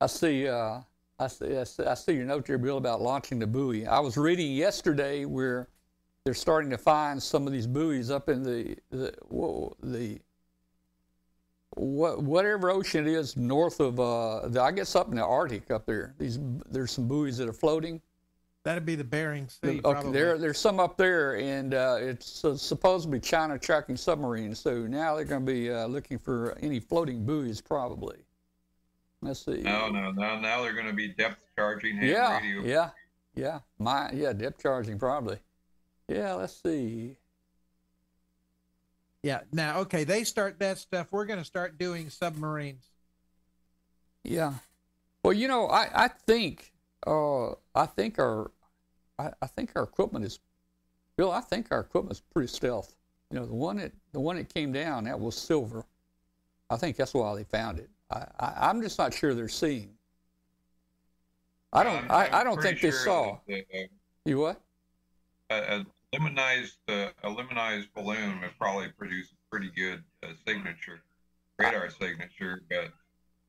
I 0.00 0.06
see. 0.06 0.48
Uh, 0.48 0.80
I 1.18 1.26
see. 1.28 1.56
I 1.56 1.94
see. 1.94 2.12
Your 2.12 2.24
note 2.24 2.46
there, 2.46 2.58
Bill, 2.58 2.78
about 2.78 3.00
launching 3.00 3.38
the 3.38 3.46
buoy. 3.46 3.86
I 3.86 4.00
was 4.00 4.16
reading 4.16 4.52
yesterday 4.52 5.24
where 5.26 5.68
they're 6.24 6.34
starting 6.34 6.70
to 6.70 6.78
find 6.78 7.22
some 7.22 7.46
of 7.46 7.52
these 7.52 7.66
buoys 7.66 8.10
up 8.10 8.28
in 8.28 8.42
the 8.42 8.76
the 8.90 9.14
whoa, 9.28 9.76
the 9.82 10.18
what, 11.74 12.22
whatever 12.22 12.70
ocean 12.70 13.06
it 13.06 13.12
is 13.12 13.36
north 13.36 13.80
of, 13.80 13.98
uh, 13.98 14.48
the, 14.48 14.60
I 14.62 14.72
guess 14.72 14.94
up 14.94 15.08
in 15.08 15.16
the 15.16 15.24
Arctic 15.24 15.70
up 15.70 15.86
there. 15.86 16.14
These 16.18 16.38
there's 16.70 16.90
some 16.90 17.08
buoys 17.08 17.38
that 17.38 17.48
are 17.48 17.52
floating. 17.52 18.00
That'd 18.64 18.86
be 18.86 18.94
the 18.94 19.04
Bering 19.04 19.48
Sea. 19.48 19.68
Okay, 19.68 19.80
probably. 19.80 20.12
there 20.12 20.38
there's 20.38 20.58
some 20.58 20.78
up 20.78 20.96
there, 20.96 21.36
and 21.36 21.74
uh, 21.74 21.96
it's 22.00 22.44
uh, 22.44 22.56
supposed 22.56 23.06
to 23.06 23.10
be 23.10 23.18
China 23.18 23.58
tracking 23.58 23.96
submarines. 23.96 24.60
So 24.60 24.86
now 24.86 25.16
they're 25.16 25.24
going 25.24 25.44
to 25.44 25.52
be 25.52 25.70
uh, 25.70 25.86
looking 25.86 26.18
for 26.18 26.56
any 26.60 26.78
floating 26.78 27.24
buoys, 27.24 27.60
probably. 27.60 28.18
Let's 29.20 29.44
see. 29.44 29.62
No, 29.62 29.88
no, 29.88 30.12
no. 30.12 30.38
Now 30.38 30.62
they're 30.62 30.74
going 30.74 30.86
to 30.86 30.92
be 30.92 31.08
depth 31.08 31.42
charging 31.56 31.96
ham 31.96 32.08
yeah, 32.08 32.38
radio. 32.38 32.62
yeah, 32.62 32.90
yeah. 33.34 33.58
My 33.78 34.10
yeah, 34.12 34.32
depth 34.32 34.62
charging 34.62 34.98
probably. 34.98 35.38
Yeah, 36.08 36.34
let's 36.34 36.60
see. 36.62 37.16
Yeah. 39.22 39.40
Now, 39.52 39.78
okay, 39.80 40.04
they 40.04 40.24
start 40.24 40.58
that 40.58 40.78
stuff. 40.78 41.08
We're 41.12 41.24
going 41.26 41.38
to 41.38 41.44
start 41.44 41.78
doing 41.78 42.10
submarines. 42.10 42.86
Yeah. 44.24 44.54
Well, 45.22 45.32
you 45.32 45.46
know, 45.48 45.68
I, 45.68 45.88
I 46.04 46.08
think 46.08 46.72
uh, 47.06 47.50
I 47.74 47.86
think 47.86 48.18
our 48.18 48.50
I, 49.18 49.30
I 49.40 49.46
think 49.46 49.72
our 49.76 49.84
equipment 49.84 50.24
is 50.24 50.40
Bill, 51.16 51.30
I 51.30 51.40
think 51.40 51.68
our 51.70 51.80
equipment 51.80 52.12
is 52.16 52.20
pretty 52.20 52.48
stealth. 52.48 52.94
You 53.30 53.38
know, 53.38 53.46
the 53.46 53.54
one 53.54 53.76
that 53.76 53.92
the 54.12 54.20
one 54.20 54.36
that 54.36 54.52
came 54.52 54.72
down 54.72 55.04
that 55.04 55.18
was 55.18 55.36
silver. 55.36 55.84
I 56.70 56.76
think 56.76 56.96
that's 56.96 57.14
why 57.14 57.34
they 57.36 57.44
found 57.44 57.78
it. 57.78 57.90
I, 58.10 58.24
I 58.40 58.68
I'm 58.68 58.82
just 58.82 58.98
not 58.98 59.14
sure 59.14 59.34
they're 59.34 59.48
seeing. 59.48 59.90
I 61.72 61.82
don't 61.84 61.96
I'm- 61.96 62.10
I, 62.10 62.26
I'm 62.26 62.34
I 62.34 62.44
don't 62.44 62.56
pretty 62.58 62.80
think 62.80 62.92
they 62.92 62.98
saw. 62.98 63.38
that, 63.46 63.64
uh, 63.74 63.78
You 64.24 64.38
what? 64.38 64.60
a, 65.50 65.84
aluminized 66.14 66.76
uh, 66.88 67.08
aluminized 67.24 67.88
balloon 67.94 68.40
would 68.40 68.56
probably 68.58 68.88
produce 68.88 69.28
a 69.32 69.36
pretty 69.50 69.70
good 69.76 70.02
uh, 70.22 70.28
signature, 70.46 71.02
radar 71.58 71.90
signature, 71.90 72.62
but 72.68 72.90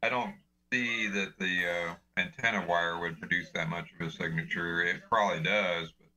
I 0.01 0.09
don't 0.09 0.33
see 0.71 1.07
that 1.07 1.37
the 1.39 1.61
uh, 1.65 1.93
antenna 2.17 2.65
wire 2.67 2.99
would 2.99 3.19
produce 3.19 3.49
that 3.53 3.69
much 3.69 3.87
of 3.99 4.07
a 4.07 4.11
signature. 4.11 4.81
It 4.83 5.01
probably 5.09 5.43
does, 5.43 5.91
but 5.99 6.07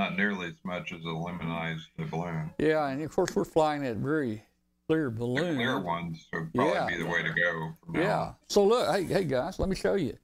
not 0.00 0.16
nearly 0.16 0.48
as 0.48 0.54
much 0.64 0.92
as 0.92 1.00
aluminized 1.02 1.82
balloon. 2.10 2.50
Yeah, 2.58 2.88
and 2.88 3.02
of 3.02 3.10
course 3.14 3.34
we're 3.34 3.44
flying 3.44 3.82
that 3.82 3.96
very 3.96 4.42
clear 4.88 5.04
The 5.10 5.16
balloon. 5.16 5.54
clear 5.56 5.80
ones 5.80 6.26
would 6.32 6.52
probably 6.54 6.74
Yeah. 6.74 6.86
be 6.86 6.96
the 7.02 7.06
way 7.06 7.22
to 7.22 7.30
go. 7.32 7.72
From 7.84 7.96
Yeah. 7.96 8.18
on. 8.20 8.36
So 8.48 8.64
look, 8.64 8.94
hey, 8.94 9.04
hey 9.04 9.24
guys, 9.24 9.58
let 9.58 9.68
me 9.68 9.76
show 9.76 9.94
you. 9.94 10.16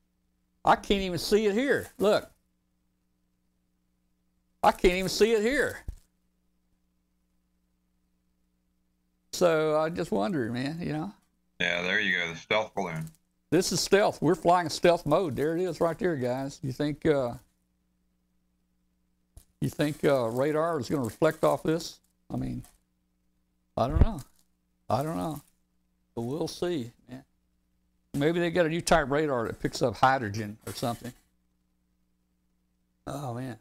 I 0.65 0.77
can't 0.77 1.01
even 1.01 1.19
see 1.19 1.47
it 1.47 1.55
here. 1.55 1.89
Look. 1.99 2.31
I 4.63 4.73
can't 4.73 4.95
even 4.95 5.09
see 5.09 5.33
it 5.33 5.43
here. 5.43 5.79
So 9.33 9.79
I 9.79 9.89
just 9.89 10.13
wondered, 10.13 10.53
man, 10.53 10.79
you 10.81 10.93
know. 10.93 11.13
Yeah, 11.61 11.83
there 11.83 12.01
you 12.01 12.19
go. 12.19 12.29
The 12.29 12.37
stealth 12.37 12.75
balloon. 12.75 13.07
This 13.51 13.73
is 13.73 13.81
stealth. 13.81 14.21
We're 14.21 14.35
flying 14.35 14.69
stealth 14.69 15.07
mode. 15.07 15.35
There 15.35 15.57
it 15.57 15.63
is 15.63 15.81
right 15.81 15.99
there, 15.99 16.17
guys. 16.17 16.61
You 16.63 16.73
think 16.73 17.05
uh 17.07 17.35
you 19.61 19.69
think 19.69 20.05
uh 20.05 20.29
radar 20.29 20.79
is 20.79 20.89
gonna 20.89 21.03
reflect 21.03 21.43
off 21.43 21.63
this? 21.63 22.01
I 22.33 22.37
mean, 22.37 22.65
I 23.77 23.89
don't 23.89 24.01
know. 24.03 24.21
I 24.89 25.03
don't 25.03 25.17
know. 25.17 25.41
But 26.15 26.23
we'll 26.23 26.49
see, 26.49 26.93
man. 27.09 27.25
Maybe 28.15 28.41
they 28.41 28.51
got 28.51 28.67
a 28.67 28.69
new 28.69 28.81
type 28.81 29.11
radar 29.11 29.47
that 29.47 29.61
picks 29.61 29.83
up 29.83 29.97
hydrogen 29.97 30.59
or 30.67 30.73
something. 30.73 31.13
Oh 33.07 33.35
man. 33.35 33.59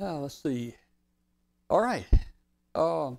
Oh, 0.00 0.20
let's 0.20 0.40
see. 0.40 0.74
All 1.68 1.80
right. 1.80 2.06
Um. 2.74 3.18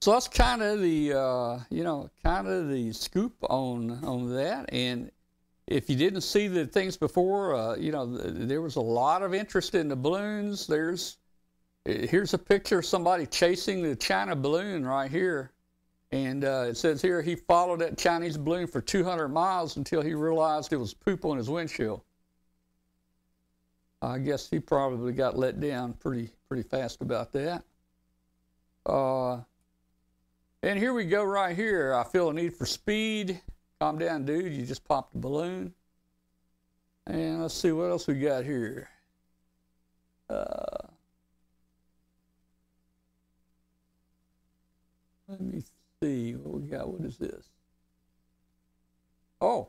So 0.00 0.12
that's 0.12 0.28
kind 0.28 0.62
of 0.62 0.80
the 0.80 1.12
uh, 1.12 1.58
you 1.70 1.84
know 1.84 2.08
kind 2.22 2.46
of 2.48 2.68
the 2.68 2.92
scoop 2.92 3.34
on 3.42 4.02
on 4.04 4.34
that. 4.34 4.72
And 4.72 5.10
if 5.66 5.90
you 5.90 5.96
didn't 5.96 6.22
see 6.22 6.48
the 6.48 6.66
things 6.66 6.96
before, 6.96 7.54
uh, 7.54 7.76
you 7.76 7.92
know 7.92 8.16
th- 8.16 8.48
there 8.48 8.62
was 8.62 8.76
a 8.76 8.80
lot 8.80 9.22
of 9.22 9.34
interest 9.34 9.74
in 9.74 9.88
the 9.88 9.96
balloons. 9.96 10.66
There's 10.66 11.18
here's 11.84 12.32
a 12.34 12.38
picture 12.38 12.78
of 12.78 12.86
somebody 12.86 13.26
chasing 13.26 13.82
the 13.82 13.96
China 13.96 14.34
balloon 14.36 14.86
right 14.86 15.10
here. 15.10 15.52
And 16.10 16.44
uh, 16.44 16.66
it 16.68 16.76
says 16.78 17.02
here 17.02 17.20
he 17.20 17.34
followed 17.36 17.80
that 17.80 17.98
Chinese 17.98 18.38
balloon 18.38 18.66
for 18.66 18.80
200 18.80 19.28
miles 19.28 19.76
until 19.76 20.00
he 20.00 20.14
realized 20.14 20.72
it 20.72 20.76
was 20.76 20.94
poop 20.94 21.26
on 21.26 21.36
his 21.36 21.50
windshield. 21.50 22.00
I 24.00 24.18
guess 24.18 24.48
he 24.48 24.60
probably 24.60 25.12
got 25.12 25.36
let 25.36 25.60
down 25.60 25.92
pretty 25.94 26.30
pretty 26.48 26.62
fast 26.62 27.02
about 27.02 27.32
that. 27.32 27.62
Uh, 28.86 29.40
and 30.62 30.78
here 30.78 30.92
we 30.92 31.04
go 31.04 31.24
right 31.24 31.54
here. 31.54 31.94
I 31.94 32.04
feel 32.04 32.30
a 32.30 32.32
need 32.32 32.54
for 32.54 32.66
speed. 32.66 33.40
Calm 33.80 33.98
down, 33.98 34.24
dude. 34.24 34.52
You 34.52 34.64
just 34.64 34.84
popped 34.84 35.14
a 35.14 35.18
balloon. 35.18 35.72
And 37.06 37.42
let's 37.42 37.54
see 37.54 37.72
what 37.72 37.90
else 37.90 38.06
we 38.06 38.14
got 38.14 38.44
here. 38.44 38.88
Uh, 40.28 40.86
let 45.28 45.40
me 45.40 45.62
see 46.02 46.34
what 46.34 46.60
we 46.60 46.68
got. 46.68 46.88
What 46.88 47.00
is 47.06 47.16
this? 47.16 47.48
Oh, 49.40 49.68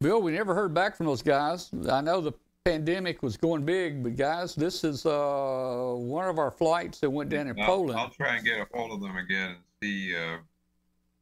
Bill, 0.00 0.20
we 0.20 0.32
never 0.32 0.54
heard 0.54 0.74
back 0.74 0.96
from 0.96 1.06
those 1.06 1.22
guys. 1.22 1.70
I 1.88 2.00
know 2.00 2.20
the 2.20 2.32
pandemic 2.64 3.22
was 3.22 3.36
going 3.36 3.64
big, 3.64 4.02
but 4.02 4.16
guys, 4.16 4.54
this 4.54 4.84
is 4.84 5.04
uh, 5.04 5.94
one 5.96 6.28
of 6.28 6.38
our 6.38 6.50
flights 6.50 7.00
that 7.00 7.10
went 7.10 7.30
down 7.30 7.48
in 7.48 7.58
I'll, 7.58 7.66
Poland. 7.66 7.98
I'll 7.98 8.10
try 8.10 8.36
and 8.36 8.44
get 8.44 8.60
a 8.60 8.66
hold 8.72 8.92
of 8.92 9.00
them 9.00 9.16
again 9.16 9.50
and 9.50 9.58
see 9.82 10.14
uh, 10.14 10.38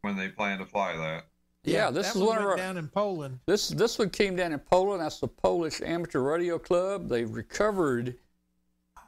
when 0.02 0.16
they 0.16 0.28
plan 0.28 0.58
to 0.58 0.66
fly 0.66 0.96
that. 0.96 1.24
yeah, 1.64 1.90
this 1.90 2.08
that 2.08 2.16
is 2.16 2.22
one 2.22 2.36
one 2.36 2.38
of 2.38 2.44
our. 2.44 2.56
down 2.56 2.76
in 2.76 2.88
Poland. 2.88 3.38
This 3.46 3.68
this 3.68 3.98
one 3.98 4.10
came 4.10 4.36
down 4.36 4.52
in 4.52 4.58
Poland. 4.58 5.00
That's 5.02 5.20
the 5.20 5.28
Polish 5.28 5.80
Amateur 5.80 6.20
Radio 6.20 6.58
Club. 6.58 7.08
They've 7.08 7.30
recovered. 7.30 8.16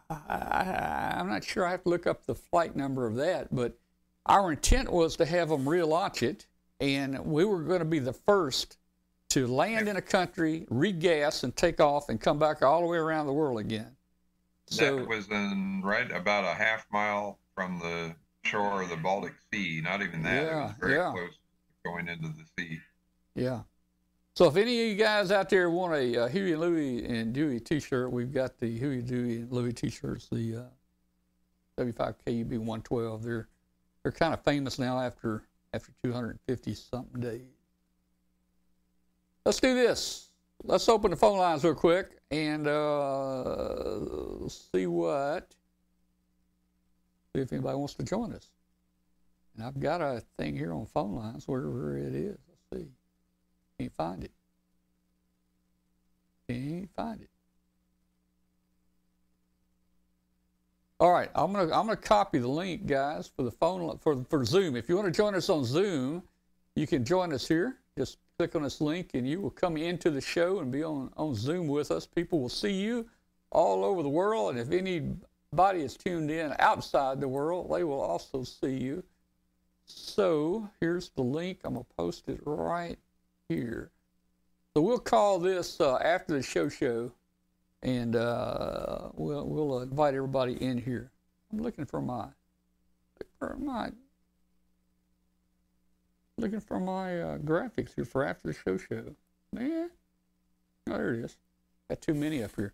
I, 0.08 0.16
I, 0.28 1.14
I'm 1.18 1.28
not 1.28 1.44
sure. 1.44 1.66
I 1.66 1.70
have 1.70 1.82
to 1.84 1.88
look 1.88 2.06
up 2.06 2.24
the 2.24 2.34
flight 2.34 2.76
number 2.76 3.06
of 3.06 3.16
that, 3.16 3.54
but 3.54 3.78
our 4.26 4.52
intent 4.52 4.90
was 4.90 5.16
to 5.16 5.26
have 5.26 5.48
them 5.48 5.64
relaunch 5.64 6.22
it, 6.22 6.46
and 6.80 7.18
we 7.26 7.44
were 7.44 7.62
going 7.62 7.80
to 7.80 7.84
be 7.84 7.98
the 7.98 8.12
first 8.12 8.78
to 9.32 9.46
land 9.46 9.88
in 9.88 9.96
a 9.96 10.02
country, 10.02 10.66
regas, 10.70 11.42
and 11.42 11.56
take 11.56 11.80
off, 11.80 12.10
and 12.10 12.20
come 12.20 12.38
back 12.38 12.62
all 12.62 12.82
the 12.82 12.86
way 12.86 12.98
around 12.98 13.26
the 13.26 13.32
world 13.32 13.58
again. 13.58 13.96
So 14.66 14.96
that 14.96 15.08
was 15.08 15.26
in 15.28 15.80
right 15.82 16.10
about 16.12 16.44
a 16.44 16.54
half 16.54 16.86
mile 16.92 17.38
from 17.54 17.78
the 17.78 18.14
shore 18.44 18.82
of 18.82 18.90
the 18.90 18.96
Baltic 18.96 19.32
Sea. 19.50 19.80
Not 19.82 20.02
even 20.02 20.22
that. 20.24 20.44
it 20.44 20.54
was 20.54 20.72
very 20.78 20.94
yeah. 20.96 21.12
close 21.12 21.30
going 21.82 22.08
into 22.08 22.28
the 22.28 22.44
sea. 22.58 22.80
Yeah. 23.34 23.62
So 24.34 24.46
if 24.48 24.56
any 24.56 24.82
of 24.82 24.88
you 24.88 24.94
guys 24.96 25.30
out 25.30 25.48
there 25.48 25.70
want 25.70 25.94
a 25.94 26.24
uh, 26.24 26.28
Huey, 26.28 26.54
Louie, 26.54 27.04
and 27.06 27.32
Dewey 27.32 27.58
T-shirt, 27.58 28.12
we've 28.12 28.32
got 28.32 28.58
the 28.58 28.78
Huey, 28.78 29.00
Dewey, 29.00 29.36
and 29.36 29.52
Louie 29.52 29.72
T-shirts, 29.72 30.28
the 30.30 30.56
uh, 30.56 30.62
75 31.78 32.16
KUB 32.26 32.50
112. 32.50 33.22
They're 33.22 33.48
they're 34.02 34.12
kind 34.12 34.34
of 34.34 34.44
famous 34.44 34.78
now 34.78 35.00
after 35.00 35.44
after 35.72 35.90
250 36.04 36.74
something 36.74 37.20
days. 37.20 37.61
Let's 39.44 39.60
do 39.60 39.74
this. 39.74 40.28
Let's 40.64 40.88
open 40.88 41.10
the 41.10 41.16
phone 41.16 41.38
lines 41.38 41.64
real 41.64 41.74
quick 41.74 42.10
and 42.30 42.68
uh, 42.68 44.48
see 44.48 44.86
what 44.86 45.54
see 47.34 47.42
if 47.42 47.52
anybody 47.52 47.76
wants 47.76 47.94
to 47.94 48.04
join 48.04 48.32
us. 48.32 48.48
And 49.56 49.66
I've 49.66 49.80
got 49.80 50.00
a 50.00 50.22
thing 50.38 50.56
here 50.56 50.72
on 50.72 50.86
phone 50.86 51.14
lines 51.16 51.48
wherever 51.48 51.98
it 51.98 52.14
is. 52.14 52.38
Let's 52.48 52.84
see. 52.84 52.90
Can't 53.78 53.92
find 53.96 54.24
it. 54.24 54.30
Can't 56.48 56.88
find 56.94 57.20
it. 57.22 57.28
All 61.00 61.10
right, 61.10 61.30
I'm 61.34 61.52
gonna 61.52 61.64
I'm 61.64 61.86
gonna 61.86 61.96
copy 61.96 62.38
the 62.38 62.46
link, 62.46 62.86
guys, 62.86 63.26
for 63.26 63.42
the 63.42 63.50
phone 63.50 63.98
for 63.98 64.24
for 64.30 64.44
Zoom. 64.44 64.76
If 64.76 64.88
you 64.88 64.94
want 64.94 65.06
to 65.06 65.12
join 65.12 65.34
us 65.34 65.48
on 65.48 65.64
Zoom, 65.64 66.22
you 66.76 66.86
can 66.86 67.04
join 67.04 67.32
us 67.32 67.48
here. 67.48 67.78
Just 67.98 68.18
click 68.38 68.54
on 68.56 68.62
this 68.62 68.80
link, 68.80 69.10
and 69.14 69.28
you 69.28 69.40
will 69.40 69.50
come 69.50 69.76
into 69.76 70.10
the 70.10 70.20
show 70.20 70.60
and 70.60 70.70
be 70.70 70.82
on 70.82 71.12
on 71.16 71.34
Zoom 71.34 71.68
with 71.68 71.90
us. 71.90 72.06
People 72.06 72.40
will 72.40 72.48
see 72.48 72.72
you 72.72 73.06
all 73.50 73.84
over 73.84 74.02
the 74.02 74.08
world, 74.08 74.56
and 74.56 74.58
if 74.58 74.70
anybody 74.70 75.80
is 75.80 75.96
tuned 75.96 76.30
in 76.30 76.54
outside 76.58 77.20
the 77.20 77.28
world, 77.28 77.70
they 77.72 77.84
will 77.84 78.00
also 78.00 78.42
see 78.42 78.74
you. 78.74 79.04
So 79.84 80.68
here's 80.80 81.10
the 81.10 81.22
link. 81.22 81.60
I'm 81.64 81.74
gonna 81.74 81.86
post 81.96 82.28
it 82.28 82.40
right 82.44 82.98
here. 83.48 83.90
So 84.74 84.80
we'll 84.80 84.98
call 84.98 85.38
this 85.38 85.80
uh, 85.80 85.96
after 85.96 86.34
the 86.34 86.42
show 86.42 86.68
show, 86.68 87.12
and 87.82 88.16
uh, 88.16 89.08
we'll 89.14 89.46
we'll 89.46 89.80
invite 89.80 90.14
everybody 90.14 90.54
in 90.62 90.78
here. 90.78 91.10
I'm 91.52 91.60
looking 91.60 91.84
for 91.84 92.00
my 92.00 92.28
for 93.38 93.56
my 93.56 93.90
looking 96.38 96.60
for 96.60 96.80
my 96.80 97.20
uh, 97.20 97.38
graphics 97.38 97.94
here 97.94 98.04
for 98.04 98.24
after 98.24 98.48
the 98.48 98.54
show 98.54 98.76
show. 98.76 99.14
Man, 99.52 99.90
oh, 100.88 100.96
there 100.96 101.14
it 101.14 101.24
is. 101.24 101.36
Got 101.88 102.00
too 102.00 102.14
many 102.14 102.42
up 102.42 102.52
here. 102.56 102.72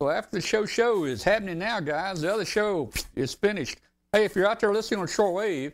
So 0.00 0.08
after 0.08 0.36
the 0.36 0.46
show 0.46 0.66
show 0.66 1.04
is 1.04 1.22
happening 1.22 1.58
now, 1.58 1.80
guys. 1.80 2.22
The 2.22 2.32
other 2.32 2.44
show 2.44 2.90
is 3.14 3.34
finished. 3.34 3.78
Hey, 4.12 4.24
if 4.24 4.34
you're 4.34 4.48
out 4.48 4.60
there 4.60 4.72
listening 4.72 5.00
on 5.00 5.06
shortwave, 5.06 5.72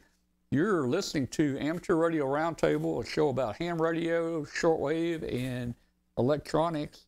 you're 0.51 0.87
listening 0.87 1.27
to 1.29 1.59
Amateur 1.59 1.95
Radio 1.95 2.27
Roundtable, 2.27 3.03
a 3.03 3.07
show 3.07 3.29
about 3.29 3.57
ham 3.57 3.81
radio, 3.81 4.45
shortwave, 4.45 5.23
and 5.33 5.75
electronics. 6.19 7.07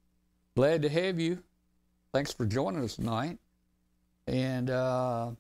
Glad 0.57 0.83
to 0.83 0.89
have 0.89 1.21
you. 1.21 1.43
Thanks 2.13 2.33
for 2.33 2.47
joining 2.47 2.83
us 2.83 2.97
tonight. 2.97 3.39
And 4.27 4.71
uh, 4.71 5.31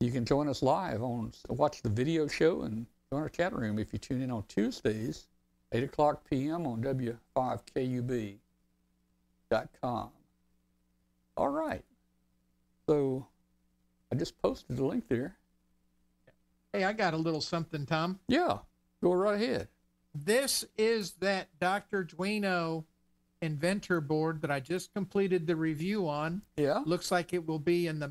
you 0.00 0.10
can 0.10 0.24
join 0.24 0.48
us 0.48 0.62
live 0.62 1.02
on 1.02 1.32
watch 1.48 1.82
the 1.82 1.88
video 1.88 2.26
show 2.26 2.62
and 2.62 2.86
join 3.10 3.22
our 3.22 3.28
chat 3.28 3.52
room 3.54 3.78
if 3.78 3.92
you 3.92 3.98
tune 3.98 4.22
in 4.22 4.30
on 4.30 4.44
Tuesdays, 4.48 5.26
8 5.72 5.84
o'clock 5.84 6.28
p.m. 6.28 6.66
on 6.66 6.82
W5KUB.com. 6.82 8.38
All 11.36 11.48
right. 11.48 11.84
So 12.88 13.26
I 14.10 14.16
just 14.16 14.40
posted 14.40 14.76
the 14.76 14.84
link 14.84 15.08
there. 15.08 15.36
Hey, 16.72 16.84
I 16.84 16.92
got 16.92 17.14
a 17.14 17.16
little 17.16 17.40
something, 17.40 17.86
Tom. 17.86 18.20
Yeah, 18.28 18.58
go 19.02 19.12
right 19.12 19.40
ahead. 19.40 19.68
This 20.14 20.64
is 20.76 21.12
that 21.20 21.48
Dr. 21.60 22.04
Duino 22.04 22.84
inventor 23.42 24.00
board 24.00 24.40
that 24.42 24.50
I 24.50 24.60
just 24.60 24.92
completed 24.94 25.46
the 25.46 25.56
review 25.56 26.08
on. 26.08 26.42
Yeah, 26.56 26.82
Looks 26.84 27.10
like 27.10 27.32
it 27.32 27.46
will 27.46 27.58
be 27.58 27.86
in 27.86 27.98
the 27.98 28.10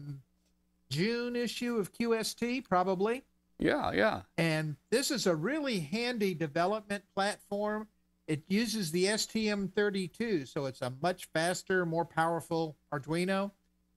June 0.90 1.36
issue 1.36 1.78
of 1.78 1.94
QST, 1.94 2.64
probably. 2.66 3.24
Yeah, 3.60 3.92
yeah. 3.92 4.22
And 4.38 4.76
this 4.90 5.12
is 5.12 5.28
a 5.28 5.36
really 5.36 5.80
handy 5.80 6.34
development 6.34 7.04
platform. 7.16 7.88
It 8.28 8.44
uses 8.48 8.92
the 8.92 9.06
STM32, 9.06 10.48
so 10.48 10.66
it's 10.66 10.82
a 10.82 10.94
much 11.02 11.26
faster, 11.34 11.86
more 11.86 12.06
powerful 12.06 12.76
Arduino. 12.94 13.52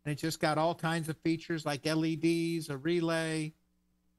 And 0.04 0.12
it 0.12 0.16
just 0.18 0.40
got 0.40 0.58
all 0.58 0.74
kinds 0.74 1.08
of 1.08 1.16
features 1.18 1.64
like 1.66 1.84
LEDs, 1.86 2.68
a 2.70 2.76
relay, 2.76 3.52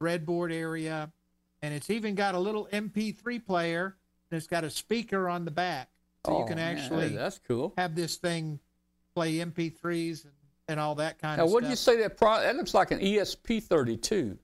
breadboard 0.00 0.52
area, 0.52 1.10
and 1.62 1.74
it's 1.74 1.90
even 1.90 2.14
got 2.14 2.34
a 2.34 2.38
little 2.38 2.68
MP3 2.72 3.44
player. 3.44 3.96
And 4.30 4.36
it's 4.38 4.46
got 4.46 4.62
a 4.64 4.70
speaker 4.70 5.28
on 5.28 5.44
the 5.44 5.50
back, 5.50 5.90
so 6.24 6.38
you 6.38 6.44
Oh, 6.44 6.46
can 6.46 6.56
man, 6.56 6.76
actually 6.78 7.08
that's 7.08 7.40
cool. 7.48 7.74
have 7.76 7.96
this 7.96 8.16
thing 8.16 8.60
play 9.14 9.34
MP3s 9.38 10.24
and, 10.24 10.32
and 10.68 10.78
all 10.80 10.94
that 10.96 11.18
kind 11.18 11.32
of. 11.32 11.38
Now, 11.38 11.44
of 11.46 11.52
what 11.52 11.62
did 11.64 11.70
you 11.70 11.76
say 11.76 11.96
that 11.96 12.16
pro- 12.16 12.40
that 12.40 12.54
looks 12.56 12.72
like 12.72 12.92
an 12.92 13.00
E 13.00 13.16
ESP32? 13.16 14.38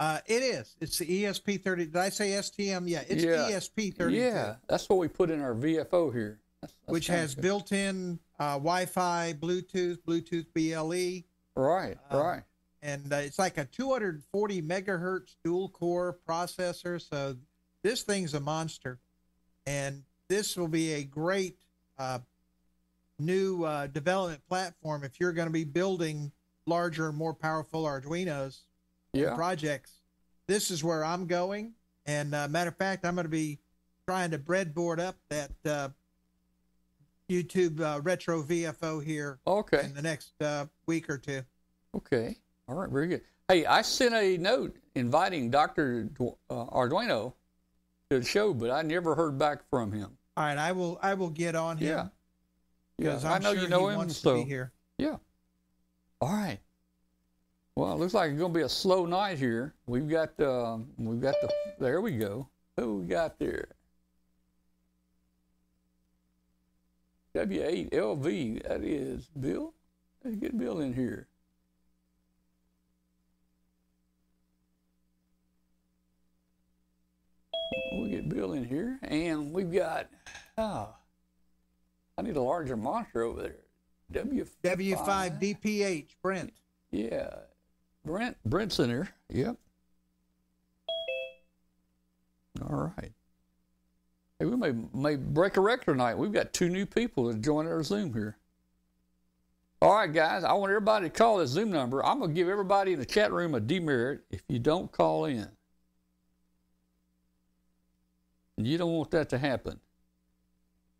Uh, 0.00 0.18
it 0.26 0.42
is. 0.42 0.76
It's 0.80 0.98
the 0.98 1.06
ESP30. 1.06 1.76
Did 1.76 1.96
I 1.96 2.08
say 2.08 2.30
STM? 2.30 2.88
Yeah, 2.88 3.04
it's 3.08 3.22
Yeah. 3.22 3.50
ESP 3.50 3.94
30. 3.96 4.16
Yeah, 4.16 4.56
that's 4.68 4.88
what 4.88 4.98
we 4.98 5.08
put 5.08 5.30
in 5.30 5.40
our 5.40 5.54
VFO 5.54 6.12
here. 6.12 6.40
That's, 6.60 6.72
that's 6.72 6.92
which 6.92 7.06
has 7.08 7.34
built-in 7.34 8.18
uh, 8.38 8.54
Wi-Fi, 8.54 9.34
Bluetooth, 9.38 9.98
Bluetooth 10.06 10.46
BLE, 10.54 11.24
right, 11.54 11.96
um, 12.10 12.20
right. 12.20 12.42
and 12.82 13.12
uh, 13.12 13.16
it's 13.16 13.38
like 13.38 13.58
a 13.58 13.64
240 13.66 14.62
megahertz 14.62 15.36
dual-core 15.44 16.18
processor. 16.28 17.00
So 17.00 17.36
this 17.82 18.02
thing's 18.02 18.34
a 18.34 18.40
monster, 18.40 18.98
and 19.66 20.02
this 20.28 20.56
will 20.56 20.68
be 20.68 20.94
a 20.94 21.04
great 21.04 21.58
uh, 21.98 22.18
new 23.18 23.62
uh, 23.62 23.86
development 23.88 24.40
platform 24.48 25.04
if 25.04 25.20
you're 25.20 25.32
going 25.32 25.48
to 25.48 25.52
be 25.52 25.64
building 25.64 26.32
larger, 26.66 27.08
and 27.10 27.16
more 27.16 27.34
powerful 27.34 27.84
Arduinos 27.84 28.62
Yeah, 29.14 29.34
projects. 29.34 29.92
This 30.46 30.70
is 30.70 30.82
where 30.84 31.04
I'm 31.04 31.26
going, 31.26 31.72
and 32.06 32.34
uh, 32.34 32.48
matter 32.48 32.68
of 32.68 32.76
fact, 32.76 33.04
I'm 33.06 33.14
going 33.14 33.24
to 33.24 33.30
be 33.30 33.58
trying 34.06 34.30
to 34.32 34.38
breadboard 34.38 34.98
up 35.00 35.16
that 35.30 35.50
uh, 35.64 35.88
YouTube 37.30 37.80
uh, 37.80 38.00
retro 38.02 38.42
VFO 38.42 39.02
here 39.02 39.38
Okay. 39.46 39.84
in 39.84 39.94
the 39.94 40.02
next 40.02 40.32
uh, 40.42 40.66
week 40.86 41.08
or 41.08 41.16
two. 41.16 41.40
Okay. 41.96 42.36
All 42.68 42.74
right. 42.74 42.90
Very 42.90 43.06
good. 43.06 43.22
Hey, 43.48 43.64
I 43.66 43.82
sent 43.82 44.14
a 44.14 44.36
note 44.38 44.76
inviting 44.94 45.50
Dr. 45.50 46.04
Du- 46.04 46.36
uh, 46.50 46.64
Arduino 46.66 47.32
to 48.10 48.18
the 48.18 48.24
show, 48.24 48.52
but 48.52 48.70
I 48.70 48.82
never 48.82 49.14
heard 49.14 49.38
back 49.38 49.60
from 49.70 49.92
him. 49.92 50.16
All 50.36 50.44
right, 50.44 50.58
I 50.58 50.72
will 50.72 50.98
I 51.02 51.14
will 51.14 51.30
get 51.30 51.54
on 51.54 51.78
him 51.78 51.88
Yeah. 51.88 52.06
because 52.98 53.24
I 53.24 53.38
know 53.38 53.54
sure 53.54 53.62
you 53.62 53.68
know 53.68 53.88
him, 53.88 54.10
so 54.10 54.38
to 54.38 54.42
be 54.44 54.48
here. 54.50 54.72
yeah. 54.98 55.16
All 56.20 56.32
right. 56.32 56.58
Well, 57.76 57.92
it 57.92 57.98
looks 57.98 58.14
like 58.14 58.30
it's 58.30 58.38
going 58.38 58.52
to 58.52 58.58
be 58.58 58.64
a 58.64 58.68
slow 58.68 59.04
night 59.04 59.36
here. 59.36 59.74
We've 59.86 60.08
got 60.08 60.38
um, 60.40 60.86
we've 60.96 61.20
got 61.20 61.34
the 61.42 61.52
there 61.80 62.00
we 62.00 62.12
go. 62.12 62.48
Who 62.76 62.98
we 62.98 63.06
got 63.06 63.38
there? 63.38 63.68
W8LV. 67.34 68.68
That 68.68 68.84
is 68.84 69.28
Bill. 69.40 69.74
Let's 70.22 70.36
get 70.36 70.56
Bill 70.56 70.80
in 70.80 70.92
here. 70.94 71.26
We 77.98 78.10
get 78.10 78.28
Bill 78.28 78.52
in 78.52 78.64
here, 78.64 79.00
and 79.02 79.52
we've 79.52 79.72
got. 79.72 80.08
Oh, 80.56 80.94
I 82.16 82.22
need 82.22 82.36
a 82.36 82.42
larger 82.42 82.76
monitor 82.76 83.22
over 83.22 83.42
there. 83.42 83.56
W 84.12 84.46
W5 84.62 85.40
DPH 85.40 86.06
Brent. 86.22 86.52
yeah, 86.92 87.30
Brent 88.04 88.36
Brent's 88.44 88.78
in 88.78 88.90
here. 88.90 89.08
Yep. 89.30 89.56
All 92.62 92.92
right. 92.96 93.12
Hey, 94.38 94.46
we 94.46 94.56
may 94.56 94.72
may 94.92 95.16
break 95.16 95.56
a 95.56 95.60
record 95.60 95.92
tonight. 95.92 96.16
We've 96.16 96.32
got 96.32 96.52
two 96.52 96.68
new 96.68 96.86
people 96.86 97.24
that 97.28 97.40
joined 97.40 97.68
our 97.68 97.82
Zoom 97.82 98.12
here. 98.12 98.36
All 99.80 99.94
right, 99.94 100.12
guys. 100.12 100.44
I 100.44 100.52
want 100.52 100.70
everybody 100.70 101.06
to 101.06 101.10
call 101.10 101.38
this 101.38 101.50
Zoom 101.50 101.70
number. 101.70 102.04
I'm 102.04 102.20
gonna 102.20 102.32
give 102.32 102.48
everybody 102.48 102.92
in 102.92 102.98
the 102.98 103.06
chat 103.06 103.32
room 103.32 103.54
a 103.54 103.60
demerit 103.60 104.20
if 104.30 104.42
you 104.48 104.58
don't 104.58 104.90
call 104.92 105.24
in. 105.24 105.48
You 108.56 108.78
don't 108.78 108.92
want 108.92 109.10
that 109.12 109.30
to 109.30 109.38
happen. 109.38 109.80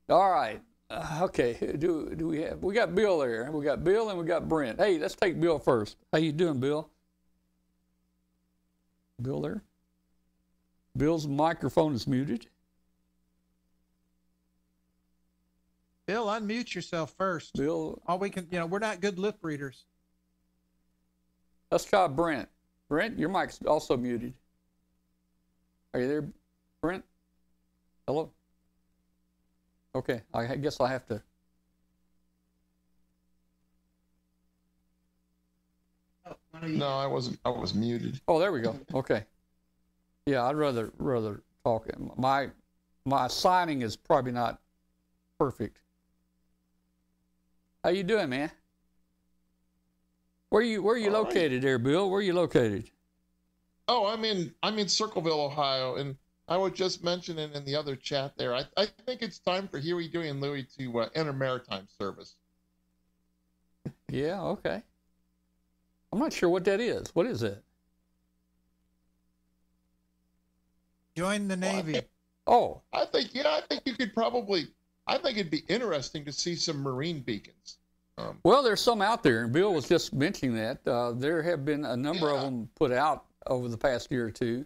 All 0.09 0.31
right. 0.31 0.60
Uh, 0.90 1.20
okay. 1.22 1.76
Do 1.78 2.14
do 2.14 2.28
we 2.28 2.43
have? 2.43 2.62
We 2.62 2.74
got 2.74 2.94
Bill 2.94 3.18
there. 3.18 3.51
We 3.51 3.64
got 3.64 3.85
Bill 3.85 4.09
and 4.10 4.18
we 4.18 4.24
got 4.24 4.48
Brent. 4.48 4.78
Hey, 4.78 4.98
let's 4.98 5.14
take 5.14 5.40
Bill 5.40 5.59
first. 5.59 5.97
How 6.12 6.18
you 6.18 6.32
doing, 6.32 6.60
Bill? 6.60 6.90
Bill 9.23 9.41
there. 9.41 9.62
Bill's 10.97 11.27
microphone 11.27 11.95
is 11.95 12.07
muted. 12.07 12.47
Bill, 16.07 16.27
unmute 16.27 16.74
yourself 16.74 17.15
first. 17.16 17.55
Bill, 17.55 18.01
All 18.07 18.19
we 18.19 18.31
can, 18.31 18.47
you 18.51 18.59
know, 18.59 18.66
we're 18.66 18.78
not 18.78 19.01
good 19.01 19.19
lip 19.19 19.39
readers. 19.43 19.85
let's 21.70 21.85
try 21.85 22.07
Brent. 22.07 22.49
Brent, 22.89 23.19
your 23.19 23.31
mic's 23.31 23.59
also 23.66 23.97
muted. 23.97 24.35
Are 25.95 26.01
you 26.01 26.09
there, 26.09 26.28
Brent? 26.82 27.05
Hello. 28.07 28.31
Okay, 29.95 30.20
I 30.35 30.57
guess 30.57 30.81
I 30.81 30.91
have 30.91 31.07
to. 31.07 31.23
No, 36.66 36.89
I 36.89 37.07
wasn't. 37.07 37.39
I 37.45 37.51
was 37.51 37.74
muted. 37.74 38.20
Oh, 38.28 38.39
there 38.39 38.53
we 38.53 38.61
go. 38.61 38.78
Okay. 38.95 39.24
Yeah, 40.27 40.45
I'd 40.45 40.57
rather 40.57 40.93
rather 40.99 41.43
talk. 41.65 41.89
My 42.19 42.51
my 43.05 43.28
signing 43.28 43.82
is 43.82 43.97
probably 43.97 44.32
not 44.32 44.61
perfect. 45.39 45.81
How 47.82 47.91
you 47.91 48.03
doing, 48.03 48.31
man? 48.31 48.51
Where 50.49 50.62
you 50.62 50.82
where 50.82 50.97
you 50.97 51.15
All 51.15 51.24
right. 51.24 51.35
located 51.35 51.62
there, 51.62 51.78
Bill? 51.78 52.09
Where 52.09 52.20
are 52.20 52.23
you 52.23 52.32
located? 52.32 52.91
Oh, 53.89 54.07
I'm 54.07 54.24
in. 54.24 54.55
I'm 54.62 54.78
in 54.78 54.89
Circleville, 54.89 55.41
Ohio, 55.41 55.97
and 55.97 56.16
I 56.49 56.57
was 56.57 56.73
just 56.73 57.05
mentioning 57.05 57.53
in 57.53 57.65
the 57.65 57.77
other 57.77 57.97
chat 57.97 58.32
there. 58.39 58.55
I, 58.55 58.65
I 58.77 58.86
think 59.05 59.20
it's 59.20 59.39
time 59.39 59.69
for 59.69 59.78
Huey, 59.78 60.09
Dewey, 60.09 60.28
and 60.28 60.41
Louie 60.41 60.66
to 60.78 61.01
uh, 61.01 61.09
enter 61.15 61.32
maritime 61.32 61.86
service. 61.99 62.36
Yeah, 64.09 64.41
okay. 64.43 64.82
I'm 66.15 66.20
not 66.20 66.32
sure 66.32 66.49
what 66.49 66.65
that 66.66 66.78
is. 66.78 67.12
What 67.12 67.27
is 67.27 67.43
it? 67.43 67.61
Join 71.16 71.49
the 71.49 71.57
Well, 71.57 71.69
I 71.70 71.74
Navy. 71.77 71.93
think- 71.95 72.09
Oh, 72.47 72.82
I 72.93 73.05
think. 73.07 73.35
Yeah, 73.35 73.49
I 73.49 73.62
think 73.62 73.82
you 73.85 73.95
could 73.97 74.15
probably. 74.15 74.69
I 75.09 75.19
think 75.19 75.39
it'd 75.39 75.51
be 75.51 75.65
interesting 75.69 76.24
to 76.27 76.31
see 76.32 76.55
some 76.55 76.77
marine 76.82 77.20
beacons. 77.20 77.78
Um, 78.16 78.39
well, 78.45 78.62
there's 78.62 78.81
some 78.81 79.03
out 79.03 79.24
there, 79.24 79.43
and 79.43 79.53
Bill 79.53 79.73
was 79.74 79.89
just 79.89 80.12
mentioning 80.12 80.55
that. 80.55 80.86
Uh, 80.86 81.12
there 81.12 81.43
have 81.43 81.65
been 81.65 81.85
a 81.85 81.97
number 81.97 82.31
of 82.31 82.43
them 82.43 82.69
put 82.77 82.93
out 82.93 83.24
over 83.49 83.69
the 83.69 83.77
past 83.78 84.09
year 84.12 84.27
or 84.27 84.31
two. 84.31 84.65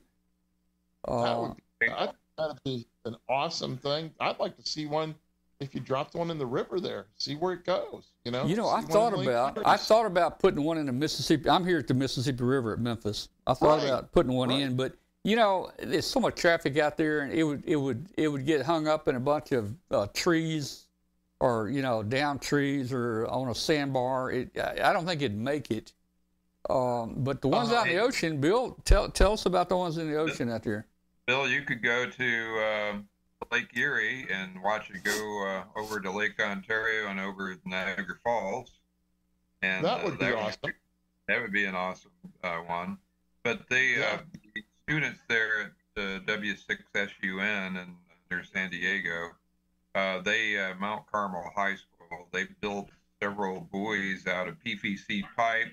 that 1.07 1.13
Uh, 1.13 1.41
would 1.41 1.57
be, 1.81 1.89
I, 1.89 2.13
that'd 2.37 2.63
be 2.65 2.87
an 3.07 3.17
awesome 3.29 3.79
thing. 3.79 4.13
I'd 4.21 4.39
like 4.39 4.57
to 4.59 4.67
see 4.69 4.85
one. 4.85 5.15
If 5.61 5.75
you 5.75 5.81
dropped 5.81 6.15
one 6.15 6.31
in 6.31 6.39
the 6.39 6.47
river 6.47 6.79
there, 6.79 7.07
see 7.17 7.35
where 7.35 7.53
it 7.53 7.65
goes. 7.65 8.13
You 8.25 8.31
know. 8.31 8.47
You 8.47 8.55
know, 8.55 8.69
I 8.69 8.81
thought 8.81 9.13
in 9.13 9.21
Lake 9.21 9.29
about 9.29 9.59
I 9.67 9.77
thought 9.77 10.07
about 10.07 10.39
putting 10.39 10.63
one 10.63 10.79
in 10.79 10.87
the 10.87 10.93
Mississippi. 10.93 11.51
I'm 11.51 11.67
here 11.67 11.79
at 11.79 11.89
the 11.89 11.95
Mississippi 11.95 12.45
River 12.45 12.73
at 12.75 12.79
Memphis. 12.79 13.29
I 13.47 13.55
thought 13.55 13.79
Right, 13.79 13.89
about 13.89 14.13
putting 14.13 14.33
one 14.33 14.51
right. 14.51 14.61
in, 14.61 14.77
but 14.77 14.95
you 15.25 15.35
know, 15.35 15.73
there's 15.81 16.07
so 16.07 16.21
much 16.21 16.37
traffic 16.37 16.79
out 16.79 16.97
there, 16.97 17.21
and 17.21 17.33
it 17.33 17.43
would 17.43 17.65
it 17.67 17.75
would 17.75 18.07
it 18.17 18.29
would 18.29 18.47
get 18.47 18.63
hung 18.65 18.87
up 18.87 19.09
in 19.09 19.17
a 19.17 19.21
bunch 19.21 19.51
of 19.51 19.75
uh, 19.91 20.07
trees, 20.15 20.87
or 21.41 21.69
you 21.69 21.83
know, 21.83 22.05
down 22.05 22.39
trees, 22.39 22.93
or 22.93 23.27
on 23.27 23.49
a 23.49 23.55
sandbar. 23.55 24.31
It 24.31 24.57
I 24.57 24.91
I 24.91 24.93
don't 24.93 25.07
think 25.07 25.23
it'd 25.23 25.37
make 25.37 25.73
it. 25.73 25.93
Um, 26.71 27.15
but 27.19 27.41
the 27.43 27.49
ones 27.49 27.71
Uh, 27.71 27.79
out 27.79 27.89
in 27.89 27.97
the 27.97 28.01
ocean, 28.03 28.41
Bill, 28.41 28.77
tell 28.85 29.09
tell 29.11 29.33
us 29.33 29.45
about 29.45 29.69
the 29.69 29.77
ones 29.77 29.99
in 29.99 30.09
the 30.09 30.19
ocean 30.19 30.51
out 30.51 30.63
there. 30.63 30.87
Bill, 31.27 31.49
you 31.49 31.63
could 31.63 31.83
go 31.83 32.09
to 32.09 32.65
um, 32.93 33.09
Lake 33.51 33.77
Erie 33.77 34.27
and 34.31 34.63
watch 34.63 34.91
it 34.91 35.03
go 35.05 35.47
uh, 35.47 35.79
over 35.81 36.01
to 36.01 36.11
Lake 36.11 36.39
Ontario 36.41 37.09
and 37.09 37.21
over 37.21 37.57
Niagara 37.65 38.17
Falls. 38.23 38.73
And 39.63 39.85
That 39.85 40.01
uh, 40.01 40.05
would 40.05 40.19
be 40.19 40.33
awesome. 40.33 40.73
that 41.29 41.41
would 41.43 41.53
be 41.53 41.65
an 41.65 41.75
awesome 41.75 42.11
uh, 42.45 42.57
one. 42.59 42.99
But 43.43 43.69
the, 43.69 43.77
uh, 43.77 43.99
Yeah. 44.01 44.21
the 44.55 44.63
students 44.89 45.21
there 45.29 45.61
at 45.63 46.03
uh, 46.03 46.21
W6SUN 46.21 47.81
and 47.81 47.97
near 48.31 48.45
San 48.45 48.71
Diego, 48.71 49.31
uh, 49.95 50.21
they 50.21 50.59
uh, 50.59 50.75
Mount 50.77 51.11
Carmel 51.11 51.51
High 51.55 51.77
School, 51.77 52.29
they 52.33 52.45
built 52.61 52.91
several 53.23 53.61
buoys 53.73 54.27
out 54.27 54.49
of 54.49 54.57
PVC 54.65 55.25
pipe, 55.37 55.73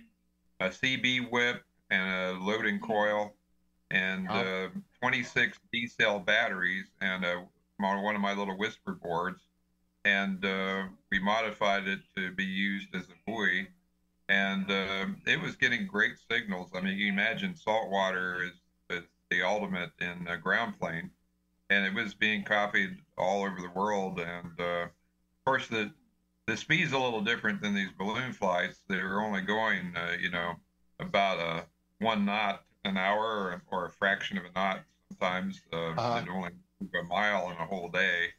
a 0.59 0.69
CB 0.69 1.29
whip, 1.31 1.63
and 1.91 2.37
a 2.37 2.39
loading 2.43 2.79
coil, 2.79 3.33
and 3.91 4.27
Wow. 4.27 4.65
uh, 4.65 4.69
26 5.01 5.59
D 5.71 5.85
cell 5.87 6.19
batteries, 6.19 6.85
and 7.01 7.23
uh, 7.23 7.41
on 7.79 8.03
one 8.03 8.15
of 8.15 8.21
my 8.21 8.33
little 8.33 8.57
whisper 8.57 8.93
boards. 8.93 9.41
And 10.03 10.43
uh, 10.45 10.83
we 11.11 11.19
modified 11.19 11.87
it 11.87 11.99
to 12.15 12.31
be 12.31 12.45
used 12.45 12.93
as 12.93 13.03
a 13.03 13.15
buoy 13.25 13.67
and 14.29 14.69
uh, 14.69 15.05
it 15.27 15.41
was 15.41 15.55
getting 15.55 15.85
great 15.85 16.15
signals. 16.29 16.71
I 16.73 16.81
mean, 16.81 16.97
you 16.97 17.11
imagine 17.11 17.55
saltwater 17.55 18.43
is, 18.43 18.97
is 18.97 19.03
the 19.29 19.43
ultimate 19.43 19.91
in 19.99 20.27
a 20.27 20.37
ground 20.37 20.79
plane, 20.79 21.11
and 21.69 21.85
it 21.85 21.93
was 21.93 22.13
being 22.13 22.43
copied 22.43 22.97
all 23.17 23.43
over 23.43 23.61
the 23.61 23.69
world. 23.69 24.19
And 24.19 24.59
uh, 24.59 24.83
of 24.83 25.45
course, 25.45 25.67
the 25.67 25.91
the 26.47 26.57
speed's 26.57 26.93
a 26.93 26.99
little 26.99 27.21
different 27.21 27.61
than 27.61 27.73
these 27.73 27.91
balloon 27.97 28.31
flights. 28.31 28.81
They're 28.87 29.19
only 29.19 29.41
going, 29.41 29.93
uh, 29.95 30.15
you 30.19 30.29
know, 30.29 30.53
about 30.99 31.39
a 31.39 31.65
one 32.03 32.25
knot 32.25 32.63
an 32.83 32.97
hour, 32.97 33.23
or, 33.23 33.63
or 33.71 33.85
a 33.85 33.91
fraction 33.91 34.37
of 34.37 34.45
a 34.45 34.51
knot. 34.55 34.83
Sometimes 35.09 35.61
uh, 35.73 35.93
only 36.27 36.49
move 36.49 36.64
a 36.81 37.03
mile 37.03 37.49
in 37.51 37.57
a 37.57 37.65
whole 37.65 37.89
day. 37.89 38.29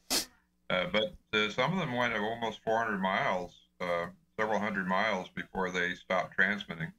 Uh, 0.68 0.86
but 0.92 1.14
uh, 1.32 1.48
some 1.50 1.72
of 1.72 1.78
them 1.78 1.94
went 1.94 2.14
almost 2.14 2.60
400 2.64 2.98
miles. 3.00 3.52
Uh, 3.80 4.06
several 4.38 4.58
hundred 4.58 4.86
miles 4.86 5.28
before 5.34 5.70
they 5.70 5.94
stopped 5.94 6.34
transmitting. 6.34 6.92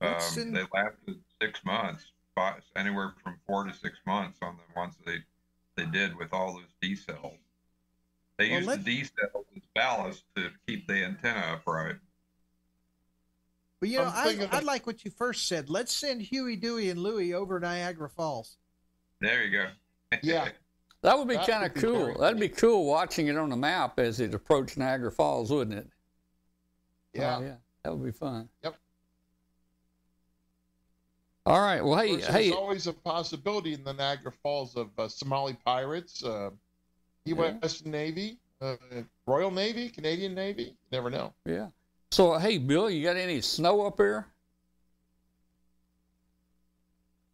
Um, 0.00 0.14
in- 0.36 0.52
They 0.52 0.64
lasted 0.72 1.20
six 1.40 1.64
months, 1.64 2.04
five, 2.34 2.62
anywhere 2.76 3.14
from 3.22 3.36
four 3.46 3.64
to 3.64 3.72
six 3.74 3.98
months 4.06 4.38
on 4.42 4.56
the 4.56 4.78
ones 4.78 4.94
they 5.06 5.18
they 5.76 5.86
did 5.86 6.16
with 6.16 6.32
all 6.32 6.54
those 6.54 6.72
D 6.80 6.94
cells. 6.94 7.34
They 8.38 8.48
Well, 8.50 8.56
used 8.58 8.68
let- 8.68 8.84
the 8.84 9.02
D 9.02 9.04
cells 9.04 9.46
as 9.56 9.62
ballast 9.74 10.24
to 10.36 10.50
keep 10.66 10.86
the 10.86 11.04
antenna 11.04 11.54
upright. 11.54 11.96
But 13.80 13.88
you 13.88 13.98
know, 13.98 14.04
I'm 14.04 14.12
I, 14.14 14.24
thinking 14.24 14.48
I 14.52 14.58
of- 14.58 14.64
like 14.64 14.86
what 14.86 15.04
you 15.04 15.10
first 15.10 15.46
said. 15.48 15.68
Let's 15.68 15.94
send 15.94 16.22
Huey, 16.22 16.56
Dewey, 16.56 16.90
and 16.90 17.00
Louie 17.00 17.34
over 17.34 17.58
Niagara 17.60 18.08
Falls. 18.08 18.56
There 19.20 19.44
you 19.44 19.50
go. 19.52 19.66
Yeah. 20.22 20.48
That 21.04 21.18
would 21.18 21.28
be 21.28 21.36
kind 21.36 21.66
of 21.66 21.74
cool. 21.74 22.16
That'd 22.18 22.40
be 22.40 22.48
cool 22.48 22.86
watching 22.86 23.26
it 23.26 23.36
on 23.36 23.50
the 23.50 23.56
map 23.56 24.00
as 24.00 24.20
it 24.20 24.32
approached 24.32 24.78
Niagara 24.78 25.12
Falls, 25.12 25.50
wouldn't 25.50 25.76
it? 25.76 25.86
Yeah. 27.12 27.36
Oh, 27.36 27.42
yeah, 27.42 27.54
that 27.82 27.94
would 27.94 28.06
be 28.06 28.10
fun. 28.10 28.48
Yep. 28.62 28.76
All 31.44 31.60
right. 31.60 31.84
Well, 31.84 31.98
hey, 31.98 32.08
course, 32.08 32.26
hey, 32.26 32.44
There's 32.44 32.54
always 32.54 32.86
a 32.86 32.94
possibility 32.94 33.74
in 33.74 33.84
the 33.84 33.92
Niagara 33.92 34.32
Falls 34.42 34.76
of 34.76 34.98
uh, 34.98 35.06
Somali 35.06 35.52
pirates, 35.62 36.24
uh, 36.24 36.48
U.S. 37.26 37.84
Navy, 37.84 38.38
uh, 38.62 38.76
Royal 39.26 39.50
Navy, 39.50 39.90
Canadian 39.90 40.34
Navy. 40.34 40.74
Never 40.90 41.10
know. 41.10 41.34
Yeah. 41.44 41.66
So, 42.12 42.38
hey, 42.38 42.56
Bill, 42.56 42.88
you 42.88 43.04
got 43.04 43.18
any 43.18 43.42
snow 43.42 43.82
up 43.82 43.98
here? 43.98 44.26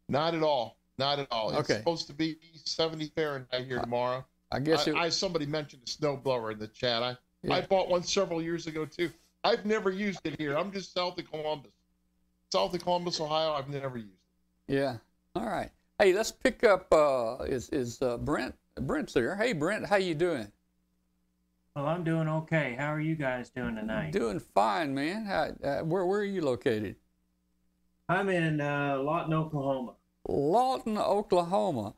Not 0.08 0.34
at 0.34 0.42
all. 0.42 0.76
Not 1.00 1.18
at 1.18 1.28
all. 1.30 1.50
It's 1.50 1.60
Okay. 1.70 1.78
supposed 1.78 2.06
to 2.08 2.12
be 2.12 2.36
70 2.66 3.06
Fahrenheit 3.16 3.64
here 3.64 3.80
tomorrow. 3.80 4.22
I 4.52 4.60
guess 4.60 4.86
it. 4.86 4.94
I 4.94 5.08
somebody 5.08 5.46
mentioned 5.46 5.82
a 5.82 5.86
snowblower 5.86 6.52
in 6.52 6.58
the 6.58 6.68
chat. 6.68 7.02
I 7.02 7.16
Yeah. 7.42 7.54
I 7.54 7.62
bought 7.62 7.88
one 7.88 8.02
several 8.02 8.42
years 8.42 8.66
ago 8.66 8.84
too. 8.84 9.10
I've 9.42 9.64
never 9.64 9.90
used 9.90 10.20
it 10.24 10.38
here. 10.38 10.58
I'm 10.58 10.70
just 10.70 10.92
south 10.92 11.18
of 11.18 11.30
Columbus, 11.30 11.72
south 12.52 12.74
of 12.74 12.82
Columbus, 12.82 13.18
Ohio. 13.18 13.52
I've 13.54 13.70
never 13.70 13.96
used 13.96 14.12
it. 14.68 14.74
Yeah. 14.74 14.98
All 15.34 15.46
right. 15.46 15.70
Hey, 15.98 16.12
let's 16.12 16.32
pick 16.32 16.64
up. 16.64 16.92
Uh, 16.92 17.44
is 17.44 17.70
is 17.70 18.02
uh, 18.02 18.18
Brent? 18.18 18.54
Brent's 18.82 19.14
there. 19.14 19.34
Hey, 19.36 19.54
Brent, 19.54 19.86
how 19.86 19.96
you 19.96 20.14
doing? 20.14 20.52
Well, 21.74 21.86
I'm 21.86 22.04
doing 22.04 22.28
okay. 22.28 22.74
How 22.78 22.92
are 22.92 23.00
you 23.00 23.14
guys 23.14 23.48
doing 23.48 23.76
tonight? 23.76 24.12
Doing 24.12 24.38
fine, 24.38 24.94
man. 24.94 25.24
How, 25.24 25.44
uh, 25.64 25.80
where 25.82 26.04
where 26.04 26.20
are 26.20 26.24
you 26.24 26.42
located? 26.42 26.96
I'm 28.10 28.28
in 28.28 28.60
uh, 28.60 28.98
Lawton, 28.98 29.32
Oklahoma. 29.32 29.94
Lawton, 30.30 30.98
Oklahoma. 30.98 31.94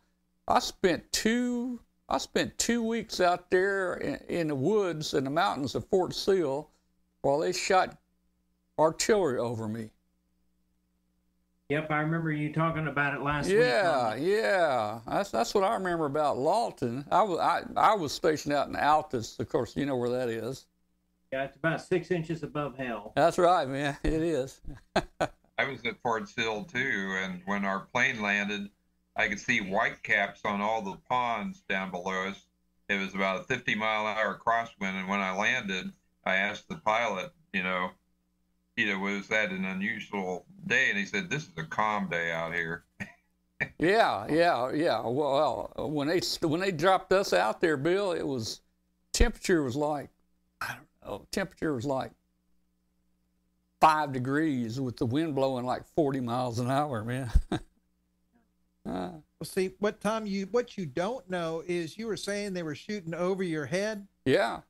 I 0.49 0.59
spent 0.59 1.11
two. 1.13 1.81
I 2.09 2.19
spent 2.19 2.59
two 2.59 2.83
weeks 2.83 3.21
out 3.21 3.51
there 3.51 3.95
in, 3.95 4.17
in 4.29 4.49
the 4.49 4.55
woods 4.55 5.15
in 5.15 5.25
the 5.25 5.31
mountains 5.31 5.75
of 5.75 5.87
Fort 5.87 6.15
Sill, 6.15 6.69
while 7.23 7.39
they 7.39 7.53
shot 7.53 7.97
artillery 8.79 9.39
over 9.39 9.69
me. 9.69 9.91
Yep, 11.69 11.91
I 11.91 12.01
remember 12.01 12.31
you 12.33 12.53
talking 12.53 12.87
about 12.87 13.15
it 13.15 13.23
last 13.23 13.49
week. 13.49 13.57
Yeah, 13.59 14.15
yeah. 14.17 15.01
That's 15.07 15.31
that's 15.31 15.55
what 15.55 15.65
I 15.65 15.73
remember 15.75 16.05
about 16.05 16.37
Lawton. 16.37 17.07
I 17.11 17.23
was 17.23 17.39
I, 17.39 17.63
I 17.77 17.95
was 17.95 18.13
stationed 18.13 18.53
out 18.55 18.69
in 18.69 18.75
Altus. 18.75 19.39
Of 19.41 19.49
course, 19.49 19.75
you 19.77 19.87
know 19.87 19.97
where 19.97 20.11
that 20.11 20.29
is. 20.29 20.67
yeah, 21.33 21.45
it's 21.45 21.57
about 21.57 21.81
six 21.81 22.11
inches 22.11 22.43
above 22.43 22.77
hell. 22.77 23.13
That's 23.17 23.39
right, 23.39 23.67
man. 23.69 23.97
It 24.05 24.23
is. 24.23 24.61
I 25.59 25.65
was 25.65 25.85
at 25.85 26.01
Fort 26.03 26.29
Sill 26.29 26.65
too, 26.65 27.17
and 27.23 27.43
when 27.45 27.65
our 27.65 27.81
plane 27.81 28.21
landed, 28.23 28.71
I 29.17 29.29
could 29.29 29.41
see 29.41 29.59
whitecaps 29.59 30.41
on 30.45 30.61
all 30.61 30.83
the 30.83 30.97
ponds 31.09 31.61
down 31.69 31.91
below 31.91 32.29
us. 32.29 32.47
It 32.89 32.99
was 32.99 33.15
about 33.15 33.43
a 33.43 33.45
50 33.45 33.75
mile 33.75 34.07
an 34.07 34.17
hour 34.19 34.39
crosswind, 34.39 34.99
and 34.99 35.09
when 35.09 35.21
I 35.21 35.37
landed, 35.37 35.93
I 36.25 36.37
asked 36.37 36.69
the 36.69 36.77
pilot, 36.77 37.33
you 37.53 37.63
know, 37.63 37.91
you 38.77 38.87
know, 38.87 38.99
was 38.99 39.29
that 39.29 39.51
an 39.51 39.65
unusual 39.65 40.47
day? 40.67 40.89
And 40.89 40.99
he 40.99 41.05
said, 41.05 41.29
"This 41.29 41.45
is 41.45 41.53
a 41.57 41.65
calm 41.65 42.09
day 42.09 42.33
out 42.33 42.55
here." 42.55 42.85
Yeah, 43.79 44.27
yeah, 44.29 44.73
yeah. 44.73 45.01
Well, 45.07 45.73
when 45.77 46.09
they 46.09 46.21
when 46.41 46.61
they 46.61 46.73
dropped 46.73 47.13
us 47.13 47.33
out 47.33 47.61
there, 47.61 47.77
Bill, 47.77 48.11
it 48.11 48.27
was 48.27 48.61
temperature 49.13 49.63
was 49.63 49.77
like 49.77 50.11
I 50.61 50.75
don't 50.75 51.11
know. 51.11 51.27
Temperature 51.31 51.73
was 51.73 51.85
like 51.85 52.11
five 53.83 54.13
degrees 54.13 54.81
with 54.81 54.97
the 54.97 55.05
wind 55.05 55.35
blowing 55.35 55.67
like 55.67 55.83
40 55.97 56.21
miles 56.21 56.61
an 56.61 56.71
hour, 56.71 57.05
man. 57.05 57.29
Uh, 58.85 59.11
Well, 59.39 59.45
see, 59.45 59.71
what 59.79 60.01
Tom, 60.01 60.27
you 60.27 60.47
what 60.51 60.77
you 60.77 60.87
don't 60.87 61.29
know 61.31 61.63
is 61.69 61.97
you 61.97 62.09
were 62.09 62.17
saying 62.17 62.53
they 62.53 62.65
were 62.65 62.75
shooting 62.75 63.15
over 63.15 63.43
your 63.45 63.67
head. 63.67 64.07
yeah. 64.25 64.61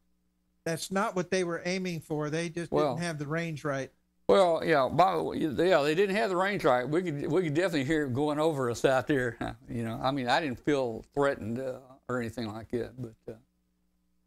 That's 0.65 0.91
not 0.93 1.17
what 1.17 1.31
they 1.31 1.43
were 1.45 1.63
aiming 1.65 2.01
for. 2.01 2.29
They 2.31 2.49
just 2.51 2.71
Well- 2.71 2.95
didn't 2.95 3.07
have 3.07 3.19
the 3.19 3.27
range 3.27 3.65
right. 3.65 3.91
Well, 4.29 4.63
yeah, 4.65 4.89
by, 4.93 5.15
yeah, 5.35 5.83
they 5.83 5.95
didn't 5.95 6.15
have 6.17 6.29
the 6.31 6.37
range 6.37 6.63
right. 6.65 6.87
We 6.89 7.03
could 7.03 7.27
we 7.33 7.43
could 7.45 7.55
definitely 7.55 7.85
hear 7.85 8.05
it 8.05 8.13
going 8.13 8.39
over 8.39 8.71
us 8.71 8.85
out 8.85 9.07
there. 9.07 9.37
You 9.69 9.83
know, 9.83 9.99
I 10.03 10.11
mean, 10.11 10.29
I 10.29 10.41
didn't 10.41 10.61
feel 10.61 11.05
threatened 11.15 11.59
uh, 11.59 11.79
or 12.09 12.21
anything 12.21 12.53
like 12.53 12.71
that, 12.73 12.93
but 13.01 13.33
uh, 13.33 13.37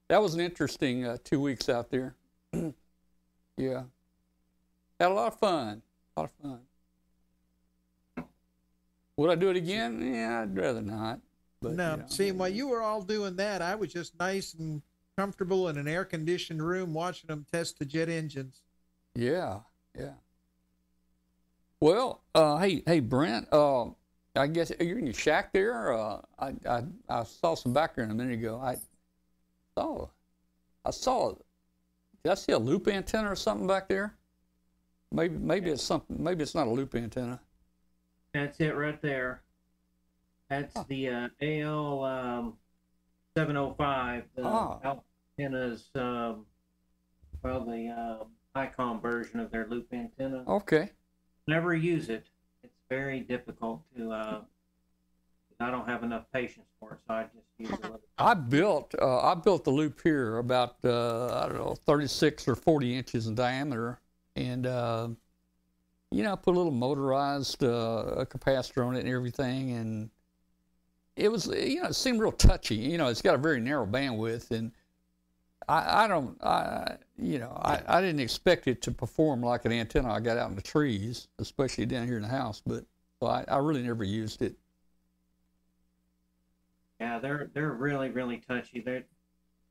that 0.10 0.20
was 0.22 0.34
an 0.34 0.40
interesting 0.42 1.06
uh, 1.06 1.18
two 1.24 1.40
weeks 1.40 1.70
out 1.70 1.92
there. 1.92 2.16
yeah, 3.58 3.84
had 5.00 5.12
a 5.12 5.14
lot 5.14 5.34
of 5.34 5.40
fun. 5.40 5.82
A 6.16 6.20
lot 6.20 6.30
of 6.30 6.32
fun. 6.42 6.60
Would 9.18 9.30
I 9.30 9.36
do 9.36 9.50
it 9.50 9.56
again? 9.56 10.14
Yeah, 10.14 10.42
I'd 10.42 10.56
rather 10.56 10.82
not. 10.82 11.20
But 11.62 11.74
no, 11.74 11.92
you 11.92 11.98
know, 11.98 12.06
see, 12.08 12.32
while 12.32 12.50
you 12.50 12.68
were 12.68 12.82
all 12.82 13.02
doing 13.02 13.36
that, 13.38 13.62
I 13.62 13.76
was 13.76 13.92
just 13.92 14.18
nice 14.20 14.54
and 14.54 14.82
comfortable 15.18 15.70
in 15.70 15.78
an 15.78 15.88
air 15.88 16.04
conditioned 16.04 16.62
room 16.62 16.94
watching 16.94 17.28
them 17.28 17.46
test 17.52 17.80
the 17.80 17.86
jet 17.86 18.10
engines. 18.10 18.62
Yeah, 19.16 19.60
yeah. 19.98 20.14
Well, 21.80 22.22
uh, 22.34 22.58
hey, 22.58 22.84
hey, 22.86 23.00
Brent. 23.00 23.48
Uh, 23.52 23.86
I 24.36 24.48
guess 24.48 24.72
you're 24.80 25.00
in 25.00 25.06
your 25.06 25.14
shack 25.14 25.54
there. 25.54 25.94
Uh, 25.94 26.22
I, 26.38 26.54
I, 26.70 26.84
I 27.08 27.24
saw 27.24 27.56
some 27.56 27.72
background 27.72 28.12
a 28.12 28.16
minute 28.16 28.34
ago. 28.34 28.60
I 28.62 28.76
saw, 29.78 30.08
I 30.84 30.92
saw. 30.92 31.36
Did 32.24 32.32
I 32.32 32.36
see 32.36 32.52
a 32.52 32.60
loop 32.60 32.88
antenna 32.88 33.32
or 33.32 33.36
something 33.36 33.68
back 33.68 33.88
there? 33.88 34.16
Maybe, 35.16 35.38
maybe 35.38 35.70
it's 35.72 35.82
something. 35.84 36.22
Maybe 36.22 36.44
it's 36.44 36.54
not 36.56 36.68
a 36.68 36.70
loop 36.70 36.94
antenna. 36.94 37.40
That's 38.34 38.60
it 38.60 38.76
right 38.76 39.02
there. 39.02 39.42
That's 40.50 40.74
the 40.90 41.10
uh, 41.10 41.30
AL 41.42 42.04
um, 42.04 42.54
705. 43.38 44.24
The 44.36 44.44
Ah. 44.44 44.98
antennas, 45.40 45.90
um, 45.96 46.46
well, 47.42 47.64
the 47.64 47.88
uh, 47.88 48.60
ICOM 48.60 49.02
version 49.02 49.40
of 49.40 49.52
their 49.52 49.66
loop 49.68 49.88
antenna. 49.94 50.44
Okay. 50.48 50.90
Never 51.48 51.74
use 51.74 52.10
it. 52.10 52.26
It's 52.64 52.74
very 52.90 53.22
difficult 53.22 53.82
to. 53.96 54.12
Uh, 54.12 54.42
I 55.62 55.72
don't 55.72 55.88
have 55.88 56.04
enough 56.04 56.26
patience 56.34 56.68
for 56.82 56.94
it, 56.94 57.00
so 57.08 57.14
I 57.14 57.24
just 57.24 57.46
use 57.58 57.72
little. 57.72 58.02
I 58.18 58.34
built 58.34 58.94
uh, 59.02 59.20
I 59.22 59.36
built 59.36 59.64
the 59.64 59.70
loop 59.72 60.02
here 60.04 60.40
about 60.40 60.76
uh, 60.84 61.28
I 61.42 61.48
don't 61.48 61.58
know 61.58 61.76
36 61.86 62.50
or 62.50 62.56
40 62.56 62.98
inches 62.98 63.28
in 63.28 63.36
diameter, 63.36 64.00
and 64.36 64.66
uh, 64.66 65.10
you 66.12 66.24
know 66.24 66.34
I 66.34 66.36
put 66.36 66.56
a 66.56 66.58
little 66.58 66.72
motorized 66.72 67.64
uh, 67.64 68.26
capacitor 68.30 68.86
on 68.86 68.96
it 68.96 69.00
and 69.00 69.10
everything, 69.10 69.72
and 69.72 70.10
it 71.16 71.32
was 71.32 71.48
you 71.48 71.82
know 71.82 71.90
it 71.90 71.96
seemed 71.96 72.20
real 72.20 72.32
touchy. 72.32 72.76
You 72.76 72.98
know 72.98 73.08
it's 73.08 73.22
got 73.22 73.36
a 73.36 73.40
very 73.40 73.60
narrow 73.60 73.86
bandwidth, 73.86 74.52
and 74.52 74.72
I, 75.68 76.06
I 76.06 76.08
don't 76.08 76.38
I 76.44 76.98
you 77.18 77.40
know 77.40 77.60
I, 77.62 77.82
I 77.88 78.02
didn't 78.02 78.20
expect 78.20 78.68
it 78.68 78.82
to 78.84 78.92
perform 78.92 79.42
like 79.42 79.66
an 79.66 79.72
antenna 79.72 80.12
I 80.12 80.20
got 80.20 80.38
out 80.38 80.50
in 80.50 80.56
the 80.56 80.62
trees, 80.62 81.28
especially 81.40 81.86
down 81.86 82.08
here 82.08 82.18
in 82.18 82.24
the 82.24 82.30
house, 82.30 82.62
but 82.66 82.86
I, 83.22 83.44
I 83.48 83.58
really 83.58 83.82
never 83.82 84.04
used 84.04 84.42
it. 84.42 84.56
Yeah, 87.00 87.20
they're 87.20 87.50
they're 87.54 87.74
really 87.74 88.10
really 88.10 88.38
touchy. 88.38 88.82
They, 88.82 89.04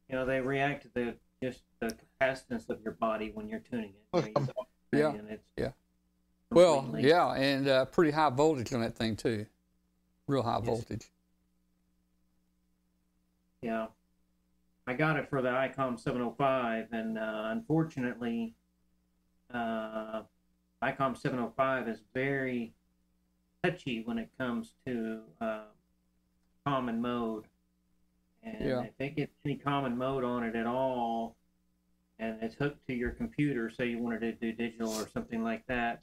you 0.09 0.17
know, 0.17 0.27
they 0.27 0.41
react 0.41 0.83
to 0.83 0.89
the 0.95 1.15
just 1.43 1.63
the 1.81 1.95
capacitance 2.29 2.69
of 2.71 2.83
your 2.83 2.95
body 2.95 3.31
when 3.35 3.49
you're 3.49 3.61
tuning 3.61 3.93
it. 4.15 4.35
Yeah, 4.93 5.13
yeah. 5.57 5.71
Well, 6.51 6.95
yeah, 6.99 7.33
and 7.33 7.67
uh, 7.69 7.85
pretty 7.87 8.13
high 8.13 8.31
voltage 8.31 8.73
on 8.73 8.81
that 8.81 8.95
thing 8.95 9.17
too. 9.17 9.47
Real 10.27 10.43
high 10.43 10.59
Yes. 10.59 10.67
voltage. 10.67 11.11
Yeah. 13.63 13.87
I 14.87 14.95
got 14.95 15.17
it 15.17 15.29
for 15.31 15.41
the 15.41 15.49
ICOM 15.49 15.99
705, 15.99 16.93
and 16.93 17.19
uh, 17.19 17.49
unfortunately, 17.53 18.55
uh, 19.53 20.23
ICOM 20.83 21.17
705 21.17 21.89
is 21.89 22.03
very 22.13 22.75
touchy 23.63 24.03
when 24.05 24.19
it 24.19 24.29
comes 24.39 24.75
to 24.87 25.23
uh, 25.41 25.65
common 26.67 27.01
mode. 27.01 27.45
And 28.43 28.69
Yeah. 28.69 28.81
if 28.83 28.93
it 28.99 29.17
gets 29.17 29.33
any 29.45 29.57
common 29.57 29.97
mode 29.97 30.23
on 30.23 30.45
it 30.45 30.55
at 30.55 30.67
all, 30.67 31.35
and 32.19 32.39
it's 32.43 32.55
hooked 32.55 32.87
to 32.87 32.95
your 32.95 33.11
computer, 33.11 33.71
say 33.71 33.87
you 33.89 33.99
wanted 33.99 34.21
to 34.21 34.33
do 34.33 34.53
digital 34.53 34.93
or 34.93 35.09
something 35.09 35.43
like 35.43 35.67
that, 35.67 36.03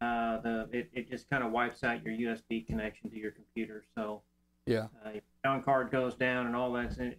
uh, 0.00 0.40
the 0.40 0.68
it, 0.72 0.90
it 0.92 1.10
just 1.10 1.28
kind 1.30 1.42
of 1.44 1.52
wipes 1.52 1.84
out 1.84 2.02
your 2.04 2.34
USB 2.34 2.66
connection 2.66 3.10
to 3.10 3.16
your 3.16 3.30
computer. 3.30 3.84
So 3.94 4.22
Yeah. 4.66 4.86
uh, 5.04 5.10
your 5.10 5.22
sound 5.44 5.64
card 5.64 5.90
goes 5.90 6.14
down 6.14 6.46
and 6.46 6.56
all 6.56 6.72
that. 6.72 6.98
It 6.98 7.18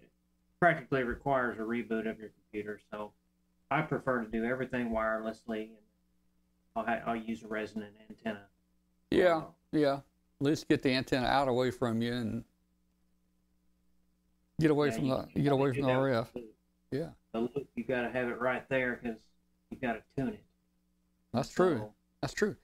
practically 0.59 1.03
requires 1.03 1.57
a 1.59 1.61
reboot 1.61 2.09
of 2.09 2.19
your 2.19 2.29
computer. 2.29 2.79
So 2.91 3.11
I 3.71 3.81
prefer 3.81 4.23
to 4.23 4.29
do 4.29 4.45
everything 4.45 4.89
wirelessly. 4.89 5.69
And 5.69 5.77
I'll, 6.75 6.85
ha- 6.85 7.01
I'll 7.05 7.15
use 7.15 7.43
a 7.43 7.47
resonant 7.47 7.93
antenna. 8.09 8.43
Yeah, 9.11 9.43
yeah. 9.71 9.93
At 10.39 10.45
least 10.45 10.67
get 10.67 10.83
the 10.83 10.91
antenna 10.91 11.25
out 11.27 11.47
away 11.47 11.71
from 11.71 12.01
you 12.01 12.13
and 12.13 12.43
get 14.59 14.69
away 14.71 14.87
Yeah, 14.89 14.93
from 14.95 15.07
the 15.09 15.27
get 15.41 15.51
away 15.51 15.73
from 15.73 15.83
the 15.83 15.89
RF. 15.89 16.27
loop. 16.35 16.53
Yeah, 16.91 17.09
The 17.37 17.41
loop, 17.41 17.67
you 17.75 17.83
got 17.83 18.01
to 18.01 18.09
have 18.09 18.29
it 18.29 18.39
right 18.39 18.67
there 18.67 18.99
because 18.99 19.19
you 19.69 19.77
got 19.77 19.93
to 19.93 20.01
tune 20.17 20.29
it. 20.29 20.43
that's 21.31 21.49
true. 21.49 21.77
So, 21.77 21.93
That's 22.21 22.33
true. 22.33 22.55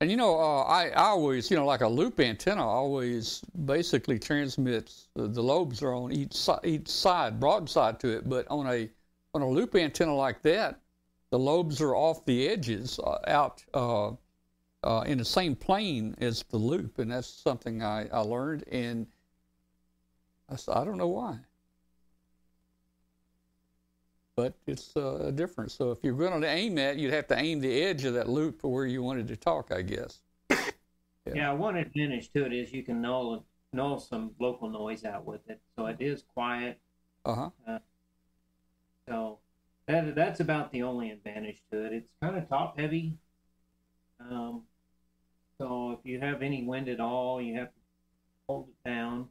And 0.00 0.08
you 0.08 0.16
know, 0.16 0.38
uh, 0.38 0.62
I, 0.62 0.90
I 0.90 1.06
always, 1.06 1.50
you 1.50 1.56
know, 1.56 1.66
like 1.66 1.80
a 1.80 1.88
loop 1.88 2.20
antenna 2.20 2.64
always 2.64 3.42
basically 3.64 4.20
transmits 4.20 5.08
the, 5.14 5.26
the 5.26 5.42
lobes 5.42 5.82
are 5.82 5.94
on 5.94 6.12
each 6.12 6.32
side, 6.32 6.60
each 6.62 6.88
side, 6.88 7.40
broadside 7.40 7.98
to 8.00 8.08
it. 8.16 8.28
But 8.28 8.46
on 8.48 8.68
a 8.68 8.88
on 9.34 9.42
a 9.42 9.48
loop 9.48 9.74
antenna 9.74 10.14
like 10.14 10.42
that, 10.42 10.78
the 11.30 11.38
lobes 11.38 11.80
are 11.80 11.96
off 11.96 12.24
the 12.24 12.48
edges, 12.48 13.00
uh, 13.00 13.18
out 13.26 13.64
uh, 13.74 14.12
uh, 14.84 15.02
in 15.06 15.18
the 15.18 15.24
same 15.24 15.56
plane 15.56 16.14
as 16.20 16.44
the 16.44 16.56
loop, 16.56 17.00
and 17.00 17.10
that's 17.10 17.28
something 17.28 17.82
I, 17.82 18.08
I 18.08 18.20
learned, 18.20 18.62
and 18.70 19.08
I, 20.48 20.54
I 20.72 20.84
don't 20.84 20.98
know 20.98 21.08
why. 21.08 21.40
But 24.40 24.54
it's 24.66 24.96
uh, 24.96 25.30
different. 25.34 25.70
So 25.70 25.90
if 25.90 25.98
you're 26.02 26.14
going 26.14 26.40
to 26.40 26.48
aim 26.48 26.78
at, 26.78 26.96
you'd 26.96 27.12
have 27.12 27.26
to 27.26 27.38
aim 27.38 27.60
the 27.60 27.82
edge 27.82 28.06
of 28.06 28.14
that 28.14 28.26
loop 28.26 28.58
for 28.58 28.72
where 28.72 28.86
you 28.86 29.02
wanted 29.02 29.28
to 29.28 29.36
talk, 29.36 29.70
I 29.70 29.82
guess. 29.82 30.20
Yeah. 30.48 30.56
Yeah. 31.34 31.52
one 31.52 31.76
advantage 31.76 32.32
to 32.32 32.46
it 32.46 32.52
is 32.54 32.72
you 32.72 32.82
can 32.82 33.02
null 33.02 33.44
null 33.74 34.00
some 34.00 34.30
local 34.40 34.70
noise 34.70 35.04
out 35.04 35.26
with 35.26 35.42
it, 35.48 35.60
so 35.76 35.84
it 35.86 35.98
is 36.00 36.24
quiet. 36.34 36.80
Uh 37.26 37.50
huh. 37.66 37.78
So 39.06 39.38
that 39.86 40.14
that's 40.14 40.40
about 40.40 40.72
the 40.72 40.82
only 40.84 41.10
advantage 41.10 41.62
to 41.70 41.84
it. 41.84 41.92
It's 41.92 42.08
kind 42.22 42.38
of 42.38 42.48
top 42.48 42.80
heavy. 42.80 43.12
Um, 44.18 44.62
so 45.58 45.98
if 45.98 46.10
you 46.10 46.18
have 46.18 46.40
any 46.40 46.64
wind 46.64 46.88
at 46.88 47.00
all, 47.00 47.42
you 47.42 47.58
have 47.58 47.68
to 47.68 47.80
hold 48.48 48.68
it 48.68 48.88
down. 48.88 49.28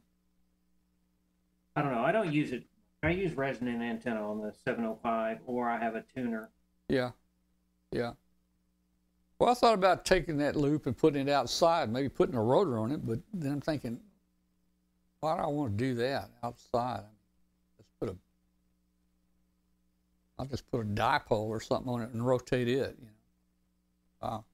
I 1.74 1.82
don't 1.82 1.92
know. 1.92 2.04
I 2.04 2.12
don't 2.12 2.32
use 2.32 2.52
it. 2.52 2.62
I 3.02 3.10
use 3.10 3.32
resonant 3.32 3.82
antenna 3.82 4.28
on 4.28 4.40
the 4.40 4.52
705, 4.64 5.38
or 5.46 5.68
I 5.68 5.78
have 5.78 5.94
a 5.94 6.04
tuner. 6.14 6.50
Yeah. 6.88 7.10
Yeah. 7.92 8.12
Well, 9.38 9.50
I 9.50 9.54
thought 9.54 9.74
about 9.74 10.04
taking 10.04 10.36
that 10.38 10.54
loop 10.54 10.84
and 10.86 10.96
putting 10.96 11.28
it 11.28 11.30
outside, 11.30 11.90
maybe 11.90 12.10
putting 12.10 12.34
a 12.34 12.42
rotor 12.42 12.78
on 12.78 12.92
it, 12.92 13.06
but 13.06 13.20
then 13.32 13.52
I'm 13.52 13.60
thinking, 13.60 13.98
why 15.20 15.36
do 15.36 15.42
I 15.42 15.46
want 15.46 15.78
to 15.78 15.84
do 15.84 15.94
that 15.94 16.30
outside? 16.42 17.04
Let's 17.78 17.90
put 17.98 18.08
a, 18.10 18.16
I'll 20.38 20.46
just 20.46 20.70
put 20.70 20.80
a 20.80 20.84
dipole 20.84 21.48
or 21.48 21.60
something 21.60 21.90
on 21.90 22.02
it 22.02 22.10
and 22.12 22.26
rotate 22.26 22.68
it. 22.68 22.96
You 23.00 23.06
know. 23.06 24.28
Wow. 24.28 24.44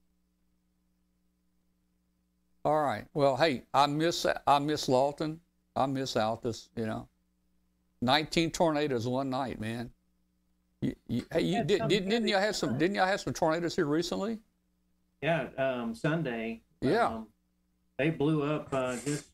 All 2.65 2.83
right. 2.83 3.05
Well, 3.15 3.37
hey, 3.37 3.63
I 3.75 3.87
miss 3.87 4.27
I 4.47 4.59
miss 4.59 4.89
Lawton. 4.89 5.41
I 5.77 5.87
miss 5.87 6.15
Altus. 6.15 6.69
You 6.77 6.87
know, 6.87 7.09
19 8.03 8.51
tornadoes 8.51 9.07
one 9.07 9.31
night, 9.31 9.61
man. 9.61 9.91
You, 10.81 10.95
you, 11.09 11.27
hey, 11.33 11.41
you 11.41 11.59
did, 11.59 11.69
did, 11.69 11.79
not 11.81 11.89
didn't 11.89 12.11
heavy 12.11 12.29
you 12.31 12.37
have 12.37 12.57
some 12.57 12.69
storms. 12.69 12.79
didn't 12.79 12.97
y'all 12.97 13.07
have 13.07 13.21
some 13.21 13.33
tornadoes 13.33 13.75
here 13.75 13.87
recently? 13.87 14.39
Yeah, 15.23 15.47
um, 15.57 15.95
Sunday. 15.95 16.61
Yeah. 16.81 17.07
Um, 17.07 17.29
they 17.99 18.11
blew 18.11 18.43
up 18.43 18.69
uh, 18.73 18.97
just 19.05 19.29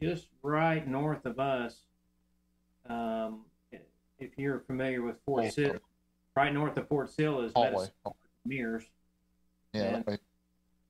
just 0.00 0.26
right 0.42 0.86
north 0.86 1.24
of 1.24 1.40
us. 1.40 1.76
Um, 2.88 3.46
if 4.18 4.30
you're 4.36 4.60
familiar 4.60 5.02
with 5.02 5.16
Fort 5.24 5.52
Sill, 5.52 5.76
right 6.36 6.52
north 6.52 6.76
of 6.76 6.86
Fort 6.88 7.10
Sill 7.10 7.40
is 7.40 7.52
Hallway. 7.54 7.70
Medicine 7.70 7.92
Mears. 8.44 8.84
Yeah. 9.72 9.82
Yeah. 9.82 9.90
that 9.92 10.06
way. 10.06 10.18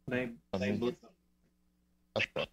They 0.09 0.31
they 0.59 0.73
blew 0.73 0.95
That's 2.15 2.27
right. 2.37 2.49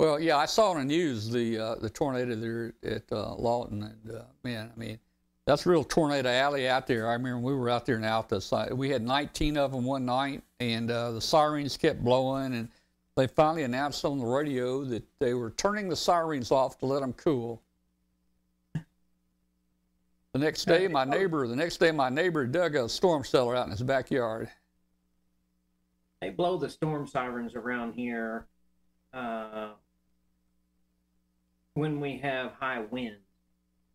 Well, 0.00 0.18
yeah, 0.18 0.38
I 0.38 0.46
saw 0.46 0.70
on 0.70 0.78
the 0.78 0.84
news 0.86 1.28
the 1.28 1.58
uh, 1.58 1.74
the 1.74 1.90
tornado 1.90 2.34
there 2.34 2.72
at 2.82 3.02
uh, 3.12 3.34
Lawton, 3.34 3.82
and 3.82 4.16
uh, 4.16 4.22
man, 4.42 4.70
I 4.74 4.78
mean, 4.80 4.98
that's 5.44 5.66
real 5.66 5.84
tornado 5.84 6.30
alley 6.30 6.66
out 6.70 6.86
there. 6.86 7.06
I 7.06 7.12
remember 7.12 7.38
we 7.40 7.54
were 7.54 7.68
out 7.68 7.84
there 7.84 7.96
in 7.96 8.02
Altus. 8.02 8.50
I- 8.50 8.72
We 8.72 8.88
had 8.88 9.02
19 9.02 9.58
of 9.58 9.72
them 9.72 9.84
one 9.84 10.06
night, 10.06 10.42
and 10.58 10.90
uh, 10.90 11.10
the 11.10 11.20
sirens 11.20 11.76
kept 11.76 12.02
blowing, 12.02 12.54
and 12.54 12.70
they 13.14 13.26
finally 13.26 13.64
announced 13.64 14.02
on 14.06 14.18
the 14.18 14.24
radio 14.24 14.84
that 14.84 15.02
they 15.18 15.34
were 15.34 15.50
turning 15.50 15.90
the 15.90 15.96
sirens 15.96 16.50
off 16.50 16.78
to 16.78 16.86
let 16.86 17.00
them 17.02 17.12
cool. 17.12 17.60
The 20.32 20.38
next 20.38 20.64
day, 20.64 20.88
my 20.88 21.04
neighbor, 21.04 21.46
the 21.46 21.56
next 21.56 21.76
day, 21.76 21.92
my 21.92 22.08
neighbor 22.08 22.46
dug 22.46 22.74
a 22.74 22.88
storm 22.88 23.22
cellar 23.22 23.54
out 23.54 23.66
in 23.66 23.72
his 23.72 23.82
backyard. 23.82 24.48
they 26.22 26.30
blow 26.30 26.56
the 26.56 26.70
storm 26.70 27.06
sirens 27.06 27.54
around 27.54 27.92
here 27.92 28.46
uh, 29.12 29.72
when 31.74 32.00
we 32.00 32.18
have 32.18 32.52
high 32.52 32.80
wind. 32.80 33.16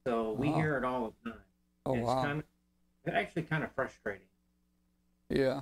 So 0.06 0.34
we 0.34 0.50
Wow. 0.50 0.56
hear 0.56 0.78
it 0.78 0.84
all 0.86 1.14
the 1.24 1.32
time. 1.32 1.40
Oh 1.86 1.96
it's 1.96 2.06
wow! 2.08 2.24
kind 2.24 2.40
of 2.40 2.46
it's 3.06 3.16
actually 3.16 3.44
kind 3.44 3.64
of 3.64 3.72
frustrating. 3.74 4.28
yeah. 5.30 5.62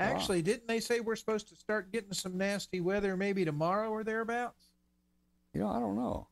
Actually, 0.00 0.42
didn't 0.42 0.66
they 0.66 0.80
say 0.80 0.98
we're 0.98 1.14
supposed 1.14 1.48
to 1.48 1.54
start 1.54 1.92
getting 1.92 2.12
some 2.12 2.36
nasty 2.36 2.80
weather 2.80 3.16
maybe 3.16 3.44
tomorrow 3.44 3.88
or 3.88 4.02
thereabouts? 4.02 4.72
Yeah, 5.54 5.68
I 5.68 5.78
don't 5.78 5.94
know. 5.94 6.26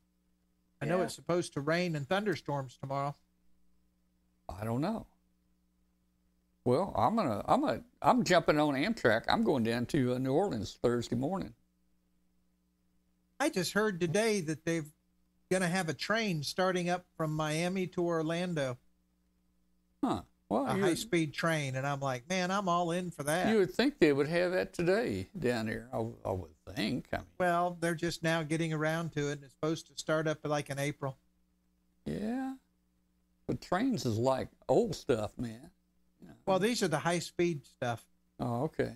I 0.82 0.86
know 0.86 0.98
Yeah. 0.98 1.04
it's 1.04 1.14
supposed 1.14 1.52
to 1.52 1.60
rain 1.60 1.94
and 1.94 2.08
thunderstorms 2.08 2.76
tomorrow. 2.78 3.14
I 4.48 4.64
don't 4.64 4.80
know. 4.80 5.06
Well, 6.64 6.92
I'm 6.96 7.14
gonna, 7.14 7.44
I'm 7.46 7.60
gonna, 7.60 7.84
I'm 8.02 8.24
jumping 8.24 8.58
on 8.58 8.74
Amtrak. 8.74 9.24
I'm 9.28 9.44
going 9.44 9.62
down 9.62 9.86
to 9.86 10.14
uh, 10.14 10.18
New 10.18 10.32
Orleans 10.32 10.76
Thursday 10.82 11.14
morning. 11.16 11.54
I 13.40 13.48
just 13.48 13.72
heard 13.72 13.98
today 14.00 14.40
that 14.42 14.64
they've 14.64 14.88
going 15.50 15.62
to 15.62 15.68
have 15.68 15.88
a 15.88 15.94
train 15.94 16.42
starting 16.44 16.88
up 16.90 17.06
from 17.16 17.32
Miami 17.34 17.86
to 17.88 18.04
Orlando, 18.04 18.78
Huh? 20.04 20.22
Well, 20.48 20.66
a 20.66 20.74
high 20.74 20.94
speed 20.94 21.32
train. 21.34 21.76
And 21.76 21.86
I'm 21.86 22.00
like, 22.00 22.28
man, 22.28 22.50
I'm 22.50 22.68
all 22.68 22.90
in 22.92 23.10
for 23.10 23.22
that. 23.24 23.48
you 23.48 23.58
would 23.58 23.72
think 23.72 23.98
they 23.98 24.12
would 24.12 24.28
have 24.28 24.52
that 24.52 24.72
today 24.72 25.28
down 25.38 25.66
there. 25.66 25.88
I, 25.92 25.96
I 25.98 26.32
would 26.32 26.50
think. 26.74 27.06
I 27.12 27.18
mean, 27.18 27.26
well, 27.38 27.76
they're 27.80 27.94
just 27.94 28.22
now 28.22 28.42
getting 28.42 28.72
around 28.72 29.12
to 29.12 29.28
it. 29.28 29.32
And 29.32 29.44
it's 29.44 29.54
supposed 29.54 29.86
to 29.88 29.96
start 29.96 30.26
up 30.28 30.38
like 30.44 30.70
in 30.70 30.78
April. 30.78 31.16
yeah. 32.04 32.54
But 33.46 33.60
trains 33.60 34.06
is 34.06 34.16
like 34.16 34.48
old 34.68 34.94
stuff, 34.94 35.36
man. 35.36 35.70
Well, 36.46 36.60
these 36.60 36.82
are 36.84 36.88
the 36.88 36.98
high 37.00 37.18
speed 37.18 37.64
stuff. 37.66 38.04
oh, 38.38 38.62
okay. 38.64 38.94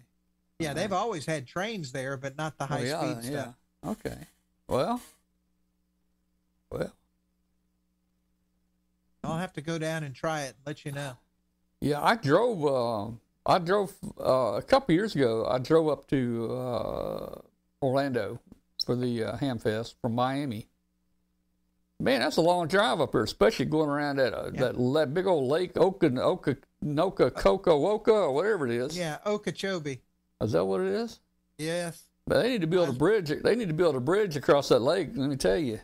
Yeah, 0.61 0.75
they've 0.75 0.93
always 0.93 1.27
had 1.27 1.47
trains 1.49 1.91
there, 1.91 2.17
but 2.17 2.37
not 2.39 2.57
the 2.59 2.65
Oh, 2.65 2.67
high 2.69 2.85
yeah, 2.85 3.01
speed 3.01 3.33
yeah. 3.33 3.43
stuff. 3.43 3.55
Okay. 3.87 4.17
Well, 4.69 5.01
well, 6.71 6.93
I'll 9.23 9.39
have 9.39 9.53
to 9.55 9.61
go 9.61 9.79
down 9.79 10.05
and 10.05 10.15
try 10.15 10.43
it 10.43 10.49
and 10.57 10.67
let 10.67 10.85
you 10.85 10.93
know. 10.93 11.17
Yeah, 11.81 12.01
I 12.03 12.17
drove. 12.17 12.65
Uh, 12.65 13.11
I 13.47 13.59
drove 13.59 13.93
uh, 14.19 14.55
a 14.57 14.63
couple 14.63 14.95
years 14.95 15.15
ago. 15.15 15.47
I 15.47 15.59
drove 15.59 15.89
up 15.89 16.07
to 16.09 16.49
uh, 16.51 17.35
Orlando 17.83 18.41
for 18.87 18.97
the 18.97 19.25
uh, 19.25 19.37
Hamfest 19.37 19.95
from 20.01 20.15
Miami. 20.15 20.69
Man, 22.01 22.21
that's 22.21 22.39
a 22.39 22.43
long 22.43 22.67
drive 22.67 23.01
up 23.01 23.13
here, 23.13 23.23
especially 23.23 23.67
going 23.67 23.89
around 23.89 24.17
that 24.17 24.35
uh, 24.35 24.51
Yeah. 24.53 24.61
that, 24.73 24.93
that 24.95 25.15
big 25.15 25.27
old 25.27 25.49
lake, 25.51 25.77
Oka, 25.77 26.07
Oka, 26.21 26.57
Noka, 26.83 27.33
Coca, 27.35 27.71
Woka, 27.71 28.09
or 28.09 28.33
whatever 28.33 28.67
it 28.67 28.73
is. 28.75 28.97
Yeah, 28.97 29.19
Okeechobee. 29.27 30.01
Is 30.41 30.53
that 30.53 30.65
what 30.65 30.81
it 30.81 30.89
is? 30.89 31.21
Yes. 31.59 32.03
But 32.27 32.43
they 32.43 32.49
need 32.51 32.63
to 32.63 32.67
build 32.67 32.89
a 32.89 32.93
bridge. 32.93 33.31
They 33.43 33.55
need 33.55 33.69
to 33.69 33.75
build 33.75 33.97
a 33.97 34.01
bridge 34.01 34.37
across 34.37 34.69
that 34.69 34.81
lake. 34.81 35.11
Let 35.15 35.29
me 35.29 35.37
tell 35.37 35.59
you. 35.59 35.81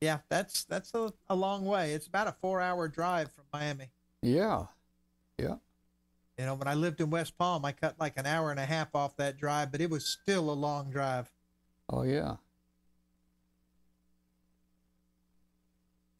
Yeah, 0.00 0.18
that's 0.28 0.64
that's 0.64 0.94
a, 0.94 1.12
a 1.28 1.34
long 1.34 1.64
way. 1.64 1.92
It's 1.92 2.06
about 2.06 2.28
a 2.28 2.32
four 2.40 2.60
hour 2.60 2.88
drive 2.88 3.30
from 3.32 3.44
Miami. 3.52 3.90
Yeah, 4.22 4.66
yeah. 5.38 5.56
You 6.38 6.44
know, 6.46 6.54
when 6.54 6.68
I 6.68 6.74
lived 6.74 7.00
in 7.00 7.10
West 7.10 7.36
Palm, 7.36 7.64
I 7.64 7.72
cut 7.72 7.96
like 7.98 8.16
an 8.16 8.24
hour 8.24 8.50
and 8.52 8.60
a 8.60 8.64
half 8.64 8.94
off 8.94 9.16
that 9.16 9.36
drive, 9.36 9.72
but 9.72 9.80
it 9.80 9.90
was 9.90 10.06
still 10.06 10.50
a 10.50 10.52
long 10.52 10.90
drive. 10.90 11.30
Oh 11.90 12.02
yeah. 12.04 12.36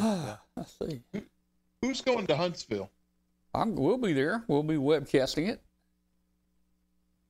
Let's 0.57 0.77
see. 0.83 1.03
Who's 1.83 2.01
going 2.01 2.27
to 2.27 2.37
Huntsville? 2.37 2.91
I'm, 3.55 3.75
we'll 3.77 3.99
be 3.99 4.13
there. 4.13 4.45
We'll 4.49 4.63
be 4.63 4.75
webcasting 4.75 5.49
it. 5.49 5.63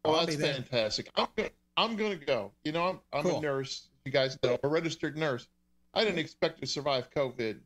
Oh, 0.04 0.24
that's 0.24 0.36
fantastic. 0.36 1.10
I'm 1.16 1.28
gonna, 1.78 1.90
I'm 1.92 1.96
gonna 1.96 2.16
go. 2.16 2.52
You 2.64 2.72
know, 2.72 2.88
I'm, 2.88 3.00
I'm 3.12 3.22
Cool. 3.24 3.38
a 3.38 3.42
nurse. 3.42 3.88
You 4.04 4.12
guys 4.12 4.38
know, 4.42 4.58
a 4.62 4.68
registered 4.68 5.16
nurse. 5.16 5.48
I 5.94 6.04
didn't 6.04 6.18
expect 6.18 6.60
to 6.60 6.66
survive 6.66 7.10
COVID. 7.10 7.58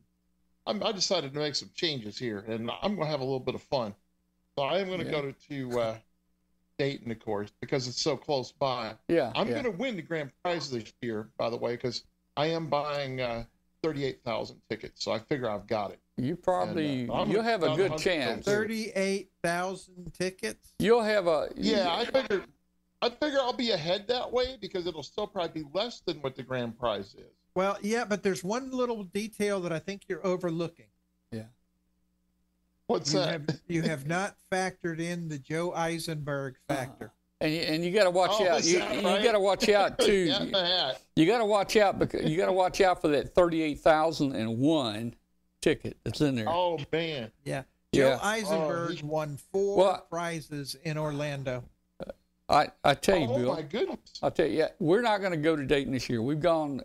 I'm, 0.65 0.81
I 0.83 0.91
decided 0.91 1.33
to 1.33 1.39
make 1.39 1.55
some 1.55 1.69
changes 1.73 2.17
here, 2.17 2.39
and 2.47 2.69
I'm 2.81 2.95
gonna 2.95 3.09
have 3.09 3.19
a 3.21 3.23
little 3.23 3.39
bit 3.39 3.55
of 3.55 3.61
fun. 3.63 3.93
So 4.57 4.63
I 4.63 4.77
am 4.79 4.89
gonna 4.89 5.03
Yeah. 5.05 5.11
go 5.11 5.21
to, 5.21 5.33
to 5.49 5.79
uh, 5.79 5.97
Dayton, 6.77 7.11
of 7.11 7.19
course, 7.19 7.51
because 7.61 7.87
it's 7.87 8.01
so 8.01 8.15
close 8.17 8.51
by. 8.51 8.93
Yeah. 9.07 9.31
I'm 9.35 9.47
yeah. 9.47 9.55
gonna 9.55 9.71
win 9.71 9.95
the 9.95 10.01
grand 10.01 10.31
prize 10.43 10.69
this 10.71 10.91
year, 11.01 11.29
by 11.37 11.49
the 11.49 11.57
way, 11.57 11.73
because 11.75 12.03
I 12.37 12.47
am 12.47 12.67
buying 12.67 13.21
uh, 13.21 13.43
38,000 13.83 14.61
tickets. 14.69 15.03
So 15.03 15.11
I 15.11 15.19
figure 15.19 15.49
I've 15.49 15.67
got 15.67 15.91
it. 15.91 15.99
You 16.17 16.35
probably 16.35 17.01
And, 17.01 17.11
uh, 17.11 17.25
you'll 17.27 17.43
have 17.43 17.63
a 17.63 17.75
good 17.75 17.97
chance. 17.97 18.45
for 18.45 18.51
it. 18.51 18.55
Thirty-eight 18.55 19.31
thousand 19.43 20.13
tickets. 20.13 20.73
You'll 20.79 21.01
have 21.03 21.25
a 21.27 21.49
Yeah, 21.55 21.91
I 21.93 22.05
figure 22.05 22.45
I 23.03 23.09
figure 23.09 23.39
I'll 23.39 23.53
be 23.53 23.71
ahead 23.71 24.07
that 24.07 24.31
way 24.31 24.57
because 24.61 24.87
it'll 24.87 25.03
still 25.03 25.27
probably 25.27 25.63
be 25.63 25.69
less 25.73 25.99
than 26.05 26.17
what 26.21 26.35
the 26.35 26.43
grand 26.43 26.77
prize 26.79 27.15
is. 27.15 27.31
Well, 27.55 27.77
yeah, 27.81 28.05
but 28.05 28.23
there's 28.23 28.43
one 28.43 28.71
little 28.71 29.03
detail 29.03 29.59
that 29.61 29.71
I 29.73 29.79
think 29.79 30.03
you're 30.07 30.25
overlooking. 30.25 30.87
Yeah. 31.31 31.43
What's 32.87 33.13
You 33.13 33.19
that? 33.19 33.29
have, 33.29 33.45
you 33.67 33.81
have 33.83 34.07
not 34.07 34.35
factored 34.51 34.99
in 34.99 35.29
the 35.29 35.37
Joe 35.37 35.73
Eisenberg 35.73 36.55
uh-huh. 36.69 36.79
factor. 36.79 37.11
and 37.41 37.53
you, 37.53 37.59
and 37.61 37.83
you 37.85 37.91
got 37.91 38.03
to 38.05 38.09
watch 38.11 38.31
Oh, 38.33 38.47
out. 38.47 38.63
You, 38.63 38.79
that 38.79 38.95
you 38.95 39.23
got 39.23 39.31
to 39.33 39.39
watch 39.39 39.69
out 39.69 39.99
too. 39.99 40.11
Yeah, 40.13 40.45
the 40.45 40.65
hat. 40.65 41.01
You 41.15 41.25
got 41.25 41.39
to 41.39 41.45
watch 41.45 41.75
out 41.77 41.99
because 41.99 42.29
you 42.29 42.37
got 42.37 42.47
to 42.47 42.53
watch 42.53 42.81
out 42.81 43.01
for 43.01 43.09
that 43.09 43.35
thirty-eight 43.35 43.79
thousand 43.81 44.35
and 44.35 44.57
one 44.59 45.13
ticket 45.61 45.97
that's 46.03 46.21
in 46.21 46.35
there. 46.35 46.49
Oh 46.49 46.79
man. 46.91 47.31
Yeah. 47.43 47.63
Yeah. 47.91 48.17
Joe 48.17 48.19
Eisenberg 48.23 48.89
Oh, 48.91 48.93
he- 48.95 49.05
won 49.05 49.37
four 49.51 49.77
Well- 49.77 50.07
prizes 50.09 50.75
in 50.83 50.97
Orlando. 50.97 51.63
I 52.49 52.67
I 52.83 52.93
tell 52.93 53.17
you, 53.17 53.27
Oh 53.29 53.37
Bill. 53.37 53.53
my 53.55 53.61
goodness. 53.61 53.99
I'll 54.21 54.31
tell 54.31 54.47
you, 54.47 54.57
yeah, 54.57 54.69
we're 54.79 55.01
not 55.01 55.19
going 55.19 55.31
to 55.31 55.37
go 55.37 55.55
to 55.55 55.65
Dayton 55.65 55.93
this 55.93 56.09
year. 56.09 56.21
We've 56.21 56.39
gone 56.41 56.81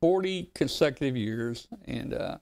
40 0.00 0.50
consecutive 0.54 1.16
years, 1.16 1.68
and 1.86 2.14
uh, 2.14 2.38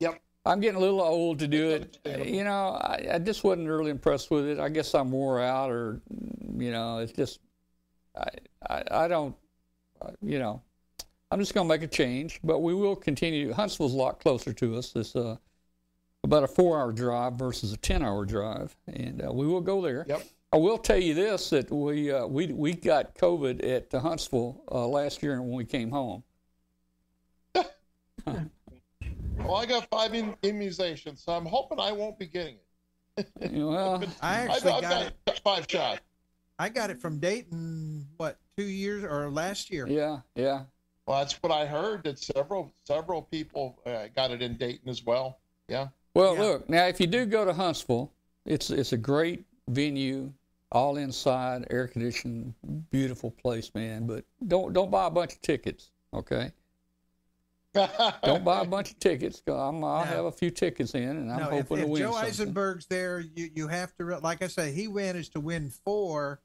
Yep. 0.00 0.20
I'm 0.44 0.60
getting 0.60 0.76
a 0.76 0.80
little 0.80 1.00
old 1.00 1.38
to 1.40 1.48
do 1.48 1.70
it. 1.70 1.98
You 2.26 2.44
know, 2.44 2.70
I, 2.80 3.06
I 3.14 3.18
just 3.18 3.44
wasn't 3.44 3.68
really 3.68 3.90
impressed 3.90 4.30
with 4.30 4.46
it. 4.46 4.58
I 4.58 4.68
guess 4.68 4.94
I'm 4.94 5.10
wore 5.10 5.40
out, 5.40 5.70
or 5.70 6.00
you 6.56 6.70
know, 6.70 6.98
it's 6.98 7.12
just 7.12 7.40
I 8.16 8.28
I, 8.68 8.82
I 9.04 9.08
don't 9.08 9.34
uh, 10.02 10.10
you 10.22 10.38
know. 10.38 10.62
I'm 11.30 11.38
just 11.40 11.52
going 11.52 11.68
to 11.68 11.74
make 11.74 11.82
a 11.82 11.86
change, 11.86 12.40
but 12.42 12.60
we 12.60 12.72
will 12.72 12.96
continue. 12.96 13.52
Huntsville's 13.52 13.92
a 13.92 13.96
lot 13.98 14.18
closer 14.18 14.50
to 14.54 14.76
us. 14.76 14.96
It's 14.96 15.14
uh, 15.14 15.36
about 16.24 16.42
a 16.42 16.48
four-hour 16.48 16.92
drive 16.92 17.34
versus 17.34 17.70
a 17.74 17.76
ten-hour 17.76 18.24
drive, 18.24 18.74
and 18.86 19.22
uh, 19.22 19.30
we 19.30 19.46
will 19.46 19.60
go 19.60 19.82
there. 19.82 20.06
Yep. 20.08 20.22
I 20.52 20.56
will 20.56 20.78
tell 20.78 20.98
you 20.98 21.14
this: 21.14 21.50
that 21.50 21.70
we 21.70 22.10
uh, 22.10 22.26
we 22.26 22.46
we 22.48 22.72
got 22.74 23.14
COVID 23.14 23.62
at 23.68 23.92
uh, 23.94 24.00
Huntsville 24.00 24.62
uh, 24.72 24.86
last 24.86 25.22
year 25.22 25.40
when 25.42 25.52
we 25.52 25.64
came 25.64 25.90
home. 25.90 26.22
Well, 29.38 29.54
I 29.56 29.66
got 29.66 29.88
five 29.88 30.12
in, 30.14 30.34
immunizations, 30.42 31.24
so 31.24 31.32
I'm 31.32 31.46
hoping 31.46 31.78
I 31.78 31.92
won't 31.92 32.18
be 32.18 32.26
getting 32.26 32.56
it. 33.16 33.28
Well, 33.52 34.02
I 34.22 34.42
I've, 34.42 34.50
actually 34.50 34.72
I've 34.72 34.82
got 34.82 35.06
it. 35.26 35.40
five 35.44 35.66
shots. 35.70 36.00
I 36.58 36.68
got 36.68 36.90
it 36.90 37.00
from 37.00 37.18
Dayton. 37.20 38.06
What 38.16 38.36
two 38.56 38.64
years 38.64 39.04
or 39.04 39.30
last 39.30 39.70
year? 39.70 39.86
yeah, 39.86 40.18
yeah. 40.34 40.64
Well, 41.06 41.20
that's 41.20 41.34
what 41.40 41.52
I 41.52 41.64
heard. 41.66 42.02
That 42.04 42.18
several 42.18 42.72
several 42.84 43.22
people 43.22 43.78
uh, 43.86 44.08
got 44.14 44.32
it 44.32 44.42
in 44.42 44.56
Dayton 44.56 44.88
as 44.88 45.04
well. 45.06 45.38
Yeah. 45.68 45.88
Well, 46.14 46.34
Yeah. 46.34 46.42
look 46.42 46.68
now. 46.68 46.86
If 46.86 47.00
you 47.00 47.06
do 47.06 47.24
go 47.24 47.44
to 47.44 47.52
Huntsville, 47.52 48.12
it's 48.44 48.70
it's 48.70 48.92
a 48.92 48.98
great 48.98 49.44
venue, 49.68 50.32
all 50.72 50.96
inside, 50.96 51.66
air 51.70 51.88
conditioned, 51.88 52.54
beautiful 52.90 53.30
place, 53.30 53.70
man. 53.74 54.06
But 54.06 54.24
don't 54.46 54.72
don't 54.72 54.90
buy 54.90 55.06
a 55.06 55.10
bunch 55.10 55.34
of 55.34 55.42
tickets, 55.42 55.90
okay? 56.14 56.52
Don't 58.24 58.44
buy 58.44 58.62
a 58.62 58.64
bunch 58.64 58.90
of 58.92 58.98
tickets. 58.98 59.42
I'm, 59.46 59.84
I'll 59.84 60.00
No. 60.00 60.04
have 60.04 60.24
a 60.24 60.32
few 60.32 60.50
tickets 60.50 60.94
in, 60.94 61.02
and 61.02 61.30
I'm 61.30 61.38
no, 61.38 61.44
hoping 61.50 61.78
if 61.78 61.84
to 61.84 61.86
win 61.86 62.02
Joe 62.02 62.12
something. 62.12 62.28
Eisenberg's 62.30 62.86
there, 62.86 63.20
you 63.20 63.50
you 63.54 63.68
have 63.68 63.94
to. 63.98 64.04
Like 64.18 64.42
I 64.42 64.48
say, 64.48 64.72
he 64.72 64.88
managed 64.88 65.34
to 65.34 65.40
win 65.40 65.70
four 65.70 66.40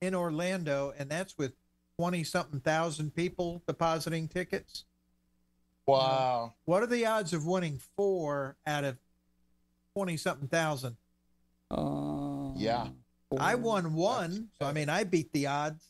in 0.00 0.14
Orlando, 0.14 0.94
and 0.96 1.10
that's 1.10 1.36
with 1.36 1.52
twenty 1.98 2.24
something 2.24 2.60
thousand 2.60 3.14
people 3.14 3.62
depositing 3.66 4.28
tickets. 4.28 4.84
wow. 5.84 6.54
What 6.64 6.82
are 6.82 6.86
the 6.86 7.04
odds 7.06 7.34
of 7.34 7.44
winning 7.44 7.80
four 7.96 8.56
out 8.66 8.84
of 8.84 8.96
twenty 9.94 10.16
something 10.16 10.48
thousand? 10.48 10.96
Uh, 11.70 12.52
Yeah. 12.56 12.88
I 13.38 13.54
won 13.54 13.94
one, 13.94 14.48
so 14.58 14.66
I 14.66 14.72
mean 14.72 14.88
I 14.88 15.04
beat 15.04 15.32
the 15.32 15.46
odds. 15.46 15.84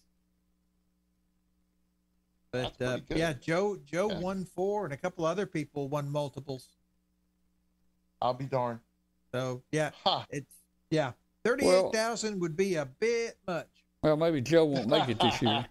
But 2.51 2.75
uh, 2.83 2.99
yeah, 3.09 3.33
Joe 3.33 3.79
Joe 3.85 4.11
Yeah. 4.11 4.19
won 4.21 4.45
four, 4.45 4.85
and 4.85 4.93
a 4.93 4.97
couple 4.97 5.25
other 5.25 5.47
people 5.47 5.89
won 5.89 6.11
multiples. 6.11 6.69
I'll 8.21 8.35
be 8.35 8.45
darned. 8.45 8.81
So 9.33 9.63
yeah, 9.73 9.91
Ha. 10.05 10.27
it's 10.31 10.55
yeah, 10.91 11.13
thirty-eight 11.45 11.93
thousand 11.93 12.41
would 12.41 12.57
be 12.57 12.75
a 12.77 12.85
bit 12.85 13.39
much. 13.47 13.69
Well, 14.03 14.17
maybe 14.17 14.41
Joe 14.41 14.67
won't 14.67 14.89
make 14.89 15.09
it 15.09 15.19
this 15.19 15.41
year. 15.43 15.65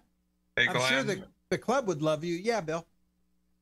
Hey, 0.56 0.68
I'm 0.68 0.80
sure 0.90 1.04
the 1.04 1.24
the 1.50 1.58
club 1.58 1.88
would 1.88 2.02
love 2.02 2.24
you. 2.24 2.36
Yeah, 2.36 2.62
Bill. 2.62 2.86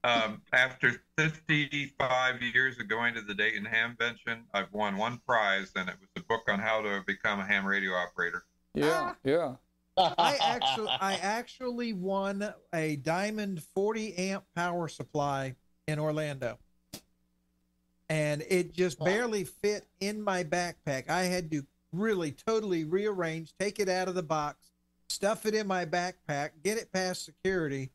Um, 0.03 0.41
after 0.53 1.01
55 1.17 2.41
years 2.41 2.79
of 2.79 2.87
going 2.87 3.13
to 3.15 3.21
the 3.21 3.33
Dayton 3.33 3.65
Ham 3.65 3.95
Convention, 3.97 4.45
I've 4.53 4.71
won 4.71 4.97
one 4.97 5.19
prize, 5.25 5.71
and 5.75 5.89
it 5.89 5.95
was 5.99 6.09
a 6.15 6.21
book 6.21 6.43
on 6.47 6.59
how 6.59 6.81
to 6.81 7.03
become 7.05 7.39
a 7.39 7.45
ham 7.45 7.65
radio 7.65 7.91
operator. 7.93 8.45
Yeah, 8.73 9.13
yeah. 9.23 9.55
I 9.97 10.37
actually 10.41 10.87
I 11.01 11.15
actually 11.15 11.91
won 11.91 12.53
a 12.73 12.95
diamond 12.97 13.61
40 13.75 14.15
amp 14.15 14.45
power 14.55 14.87
supply 14.87 15.55
in 15.87 15.99
Orlando. 15.99 16.57
And 18.07 18.43
it 18.49 18.73
just 18.73 18.99
Wow. 18.99 19.05
barely 19.05 19.43
fit 19.43 19.87
in 19.99 20.21
my 20.21 20.43
backpack. 20.43 21.09
I 21.09 21.23
had 21.23 21.51
to 21.51 21.65
really 21.91 22.31
totally 22.31 22.85
rearrange, 22.85 23.53
take 23.59 23.79
it 23.79 23.89
out 23.89 24.07
of 24.07 24.15
the 24.15 24.23
box, 24.23 24.71
stuff 25.09 25.45
it 25.45 25.53
in 25.53 25.67
my 25.67 25.85
backpack, 25.85 26.51
get 26.63 26.77
it 26.77 26.91
past 26.91 27.25
security, 27.25 27.91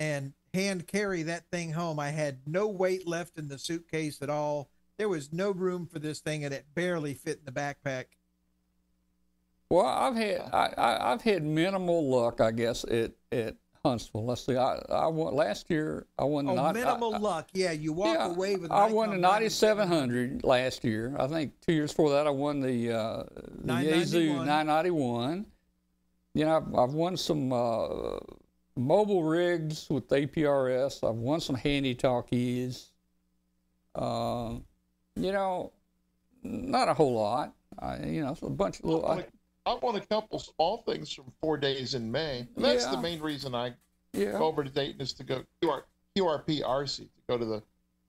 and 0.00 0.32
hand 0.56 0.86
carry 0.88 1.22
that 1.24 1.44
thing 1.52 1.72
home. 1.72 2.00
I 2.00 2.10
had 2.10 2.38
no 2.46 2.66
weight 2.66 3.06
left 3.06 3.38
in 3.38 3.46
the 3.48 3.58
suitcase 3.58 4.20
at 4.22 4.30
all. 4.30 4.70
There 4.98 5.08
was 5.08 5.32
no 5.32 5.50
room 5.50 5.86
for 5.86 5.98
this 5.98 6.20
thing, 6.20 6.44
and 6.44 6.54
it 6.54 6.64
barely 6.74 7.12
fit 7.14 7.38
in 7.40 7.44
the 7.44 7.52
backpack. 7.52 8.06
Well, 9.68 9.84
I've 9.86 10.16
had 10.16 10.40
I, 10.52 11.12
I've 11.12 11.22
had 11.22 11.42
minimal 11.44 12.08
luck, 12.08 12.40
I 12.40 12.50
guess, 12.52 12.84
at 12.84 13.12
at 13.30 13.56
Huntsville. 13.84 14.24
Let's 14.24 14.46
see, 14.46 14.56
I 14.56 14.76
I 14.88 15.06
won 15.08 15.34
last 15.34 15.68
year. 15.70 16.06
I 16.18 16.24
won 16.24 16.46
the 16.46 16.52
Oh, 16.52 16.54
not- 16.54 16.74
minimal 16.74 17.14
I- 17.16 17.18
luck. 17.18 17.48
Yeah, 17.52 17.72
you 17.72 17.92
walk 17.92 18.16
yeah, 18.16 18.26
away 18.26 18.56
with. 18.56 18.70
I 18.70 18.90
won 18.90 19.10
the 19.10 19.16
9700 19.18 20.44
last 20.44 20.82
year. 20.84 21.14
I 21.18 21.26
think 21.26 21.52
two 21.60 21.72
years 21.74 21.90
before 21.92 22.10
that, 22.10 22.26
I 22.26 22.30
won 22.30 22.60
the 22.60 22.92
uh, 22.92 23.22
the 23.64 23.72
Yaesu 23.74 24.44
991. 24.46 24.46
991. 24.46 25.46
You 26.34 26.44
know, 26.44 26.56
I've, 26.56 26.74
I've 26.74 26.94
won 26.94 27.16
some 27.16 27.52
uh, 27.52 28.18
mobile 28.76 29.24
rigs 29.24 29.88
with 29.90 30.08
APRS. 30.08 31.06
I've 31.08 31.16
won 31.16 31.40
some 31.40 31.56
handy 31.56 31.94
talkies. 31.94 32.90
Um, 33.94 34.64
you 35.14 35.32
know, 35.32 35.72
not 36.42 36.88
a 36.88 36.94
whole 36.94 37.14
lot. 37.14 37.54
I, 37.78 38.04
you 38.04 38.22
know, 38.22 38.36
a 38.42 38.50
bunch 38.50 38.78
of 38.80 38.84
little. 38.84 39.02
won, 39.02 39.18
I, 39.66 39.70
a, 39.70 39.74
I 39.74 39.78
won 39.82 39.96
a 39.96 40.00
couple 40.00 40.38
small 40.38 40.82
things 40.86 41.12
from 41.12 41.32
four 41.40 41.56
days 41.56 41.94
in 41.94 42.10
May. 42.10 42.46
And 42.56 42.64
that's 42.64 42.84
Yeah. 42.84 42.90
the 42.92 43.00
main 43.00 43.20
reason 43.20 43.54
I 43.54 43.72
yeah. 44.12 44.32
go 44.32 44.44
over 44.44 44.62
to 44.64 44.70
Dayton 44.70 45.00
is 45.00 45.12
to 45.14 45.24
go 45.24 45.42
QR, 45.62 45.82
QRP 46.16 46.62
RC 46.62 46.96
to 46.98 47.08
go 47.28 47.38
to 47.38 47.44
the 47.44 47.62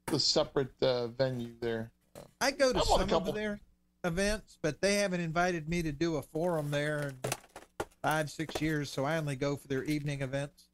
the 0.07 0.19
separate 0.19 0.72
uh, 0.81 1.07
venue 1.07 1.52
there. 1.60 1.91
I 2.39 2.52
go 2.52 2.72
to 2.72 2.80
I 2.80 2.84
won 2.89 2.99
a 2.99 3.02
some 3.02 3.10
couple. 3.10 3.30
of 3.30 3.35
their 3.35 3.60
events, 4.06 4.57
but 4.61 4.80
they 4.80 4.95
haven't 4.95 5.19
invited 5.19 5.68
me 5.68 5.81
to 5.84 5.91
do 5.91 6.15
a 6.15 6.22
forum 6.22 6.72
there 6.72 7.10
in 7.10 7.31
five, 8.08 8.30
six 8.30 8.62
years. 8.62 8.90
So 8.90 9.04
I 9.04 9.18
only 9.18 9.36
go 9.36 9.58
for 9.58 9.68
their 9.68 9.84
evening 9.84 10.22
events. 10.22 10.70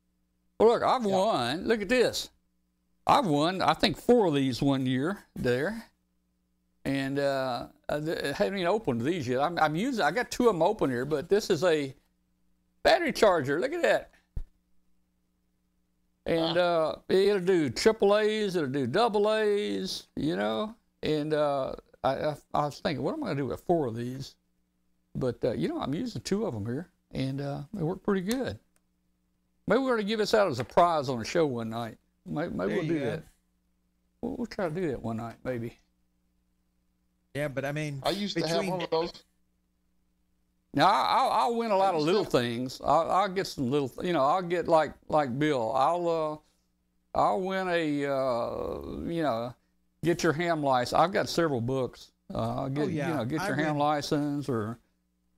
Well, 0.60 0.70
look, 0.70 0.84
I've 0.84 1.04
Yeah. 1.04 1.16
won. 1.18 1.68
Look 1.68 1.82
at 1.82 1.90
this. 1.90 2.30
I've 3.08 3.26
won, 3.26 3.60
I 3.60 3.74
think, 3.74 3.98
four 3.98 4.28
of 4.28 4.36
these 4.36 4.62
one 4.62 4.86
year 4.86 5.18
there. 5.36 5.84
And 6.86 7.18
uh, 7.18 7.68
I 7.90 7.96
haven't 7.96 8.58
even 8.60 8.68
opened 8.68 9.02
these 9.02 9.28
yet. 9.28 9.42
I'm, 9.42 9.58
I'm 9.58 9.76
using, 9.76 10.06
I 10.06 10.12
got 10.12 10.30
two 10.30 10.48
of 10.48 10.54
them 10.54 10.62
open 10.62 10.92
here, 10.92 11.06
but 11.06 11.28
this 11.28 11.50
is 11.50 11.64
a 11.64 11.96
battery 12.84 13.12
charger. 13.12 13.60
Look 13.60 13.74
at 13.74 13.82
that. 13.82 14.12
And 16.28 16.58
uh, 16.58 16.98
it'll 17.10 17.40
do 17.40 17.70
triple 17.72 18.16
A's, 18.18 18.56
it'll 18.56 18.70
do 18.70 18.86
double 18.86 19.34
A's, 19.34 20.08
you 20.16 20.36
know. 20.36 20.76
And 21.02 21.34
uh, 21.34 21.74
I, 22.04 22.14
I, 22.14 22.36
I 22.54 22.66
was 22.66 22.80
thinking, 22.80 23.04
what 23.04 23.14
am 23.14 23.24
I 23.24 23.28
going 23.28 23.38
to 23.38 23.44
do 23.44 23.48
with 23.48 23.62
four 23.62 23.88
of 23.88 23.96
these? 23.96 24.36
But, 25.16 25.44
uh, 25.44 25.54
you 25.54 25.68
know, 25.68 25.82
I'm 25.82 25.94
using 25.96 26.22
two 26.22 26.46
of 26.46 26.54
them 26.54 26.66
here, 26.66 26.90
and 27.14 27.40
uh, 27.42 27.62
they 27.74 27.84
work 27.84 28.04
pretty 28.04 28.22
good. 28.22 28.60
Maybe 29.68 29.80
we're 29.80 29.92
going 29.96 30.02
to 30.02 30.08
give 30.08 30.20
this 30.20 30.34
out 30.34 30.48
as 30.50 30.60
a 30.60 30.64
prize 30.66 31.08
on 31.10 31.22
a 31.22 31.26
show 31.26 31.46
one 31.46 31.70
night. 31.70 31.98
Maybe, 32.26 32.54
maybe 32.54 32.74
we'll 32.74 32.84
do 32.88 33.00
go. 33.00 33.06
that. 33.06 33.24
We'll, 34.22 34.36
we'll 34.38 34.48
try 34.48 34.68
to 34.70 34.76
do 34.76 34.88
that 34.90 35.02
one 35.02 35.18
night, 35.18 35.36
maybe. 35.44 35.78
Yeah, 37.34 37.48
but 37.48 37.66
I 37.66 37.72
mean, 37.72 38.02
I 38.04 38.10
used 38.12 38.36
to 38.38 38.42
have 38.48 38.60
Between- 38.62 38.72
one 38.72 38.82
of 38.82 38.90
those. 38.90 39.12
Now 40.76 40.88
I- 40.88 41.18
I'll, 41.20 41.30
I'll 41.32 41.56
win 41.56 41.72
a 41.72 41.78
lot 41.78 41.94
of 41.96 42.02
little 42.02 42.24
things. 42.26 42.82
I'll, 42.84 43.10
I'll 43.12 43.28
get 43.30 43.48
some 43.48 43.70
little, 43.70 43.92
you 44.04 44.12
know, 44.14 44.24
I'll 44.26 44.42
get 44.42 44.68
like 44.68 44.94
like 45.08 45.38
Bill. 45.38 45.72
I'll 45.74 46.10
uh, 46.10 47.18
I'll 47.20 47.42
win 47.42 47.68
a 47.70 48.06
uh, 48.06 48.82
you 49.08 49.22
know, 49.22 49.54
get 50.04 50.24
your 50.24 50.34
ham 50.34 50.64
license. 50.64 50.94
I've 51.00 51.12
got 51.12 51.30
several 51.30 51.62
books. 51.62 52.12
Uh, 52.34 52.62
I'll 52.64 52.70
get 52.70 52.86
Oh, 52.86 52.88
yeah. 52.88 53.10
you 53.10 53.16
know, 53.16 53.26
get 53.26 53.42
I 53.42 53.48
your 53.48 53.56
ham 53.56 53.76
win- 53.76 53.78
license 53.86 54.50
or 54.50 54.80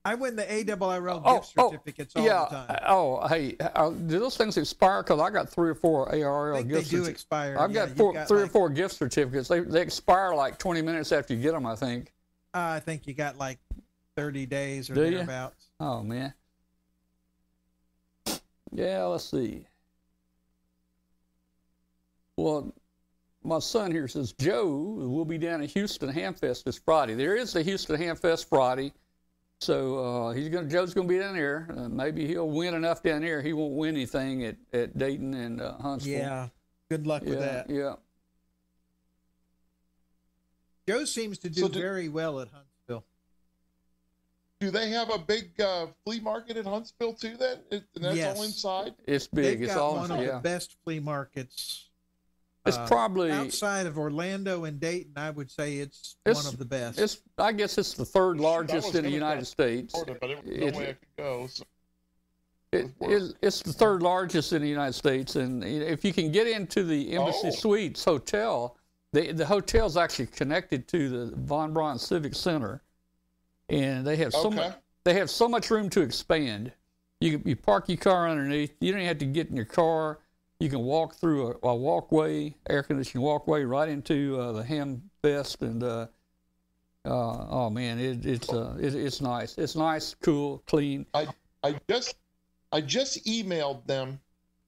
I 0.06 0.14
win 0.14 0.36
the 0.36 0.44
ARRL 0.44 1.20
Oh, 1.24 1.34
gift 1.40 1.54
oh, 1.58 1.70
certificates 1.72 2.14
all 2.14 2.24
yeah. 2.24 2.46
the 2.48 2.56
time. 2.56 2.78
Oh, 2.86 3.26
hey, 3.26 3.56
uh, 3.58 3.90
do 3.90 4.20
those 4.20 4.36
things 4.36 4.56
expire? 4.56 5.02
Because 5.02 5.18
I 5.20 5.30
got 5.30 5.48
three 5.48 5.68
or 5.68 5.74
four 5.74 6.08
I 6.14 6.18
ARRL 6.18 6.56
think 6.58 6.68
they 6.68 6.74
do 6.78 6.84
certificates. 6.84 7.08
expire. 7.08 7.56
I've 7.58 7.72
Yeah, 7.72 7.86
got 7.86 7.96
four, 7.96 8.24
three 8.26 8.42
or 8.42 8.46
four 8.46 8.68
gift 8.70 8.94
certificates. 8.94 9.48
They 9.48 9.60
they 9.60 9.82
expire 9.82 10.32
like 10.32 10.58
20 10.58 10.80
minutes 10.80 11.10
after 11.10 11.34
you 11.34 11.42
get 11.42 11.52
them. 11.52 11.66
I 11.66 11.74
think. 11.74 12.12
Uh, 12.54 12.58
I 12.76 12.80
think 12.80 13.08
you 13.08 13.14
got 13.14 13.36
like 13.36 13.58
30 14.16 14.46
days 14.46 14.88
or 14.88 14.94
Do 14.94 15.10
thereabouts. 15.10 15.66
Oh 15.80 16.02
man. 16.04 16.32
Yeah, 18.72 19.04
let's 19.06 19.24
see. 19.28 19.66
Well, 22.36 22.72
my 23.42 23.58
son 23.58 23.90
here 23.90 24.06
says 24.06 24.32
Joe 24.38 24.66
will 24.68 25.24
be 25.24 25.38
down 25.38 25.62
at 25.62 25.70
Houston 25.70 26.12
Hamfest 26.12 26.62
this 26.64 26.78
Friday. 26.78 27.14
There 27.14 27.34
is 27.34 27.52
the 27.52 27.62
Houston 27.62 27.96
Hamfest 27.96 28.48
Friday, 28.48 28.92
so 29.60 29.98
uh, 29.98 30.32
he's 30.32 30.48
gonna 30.48 30.68
Joe's 30.68 30.94
gonna 30.94 31.08
be 31.08 31.18
down 31.18 31.34
there. 31.34 31.68
Uh, 31.76 31.88
maybe 31.88 32.26
he'll 32.26 32.48
win 32.50 32.74
enough 32.74 33.02
down 33.02 33.22
there. 33.22 33.40
He 33.42 33.52
won't 33.52 33.74
win 33.74 33.94
anything 33.94 34.44
at, 34.44 34.56
at 34.72 34.96
Dayton 34.98 35.34
and 35.34 35.60
uh, 35.60 35.76
Huntsville. 35.78 36.12
Yeah. 36.18 36.48
Good 36.90 37.06
luck 37.06 37.22
with 37.24 37.40
that. 37.40 37.68
yeah. 37.68 37.94
Joe 40.88 41.04
seems 41.04 41.38
to 41.38 41.50
do 41.50 41.62
So 41.62 41.68
do- 41.68 41.80
very 41.80 42.08
well 42.08 42.40
at 42.40 42.48
Huntsville. 42.48 43.04
Do 44.60 44.70
they 44.70 44.90
have 44.90 45.10
a 45.10 45.18
big 45.18 45.60
uh, 45.60 45.86
flea 46.04 46.20
market 46.20 46.56
in 46.56 46.64
Huntsville 46.64 47.14
too? 47.14 47.36
Then 47.36 47.58
and 47.70 47.82
that's 47.96 48.16
Yes. 48.16 48.36
all 48.38 48.44
inside. 48.44 48.94
It's 49.06 49.26
big. 49.26 49.44
They've 49.44 49.62
it's 49.62 49.74
got 49.74 49.82
all 49.82 49.96
one 49.96 50.10
of 50.10 50.20
yeah. 50.20 50.36
the 50.36 50.40
best 50.40 50.76
flea 50.84 51.00
markets 51.00 51.85
It's 52.66 52.76
Uh, 52.76 52.86
probably 52.86 53.30
outside 53.30 53.86
of 53.86 53.96
Orlando 53.98 54.64
and 54.64 54.80
Dayton, 54.80 55.12
I 55.16 55.30
would 55.30 55.50
say 55.50 55.76
it's, 55.78 56.16
It's- 56.24 56.44
one 56.44 56.52
of 56.52 56.58
the 56.58 56.64
best. 56.64 56.98
it's. 56.98 57.18
I 57.38 57.52
guess 57.52 57.78
it's 57.78 57.94
the 57.94 58.04
third 58.04 58.40
largest 58.40 58.94
in 58.94 59.04
the 59.04 59.10
United 59.10 59.44
States. 59.46 59.92
Florida, 59.92 60.16
but 60.20 60.30
it 60.30 60.44
was 60.44 60.52
It- 60.54 60.72
no 60.72 60.78
way 60.78 60.88
I 60.88 60.92
could 60.94 61.16
go. 61.16 61.46
So. 61.46 61.64
It, 62.72 62.90
it, 63.00 63.34
it's 63.42 63.62
the 63.62 63.72
third 63.72 64.02
largest 64.02 64.52
in 64.52 64.60
the 64.62 64.68
United 64.68 64.94
States, 64.94 65.36
and 65.36 65.62
if 65.64 66.04
you 66.04 66.12
can 66.12 66.32
get 66.32 66.48
into 66.48 66.82
the 66.82 67.12
Embassy 67.12 67.48
Oh. 67.48 67.50
Suites 67.50 68.04
hotel, 68.04 68.76
the 69.12 69.30
the 69.32 69.46
hotel's 69.46 69.96
actually 69.96 70.26
connected 70.26 70.88
to 70.88 71.08
the 71.08 71.36
Von 71.36 71.72
Braun 71.72 71.98
Civic 71.98 72.34
Center, 72.34 72.82
and 73.68 74.04
they 74.06 74.16
have 74.16 74.32
so 74.32 74.48
Okay. 74.48 74.56
much 74.56 74.74
they 75.04 75.14
have 75.14 75.30
so 75.30 75.48
much 75.48 75.70
room 75.70 75.88
to 75.90 76.00
expand. 76.00 76.72
You 77.20 77.40
you 77.44 77.54
park 77.54 77.88
your 77.88 77.96
car 77.98 78.28
underneath. 78.28 78.74
You 78.80 78.90
don't 78.90 79.00
even 79.00 79.08
have 79.08 79.18
to 79.18 79.24
get 79.26 79.48
in 79.48 79.56
your 79.56 79.64
car. 79.64 80.18
You 80.58 80.70
can 80.70 80.80
walk 80.80 81.14
through 81.14 81.58
a, 81.62 81.68
a 81.68 81.76
walkway, 81.76 82.54
air 82.70 82.82
conditioned 82.82 83.22
walkway, 83.22 83.64
right 83.64 83.88
into 83.88 84.40
uh, 84.40 84.52
the 84.52 84.64
Ham 84.64 85.02
Fest, 85.22 85.60
and 85.60 85.82
uh, 85.82 86.06
uh, 87.04 87.46
oh 87.50 87.68
man, 87.70 87.98
it, 87.98 88.24
it's 88.24 88.50
uh, 88.50 88.74
it, 88.80 88.94
it's 88.94 89.20
nice. 89.20 89.58
It's 89.58 89.76
nice, 89.76 90.14
cool, 90.22 90.62
clean. 90.66 91.04
I 91.12 91.28
I 91.62 91.78
just 91.90 92.16
I 92.72 92.80
just 92.80 93.26
emailed 93.26 93.86
them 93.86 94.18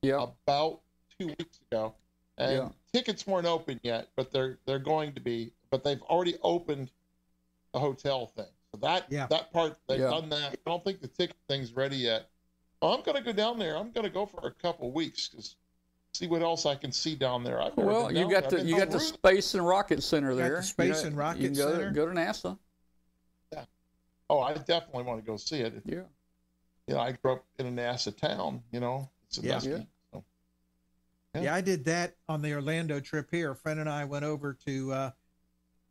Yeah. 0.02 0.27
about 0.44 0.81
two 1.19 1.28
weeks 1.28 1.59
ago, 1.70 1.94
and 2.36 2.52
Yeah. 2.52 2.69
tickets 2.93 3.27
weren't 3.27 3.47
open 3.47 3.81
yet, 3.82 4.09
but 4.15 4.31
they're 4.31 4.59
they're 4.66 4.78
going 4.78 5.15
to 5.15 5.20
be. 5.20 5.52
But 5.70 5.85
they've 5.85 6.02
already 6.02 6.36
opened 6.43 6.90
the 7.73 7.78
hotel 7.81 8.27
thing. 8.27 8.47
So 8.73 8.78
that 8.82 9.06
Yeah. 9.10 9.27
that 9.28 9.51
part 9.55 9.78
they've 9.86 10.01
Yeah. 10.01 10.10
done 10.10 10.28
that. 10.28 10.52
I 10.52 10.56
don't 10.70 10.85
think 10.85 11.01
the 11.01 11.09
ticket 11.09 11.36
thing's 11.48 11.73
ready 11.73 11.97
yet. 11.97 12.28
I'm 12.82 13.01
gonna 13.02 13.23
go 13.23 13.32
down 13.32 13.59
there. 13.59 13.74
I'm 13.74 13.90
gonna 13.90 14.10
go 14.10 14.27
for 14.27 14.47
a 14.47 14.52
couple 14.52 14.93
weeks 14.93 15.28
because 15.28 15.56
see 16.13 16.27
what 16.27 16.43
else 16.43 16.67
I 16.67 16.75
can 16.75 16.93
see 16.93 17.15
down 17.15 17.45
there. 17.45 17.61
I've 17.61 17.77
Well, 17.77 18.13
you 18.13 18.31
got 18.31 18.49
there. 18.51 18.61
the 18.61 18.67
you 18.67 18.77
got 18.77 18.91
the 18.91 19.01
Space 19.01 19.55
and 19.55 19.67
Rocket 19.67 20.03
Center 20.03 20.31
Got 20.31 20.37
the 20.37 20.43
there. 20.43 20.63
Space 20.63 21.01
You 21.03 21.07
and 21.09 21.17
know, 21.17 21.23
Rocket 21.23 21.41
you 21.43 21.49
can 21.49 21.57
go, 21.57 21.73
Center. 21.73 21.91
Go 21.91 22.07
to 22.07 22.13
NASA. 22.13 22.59
Yeah. 23.53 23.65
Oh, 24.31 24.41
I 24.41 24.55
definitely 24.55 25.05
want 25.05 25.21
to 25.25 25.27
go 25.27 25.37
see 25.37 25.61
it. 25.61 25.75
Yeah. 25.85 26.01
You 26.87 26.95
know, 26.95 27.01
I 27.01 27.13
grew 27.13 27.35
up 27.35 27.45
in 27.59 27.67
a 27.67 27.71
NASA 27.71 28.17
town. 28.17 28.63
You 28.73 28.81
know, 28.81 29.09
it's 29.27 29.39
a 29.39 29.43
Yeah. 29.43 29.61
Yeah. 29.63 29.79
so. 30.13 30.25
Yeah, 31.35 31.55
I 31.55 31.61
did 31.61 31.85
that 31.85 32.17
on 32.29 32.43
the 32.43 32.55
Orlando 32.55 32.99
trip 33.01 33.29
here. 33.31 33.53
A 33.53 33.57
friend 33.57 33.79
and 33.79 33.89
I 33.89 34.05
went 34.05 34.25
over 34.25 34.55
to 34.67 34.93
uh, 34.93 35.11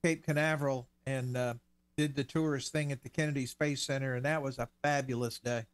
Cape 0.04 0.26
Canaveral 0.26 0.90
and 1.06 1.38
uh, 1.38 1.54
did 1.96 2.16
the 2.16 2.24
tourist 2.24 2.72
thing 2.74 2.92
at 2.92 3.02
the 3.02 3.10
Kennedy 3.10 3.46
Space 3.46 3.82
Center, 3.84 4.16
and 4.16 4.26
that 4.26 4.42
was 4.42 4.58
a 4.60 4.68
fabulous 4.84 5.40
day. 5.40 5.66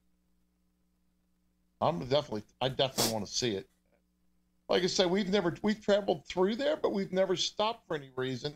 I'm 1.82 2.00
definitely, 2.00 2.44
I 2.62 2.70
definitely 2.70 3.14
want 3.14 3.26
to 3.26 3.32
see 3.32 3.56
it. 3.56 3.68
Like 4.74 4.82
I 4.82 4.88
said, 4.88 5.12
we've 5.12 5.30
never, 5.30 5.54
we've 5.62 5.86
traveled 5.86 6.26
through 6.26 6.56
there, 6.56 6.76
but 6.76 6.94
we've 6.94 7.14
never 7.14 7.36
stopped 7.36 7.88
for 7.88 7.96
any 7.96 8.10
reason. 8.16 8.56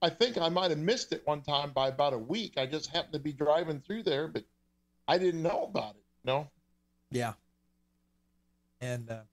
I 0.00 0.08
think 0.08 0.38
I 0.38 0.48
might 0.48 0.70
have 0.70 0.78
missed 0.78 1.12
it 1.12 1.20
one 1.26 1.42
time 1.42 1.72
by 1.72 1.88
about 1.88 2.14
a 2.14 2.18
week. 2.18 2.54
I 2.56 2.64
just 2.64 2.88
happened 2.88 3.12
to 3.12 3.18
be 3.18 3.34
driving 3.34 3.78
through 3.78 4.04
there, 4.04 4.28
but 4.28 4.44
I 5.06 5.18
didn't 5.18 5.42
know 5.42 5.64
about 5.64 5.96
it. 5.96 6.04
No, 6.24 6.48
Yeah. 7.10 7.34
And 8.80 9.10
uh, 9.10 9.24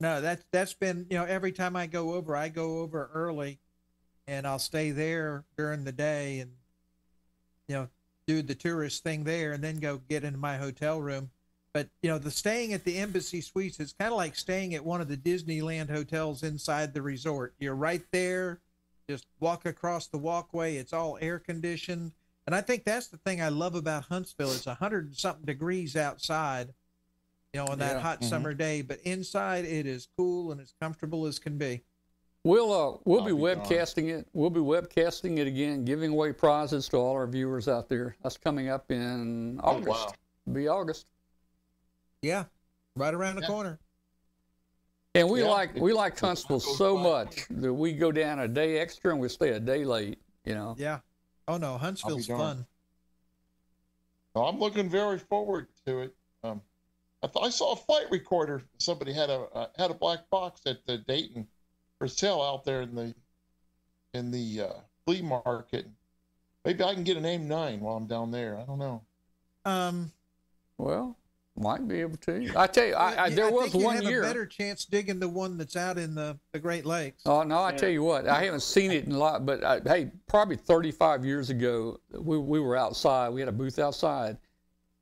no, 0.00 0.20
that's 0.20 0.44
that's 0.50 0.74
been 0.74 1.06
you 1.10 1.16
know 1.16 1.24
every 1.24 1.52
time 1.52 1.76
I 1.76 1.86
go 1.86 2.14
over, 2.14 2.34
I 2.34 2.48
go 2.48 2.80
over 2.80 3.08
early, 3.14 3.60
and 4.26 4.48
I'll 4.48 4.58
stay 4.58 4.90
there 4.90 5.44
during 5.56 5.84
the 5.84 5.92
day 5.92 6.40
and 6.40 6.50
you 7.68 7.76
know 7.76 7.88
do 8.26 8.42
the 8.42 8.56
tourist 8.56 9.04
thing 9.04 9.22
there, 9.22 9.52
and 9.52 9.62
then 9.62 9.78
go 9.78 9.98
get 10.08 10.24
into 10.24 10.40
my 10.40 10.56
hotel 10.56 11.00
room. 11.00 11.30
But 11.76 11.90
you 12.00 12.08
know 12.08 12.16
the 12.18 12.30
staying 12.30 12.72
at 12.72 12.84
the 12.84 12.96
Embassy 12.96 13.42
Suites 13.42 13.78
is 13.80 13.92
kind 13.92 14.10
of 14.10 14.16
like 14.16 14.34
staying 14.34 14.74
at 14.74 14.82
one 14.82 15.02
of 15.02 15.08
the 15.08 15.16
Disneyland 15.18 15.90
hotels 15.90 16.42
inside 16.42 16.94
the 16.94 17.02
resort. 17.02 17.52
You're 17.58 17.74
right 17.74 18.00
there, 18.12 18.60
just 19.10 19.26
walk 19.40 19.66
across 19.66 20.06
the 20.06 20.16
walkway. 20.16 20.76
It's 20.76 20.94
all 20.94 21.18
air 21.20 21.38
conditioned. 21.38 22.12
And 22.46 22.54
I 22.56 22.62
think 22.62 22.84
that's 22.84 23.08
the 23.08 23.18
thing 23.18 23.42
I 23.42 23.50
love 23.50 23.74
about 23.74 24.04
Huntsville. 24.04 24.52
It's 24.52 24.66
a 24.66 24.72
hundred 24.72 25.04
and 25.08 25.14
something 25.14 25.44
degrees 25.44 25.96
outside, 25.96 26.72
you 27.52 27.60
know, 27.60 27.66
on 27.66 27.78
that 27.80 27.96
Yeah. 27.96 28.00
hot 28.00 28.22
Mhm. 28.22 28.28
summer 28.30 28.54
day, 28.54 28.80
but 28.80 28.98
inside 29.00 29.66
it 29.66 29.84
is 29.84 30.08
cool 30.16 30.52
and 30.52 30.62
as 30.62 30.72
comfortable 30.80 31.26
as 31.26 31.38
can 31.38 31.58
be. 31.58 31.82
We'll 32.42 32.72
uh, 32.72 32.96
we'll 33.04 33.20
I'll 33.20 33.26
be 33.26 33.32
be 33.34 33.38
darned. 33.54 33.60
webcasting 33.66 34.08
it. 34.08 34.26
We'll 34.32 34.48
be 34.48 34.60
webcasting 34.60 35.36
it 35.36 35.46
again, 35.46 35.84
giving 35.84 36.12
away 36.12 36.32
prizes 36.32 36.88
to 36.88 36.96
all 36.96 37.12
our 37.12 37.26
viewers 37.26 37.68
out 37.68 37.90
there. 37.90 38.16
That's 38.22 38.38
coming 38.38 38.70
up 38.70 38.90
in 38.90 39.60
Oh, 39.62 39.72
August. 39.76 39.88
wow. 39.90 40.12
Be 40.54 40.68
August. 40.68 41.04
Yeah, 42.26 42.44
right 42.96 43.14
around 43.14 43.36
the 43.36 43.42
Yeah. 43.42 43.46
corner. 43.46 43.78
And 45.14 45.30
we 45.30 45.42
Yeah. 45.42 45.48
like 45.48 45.74
we 45.76 45.92
like 45.92 46.18
Huntsville 46.18 46.58
so 46.60 46.96
by 46.96 47.02
much 47.02 47.46
that 47.48 47.72
we 47.72 47.92
go 47.92 48.10
down 48.10 48.40
a 48.40 48.48
day 48.48 48.78
extra 48.78 49.12
and 49.12 49.20
we 49.20 49.28
stay 49.28 49.50
a 49.50 49.60
day 49.60 49.84
late. 49.84 50.18
You 50.44 50.54
know. 50.54 50.74
Yeah. 50.76 51.00
Oh 51.46 51.56
no, 51.56 51.78
Huntsville's 51.78 52.26
fun. 52.26 52.66
No, 54.34 54.44
I'm 54.44 54.58
looking 54.58 54.90
very 54.90 55.18
forward 55.18 55.68
to 55.86 56.00
it. 56.00 56.14
Um, 56.42 56.60
I, 57.22 57.28
th- 57.28 57.44
I 57.46 57.48
saw 57.48 57.72
a 57.72 57.76
flight 57.76 58.10
recorder. 58.10 58.62
Somebody 58.78 59.12
had 59.12 59.30
a 59.30 59.42
uh, 59.54 59.68
had 59.76 59.90
a 59.90 59.94
black 59.94 60.28
box 60.28 60.60
at 60.66 60.84
the 60.86 60.98
Dayton 60.98 61.46
for 61.98 62.08
sale 62.08 62.42
out 62.42 62.64
there 62.64 62.82
in 62.82 62.94
the 62.94 63.14
in 64.12 64.30
the 64.32 64.62
uh, 64.62 64.80
flea 65.06 65.22
market. 65.22 65.86
Maybe 66.64 66.82
I 66.82 66.94
can 66.94 67.04
get 67.04 67.16
an 67.16 67.24
AIM 67.24 67.46
nine 67.46 67.78
while 67.80 67.96
I'm 67.96 68.08
down 68.08 68.32
there. 68.32 68.58
I 68.58 68.64
don't 68.64 68.78
know. 68.80 69.02
Um, 69.64 70.12
Well, 70.78 71.16
might 71.58 71.86
be 71.88 72.00
able 72.00 72.16
to. 72.18 72.52
I 72.56 72.66
tell 72.66 72.86
you, 72.86 72.94
I, 72.94 73.12
I, 73.12 73.26
yeah, 73.28 73.34
there 73.34 73.50
was 73.50 73.64
think 73.72 73.74
you'd 73.74 73.84
one 73.84 73.96
have 73.96 74.04
year. 74.04 74.22
a 74.22 74.26
better 74.26 74.46
chance 74.46 74.84
digging 74.84 75.18
the 75.20 75.28
one 75.28 75.56
that's 75.58 75.76
out 75.76 75.98
in 75.98 76.14
the, 76.14 76.38
the 76.52 76.58
Great 76.58 76.84
Lakes. 76.86 77.22
Oh 77.26 77.42
no! 77.42 77.58
I 77.58 77.70
Yeah. 77.72 77.76
tell 77.76 77.88
you 77.90 78.02
what, 78.02 78.28
I 78.28 78.44
haven't 78.44 78.60
seen 78.62 78.92
it 78.92 79.04
in 79.04 79.12
a 79.12 79.18
lot, 79.18 79.44
but 79.46 79.62
I, 79.64 79.80
hey, 79.84 80.10
probably 80.26 80.56
35 80.56 81.24
years 81.24 81.50
ago, 81.50 81.98
we, 82.18 82.38
we 82.38 82.60
were 82.60 82.76
outside. 82.76 83.30
We 83.30 83.40
had 83.40 83.48
a 83.48 83.52
booth 83.52 83.78
outside, 83.78 84.36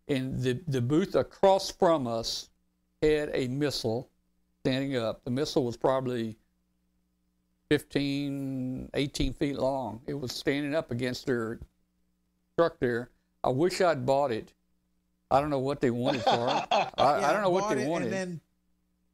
and 0.09 0.39
the 0.41 0.61
the 0.69 0.81
booth 0.81 1.15
across 1.15 1.71
from 1.71 2.07
us 2.07 2.51
had 3.03 3.31
a 3.35 3.49
missile 3.49 4.11
standing 4.63 4.97
up. 4.97 5.25
The 5.25 5.31
missile 5.31 5.65
was 5.65 5.77
probably 5.77 6.37
15, 7.71 8.91
18 8.95 9.33
feet 9.35 9.57
long. 9.59 10.01
It 10.07 10.15
was 10.15 10.33
standing 10.33 10.75
up 10.75 10.91
against 10.91 11.27
their 11.27 11.59
truck 12.59 12.79
there. 12.79 13.11
I 13.43 13.49
wish 13.51 13.81
I'd 13.81 14.07
bought 14.07 14.31
it. 14.33 14.53
I 15.31 15.41
don't 15.41 15.51
know 15.51 15.59
what 15.59 15.81
they 15.81 15.91
wanted 15.91 16.23
for. 16.23 16.31
I, 16.31 16.91
I 16.99 17.33
don't 17.33 17.43
know 17.43 17.51
what 17.51 17.75
they 17.75 17.83
it 17.83 17.89
wanted. 17.89 18.07
And 18.07 18.13
then 18.13 18.41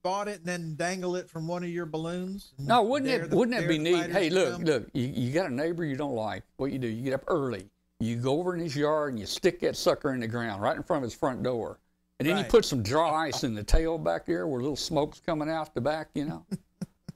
bought 0.03 0.29
it 0.29 0.39
and 0.39 0.47
then 0.47 0.77
dangle 0.77 1.17
it 1.17 1.29
from 1.29 1.47
one 1.47 1.63
of 1.63 1.71
your 1.71 1.87
balloons. 1.87 2.53
No, 2.59 2.83
wouldn't 2.83 3.11
it 3.11 3.31
the- 3.31 3.37
wouldn't 3.37 3.63
it 3.63 3.69
be 3.69 3.79
neat? 3.79 4.11
Hey, 4.11 4.31
look, 4.31 4.53
come? 4.53 4.65
look, 4.65 4.89
you, 4.93 5.07
you 5.07 5.33
got 5.33 5.47
a 5.47 5.55
neighbor 5.55 5.85
you 5.85 5.97
don't 5.97 6.15
like. 6.15 6.43
What 6.57 6.73
you 6.73 6.79
do? 6.79 6.89
You 6.89 7.03
get 7.03 7.15
up 7.15 7.25
early. 7.29 7.69
You 8.01 8.17
go 8.17 8.39
over 8.39 8.55
in 8.55 8.61
his 8.61 8.75
yard 8.75 9.13
and 9.13 9.21
you 9.21 9.27
stick 9.27 9.61
that 9.61 9.77
sucker 9.77 10.15
in 10.15 10.21
the 10.21 10.29
ground 10.29 10.63
right 10.63 10.77
in 10.77 10.83
front 10.83 11.05
of 11.05 11.11
his 11.11 11.19
front 11.19 11.43
door. 11.43 11.79
And 12.19 12.29
then 12.29 12.37
you 12.37 12.45
put 12.45 12.67
some 12.67 12.83
dry 12.83 13.29
ice 13.29 13.45
in 13.45 13.55
the 13.55 13.65
tail 13.65 13.97
back 13.97 14.27
there 14.27 14.47
where 14.47 14.61
little 14.61 14.77
smoke's 14.77 15.21
coming 15.21 15.49
out 15.49 15.75
the 15.75 15.81
back, 15.81 16.09
you 16.13 16.27
know. 16.27 16.45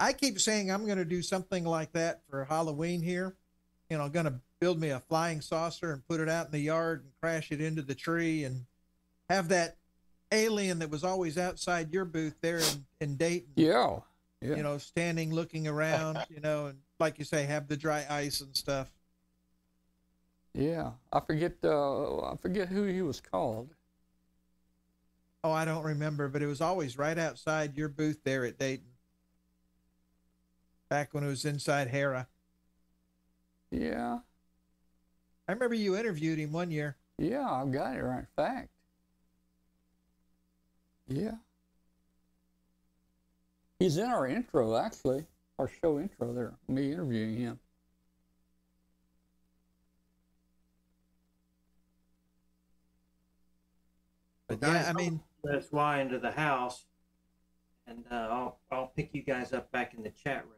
I 0.00 0.12
keep 0.12 0.40
saying 0.40 0.70
I'm 0.70 0.86
going 0.86 0.98
to 0.98 1.04
do 1.04 1.20
something 1.20 1.64
like 1.64 1.92
that 1.92 2.22
for 2.30 2.44
Halloween 2.44 3.02
here. 3.02 3.34
You 3.88 3.98
know, 3.98 4.08
going 4.08 4.26
to 4.26 4.34
build 4.60 4.78
me 4.78 4.90
a 4.90 5.00
flying 5.00 5.40
saucer 5.40 5.92
and 5.92 6.06
put 6.06 6.20
it 6.20 6.28
out 6.28 6.46
in 6.46 6.52
the 6.52 6.60
yard 6.60 7.02
and 7.02 7.12
crash 7.20 7.50
it 7.50 7.60
into 7.60 7.82
the 7.82 7.94
tree 7.94 8.44
and 8.44 8.66
have 9.28 9.48
that 9.48 9.76
alien 10.30 10.78
that 10.78 10.90
was 10.90 11.02
always 11.02 11.38
outside 11.38 11.92
your 11.92 12.04
booth 12.04 12.36
there 12.42 12.58
in, 12.58 12.84
in 13.00 13.16
Dayton. 13.16 13.52
Yeah. 13.56 14.00
Yeah. 14.42 14.56
You 14.56 14.62
know, 14.62 14.78
standing 14.78 15.32
looking 15.34 15.66
around. 15.66 16.18
You 16.30 16.40
know, 16.40 16.66
and 16.66 16.78
like 16.98 17.18
you 17.18 17.24
say, 17.24 17.44
have 17.44 17.66
the 17.66 17.76
dry 17.76 18.06
ice 18.08 18.40
and 18.40 18.54
stuff. 18.56 18.88
Yeah. 20.54 20.90
I 21.12 21.20
forget 21.20 21.54
uh 21.64 22.18
I 22.20 22.36
forget 22.36 22.68
who 22.68 22.84
he 22.84 23.02
was 23.02 23.20
called. 23.20 23.70
Oh, 25.42 25.52
I 25.52 25.64
don't 25.64 25.84
remember, 25.84 26.28
but 26.28 26.42
it 26.42 26.46
was 26.46 26.60
always 26.60 26.98
right 26.98 27.18
outside 27.18 27.76
your 27.76 27.88
booth 27.88 28.20
there 28.24 28.44
at 28.44 28.58
Dayton. 28.58 28.84
Back 30.90 31.14
when 31.14 31.24
it 31.24 31.28
was 31.28 31.46
inside 31.46 31.88
Hara. 31.88 32.26
Yeah. 33.70 34.18
I 35.50 35.52
remember 35.52 35.74
you 35.74 35.96
interviewed 35.96 36.38
him 36.38 36.52
one 36.52 36.70
year. 36.70 36.96
Yeah, 37.18 37.50
I've 37.50 37.72
got 37.72 37.96
it 37.96 38.02
right. 38.04 38.24
Fact. 38.36 38.68
Yeah. 41.08 41.38
He's 43.80 43.96
in 43.96 44.06
our 44.06 44.28
intro, 44.28 44.76
actually, 44.76 45.26
our 45.58 45.66
show 45.66 45.98
intro 45.98 46.32
there, 46.32 46.54
me 46.68 46.92
interviewing 46.92 47.36
him. 47.36 47.58
But 54.46 54.60
Well, 54.60 54.72
yeah, 54.72 54.88
I 54.88 54.92
mean, 54.92 55.20
That's 55.42 55.72
why 55.72 56.00
into 56.00 56.20
the 56.20 56.30
house, 56.30 56.84
and 57.88 58.04
uh, 58.08 58.14
I'll 58.14 58.60
I'll 58.70 58.92
pick 58.94 59.10
you 59.14 59.22
guys 59.22 59.52
up 59.52 59.72
back 59.72 59.94
in 59.94 60.04
the 60.04 60.10
chat 60.10 60.44
room. 60.44 60.54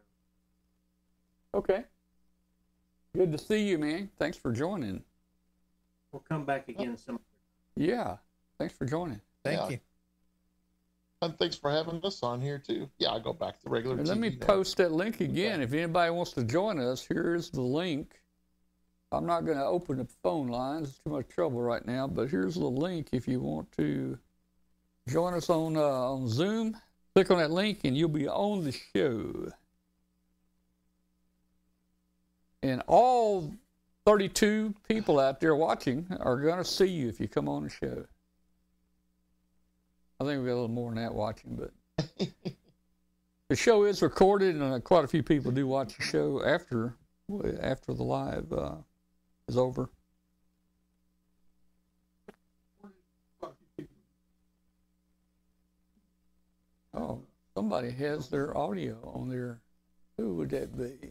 Okay. 1.55 1.83
Good 3.15 3.31
to 3.31 3.37
see 3.37 3.67
you, 3.67 3.77
man. 3.77 4.09
Thanks 4.17 4.37
for 4.37 4.51
joining. 4.51 5.03
We'll 6.11 6.23
come 6.27 6.45
back 6.45 6.67
again 6.67 6.97
some. 6.97 7.19
Yeah. 7.75 8.17
Thanks 8.57 8.73
for 8.75 8.85
joining. 8.85 9.21
thank 9.43 9.59
Yeah. 9.59 9.69
you. 9.69 9.79
And 11.21 11.37
thanks 11.37 11.55
for 11.55 11.69
having 11.71 12.03
us 12.03 12.21
on 12.23 12.41
here 12.41 12.57
too. 12.57 12.89
Yeah, 12.97 13.11
I 13.11 13.19
go 13.19 13.31
back 13.33 13.61
to 13.61 13.69
regular. 13.69 13.97
And 13.97 14.07
let 14.07 14.17
me 14.17 14.31
now. 14.31 14.45
post 14.45 14.77
that 14.77 14.91
link 14.91 15.21
again. 15.21 15.61
If 15.61 15.73
anybody 15.73 16.11
wants 16.11 16.33
to 16.33 16.43
join 16.43 16.79
us, 16.79 17.05
here's 17.05 17.49
the 17.49 17.61
link. 17.61 18.19
I'm 19.11 19.25
not 19.25 19.45
going 19.45 19.57
to 19.57 19.63
open 19.65 19.99
the 19.99 20.07
phone 20.23 20.47
lines. 20.47 20.89
It's 20.89 20.97
too 20.99 21.11
much 21.11 21.29
trouble 21.29 21.61
right 21.61 21.85
now. 21.85 22.07
But 22.07 22.29
here's 22.29 22.55
the 22.55 22.65
link 22.65 23.09
if 23.11 23.27
you 23.27 23.39
want 23.39 23.71
to 23.73 24.17
join 25.07 25.33
us 25.35 25.49
on 25.49 25.77
uh, 25.77 25.81
on 25.81 26.27
Zoom. 26.27 26.75
Click 27.13 27.29
on 27.29 27.37
that 27.37 27.51
link 27.51 27.81
and 27.83 27.95
you'll 27.95 28.09
be 28.09 28.27
on 28.27 28.63
the 28.63 28.71
show. 28.71 29.49
And 32.63 32.81
all 32.87 33.53
32 34.05 34.73
people 34.87 35.19
out 35.19 35.41
there 35.41 35.53
watching 35.53 36.07
are 36.21 36.39
going 36.39 36.57
to 36.57 36.63
see 36.63 36.87
you 36.87 37.09
if 37.09 37.19
you 37.19 37.27
come 37.27 37.49
on 37.49 37.63
the 37.63 37.69
show. 37.69 38.05
I 40.19 40.23
think 40.23 40.39
we 40.41 40.47
got 40.47 40.53
a 40.53 40.61
little 40.61 40.67
more 40.69 40.89
than 40.89 41.03
that 41.03 41.13
watching, 41.13 41.57
but 41.57 42.07
the 43.49 43.55
show 43.57 43.83
is 43.83 44.01
recorded, 44.01 44.55
and 44.55 44.63
uh, 44.63 44.79
quite 44.79 45.03
a 45.03 45.07
few 45.09 45.21
people 45.21 45.51
do 45.51 45.67
watch 45.67 45.97
the 45.97 46.03
show 46.03 46.41
after 46.45 46.95
after 47.61 47.93
the 47.93 48.03
live 48.03 48.51
uh, 48.53 48.75
is 49.49 49.57
over. 49.57 49.89
Oh, 56.93 57.21
somebody 57.55 57.91
has 57.91 58.29
their 58.29 58.55
audio 58.55 58.97
on 59.13 59.29
their. 59.29 59.59
Who 60.15 60.35
would 60.35 60.51
that 60.51 60.77
be? 60.77 61.09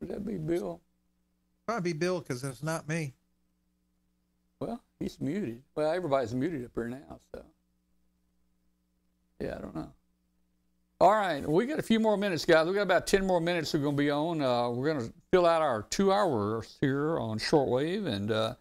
Would 0.00 0.10
that 0.10 0.24
be 0.24 0.38
Bill? 0.38 0.80
Probably 1.66 1.92
Bill 1.92 2.20
because 2.20 2.44
it's 2.44 2.62
not 2.62 2.88
me. 2.88 3.14
Well, 4.60 4.82
he's 4.98 5.20
muted. 5.20 5.62
Well, 5.74 5.92
everybody's 5.92 6.34
muted 6.34 6.64
up 6.64 6.72
here 6.74 6.88
now, 6.88 7.20
so. 7.34 7.44
Yeah, 9.40 9.56
I 9.56 9.60
don't 9.60 9.74
know. 9.74 9.92
All 11.00 11.12
right, 11.12 11.48
we 11.48 11.66
got 11.66 11.78
a 11.78 11.82
few 11.82 12.00
more 12.00 12.16
minutes, 12.16 12.44
guys. 12.44 12.66
We 12.66 12.74
got 12.74 12.82
about 12.82 13.06
ten 13.06 13.24
more 13.24 13.40
minutes. 13.40 13.72
We're 13.72 13.80
going 13.80 13.96
to 13.96 14.02
be 14.02 14.10
on. 14.10 14.42
Uh, 14.42 14.70
we're 14.70 14.92
going 14.92 15.06
to 15.06 15.12
fill 15.30 15.46
out 15.46 15.62
our 15.62 15.82
two 15.82 16.12
hours 16.12 16.76
here 16.80 17.20
on 17.20 17.38
shortwave, 17.38 18.06
and 18.06 18.32
uh, 18.32 18.54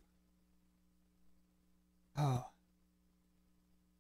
Oh, 2.19 2.45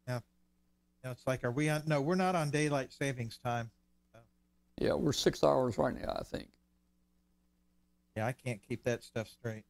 You 0.07 1.09
know, 1.09 1.11
it's 1.11 1.27
like, 1.27 1.43
are 1.43 1.51
we 1.51 1.69
on? 1.69 1.83
No, 1.87 2.01
we're 2.01 2.15
not 2.15 2.37
on 2.37 2.51
daylight 2.51 2.93
savings 2.93 3.39
time. 3.43 3.70
yeah, 4.79 4.93
we're 4.93 5.12
six 5.15 5.43
hours 5.43 5.77
right 5.79 5.99
now, 6.01 6.15
I 6.16 6.23
think. 6.23 6.49
Yeah, 8.15 8.27
I 8.27 8.33
can't 8.33 8.61
keep 8.62 8.85
that 8.85 9.03
stuff 9.03 9.27
straight. 9.29 9.65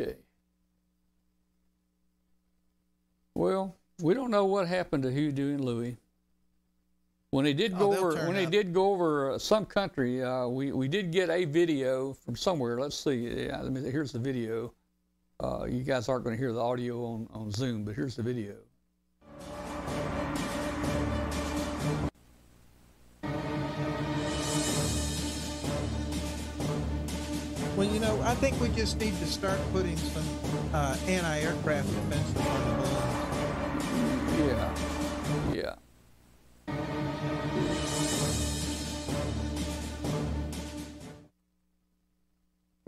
Okay. 0.00 0.16
Well, 3.34 3.74
we 4.00 4.14
don't 4.14 4.30
know 4.30 4.44
what 4.44 4.68
happened 4.68 5.02
to 5.02 5.10
Hoodoo 5.10 5.54
and 5.54 5.64
Louie. 5.64 5.96
When 7.30 7.44
they 7.44 7.52
did 7.52 7.74
Oh, 7.74 7.78
go 7.78 7.90
they'll 7.90 8.04
over, 8.04 8.26
when 8.26 8.34
they 8.36 8.46
did 8.46 8.72
go 8.72 8.92
over 8.92 9.32
uh, 9.32 9.38
some 9.38 9.66
country, 9.66 10.22
uh, 10.22 10.46
we 10.46 10.70
we 10.70 10.86
did 10.86 11.10
get 11.10 11.30
a 11.30 11.44
video 11.44 12.12
from 12.12 12.36
somewhere. 12.36 12.78
Let's 12.78 12.96
see. 12.96 13.46
Yeah, 13.46 13.60
let 13.60 13.72
me, 13.72 13.80
here's 13.90 14.12
the 14.12 14.20
video. 14.20 14.72
Uh, 15.42 15.64
you 15.68 15.82
guys 15.82 16.08
aren't 16.08 16.22
going 16.22 16.36
to 16.36 16.40
hear 16.40 16.52
the 16.52 16.60
audio 16.60 17.04
on, 17.04 17.28
on 17.34 17.50
Zoom, 17.50 17.84
but 17.84 17.96
here's 17.96 18.14
the 18.14 18.22
video. 18.22 18.54
Well, 27.76 27.88
you 27.88 27.98
know, 27.98 28.20
I 28.22 28.36
think 28.36 28.60
we 28.60 28.68
just 28.68 29.00
need 29.00 29.18
to 29.18 29.26
start 29.26 29.58
putting 29.72 29.96
some 29.96 30.24
uh, 30.72 30.96
anti-aircraft 31.08 31.88
defenses 31.88 32.36
on 32.36 32.68
the 32.68 32.74
balloons. 32.76 33.23
Yeah. 34.38 34.74
Yeah. 35.52 35.74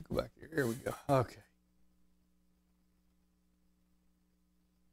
Go 0.08 0.16
back 0.16 0.30
here. 0.38 0.50
Here 0.54 0.66
we 0.66 0.74
go. 0.74 0.92
Okay. 1.08 1.36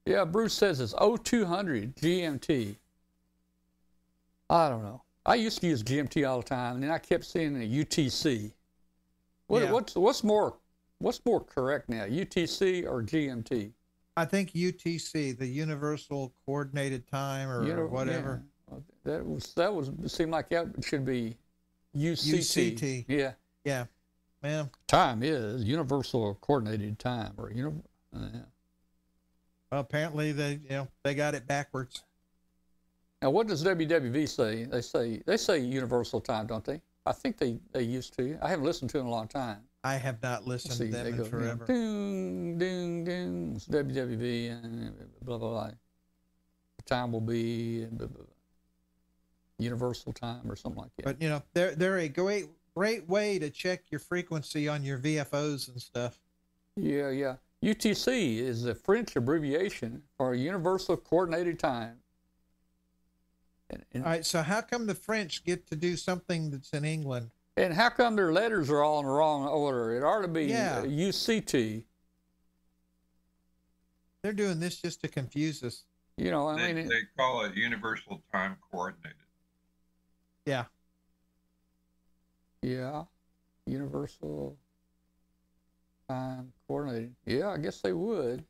Yeah, 0.05 0.25
Bruce 0.25 0.53
says 0.53 0.79
it's 0.79 0.93
0200 0.93 1.95
GMT. 1.95 2.75
I 4.49 4.69
don't 4.69 4.83
know. 4.83 5.01
I 5.25 5.35
used 5.35 5.61
to 5.61 5.67
use 5.67 5.81
GMT 5.81 6.29
all 6.29 6.39
the 6.41 6.47
time, 6.47 6.75
and 6.75 6.83
then 6.83 6.91
I 6.91 6.97
kept 6.97 7.23
seeing 7.25 7.57
the 7.57 7.85
UTC. 7.85 8.51
What, 9.47 9.63
Yeah. 9.63 9.71
What's 9.71 9.95
what's 9.95 10.23
more 10.23 10.57
what's 10.99 11.25
more 11.25 11.39
correct 11.43 11.89
now, 11.89 12.03
UTC 12.05 12.85
or 12.85 13.01
GMT? 13.01 13.71
I 14.15 14.25
think 14.25 14.51
UTC, 14.53 15.37
the 15.37 15.47
Universal 15.47 16.33
Coordinated 16.45 17.07
Time 17.07 17.49
or, 17.49 17.87
whatever. 17.87 18.43
yeah. 18.71 18.77
That 19.05 19.25
was 19.25 19.53
that 19.55 19.73
was 19.73 19.91
seemed 20.07 20.31
like 20.31 20.49
that 20.49 20.67
should 20.83 21.05
be 21.05 21.35
UCT. 21.95 22.33
UCT. 22.77 23.05
Yeah, 23.07 23.33
Yeah, 23.65 23.85
man. 24.41 24.69
time 24.87 25.21
is 25.21 25.63
universal 25.63 26.35
coordinated 26.35 26.97
time, 26.97 27.33
or 27.37 27.51
you 27.51 27.63
know. 27.63 27.83
Uh, 28.15 28.39
Well, 29.71 29.81
apparently 29.81 30.31
they, 30.31 30.53
you 30.63 30.69
know, 30.69 30.87
they 31.03 31.13
got 31.15 31.35
it 31.35 31.45
backwards. 31.45 32.03
now, 33.21 33.29
what 33.31 33.47
does 33.47 33.63
WWV 33.63 34.27
say? 34.29 34.63
They 34.63 34.81
say 34.81 35.21
they 35.25 35.37
say 35.37 35.59
universal 35.59 36.21
time, 36.21 36.47
don't 36.47 36.63
they? 36.63 36.81
I 37.05 37.11
think 37.11 37.37
they 37.37 37.59
they 37.73 37.83
used 37.83 38.15
to. 38.17 38.37
I 38.41 38.49
haven't 38.49 38.65
listened 38.65 38.89
to 38.91 38.99
in 38.99 39.05
a 39.05 39.09
long 39.11 39.27
time. 39.27 39.59
I 39.83 39.95
have 39.95 40.21
not 40.23 40.47
listened 40.47 40.75
See, 40.75 40.85
to 40.85 40.91
them 40.91 41.07
in 41.07 41.17
go 41.17 41.23
you 41.23 41.23
know, 41.23 41.37
forever. 41.37 41.65
ding 41.65 42.57
ding 42.57 43.03
ding. 43.03 43.53
It's 43.55 43.67
WWV 43.67 44.63
and 44.63 44.93
blah 45.21 45.37
blah 45.37 45.49
blah. 45.49 45.71
The 46.77 46.83
time 46.85 47.11
will 47.11 47.21
be 47.21 47.85
blah, 47.85 48.07
blah, 48.07 48.17
blah. 48.17 48.25
universal 49.59 50.13
time 50.13 50.49
or 50.49 50.55
something 50.55 50.81
like 50.81 50.95
that. 50.97 51.03
But 51.05 51.21
you 51.21 51.29
know, 51.29 51.43
they're 51.53 51.75
they're 51.75 51.99
a 51.99 52.07
great 52.07 52.45
great 52.75 53.07
way 53.09 53.39
to 53.39 53.49
check 53.49 53.83
your 53.91 53.99
frequency 53.99 54.67
on 54.67 54.83
your 54.83 54.97
VFOs 54.97 55.67
and 55.67 55.81
stuff. 55.81 56.19
Yeah, 56.75 57.09
yeah. 57.09 57.35
UTC 57.63 58.39
is 58.39 58.63
the 58.63 58.75
French 58.75 59.15
abbreviation 59.15 60.03
for 60.17 60.33
Universal 60.33 60.97
Coordinated 60.97 61.59
Time. 61.59 61.99
And, 63.69 63.85
and, 63.93 64.03
All 64.03 64.09
right, 64.09 64.25
so 64.25 64.41
how 64.41 64.61
come 64.61 64.85
the 64.85 64.95
French 64.95 65.45
get 65.45 65.67
to 65.67 65.75
do 65.75 65.95
something 65.95 66.51
that's 66.51 66.71
in 66.71 66.83
England? 66.83 67.31
And 67.57 67.73
how 67.73 67.89
come 67.89 68.15
their 68.15 68.31
letters 68.31 68.69
are 68.69 68.81
all 68.83 68.99
in 68.99 69.05
the 69.05 69.11
wrong 69.11 69.47
order? 69.47 69.95
It 69.95 70.03
ought 70.03 70.21
to 70.21 70.27
be 70.27 70.45
Yeah. 70.45 70.79
uh, 70.79 70.83
UCT. 70.85 71.85
They're 74.21 74.33
doing 74.33 74.59
this 74.59 74.81
just 74.81 75.01
to 75.01 75.07
confuse 75.07 75.61
us. 75.63 75.83
You 76.17 76.31
know, 76.31 76.47
I 76.47 76.55
They, 76.57 76.73
mean, 76.73 76.85
it- 76.85 76.89
they 76.89 77.01
call 77.17 77.43
it 77.45 77.55
Universal 77.55 78.23
Time 78.31 78.57
Coordinated. 78.71 79.17
Yeah, 80.45 80.65
yeah, 82.61 83.05
Universal 83.65 84.57
Time 86.09 86.53
Coordinated. 86.67 87.15
Yeah, 87.25 87.49
I 87.49 87.57
guess 87.57 87.81
they 87.81 87.93
would. 87.93 88.45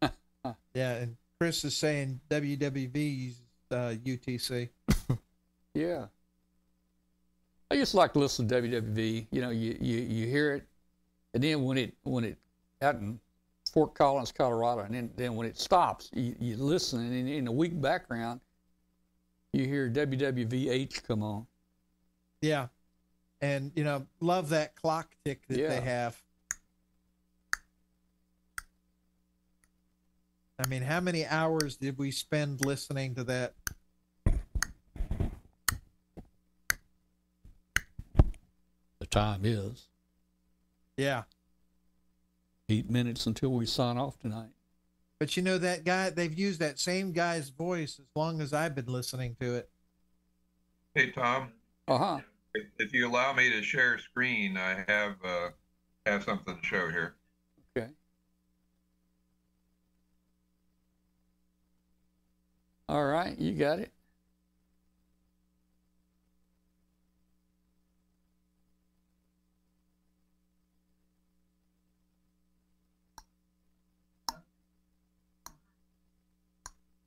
yeah. 0.02 0.94
And 0.94 1.16
Chris 1.38 1.64
is 1.64 1.76
saying 1.76 2.20
WWV 2.30 2.96
uses 2.96 3.40
uh, 3.70 3.94
UTC. 4.04 4.70
Yeah. 5.74 6.06
I 7.70 7.74
used 7.74 7.92
to 7.92 7.96
like 7.96 8.12
to 8.12 8.18
listen 8.18 8.46
to 8.48 8.62
WWV. 8.62 9.26
You 9.30 9.40
know, 9.40 9.50
you, 9.50 9.76
you, 9.80 9.98
you 10.00 10.26
hear 10.26 10.54
it, 10.54 10.64
and 11.32 11.42
then 11.42 11.64
when 11.64 11.78
it 11.78 11.94
when 12.02 12.24
it 12.24 12.36
out 12.82 12.96
in 12.96 13.18
Fort 13.72 13.94
Collins, 13.94 14.30
Colorado, 14.30 14.82
and 14.82 14.94
then, 14.94 15.10
then 15.16 15.34
when 15.36 15.46
it 15.46 15.58
stops, 15.58 16.10
you, 16.12 16.36
you 16.38 16.56
listen, 16.56 17.00
and 17.00 17.14
in, 17.14 17.28
in 17.28 17.44
the 17.46 17.52
weak 17.52 17.80
background, 17.80 18.40
you 19.54 19.64
hear 19.64 19.88
WWVH 19.88 21.04
come 21.04 21.22
on. 21.22 21.46
Yeah, 22.42 22.66
and 23.40 23.72
you 23.74 23.84
know, 23.84 24.06
love 24.20 24.50
that 24.50 24.76
clock 24.76 25.14
tick 25.24 25.40
that 25.48 25.58
Yeah. 25.58 25.68
they 25.68 25.80
have. 25.80 26.20
I 30.58 30.68
mean, 30.68 30.82
how 30.82 31.00
many 31.00 31.24
hours 31.24 31.76
did 31.76 31.96
we 31.98 32.10
spend 32.10 32.64
listening 32.64 33.14
to 33.14 33.24
that? 33.24 33.54
Time 39.12 39.42
is 39.44 39.88
Yeah. 40.96 41.24
eight 42.68 42.90
minutes 42.90 43.26
until 43.26 43.50
we 43.52 43.66
sign 43.66 43.98
off 43.98 44.18
tonight. 44.18 44.50
But 45.20 45.36
you 45.36 45.42
know 45.42 45.58
that 45.58 45.84
guy, 45.84 46.10
they've 46.10 46.36
used 46.36 46.58
that 46.60 46.80
same 46.80 47.12
guy's 47.12 47.50
voice 47.50 48.00
as 48.00 48.06
long 48.16 48.40
as 48.40 48.52
I've 48.52 48.74
been 48.74 48.86
listening 48.86 49.36
to 49.40 49.54
it. 49.56 49.70
Hey, 50.94 51.10
Tom, 51.10 51.52
Uh 51.86 51.98
huh. 51.98 52.20
if, 52.54 52.64
if 52.78 52.92
you 52.92 53.06
allow 53.08 53.32
me 53.32 53.50
to 53.50 53.62
share 53.62 53.98
screen, 53.98 54.56
I 54.56 54.84
have, 54.88 55.16
uh, 55.24 55.50
have 56.06 56.24
something 56.24 56.58
to 56.58 56.64
show 56.66 56.88
here. 56.90 57.16
Okay. 57.76 57.90
All 62.88 63.04
right, 63.04 63.38
you 63.38 63.52
got 63.52 63.78
it. 63.78 63.92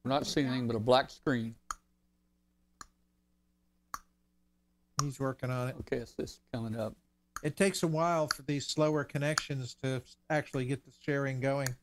We're 0.06 0.12
not 0.12 0.28
seeing 0.28 0.46
anything 0.46 0.68
but 0.68 0.76
a 0.76 0.80
black 0.80 1.10
screen. 1.10 1.56
He's 5.02 5.20
working 5.20 5.50
on 5.50 5.70
it. 5.70 5.76
Okay, 5.80 5.98
it's 5.98 6.14
this 6.14 6.40
coming 6.54 6.80
up. 6.80 6.96
It 7.44 7.58
takes 7.58 7.82
a 7.82 7.88
while 7.88 8.28
for 8.28 8.44
these 8.44 8.68
slower 8.68 9.04
connections 9.04 9.76
to 9.82 10.04
actually 10.30 10.66
get 10.66 10.86
the 10.86 10.92
sharing 11.04 11.40
going. 11.40 11.76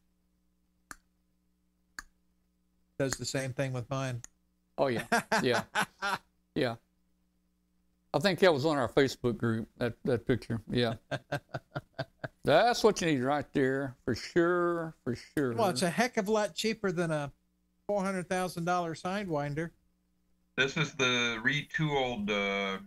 Does 2.96 3.12
the 3.12 3.24
same 3.24 3.52
thing 3.52 3.72
with 3.72 3.90
mine. 3.90 4.22
Oh 4.78 4.86
yeah, 4.86 5.04
yeah, 5.42 5.62
yeah. 6.54 6.76
I 8.14 8.20
think 8.20 8.38
that 8.38 8.54
was 8.54 8.64
on 8.64 8.78
our 8.78 8.88
Facebook 8.88 9.36
group. 9.36 9.68
That 9.78 9.94
that 10.04 10.26
picture. 10.28 10.60
Yeah. 10.70 10.94
That's 12.44 12.82
what 12.82 13.00
you 13.00 13.08
need 13.08 13.20
right 13.20 13.46
there 13.52 13.96
for 14.04 14.14
sure, 14.14 14.94
for 15.04 15.16
sure. 15.16 15.54
Well, 15.54 15.70
it's 15.70 15.82
a 15.82 15.90
heck 15.90 16.16
of 16.16 16.28
a 16.28 16.32
lot 16.32 16.54
cheaper 16.54 16.90
than 16.90 17.10
a 17.10 17.30
four 17.92 18.02
hundred 18.02 18.26
thousand 18.26 18.64
dollar 18.64 18.94
sidewinder. 18.94 19.68
This 20.56 20.78
is 20.78 20.94
the 20.94 21.38
retooled 21.44 22.30
uh, 22.30 22.78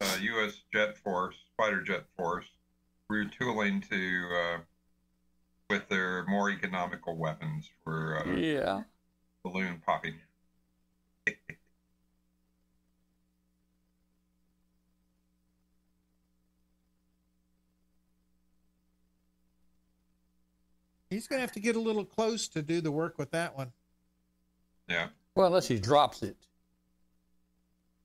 uh, 0.00 0.16
U.S. 0.22 0.62
Jet 0.72 0.96
Force, 0.96 1.36
fighter 1.58 1.82
jet 1.82 2.04
force, 2.16 2.46
retooling 3.12 3.86
to 3.90 4.28
uh, 4.34 4.58
with 5.68 5.86
their 5.90 6.24
more 6.28 6.50
economical 6.50 7.14
weapons 7.14 7.68
for 7.84 8.24
uh, 8.26 8.34
yeah. 8.34 8.84
balloon 9.44 9.82
popping. 9.84 10.14
He's 21.10 21.28
gonna 21.28 21.42
have 21.42 21.52
to 21.52 21.60
get 21.60 21.76
a 21.76 21.80
little 21.80 22.06
close 22.06 22.48
to 22.48 22.62
do 22.62 22.80
the 22.80 22.90
work 22.90 23.18
with 23.18 23.30
that 23.32 23.54
one. 23.54 23.72
Yeah. 24.88 25.08
Well, 25.34 25.46
unless 25.48 25.66
he 25.68 25.78
drops 25.78 26.22
it. 26.22 26.36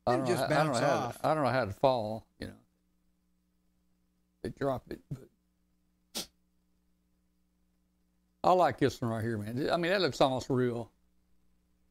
I 0.08 0.14
It'd 0.14 0.26
don't, 0.26 0.30
know 0.30 0.42
just 0.42 0.52
how, 0.52 0.60
I, 0.60 0.64
don't 0.64 0.68
bounce 0.74 0.82
know 0.82 0.88
how 0.88 0.96
off. 0.96 1.22
to, 1.22 1.28
I 1.28 1.34
don't 1.34 1.44
know 1.44 1.50
how 1.50 1.66
to 1.66 1.74
fall. 1.74 2.26
You 2.40 2.48
know. 2.48 2.54
They 4.42 4.50
drop 4.50 4.84
it, 4.90 5.00
but 5.12 6.28
I 8.44 8.52
like 8.54 8.78
this 8.78 9.02
one 9.02 9.12
right 9.12 9.22
here, 9.24 9.38
man. 9.38 9.70
I 9.72 9.78
mean, 9.78 9.92
that 9.92 10.02
looks 10.02 10.22
almost 10.22 10.50
real. 10.50 10.90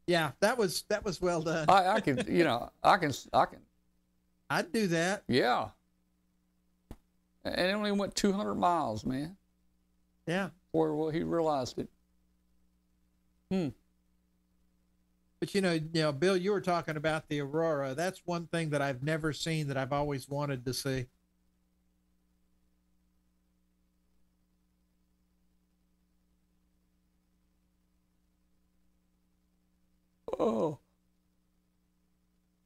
Yeah, 0.07 0.31
that 0.41 0.57
was 0.57 0.85
that 0.89 1.05
was 1.05 1.21
well 1.21 1.43
done. 1.43 1.67
I, 1.69 1.89
I 1.89 2.01
can, 2.01 2.25
you 2.27 2.43
know, 2.45 2.71
I 2.83 2.97
can, 2.97 3.13
I 3.35 3.45
can, 3.45 3.59
I'd 4.49 4.73
do 4.73 4.87
that. 4.89 5.25
yeah. 5.29 5.69
And 7.45 7.55
it 7.71 7.75
only 7.75 7.93
went 7.93 8.15
200 8.15 8.55
miles, 8.57 9.07
man. 9.07 9.37
Yeah. 10.27 10.49
Before 10.73 10.95
well, 10.97 11.11
he 11.11 11.23
realized 11.23 11.79
it. 11.79 11.89
Hmm. 13.51 13.69
But 15.41 15.55
you 15.55 15.61
know, 15.61 15.73
you 15.73 16.03
know, 16.03 16.13
Bill, 16.13 16.37
you 16.37 16.51
were 16.51 16.61
talking 16.61 16.97
about 16.97 17.29
the 17.29 17.41
aurora. 17.41 17.95
That's 17.95 18.23
one 18.25 18.47
thing 18.49 18.71
that 18.71 18.83
I've 18.83 19.03
never 19.03 19.33
seen 19.33 19.69
that 19.69 19.77
I've 19.77 19.93
always 19.93 20.29
wanted 20.29 20.65
to 20.65 20.75
see. 20.75 21.07
Oh, 30.39 30.79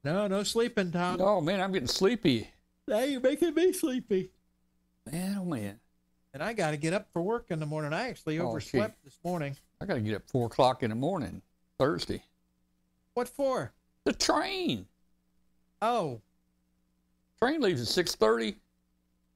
No, 0.05 0.27
no 0.27 0.43
sleeping, 0.43 0.91
Tom. 0.91 1.21
oh 1.21 1.41
man, 1.41 1.61
I'm 1.61 1.73
getting 1.73 1.87
sleepy. 1.89 2.51
Now 2.89 3.01
you're 3.01 3.21
making 3.21 3.55
me 3.55 3.73
sleepy. 3.73 4.31
Man, 5.11 5.39
oh 5.41 5.45
man, 5.45 5.79
And 6.35 6.43
I 6.43 6.53
got 6.53 6.73
to 6.73 6.77
get 6.77 6.93
up 6.93 7.09
for 7.13 7.23
work 7.23 7.47
in 7.51 7.61
the 7.61 7.67
morning. 7.67 7.93
I 7.93 8.09
actually 8.09 8.39
Oh, 8.41 8.49
overslept 8.49 9.03
this 9.05 9.19
morning. 9.25 9.57
I 9.81 9.85
got 9.87 9.95
to 9.95 10.01
get 10.01 10.15
up 10.15 10.23
four 10.29 10.47
o'clock 10.47 10.83
in 10.83 10.91
the 10.91 10.97
morning 10.97 11.43
Thursday. 11.79 12.25
What 13.15 13.29
for? 13.29 13.73
The 14.05 14.13
train, 14.13 14.87
Oh, 15.81 16.21
train 17.41 17.61
leaves 17.61 17.81
at 17.81 17.89
six 17.89 18.15
thirty. 18.15 18.57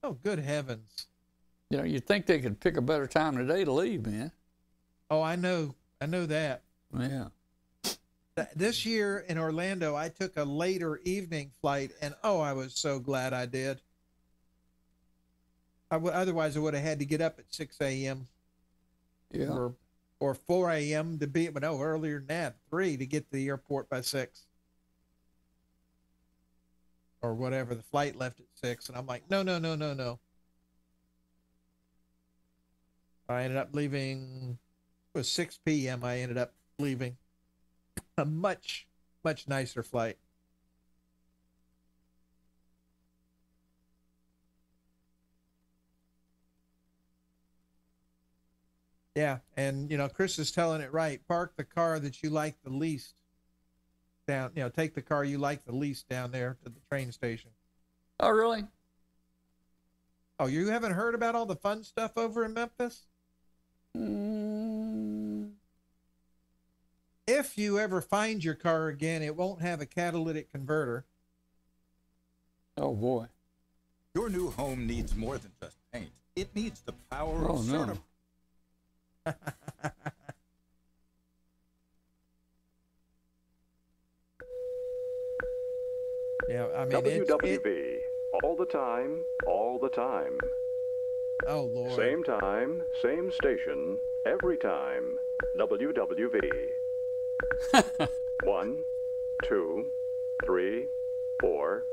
oh, 0.03 0.13
good 0.23 0.39
heavens! 0.39 1.07
You 1.71 1.79
know, 1.79 1.85
you'd 1.85 2.07
think 2.07 2.27
they 2.27 2.39
could 2.41 2.59
pick 2.61 2.77
a 2.77 2.81
better 2.81 3.07
time 3.07 3.37
of 3.37 3.49
day 3.49 3.65
to 3.65 3.73
leave, 3.73 4.07
man. 4.07 4.31
Oh, 5.11 5.21
I 5.23 5.37
know, 5.37 5.75
I 6.01 6.07
know 6.07 6.27
that. 6.27 6.63
Yeah. 6.97 7.29
Th- 7.85 8.49
This 8.55 8.85
year 8.87 9.19
in 9.29 9.39
Orlando, 9.39 9.95
I 9.97 10.09
took 10.09 10.37
a 10.37 10.45
later 10.45 11.01
evening 11.05 11.51
flight, 11.61 11.93
and 12.01 12.15
oh, 12.25 12.41
I 12.41 12.53
was 12.53 12.75
so 12.75 12.99
glad 12.99 13.33
I 13.33 13.47
did. 13.47 13.81
I 15.91 15.97
w- 15.97 16.13
otherwise, 16.13 16.57
I 16.57 16.61
would 16.61 16.75
have 16.75 16.83
had 16.83 16.99
to 17.01 17.05
get 17.05 17.21
up 17.21 17.39
at 17.39 17.45
six 17.53 17.77
a.m. 17.81 18.27
Yeah. 19.33 19.49
or 19.51 19.75
or 20.21 20.35
four 20.35 20.71
a.m. 20.71 21.19
to 21.19 21.27
be, 21.27 21.49
but 21.49 21.63
no, 21.63 21.81
earlier 21.81 22.19
than 22.19 22.29
that, 22.29 22.57
three 22.71 22.97
to 22.97 23.07
get 23.07 23.31
to 23.31 23.37
the 23.37 23.49
airport 23.49 23.89
by 23.89 24.01
six, 24.01 24.47
or 27.23 27.35
whatever. 27.35 27.75
The 27.75 27.83
flight 27.83 28.17
left 28.17 28.41
at 28.41 28.47
six, 28.55 28.89
and 28.89 28.97
I'm 28.97 29.07
like, 29.07 29.31
no, 29.31 29.43
no, 29.43 29.59
no, 29.59 29.75
no, 29.75 29.93
no. 29.95 30.19
I 33.29 33.43
ended 33.43 33.59
up 33.59 33.71
leaving. 33.73 34.59
It 35.15 35.19
was 35.19 35.29
six 35.29 35.59
p.m. 35.65 36.05
I 36.05 36.21
ended 36.21 36.39
up 36.39 36.55
leaving. 36.79 37.17
A 38.17 38.25
much 38.25 38.87
much 39.25 39.49
nicer 39.49 39.83
flight. 39.83 40.17
Yeah, 49.17 49.39
and 49.57 49.91
you 49.91 49.97
know, 49.97 50.09
Chris 50.11 50.39
is 50.39 50.53
telling 50.53 50.83
it 50.83 50.93
right. 50.93 51.21
Park 51.27 51.55
the 51.57 51.65
car 51.65 51.99
that 51.99 52.23
you 52.23 52.29
like 52.29 52.55
the 52.63 52.71
least 52.71 53.15
down. 54.29 54.51
You 54.55 54.63
know, 54.65 54.69
take 54.69 54.95
the 54.95 55.01
car 55.01 55.25
you 55.25 55.39
like 55.39 55.65
the 55.65 55.75
least 55.75 56.07
down 56.09 56.31
there 56.33 56.59
to 56.63 56.69
the 56.69 56.81
train 56.91 57.11
station. 57.13 57.49
Oh, 58.21 58.29
really? 58.29 58.65
Oh, 60.39 60.47
you 60.47 60.69
haven't 60.69 60.93
heard 60.93 61.15
about 61.15 61.35
all 61.35 61.47
the 61.47 61.57
fun 61.57 61.83
stuff 61.83 62.13
over 62.19 62.45
in 62.45 62.53
Memphis? 62.53 63.07
Mm, 63.97 65.53
If 67.27 67.57
you 67.57 67.79
ever 67.79 68.03
find 68.03 68.45
your 68.45 68.55
car 68.55 68.89
again, 68.89 69.23
it 69.23 69.35
won't 69.35 69.63
have 69.63 69.81
a 69.81 69.87
catalytic 69.87 70.53
converter. 70.53 71.07
oh 72.77 72.95
boy. 72.95 73.29
Your 74.15 74.29
new 74.29 74.51
home 74.51 74.87
needs 74.87 75.17
more 75.17 75.39
than 75.39 75.53
just 75.63 75.79
paint. 75.91 76.11
It 76.35 76.55
needs 76.55 76.81
the 76.83 76.93
power 77.11 77.51
Oh 77.51 77.57
of 77.57 77.67
no. 77.69 77.99
Yeah, 86.49 86.67
I 86.77 86.85
mean, 86.85 87.25
WWV. 87.25 87.59
it, 87.67 88.03
all 88.45 88.57
the 88.57 88.67
time, 88.67 89.19
all 89.47 89.79
the 89.81 89.89
time. 89.89 90.39
oh 91.49 91.63
Lord, 91.65 91.97
Same 91.97 92.23
time, 92.23 92.83
same 93.03 93.33
station, 93.33 93.99
every 94.27 94.57
time. 94.57 95.19
WWV. 95.59 96.39
One, 98.45 98.79
two, 99.45 99.87
three, 100.45 100.87
four. 101.41 101.85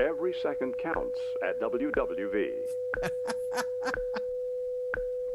Every 0.00 0.32
second 0.32 0.78
counts 0.78 1.20
at 1.46 1.60
WWV. 1.60 2.52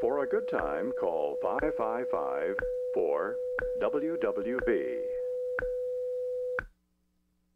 For 0.05 0.23
a 0.23 0.27
good 0.27 0.47
time, 0.51 0.91
call 0.99 1.35
555 1.41 2.55
4 2.93 3.35
WWV. 3.81 4.97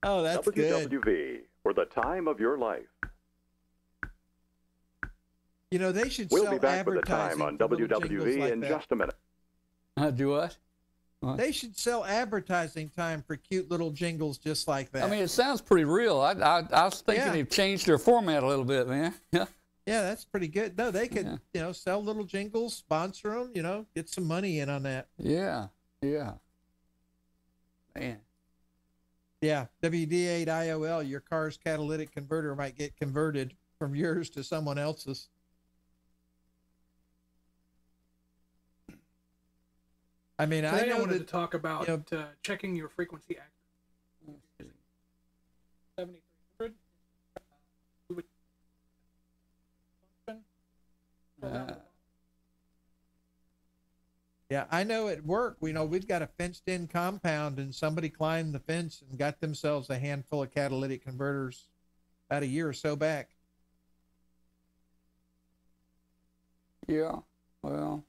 oh 0.02 0.24
that's 0.24 0.50
good. 0.50 0.90
WWV. 0.90 1.42
For 1.62 1.74
the 1.76 1.86
time 1.86 2.28
of 2.28 2.40
your 2.40 2.58
life. 2.58 2.88
You 5.70 5.78
know, 5.78 5.92
they 5.92 6.10
should 6.10 6.32
We'll 6.32 6.46
sell 6.46 6.54
be 6.54 6.58
back 6.58 6.88
with 6.88 6.96
the 6.96 7.02
time 7.04 7.40
on 7.44 7.56
for 7.60 7.68
WWV 7.68 8.40
like 8.40 8.54
in 8.54 8.62
that. 8.62 8.70
just 8.72 8.92
a 8.94 8.96
minute. 8.96 9.16
Uh, 9.96 10.10
do 10.10 10.30
what? 10.30 10.58
What? 11.20 11.38
They 11.38 11.52
should 11.52 11.78
sell 11.78 12.04
advertising 12.04 12.90
time 12.98 13.22
for 13.28 13.36
cute 13.36 13.70
little 13.70 13.92
jingles 13.92 14.40
just 14.40 14.68
like 14.68 14.92
that. 14.94 15.04
I 15.04 15.08
mean, 15.12 15.22
it 15.22 15.28
sounds 15.30 15.62
pretty 15.62 15.86
real. 15.86 16.20
I, 16.20 16.32
I, 16.32 16.64
I 16.74 16.86
was 16.86 17.02
thinking 17.02 17.28
Yeah. 17.28 17.32
they've 17.32 17.48
changed 17.50 17.86
their 17.86 18.00
format 18.00 18.42
a 18.42 18.48
little 18.48 18.66
bit, 18.66 18.88
man. 18.88 19.14
Yeah. 19.90 19.96
yeah, 19.96 20.10
that's 20.10 20.24
pretty 20.26 20.48
good. 20.48 20.78
No, 20.78 20.92
they 20.92 21.08
could, 21.08 21.26
Yeah. 21.26 21.38
you 21.54 21.62
know, 21.62 21.72
sell 21.72 22.04
little 22.04 22.24
jingles, 22.24 22.76
sponsor 22.76 23.32
them, 23.32 23.52
you 23.56 23.62
know, 23.64 23.88
get 23.96 24.08
some 24.08 24.26
money 24.26 24.60
in 24.60 24.70
on 24.70 24.84
that. 24.84 25.08
Yeah. 25.18 25.68
Yeah. 26.02 26.34
Man. 27.96 28.20
Yeah, 29.42 29.66
WD8 29.82 30.48
IOL, 30.48 31.08
your 31.10 31.22
car's 31.22 31.58
catalytic 31.58 32.12
converter 32.12 32.56
might 32.56 32.76
get 32.78 32.96
converted 32.98 33.56
from 33.80 33.96
yours 33.96 34.30
to 34.32 34.44
someone 34.44 34.78
else's. 34.78 35.30
I 40.38 40.46
mean, 40.46 40.66
I 40.66 40.72
Today 40.80 40.92
I, 40.92 40.94
know 40.94 41.00
wanted 41.02 41.16
that 41.16 41.20
to 41.20 41.32
talk 41.32 41.54
about 41.54 41.88
you 41.88 42.04
know- 42.12 42.18
uh, 42.20 42.26
checking 42.44 42.76
your 42.76 42.90
frequency 42.90 43.38
accuracy. 43.38 44.74
7300. 45.98 46.74
You 48.10 48.16
would 48.16 48.26
function. 48.26 48.32
Fill 50.26 50.36
that 50.36 50.42
Uh. 51.42 51.74
Yeah, 54.50 54.66
I 54.72 54.84
know 54.84 55.10
at 55.10 55.24
work, 55.24 55.58
we 55.62 55.72
know 55.72 55.86
we've 55.86 56.08
got 56.08 56.24
a 56.24 56.28
fenced 56.28 56.68
in 56.68 56.88
compound 56.88 57.60
and 57.60 57.74
somebody 57.74 58.10
climbed 58.10 58.54
the 58.54 58.60
fence 58.60 59.04
and 59.08 59.18
got 59.20 59.40
themselves 59.40 59.92
a 59.92 60.00
handful 60.00 60.42
of 60.42 60.52
catalytic 60.52 61.04
converters 61.04 61.68
about 62.30 62.42
a 62.42 62.48
year 62.48 62.68
or 62.68 62.74
so 62.74 62.96
back. 62.96 63.30
Yeah. 66.88 67.18
Well, 67.62 68.04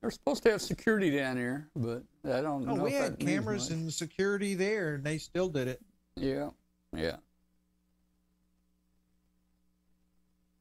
they're 0.00 0.10
supposed 0.10 0.42
to 0.44 0.50
have 0.52 0.62
security 0.62 1.10
down 1.14 1.36
here, 1.36 1.68
but 1.76 2.02
I 2.24 2.40
don't 2.40 2.66
Oh, 2.66 2.76
know. 2.76 2.84
we 2.84 2.94
if 2.94 3.02
had 3.02 3.12
that 3.12 3.18
means 3.18 3.30
cameras 3.30 3.70
much. 3.70 3.78
and 3.78 3.92
security 3.92 4.54
there 4.54 4.94
and 4.94 5.04
they 5.04 5.18
still 5.18 5.48
did 5.50 5.68
it. 5.68 5.82
Yeah. 6.16 6.48
Yeah. 6.96 7.16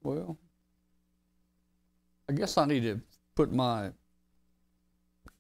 Well, 0.02 0.38
I 2.30 2.34
guess 2.34 2.58
I 2.58 2.66
need 2.66 2.84
to 2.84 3.02
put 3.36 3.52
my 3.52 3.92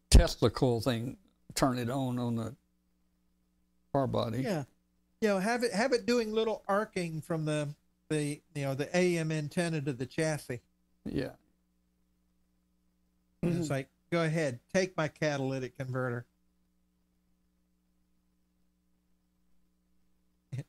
Tesla 0.10 0.49
coil 0.49 0.81
thing, 0.81 1.18
turn 1.55 1.77
it 1.77 1.89
on 1.89 2.19
on 2.19 2.35
the 2.35 2.55
car 3.91 4.07
body. 4.07 4.41
Yeah. 4.41 4.64
You 5.22 5.30
know, 5.30 5.39
have 5.39 5.64
it 5.64 5.72
have 5.73 5.93
it 5.93 6.05
doing 6.05 6.34
little 6.34 6.64
arcing 6.68 7.22
from 7.22 7.45
the 7.45 7.69
the 8.10 8.41
you 8.53 8.64
know 8.64 8.76
the 8.76 8.95
AM 8.95 9.31
antenna 9.31 9.81
to 9.81 9.93
the 9.93 10.05
chassis. 10.05 10.61
Yeah. 11.05 11.31
And 13.41 13.60
It's 13.60 13.69
like, 13.69 13.89
go 14.10 14.23
ahead, 14.23 14.60
take 14.73 14.95
my 14.95 15.07
catalytic 15.07 15.77
converter. 15.77 16.26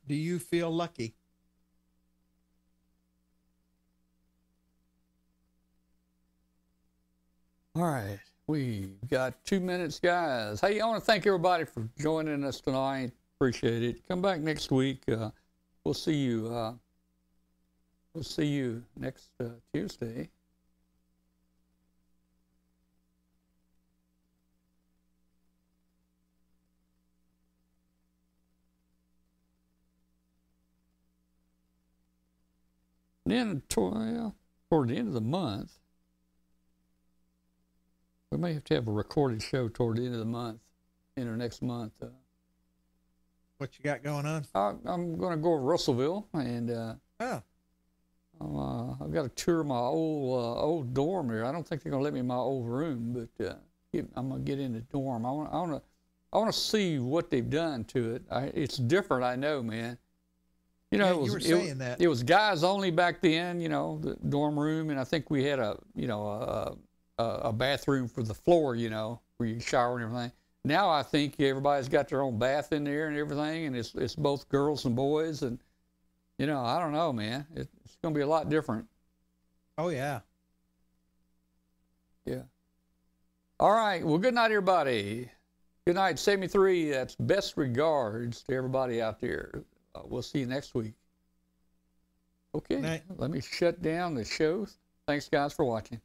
Do 0.08 0.14
you 0.14 0.38
feel 0.38 0.70
lucky? 0.70 1.14
All 7.76 7.82
right. 7.82 8.20
We've 8.46 8.94
got 9.10 9.44
two 9.44 9.58
minutes, 9.58 9.98
guys. 9.98 10.60
Hey, 10.60 10.78
I 10.78 10.86
want 10.86 11.00
to 11.00 11.04
thank 11.04 11.26
everybody 11.26 11.64
for 11.64 11.88
joining 11.98 12.44
us 12.44 12.60
tonight. 12.60 13.10
Appreciate 13.36 13.82
it. 13.82 14.06
Come 14.06 14.22
back 14.22 14.38
next 14.38 14.70
week. 14.70 15.02
Uh, 15.08 15.30
we'll 15.82 15.92
see 15.92 16.14
you. 16.14 16.46
Uh, 16.54 16.74
we'll 18.12 18.22
see 18.22 18.46
you 18.46 18.84
next 18.96 19.30
uh, 19.40 19.46
Tuesday. 19.72 20.28
Then, 33.26 33.62
toward, 33.68 34.32
the 34.70 34.94
end 34.94 35.08
of 35.08 35.14
the 35.14 35.20
month, 35.20 35.72
we 38.34 38.40
may 38.40 38.54
have 38.54 38.64
to 38.64 38.74
have 38.74 38.88
a 38.88 38.92
recorded 38.92 39.40
show 39.42 39.68
toward 39.68 39.96
the 39.98 40.02
end 40.04 40.14
of 40.14 40.18
the 40.18 40.24
month, 40.24 40.58
in 41.16 41.30
the 41.30 41.36
next 41.36 41.62
month. 41.62 41.92
Uh, 42.02 42.06
What 43.58 43.78
you 43.78 43.84
got 43.84 44.02
going 44.02 44.26
on? 44.26 44.44
I, 44.54 44.74
I'm 44.86 45.16
going 45.16 45.30
to 45.30 45.36
go 45.42 45.50
to 45.52 45.58
Russellville, 45.62 46.26
and 46.34 46.70
uh, 46.70 46.94
Oh, 47.20 47.42
I'm, 48.40 48.56
uh, 48.56 48.92
I've 49.04 49.12
got 49.12 49.22
to 49.22 49.28
tour 49.28 49.62
my 49.62 49.78
old 49.78 50.32
uh, 50.42 50.60
old 50.60 50.92
dorm 50.92 51.30
here. 51.30 51.44
I 51.44 51.52
don't 51.52 51.66
think 51.66 51.82
they're 51.82 51.90
going 51.92 52.00
to 52.00 52.04
let 52.04 52.12
me 52.12 52.20
in 52.20 52.26
my 52.26 52.34
old 52.34 52.66
room, 52.66 53.12
but 53.38 53.46
uh, 53.46 53.54
I'm 54.16 54.28
going 54.28 54.44
to 54.44 54.50
get 54.50 54.58
in 54.58 54.72
the 54.72 54.80
dorm. 54.80 55.24
I 55.24 55.30
want 55.30 55.52
I 55.52 55.56
want 55.58 55.70
to 55.72 55.82
I 56.32 56.38
want 56.38 56.52
to 56.52 56.58
see 56.58 56.98
what 56.98 57.30
they've 57.30 57.48
done 57.48 57.84
to 57.84 58.16
it. 58.16 58.22
I, 58.32 58.46
it's 58.46 58.76
different, 58.78 59.22
I 59.22 59.36
know, 59.36 59.62
man. 59.62 59.96
You 60.90 60.98
know, 60.98 61.04
Yeah, 61.06 61.10
it 61.12 61.14
you 61.14 61.20
was 61.20 61.30
were 61.30 61.38
it, 61.38 61.44
saying 61.44 61.78
that. 61.78 62.00
it 62.00 62.08
was 62.08 62.24
guys 62.24 62.64
only 62.64 62.90
back 62.90 63.22
then. 63.22 63.60
You 63.60 63.68
know, 63.68 64.00
the 64.02 64.16
dorm 64.28 64.58
room, 64.58 64.90
and 64.90 64.98
I 64.98 65.04
think 65.04 65.30
we 65.30 65.44
had 65.44 65.60
a 65.60 65.78
you 65.94 66.08
know 66.08 66.26
a, 66.26 66.74
a, 67.18 67.24
a 67.24 67.52
bathroom 67.52 68.08
for 68.08 68.22
the 68.22 68.34
floor. 68.34 68.74
You 68.74 68.90
know, 68.90 69.20
where 69.36 69.48
you 69.48 69.60
shower 69.60 69.96
and 69.96 70.04
everything. 70.04 70.32
Now 70.64 70.88
I 70.88 71.02
think 71.02 71.38
everybody's 71.40 71.88
got 71.88 72.08
their 72.08 72.22
own 72.22 72.38
bath 72.38 72.72
in 72.72 72.84
there 72.84 73.08
and 73.08 73.16
everything, 73.16 73.66
and 73.66 73.76
it's 73.76 73.94
it's 73.94 74.14
both 74.14 74.48
girls 74.48 74.84
and 74.84 74.96
boys, 74.96 75.42
and 75.42 75.58
you 76.38 76.46
know 76.46 76.64
I 76.64 76.80
don't 76.80 76.92
know, 76.92 77.12
man. 77.12 77.46
It, 77.54 77.68
it's 77.84 77.96
going 78.02 78.14
to 78.14 78.18
be 78.18 78.22
a 78.22 78.26
lot 78.26 78.48
different. 78.48 78.86
oh 79.78 79.90
yeah. 79.90 80.20
Yeah. 82.24 82.42
All 83.60 83.72
right. 83.72 84.04
Well, 84.04 84.18
good 84.18 84.34
night, 84.34 84.50
everybody. 84.50 85.30
Good 85.86 85.96
night, 85.96 86.18
73. 86.18 86.90
That's 86.90 87.14
best 87.14 87.58
regards 87.58 88.42
to 88.44 88.54
everybody 88.54 89.02
out 89.02 89.20
there. 89.20 89.62
Uh, 89.94 90.00
we'll 90.04 90.22
see 90.22 90.40
you 90.40 90.46
next 90.46 90.74
week. 90.74 90.94
Okay. 92.54 93.02
Let 93.16 93.30
me 93.30 93.40
shut 93.40 93.82
down 93.82 94.14
the 94.14 94.24
show. 94.24 94.66
Thanks, 95.06 95.28
guys, 95.28 95.52
for 95.52 95.66
watching. 95.66 96.00